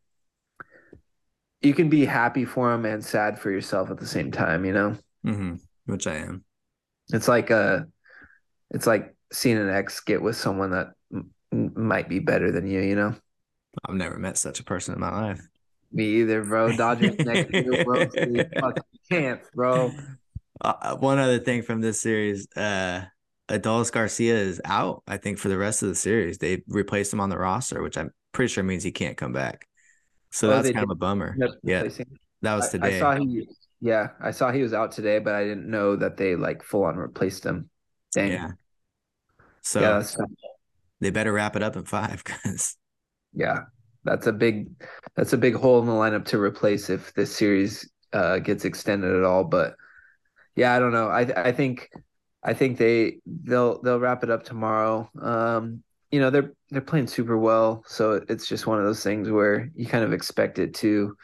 you 1.62 1.72
can 1.72 1.88
be 1.88 2.04
happy 2.04 2.44
for 2.44 2.72
him 2.72 2.84
and 2.84 3.04
sad 3.04 3.38
for 3.38 3.50
yourself 3.50 3.90
at 3.90 3.98
the 3.98 4.06
same 4.06 4.30
time, 4.30 4.64
you 4.64 4.72
know. 4.72 4.96
hmm 5.24 5.54
Which 5.86 6.06
I 6.06 6.16
am. 6.16 6.44
It's 7.12 7.28
like 7.28 7.50
a, 7.50 7.86
it's 8.70 8.86
like 8.86 9.13
seeing 9.34 9.58
an 9.58 9.68
ex 9.68 10.00
get 10.00 10.22
with 10.22 10.36
someone 10.36 10.70
that 10.70 10.92
m- 11.12 11.32
might 11.52 12.08
be 12.08 12.20
better 12.20 12.50
than 12.50 12.66
you, 12.66 12.80
you 12.80 12.94
know. 12.94 13.14
I've 13.86 13.96
never 13.96 14.18
met 14.18 14.38
such 14.38 14.60
a 14.60 14.64
person 14.64 14.94
in 14.94 15.00
my 15.00 15.10
life. 15.10 15.40
Me 15.92 16.04
either, 16.20 16.42
bro. 16.42 16.76
Dodgers 16.76 17.18
next 17.24 17.52
year, 17.52 17.84
bro. 17.84 18.08
Chance, 19.10 19.46
bro. 19.54 19.92
Uh, 20.60 20.96
one 20.96 21.18
other 21.18 21.38
thing 21.38 21.62
from 21.62 21.80
this 21.80 22.00
series, 22.00 22.48
uh, 22.56 23.04
Adolis 23.48 23.92
Garcia 23.92 24.36
is 24.36 24.60
out. 24.64 25.02
I 25.06 25.18
think 25.18 25.38
for 25.38 25.48
the 25.48 25.58
rest 25.58 25.82
of 25.82 25.88
the 25.88 25.94
series, 25.94 26.38
they 26.38 26.62
replaced 26.68 27.12
him 27.12 27.20
on 27.20 27.28
the 27.28 27.38
roster, 27.38 27.82
which 27.82 27.98
I'm 27.98 28.10
pretty 28.32 28.52
sure 28.52 28.64
means 28.64 28.82
he 28.82 28.92
can't 28.92 29.16
come 29.16 29.32
back. 29.32 29.68
So 30.30 30.48
Oh, 30.50 30.54
that's 30.56 30.70
kind 30.70 30.84
of 30.84 30.90
a 30.90 30.94
bummer. 30.96 31.36
Yeah, 31.62 31.82
that 32.42 32.54
was 32.54 32.64
I, 32.64 32.66
I 32.66 32.70
today. 32.70 32.98
saw 32.98 33.16
he, 33.16 33.48
yeah, 33.80 34.08
I 34.20 34.30
saw 34.30 34.50
he 34.50 34.62
was 34.62 34.72
out 34.72 34.92
today, 34.92 35.18
but 35.18 35.34
I 35.34 35.44
didn't 35.44 35.70
know 35.70 35.96
that 35.96 36.16
they 36.16 36.34
like 36.36 36.62
full 36.62 36.84
on 36.84 36.96
replaced 36.96 37.44
him. 37.44 37.70
Dang. 38.12 38.32
Yeah. 38.32 38.50
So 39.64 39.80
yeah, 39.80 40.02
they 41.00 41.10
better 41.10 41.32
wrap 41.32 41.56
it 41.56 41.62
up 41.62 41.76
in 41.76 41.84
five 41.84 42.22
because 42.22 42.76
yeah, 43.32 43.60
that's 44.04 44.26
a 44.26 44.32
big, 44.32 44.68
that's 45.16 45.32
a 45.32 45.38
big 45.38 45.54
hole 45.54 45.80
in 45.80 45.86
the 45.86 45.92
lineup 45.92 46.26
to 46.26 46.40
replace 46.40 46.90
if 46.90 47.12
this 47.14 47.34
series 47.34 47.90
uh, 48.12 48.38
gets 48.38 48.64
extended 48.64 49.14
at 49.16 49.24
all. 49.24 49.44
But 49.44 49.74
yeah, 50.54 50.74
I 50.74 50.78
don't 50.78 50.92
know. 50.92 51.08
I 51.08 51.48
I 51.48 51.52
think 51.52 51.90
I 52.42 52.52
think 52.54 52.78
they 52.78 53.20
they'll 53.26 53.80
they'll 53.82 53.98
wrap 53.98 54.22
it 54.22 54.30
up 54.30 54.44
tomorrow. 54.44 55.10
Um, 55.20 55.82
you 56.10 56.20
know 56.20 56.30
they're 56.30 56.52
they're 56.70 56.82
playing 56.82 57.06
super 57.06 57.38
well, 57.38 57.82
so 57.86 58.22
it's 58.28 58.46
just 58.46 58.66
one 58.66 58.78
of 58.78 58.84
those 58.84 59.02
things 59.02 59.30
where 59.30 59.70
you 59.74 59.86
kind 59.86 60.04
of 60.04 60.12
expect 60.12 60.58
it 60.58 60.74
to 60.74 61.16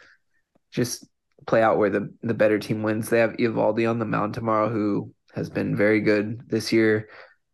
just 0.73 1.07
play 1.47 1.63
out 1.63 1.79
where 1.79 1.91
the 1.91 2.13
the 2.23 2.35
better 2.35 2.59
team 2.59 2.83
wins. 2.83 3.11
They 3.11 3.21
have 3.21 3.37
Eovaldi 3.37 3.89
on 3.89 3.99
the 3.99 4.05
mound 4.07 4.35
tomorrow, 4.35 4.71
who 4.71 5.13
has 5.35 5.51
been 5.51 5.77
very 5.77 6.01
good 6.01 6.49
this 6.49 6.73
year, 6.73 7.09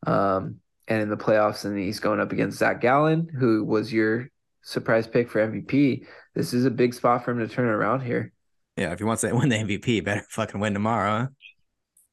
um, 0.07 0.61
and 0.89 1.03
in 1.03 1.09
the 1.09 1.17
playoffs, 1.17 1.65
and 1.65 1.79
he's 1.79 2.01
going 2.01 2.21
up 2.21 2.33
against 2.33 2.59
Zach 2.59 2.81
Gallen, 2.81 3.29
who 3.29 3.65
was 3.65 3.93
your 3.93 4.29
surprise 4.63 5.07
pick 5.07 5.31
for 5.31 5.41
MVP. 5.41 6.07
This 6.35 6.53
is 6.53 6.65
a 6.65 6.71
big 6.71 6.95
spot 6.95 7.25
for 7.25 7.31
him 7.33 7.39
to 7.39 7.49
turn 7.49 7.67
around 7.67 8.01
here. 8.03 8.33
yeah, 8.77 8.93
if 8.93 8.99
he 8.99 9.05
wants 9.05 9.23
to 9.23 9.33
win 9.35 9.49
the 9.49 9.57
MVP, 9.57 10.05
better 10.05 10.25
fucking 10.31 10.61
win 10.61 10.75
tomorrow. 10.75 11.19
Huh? 11.21 11.27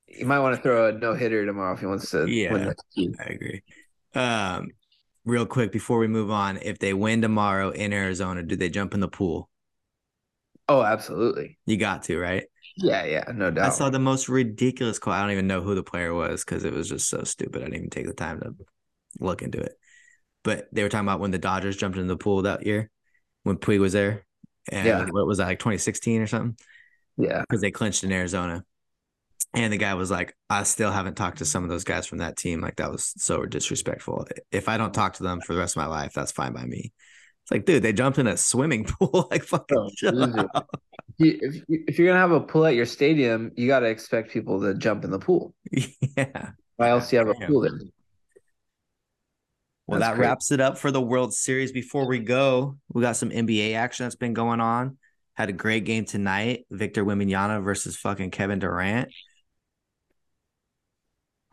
he 0.05 0.23
might 0.23 0.39
want 0.39 0.55
to 0.55 0.61
throw 0.61 0.89
a 0.89 0.91
no 0.91 1.15
hitter 1.15 1.45
tomorrow 1.45 1.73
if 1.73 1.79
he 1.79 1.85
wants 1.87 2.11
to 2.11 2.27
Yeah. 2.29 2.53
win 2.53 2.65
the. 2.95 3.15
I 3.19 3.23
agree. 3.23 3.63
Um, 4.13 4.67
real 5.25 5.45
quick 5.47 5.71
before 5.71 5.97
we 5.97 6.07
move 6.07 6.29
on, 6.29 6.57
if 6.57 6.77
they 6.79 6.93
win 6.93 7.21
tomorrow 7.21 7.69
in 7.71 7.91
Arizona, 7.93 8.43
do 8.43 8.55
they 8.55 8.69
jump 8.69 8.93
in 8.93 8.99
the 8.99 9.07
pool? 9.07 9.49
Oh, 10.69 10.83
absolutely. 10.83 11.57
You 11.65 11.77
got 11.77 12.03
to, 12.03 12.17
right? 12.19 12.45
Yeah, 12.77 13.05
yeah, 13.05 13.23
no 13.33 13.51
doubt. 13.51 13.67
I 13.67 13.69
saw 13.69 13.89
the 13.89 13.99
most 13.99 14.29
ridiculous 14.29 14.99
quote. 14.99 15.15
I 15.15 15.21
don't 15.21 15.31
even 15.31 15.47
know 15.47 15.61
who 15.61 15.75
the 15.75 15.83
player 15.83 16.13
was 16.13 16.43
because 16.43 16.63
it 16.63 16.73
was 16.73 16.89
just 16.89 17.09
so 17.09 17.23
stupid. 17.23 17.61
I 17.61 17.65
didn't 17.65 17.75
even 17.77 17.89
take 17.89 18.07
the 18.07 18.13
time 18.13 18.39
to 18.39 18.55
look 19.19 19.41
into 19.41 19.59
it. 19.59 19.73
But 20.43 20.67
they 20.73 20.83
were 20.83 20.89
talking 20.89 21.07
about 21.07 21.19
when 21.19 21.31
the 21.31 21.37
Dodgers 21.37 21.77
jumped 21.77 21.97
in 21.97 22.07
the 22.07 22.17
pool 22.17 22.41
that 22.41 22.65
year 22.65 22.89
when 23.43 23.57
Puig 23.57 23.79
was 23.79 23.93
there. 23.93 24.25
And 24.71 24.87
Yeah. 24.87 25.05
what 25.05 25.27
was 25.27 25.37
that, 25.37 25.45
like 25.45 25.59
2016 25.59 26.21
or 26.21 26.27
something? 26.27 26.57
yeah. 27.17 27.41
Because 27.41 27.61
they 27.61 27.71
clinched 27.71 28.03
in 28.03 28.11
Arizona. 28.11 28.63
And 29.53 29.71
the 29.71 29.77
guy 29.77 29.93
was 29.93 30.09
like, 30.09 30.35
I 30.49 30.63
still 30.63 30.91
haven't 30.91 31.15
talked 31.15 31.37
to 31.37 31.45
some 31.45 31.63
of 31.63 31.69
those 31.69 31.83
guys 31.83 32.07
from 32.07 32.17
that 32.19 32.37
team. 32.37 32.59
Like, 32.59 32.77
that 32.77 32.91
was 32.91 33.13
so 33.17 33.45
disrespectful. 33.45 34.25
If 34.51 34.67
I 34.67 34.77
don't 34.77 34.93
talk 34.93 35.13
to 35.15 35.23
them 35.23 35.41
for 35.41 35.53
the 35.53 35.59
rest 35.59 35.75
of 35.75 35.81
my 35.81 35.85
life, 35.87 36.13
that's 36.13 36.31
fine 36.31 36.53
by 36.53 36.65
me. 36.65 36.91
It's 37.43 37.51
like, 37.51 37.65
dude, 37.65 37.83
they 37.83 37.93
jumped 37.93 38.17
in 38.19 38.27
a 38.27 38.37
swimming 38.37 38.85
pool. 38.99 39.27
like, 39.31 39.43
fucking 39.43 39.77
Oh, 39.77 39.89
chill. 39.95 40.49
If, 41.19 41.63
if 41.69 41.99
you're 41.99 42.07
gonna 42.07 42.19
have 42.19 42.31
a 42.31 42.41
pool 42.41 42.65
at 42.65 42.75
your 42.75 42.85
stadium, 42.85 43.51
you 43.55 43.67
got 43.67 43.81
to 43.81 43.87
expect 43.87 44.31
people 44.31 44.61
to 44.61 44.73
jump 44.73 45.03
in 45.03 45.11
the 45.11 45.19
pool. 45.19 45.53
yeah. 45.71 46.51
Why 46.77 46.89
else 46.89 47.09
do 47.09 47.15
you 47.17 47.19
have 47.25 47.29
a 47.29 47.45
pool 47.45 47.61
there? 47.61 47.71
Well, 49.87 49.99
That's 49.99 50.09
that 50.11 50.15
crazy. 50.15 50.27
wraps 50.29 50.51
it 50.51 50.59
up 50.61 50.77
for 50.77 50.91
the 50.91 51.01
World 51.01 51.33
Series. 51.33 51.71
Before 51.71 52.07
we 52.07 52.19
go, 52.19 52.77
we 52.93 53.01
got 53.01 53.15
some 53.17 53.29
NBA 53.29 53.75
action 53.75 54.05
that's 54.05 54.15
been 54.15 54.33
going 54.33 54.61
on. 54.61 54.97
Had 55.35 55.49
a 55.49 55.53
great 55.53 55.83
game 55.85 56.05
tonight. 56.05 56.65
Victor 56.71 57.03
Wembanyama 57.03 57.63
versus 57.63 57.97
fucking 57.97 58.31
Kevin 58.31 58.59
Durant. 58.59 59.09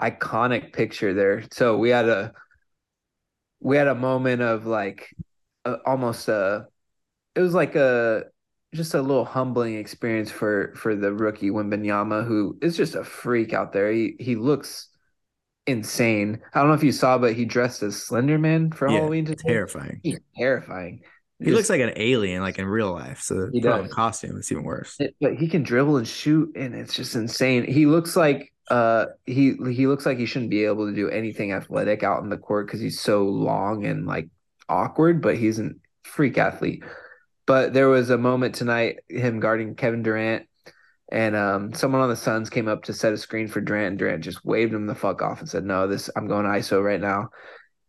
iconic 0.00 0.72
picture 0.72 1.12
there. 1.14 1.44
So 1.52 1.76
we 1.76 1.90
had 1.90 2.08
a 2.08 2.32
we 3.60 3.76
had 3.76 3.88
a 3.88 3.94
moment 3.94 4.42
of 4.42 4.66
like 4.66 5.08
uh, 5.64 5.76
almost 5.86 6.28
a 6.28 6.66
it 7.36 7.40
was 7.40 7.54
like 7.54 7.76
a 7.76 8.24
just 8.74 8.94
a 8.94 9.02
little 9.02 9.24
humbling 9.24 9.76
experience 9.76 10.30
for 10.30 10.74
for 10.76 10.96
the 10.96 11.12
rookie 11.12 11.50
Wembanyama 11.50 12.26
who 12.26 12.58
is 12.62 12.76
just 12.76 12.94
a 12.94 13.04
freak 13.04 13.52
out 13.54 13.72
there. 13.72 13.92
He 13.92 14.16
he 14.20 14.36
looks 14.36 14.88
insane. 15.66 16.40
I 16.54 16.60
don't 16.60 16.68
know 16.68 16.74
if 16.74 16.84
you 16.84 16.92
saw 16.92 17.18
but 17.18 17.34
he 17.34 17.44
dressed 17.44 17.82
as 17.82 18.02
Slender 18.02 18.38
Man 18.38 18.72
for 18.72 18.86
Yeah, 18.86 19.10
Halloween 19.10 19.26
today. 19.26 19.62
Terrifying. 19.64 20.02
He's 20.02 20.20
terrifying. 20.36 21.02
He 21.42 21.52
looks 21.52 21.70
like 21.70 21.80
an 21.80 21.92
alien, 21.96 22.42
like 22.42 22.58
in 22.58 22.66
real 22.66 22.92
life. 22.92 23.20
So 23.22 23.50
He 23.50 23.60
a 23.64 23.88
does. 23.88 23.88
costume, 23.88 24.36
it's 24.36 24.52
even 24.52 24.64
worse. 24.64 25.00
It- 25.00 25.16
but 25.20 25.34
he 25.36 25.48
can 25.48 25.62
dribble 25.62 25.96
and 25.96 26.06
shoot 26.08 26.54
and 26.56 26.74
it's 26.74 26.94
just 26.94 27.14
insane 27.16 27.64
he 27.64 27.86
looks 27.86 28.16
like 28.16 28.52
uh 28.70 29.06
he 29.26 29.54
he 29.72 29.86
looks 29.86 30.04
like 30.06 30.18
he 30.18 30.26
shouldn't 30.26 30.50
be 30.50 30.64
able 30.64 30.86
to 30.88 30.94
do 30.94 31.08
anything 31.08 31.52
athletic 31.52 32.02
out 32.02 32.22
in 32.22 32.28
the 32.28 32.36
court 32.38 32.66
because 32.66 32.80
he's 32.80 33.00
so 33.00 33.24
long 33.24 33.86
and 33.86 34.06
like 34.06 34.28
awkward 34.70 35.20
but 35.20 35.36
he's 35.36 35.58
a 35.58 35.70
freak 36.04 36.38
athlete 36.38 36.82
but 37.46 37.72
there 37.72 37.88
was 37.88 38.10
a 38.10 38.18
moment 38.18 38.54
tonight 38.54 39.00
him 39.08 39.40
guarding 39.40 39.74
kevin 39.74 40.02
durant 40.02 40.46
and 41.10 41.34
um 41.36 41.72
someone 41.72 42.00
on 42.00 42.08
the 42.08 42.16
suns 42.16 42.50
came 42.50 42.68
up 42.68 42.84
to 42.84 42.92
set 42.92 43.12
a 43.12 43.18
screen 43.18 43.48
for 43.48 43.60
durant 43.60 43.88
and 43.88 43.98
durant 43.98 44.24
just 44.24 44.44
waved 44.44 44.72
him 44.72 44.86
the 44.86 44.94
fuck 44.94 45.22
off 45.22 45.40
and 45.40 45.48
said 45.48 45.64
no 45.64 45.86
this 45.86 46.08
i'm 46.16 46.28
going 46.28 46.46
iso 46.46 46.82
right 46.82 47.00
now 47.00 47.28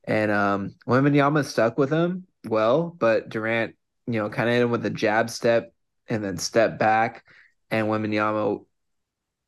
and 0.05 0.31
um 0.31 0.75
Wembanyama 0.87 1.45
stuck 1.45 1.77
with 1.77 1.91
him 1.91 2.25
well 2.47 2.95
but 2.97 3.29
durant 3.29 3.75
you 4.07 4.13
know 4.13 4.29
kind 4.29 4.49
of 4.49 4.55
hit 4.55 4.63
him 4.63 4.71
with 4.71 4.85
a 4.85 4.89
jab 4.89 5.29
step 5.29 5.71
and 6.11 6.23
then 6.23 6.37
step 6.37 6.77
back, 6.77 7.23
and 7.69 7.87
Wembanyama 7.87 8.65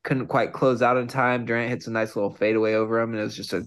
couldn't 0.02 0.28
quite 0.28 0.52
close 0.52 0.80
out 0.82 0.96
in 0.96 1.06
time. 1.06 1.44
Durant 1.44 1.70
hits 1.70 1.86
a 1.86 1.90
nice 1.90 2.16
little 2.16 2.34
fadeaway 2.34 2.74
over 2.74 2.98
him, 2.98 3.10
and 3.10 3.20
it 3.20 3.22
was 3.22 3.36
just 3.36 3.52
a 3.52 3.66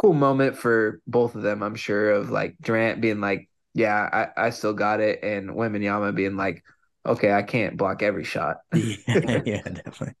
cool 0.00 0.12
moment 0.14 0.56
for 0.56 1.00
both 1.06 1.34
of 1.34 1.42
them. 1.42 1.62
I'm 1.62 1.76
sure 1.76 2.12
of 2.12 2.30
like 2.30 2.56
Durant 2.60 3.00
being 3.00 3.20
like, 3.20 3.48
"Yeah, 3.74 4.28
I, 4.36 4.46
I 4.46 4.50
still 4.50 4.72
got 4.74 5.00
it," 5.00 5.20
and 5.22 5.50
Wembanyama 5.50 6.14
being 6.14 6.36
like, 6.36 6.64
"Okay, 7.06 7.32
I 7.32 7.42
can't 7.42 7.76
block 7.76 8.02
every 8.02 8.24
shot." 8.24 8.58
yeah, 8.72 9.40
yeah, 9.44 9.62
definitely. 9.62 10.14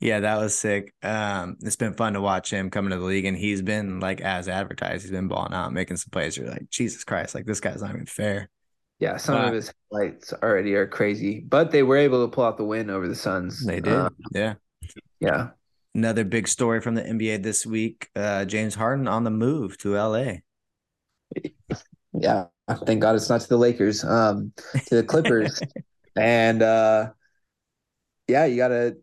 Yeah, 0.00 0.20
that 0.20 0.38
was 0.38 0.58
sick. 0.58 0.92
Um, 1.02 1.56
it's 1.62 1.76
been 1.76 1.94
fun 1.94 2.14
to 2.14 2.20
watch 2.20 2.50
him 2.52 2.70
coming 2.70 2.90
to 2.90 2.98
the 2.98 3.04
league, 3.04 3.24
and 3.24 3.36
he's 3.36 3.62
been 3.62 4.00
like 4.00 4.20
as 4.20 4.48
advertised. 4.48 5.02
He's 5.02 5.10
been 5.12 5.28
balling 5.28 5.54
out, 5.54 5.72
making 5.72 5.96
some 5.98 6.10
plays. 6.10 6.36
You're 6.36 6.50
like, 6.50 6.68
Jesus 6.70 7.04
Christ, 7.04 7.34
like 7.34 7.46
this 7.46 7.60
guy's 7.60 7.82
not 7.82 7.90
even 7.92 8.06
fair. 8.06 8.50
Yeah, 9.00 9.16
some 9.16 9.36
Wow. 9.36 9.48
of 9.48 9.52
his 9.52 9.72
highlights 9.92 10.32
already 10.32 10.74
are 10.74 10.86
crazy, 10.86 11.40
but 11.40 11.70
they 11.70 11.82
were 11.82 11.96
able 11.96 12.24
to 12.26 12.30
pull 12.34 12.44
out 12.44 12.56
the 12.56 12.64
win 12.64 12.90
over 12.90 13.08
the 13.08 13.14
Suns. 13.14 13.66
They 13.66 13.80
did. 13.80 13.96
Uh, 13.96 14.10
yeah. 14.30 14.54
yeah, 15.20 15.50
Another 15.94 16.24
big 16.24 16.48
story 16.48 16.80
from 16.80 16.94
the 16.94 17.02
NBA 17.02 17.42
this 17.42 17.64
week: 17.64 18.08
uh, 18.16 18.44
James 18.44 18.74
Harden 18.74 19.06
on 19.06 19.24
the 19.24 19.30
move 19.30 19.78
to 19.78 19.94
LA. 19.94 20.36
yeah. 22.12 22.46
Thank 22.86 23.02
God 23.02 23.14
it's 23.14 23.28
not 23.28 23.42
to 23.42 23.48
the 23.48 23.58
Lakers, 23.58 24.02
um, 24.04 24.52
to 24.86 24.96
the 24.96 25.02
Clippers. 25.02 25.60
and 26.16 26.62
uh 26.62 27.10
yeah, 28.28 28.44
you 28.46 28.56
got 28.56 28.72
a 28.72 28.96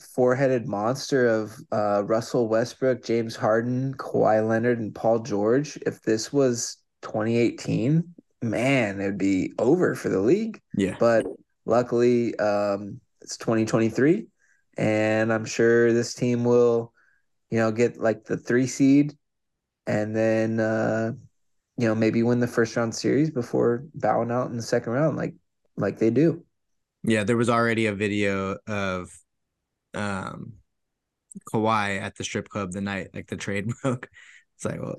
four-headed 0.00 0.66
monster 0.66 1.26
of 1.28 1.56
uh 1.72 2.02
Russell 2.04 2.48
Westbrook, 2.48 3.04
James 3.04 3.36
Harden, 3.36 3.94
Kawhi 3.94 4.46
Leonard, 4.46 4.80
and 4.80 4.94
Paul 4.94 5.20
George. 5.20 5.78
If 5.86 6.02
this 6.02 6.32
was 6.32 6.78
2018, 7.02 8.02
man, 8.42 9.00
it 9.00 9.04
would 9.04 9.18
be 9.18 9.52
over 9.58 9.94
for 9.94 10.08
the 10.08 10.20
league. 10.20 10.60
Yeah, 10.76 10.96
But 10.98 11.26
luckily, 11.66 12.36
um, 12.38 13.00
it's 13.20 13.36
2023, 13.36 14.26
and 14.76 15.32
I'm 15.32 15.44
sure 15.44 15.92
this 15.92 16.14
team 16.14 16.44
will, 16.44 16.92
you 17.50 17.58
know, 17.58 17.72
get 17.72 17.98
like 17.98 18.24
the 18.24 18.36
three 18.36 18.66
seed, 18.66 19.16
and 19.86 20.14
then 20.16 20.60
uh, 20.60 21.12
you 21.76 21.88
know 21.88 21.94
maybe 21.94 22.22
win 22.22 22.40
the 22.40 22.46
first 22.46 22.76
round 22.76 22.94
series 22.94 23.30
before 23.30 23.84
bowing 23.94 24.30
out 24.30 24.50
in 24.50 24.56
the 24.56 24.62
second 24.62 24.92
round, 24.92 25.16
like 25.16 25.34
like 25.76 25.98
they 25.98 26.10
do. 26.10 26.44
yeah. 27.02 27.24
There 27.24 27.36
was 27.36 27.50
already 27.50 27.86
a 27.86 27.94
video 27.94 28.56
of 28.66 29.10
um 29.94 30.54
Kawhi 31.52 32.00
at 32.00 32.16
the 32.16 32.24
strip 32.24 32.48
club 32.48 32.72
the 32.72 32.80
night 32.80 33.10
like 33.14 33.28
the 33.28 33.36
trade 33.36 33.72
broke. 33.82 34.08
It's 34.56 34.64
like, 34.64 34.80
well, 34.80 34.96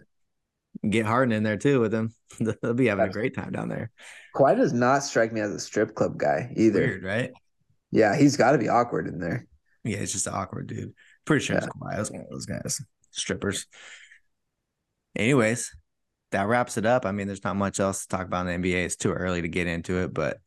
get 0.89 1.05
Harden 1.05 1.31
in 1.33 1.43
there 1.43 1.57
too 1.57 1.79
with 1.79 1.93
him. 1.93 2.13
They'll 2.39 2.73
be 2.73 2.87
having 2.87 3.05
a 3.05 3.09
great 3.09 3.35
time 3.35 3.51
down 3.51 3.69
there. 3.69 3.91
Kawhi 4.35 4.55
does 4.55 4.73
not 4.73 5.03
strike 5.03 5.31
me 5.33 5.41
as 5.41 5.51
a 5.51 5.59
strip 5.59 5.95
club 5.95 6.17
guy 6.17 6.51
either. 6.55 6.81
Weird, 6.81 7.03
right? 7.03 7.31
Yeah, 7.91 8.15
he's 8.15 8.37
got 8.37 8.51
to 8.51 8.57
be 8.57 8.69
awkward 8.69 9.07
in 9.07 9.19
there. 9.19 9.47
Yeah, 9.85 9.97
it's 9.97 10.11
just 10.11 10.27
an 10.27 10.33
awkward 10.33 10.67
dude. 10.67 10.93
Pretty 11.25 11.45
sure 11.45 11.55
it's 11.57 11.65
Yeah. 11.65 11.71
Kawhi. 11.71 11.95
That's 11.95 12.11
one 12.11 12.21
of 12.21 12.29
those 12.29 12.45
guys, 12.45 12.81
strippers. 13.11 13.67
Anyways, 15.15 15.75
that 16.31 16.47
wraps 16.47 16.77
it 16.77 16.85
up. 16.85 17.05
I 17.05 17.11
mean, 17.11 17.27
there's 17.27 17.43
not 17.43 17.55
much 17.55 17.79
else 17.79 18.01
to 18.01 18.07
talk 18.09 18.25
about 18.25 18.47
in 18.47 18.61
the 18.61 18.69
NBA. 18.69 18.83
It's 18.85 18.95
too 18.95 19.13
early 19.13 19.41
to 19.41 19.47
get 19.47 19.67
into 19.67 19.99
it, 19.99 20.13
but 20.13 20.39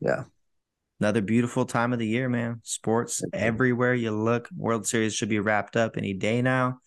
Yeah. 0.00 0.24
another 1.00 1.20
beautiful 1.20 1.66
time 1.66 1.92
of 1.92 1.98
the 1.98 2.06
year, 2.06 2.28
man. 2.28 2.60
Sports 2.62 3.20
Mhm. 3.20 3.28
everywhere 3.34 3.92
you 3.94 4.12
look. 4.12 4.48
World 4.56 4.86
Series 4.86 5.14
should 5.14 5.28
be 5.28 5.40
wrapped 5.40 5.76
up 5.76 5.96
any 5.96 6.14
day 6.14 6.40
now. 6.40 6.80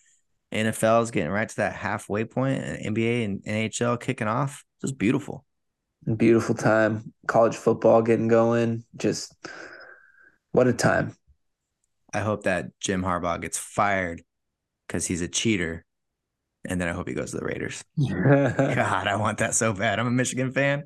NFL 0.52 1.04
is 1.04 1.12
getting 1.12 1.30
right 1.32 1.48
to 1.48 1.56
that 1.58 1.76
halfway 1.76 2.26
point, 2.26 2.64
and 2.64 2.84
NBA 2.84 3.24
and 3.24 3.42
NHL 3.46 3.98
kicking 3.98 4.28
off. 4.28 4.66
Just 4.82 4.98
beautiful. 4.98 5.46
Beautiful 6.18 6.56
time. 6.56 7.14
College 7.28 7.56
football 7.56 8.02
getting 8.02 8.30
going. 8.30 8.86
Just 8.96 9.36
what 10.54 10.68
a 10.68 10.74
time. 10.74 11.14
I 12.14 12.20
hope 12.20 12.44
that 12.44 12.72
Jim 12.80 13.04
Harbaugh 13.04 13.42
gets 13.42 13.58
fired 13.58 14.22
because 14.88 15.06
he's 15.06 15.22
a 15.22 15.28
cheater, 15.28 15.86
and 16.68 16.80
then 16.82 16.88
I 16.88 16.92
hope 16.92 17.08
he 17.08 17.14
goes 17.14 17.32
to 17.32 17.38
the 17.38 17.46
Raiders. 17.46 17.84
God, 17.98 19.08
I 19.08 19.16
want 19.16 19.40
that 19.40 19.56
so 19.56 19.74
bad. 19.74 20.00
I'm 20.00 20.08
a 20.08 20.12
Michigan 20.12 20.52
fan, 20.52 20.84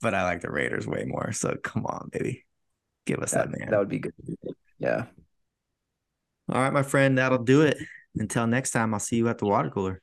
but 0.00 0.14
I 0.14 0.24
like 0.24 0.40
the 0.40 0.50
Raiders 0.50 0.86
way 0.86 1.04
more. 1.06 1.32
So 1.32 1.56
come 1.62 1.84
on, 1.86 2.08
baby. 2.12 2.44
Give 3.04 3.18
us 3.18 3.32
that, 3.32 3.50
that, 3.50 3.58
man. 3.58 3.70
that 3.70 3.78
would 3.78 3.88
be 3.88 3.98
good. 3.98 4.14
Yeah. 4.78 5.06
All 6.48 6.60
right, 6.60 6.72
my 6.72 6.82
friend, 6.82 7.18
that'll 7.18 7.38
do 7.38 7.62
it. 7.62 7.76
Until 8.14 8.46
next 8.46 8.72
time, 8.72 8.94
I'll 8.94 9.00
see 9.00 9.16
you 9.16 9.28
at 9.28 9.38
the 9.38 9.46
water 9.46 9.70
cooler. 9.70 10.02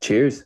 Cheers. 0.00 0.44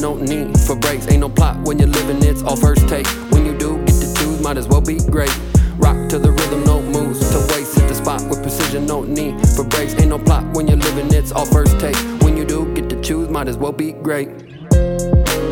No 0.00 0.16
need 0.16 0.58
for 0.60 0.74
breaks. 0.74 1.06
Ain't 1.08 1.20
no 1.20 1.28
plot 1.28 1.58
when 1.60 1.78
you're 1.78 1.88
living, 1.88 2.22
it's 2.22 2.42
all 2.42 2.56
first 2.56 2.88
take. 2.88 3.06
When 3.32 3.44
you 3.44 3.56
do 3.56 3.76
get 3.84 4.00
to 4.00 4.14
choose, 4.14 4.40
might 4.40 4.56
as 4.56 4.66
well 4.66 4.80
be 4.80 4.98
great. 4.98 5.34
Rock 5.76 6.08
to 6.08 6.18
the 6.18 6.30
rhythm, 6.32 6.64
no 6.64 6.80
moves 6.82 7.20
to 7.30 7.38
waste. 7.52 7.78
Hit 7.78 7.88
the 7.88 7.94
spot 7.94 8.22
with 8.28 8.42
precision, 8.42 8.86
no 8.86 9.02
need 9.02 9.46
for 9.50 9.64
breaks. 9.64 9.94
Ain't 9.94 10.08
no 10.08 10.18
plot 10.18 10.44
when 10.54 10.66
you're 10.66 10.78
living, 10.78 11.12
it's 11.12 11.32
all 11.32 11.44
first 11.44 11.78
take. 11.78 11.96
When 12.22 12.36
you 12.36 12.44
do 12.44 12.72
get 12.74 12.88
to 12.90 13.00
choose, 13.02 13.28
might 13.28 13.48
as 13.48 13.58
well 13.58 13.72
be 13.72 13.92
great. 13.92 14.28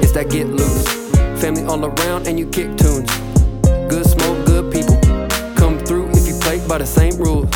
It's 0.00 0.12
that 0.12 0.30
get 0.30 0.46
loose. 0.48 0.88
family 1.40 1.64
all 1.64 1.84
around, 1.84 2.26
and 2.26 2.38
you 2.38 2.46
kick 2.46 2.74
tunes. 2.76 3.10
Good 3.88 4.06
smoke, 4.06 4.46
good 4.46 4.72
people. 4.72 4.98
Come 5.56 5.78
through 5.78 6.08
if 6.10 6.26
you 6.26 6.34
play 6.40 6.66
by 6.66 6.78
the 6.78 6.86
same 6.86 7.16
rules. 7.18 7.50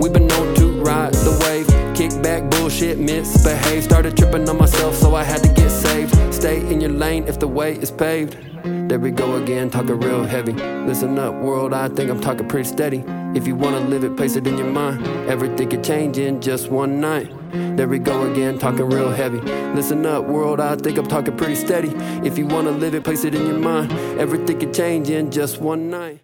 we 0.00 0.08
been 0.08 0.28
known 0.28 0.54
to 0.56 0.82
ride 0.82 1.12
the 1.14 1.34
wave, 1.42 1.66
kick 1.94 2.10
back, 2.22 2.48
bullshit, 2.74 2.98
misbehave. 2.98 3.84
Started 3.84 4.16
tripping 4.16 4.48
on 4.48 4.58
myself, 4.58 4.94
so 4.96 5.14
I 5.14 5.22
had 5.22 5.42
to 5.42 5.48
get 5.48 5.70
saved. 5.70 6.34
Stay 6.34 6.58
in 6.72 6.80
your 6.80 6.90
lane 6.90 7.24
if 7.28 7.38
the 7.38 7.46
way 7.46 7.74
is 7.74 7.90
paved. 7.90 8.36
There 8.64 8.98
we 8.98 9.10
go 9.10 9.36
again, 9.36 9.70
talking 9.70 10.00
real 10.00 10.24
heavy. 10.24 10.52
Listen 10.52 11.18
up, 11.18 11.34
world, 11.34 11.72
I 11.72 11.88
think 11.88 12.10
I'm 12.10 12.20
talking 12.20 12.48
pretty 12.48 12.68
steady. 12.68 13.04
If 13.34 13.46
you 13.46 13.54
wanna 13.54 13.80
live 13.80 14.04
it, 14.04 14.16
place 14.16 14.36
it 14.36 14.46
in 14.46 14.58
your 14.58 14.70
mind. 14.70 15.06
Everything 15.28 15.68
could 15.68 15.84
change 15.84 16.18
in 16.18 16.40
just 16.40 16.70
one 16.70 17.00
night. 17.00 17.30
There 17.52 17.86
we 17.86 17.98
go 17.98 18.30
again, 18.30 18.58
talking 18.58 18.86
real 18.86 19.10
heavy. 19.10 19.40
Listen 19.74 20.04
up, 20.06 20.24
world, 20.24 20.60
I 20.60 20.76
think 20.76 20.98
I'm 20.98 21.06
talking 21.06 21.36
pretty 21.36 21.54
steady. 21.54 21.92
If 22.26 22.38
you 22.38 22.46
wanna 22.46 22.72
live 22.72 22.94
it, 22.94 23.04
place 23.04 23.24
it 23.24 23.34
in 23.34 23.46
your 23.46 23.58
mind. 23.58 23.92
Everything 24.18 24.58
could 24.58 24.74
change 24.74 25.10
in 25.10 25.30
just 25.30 25.60
one 25.60 25.90
night. 25.90 26.20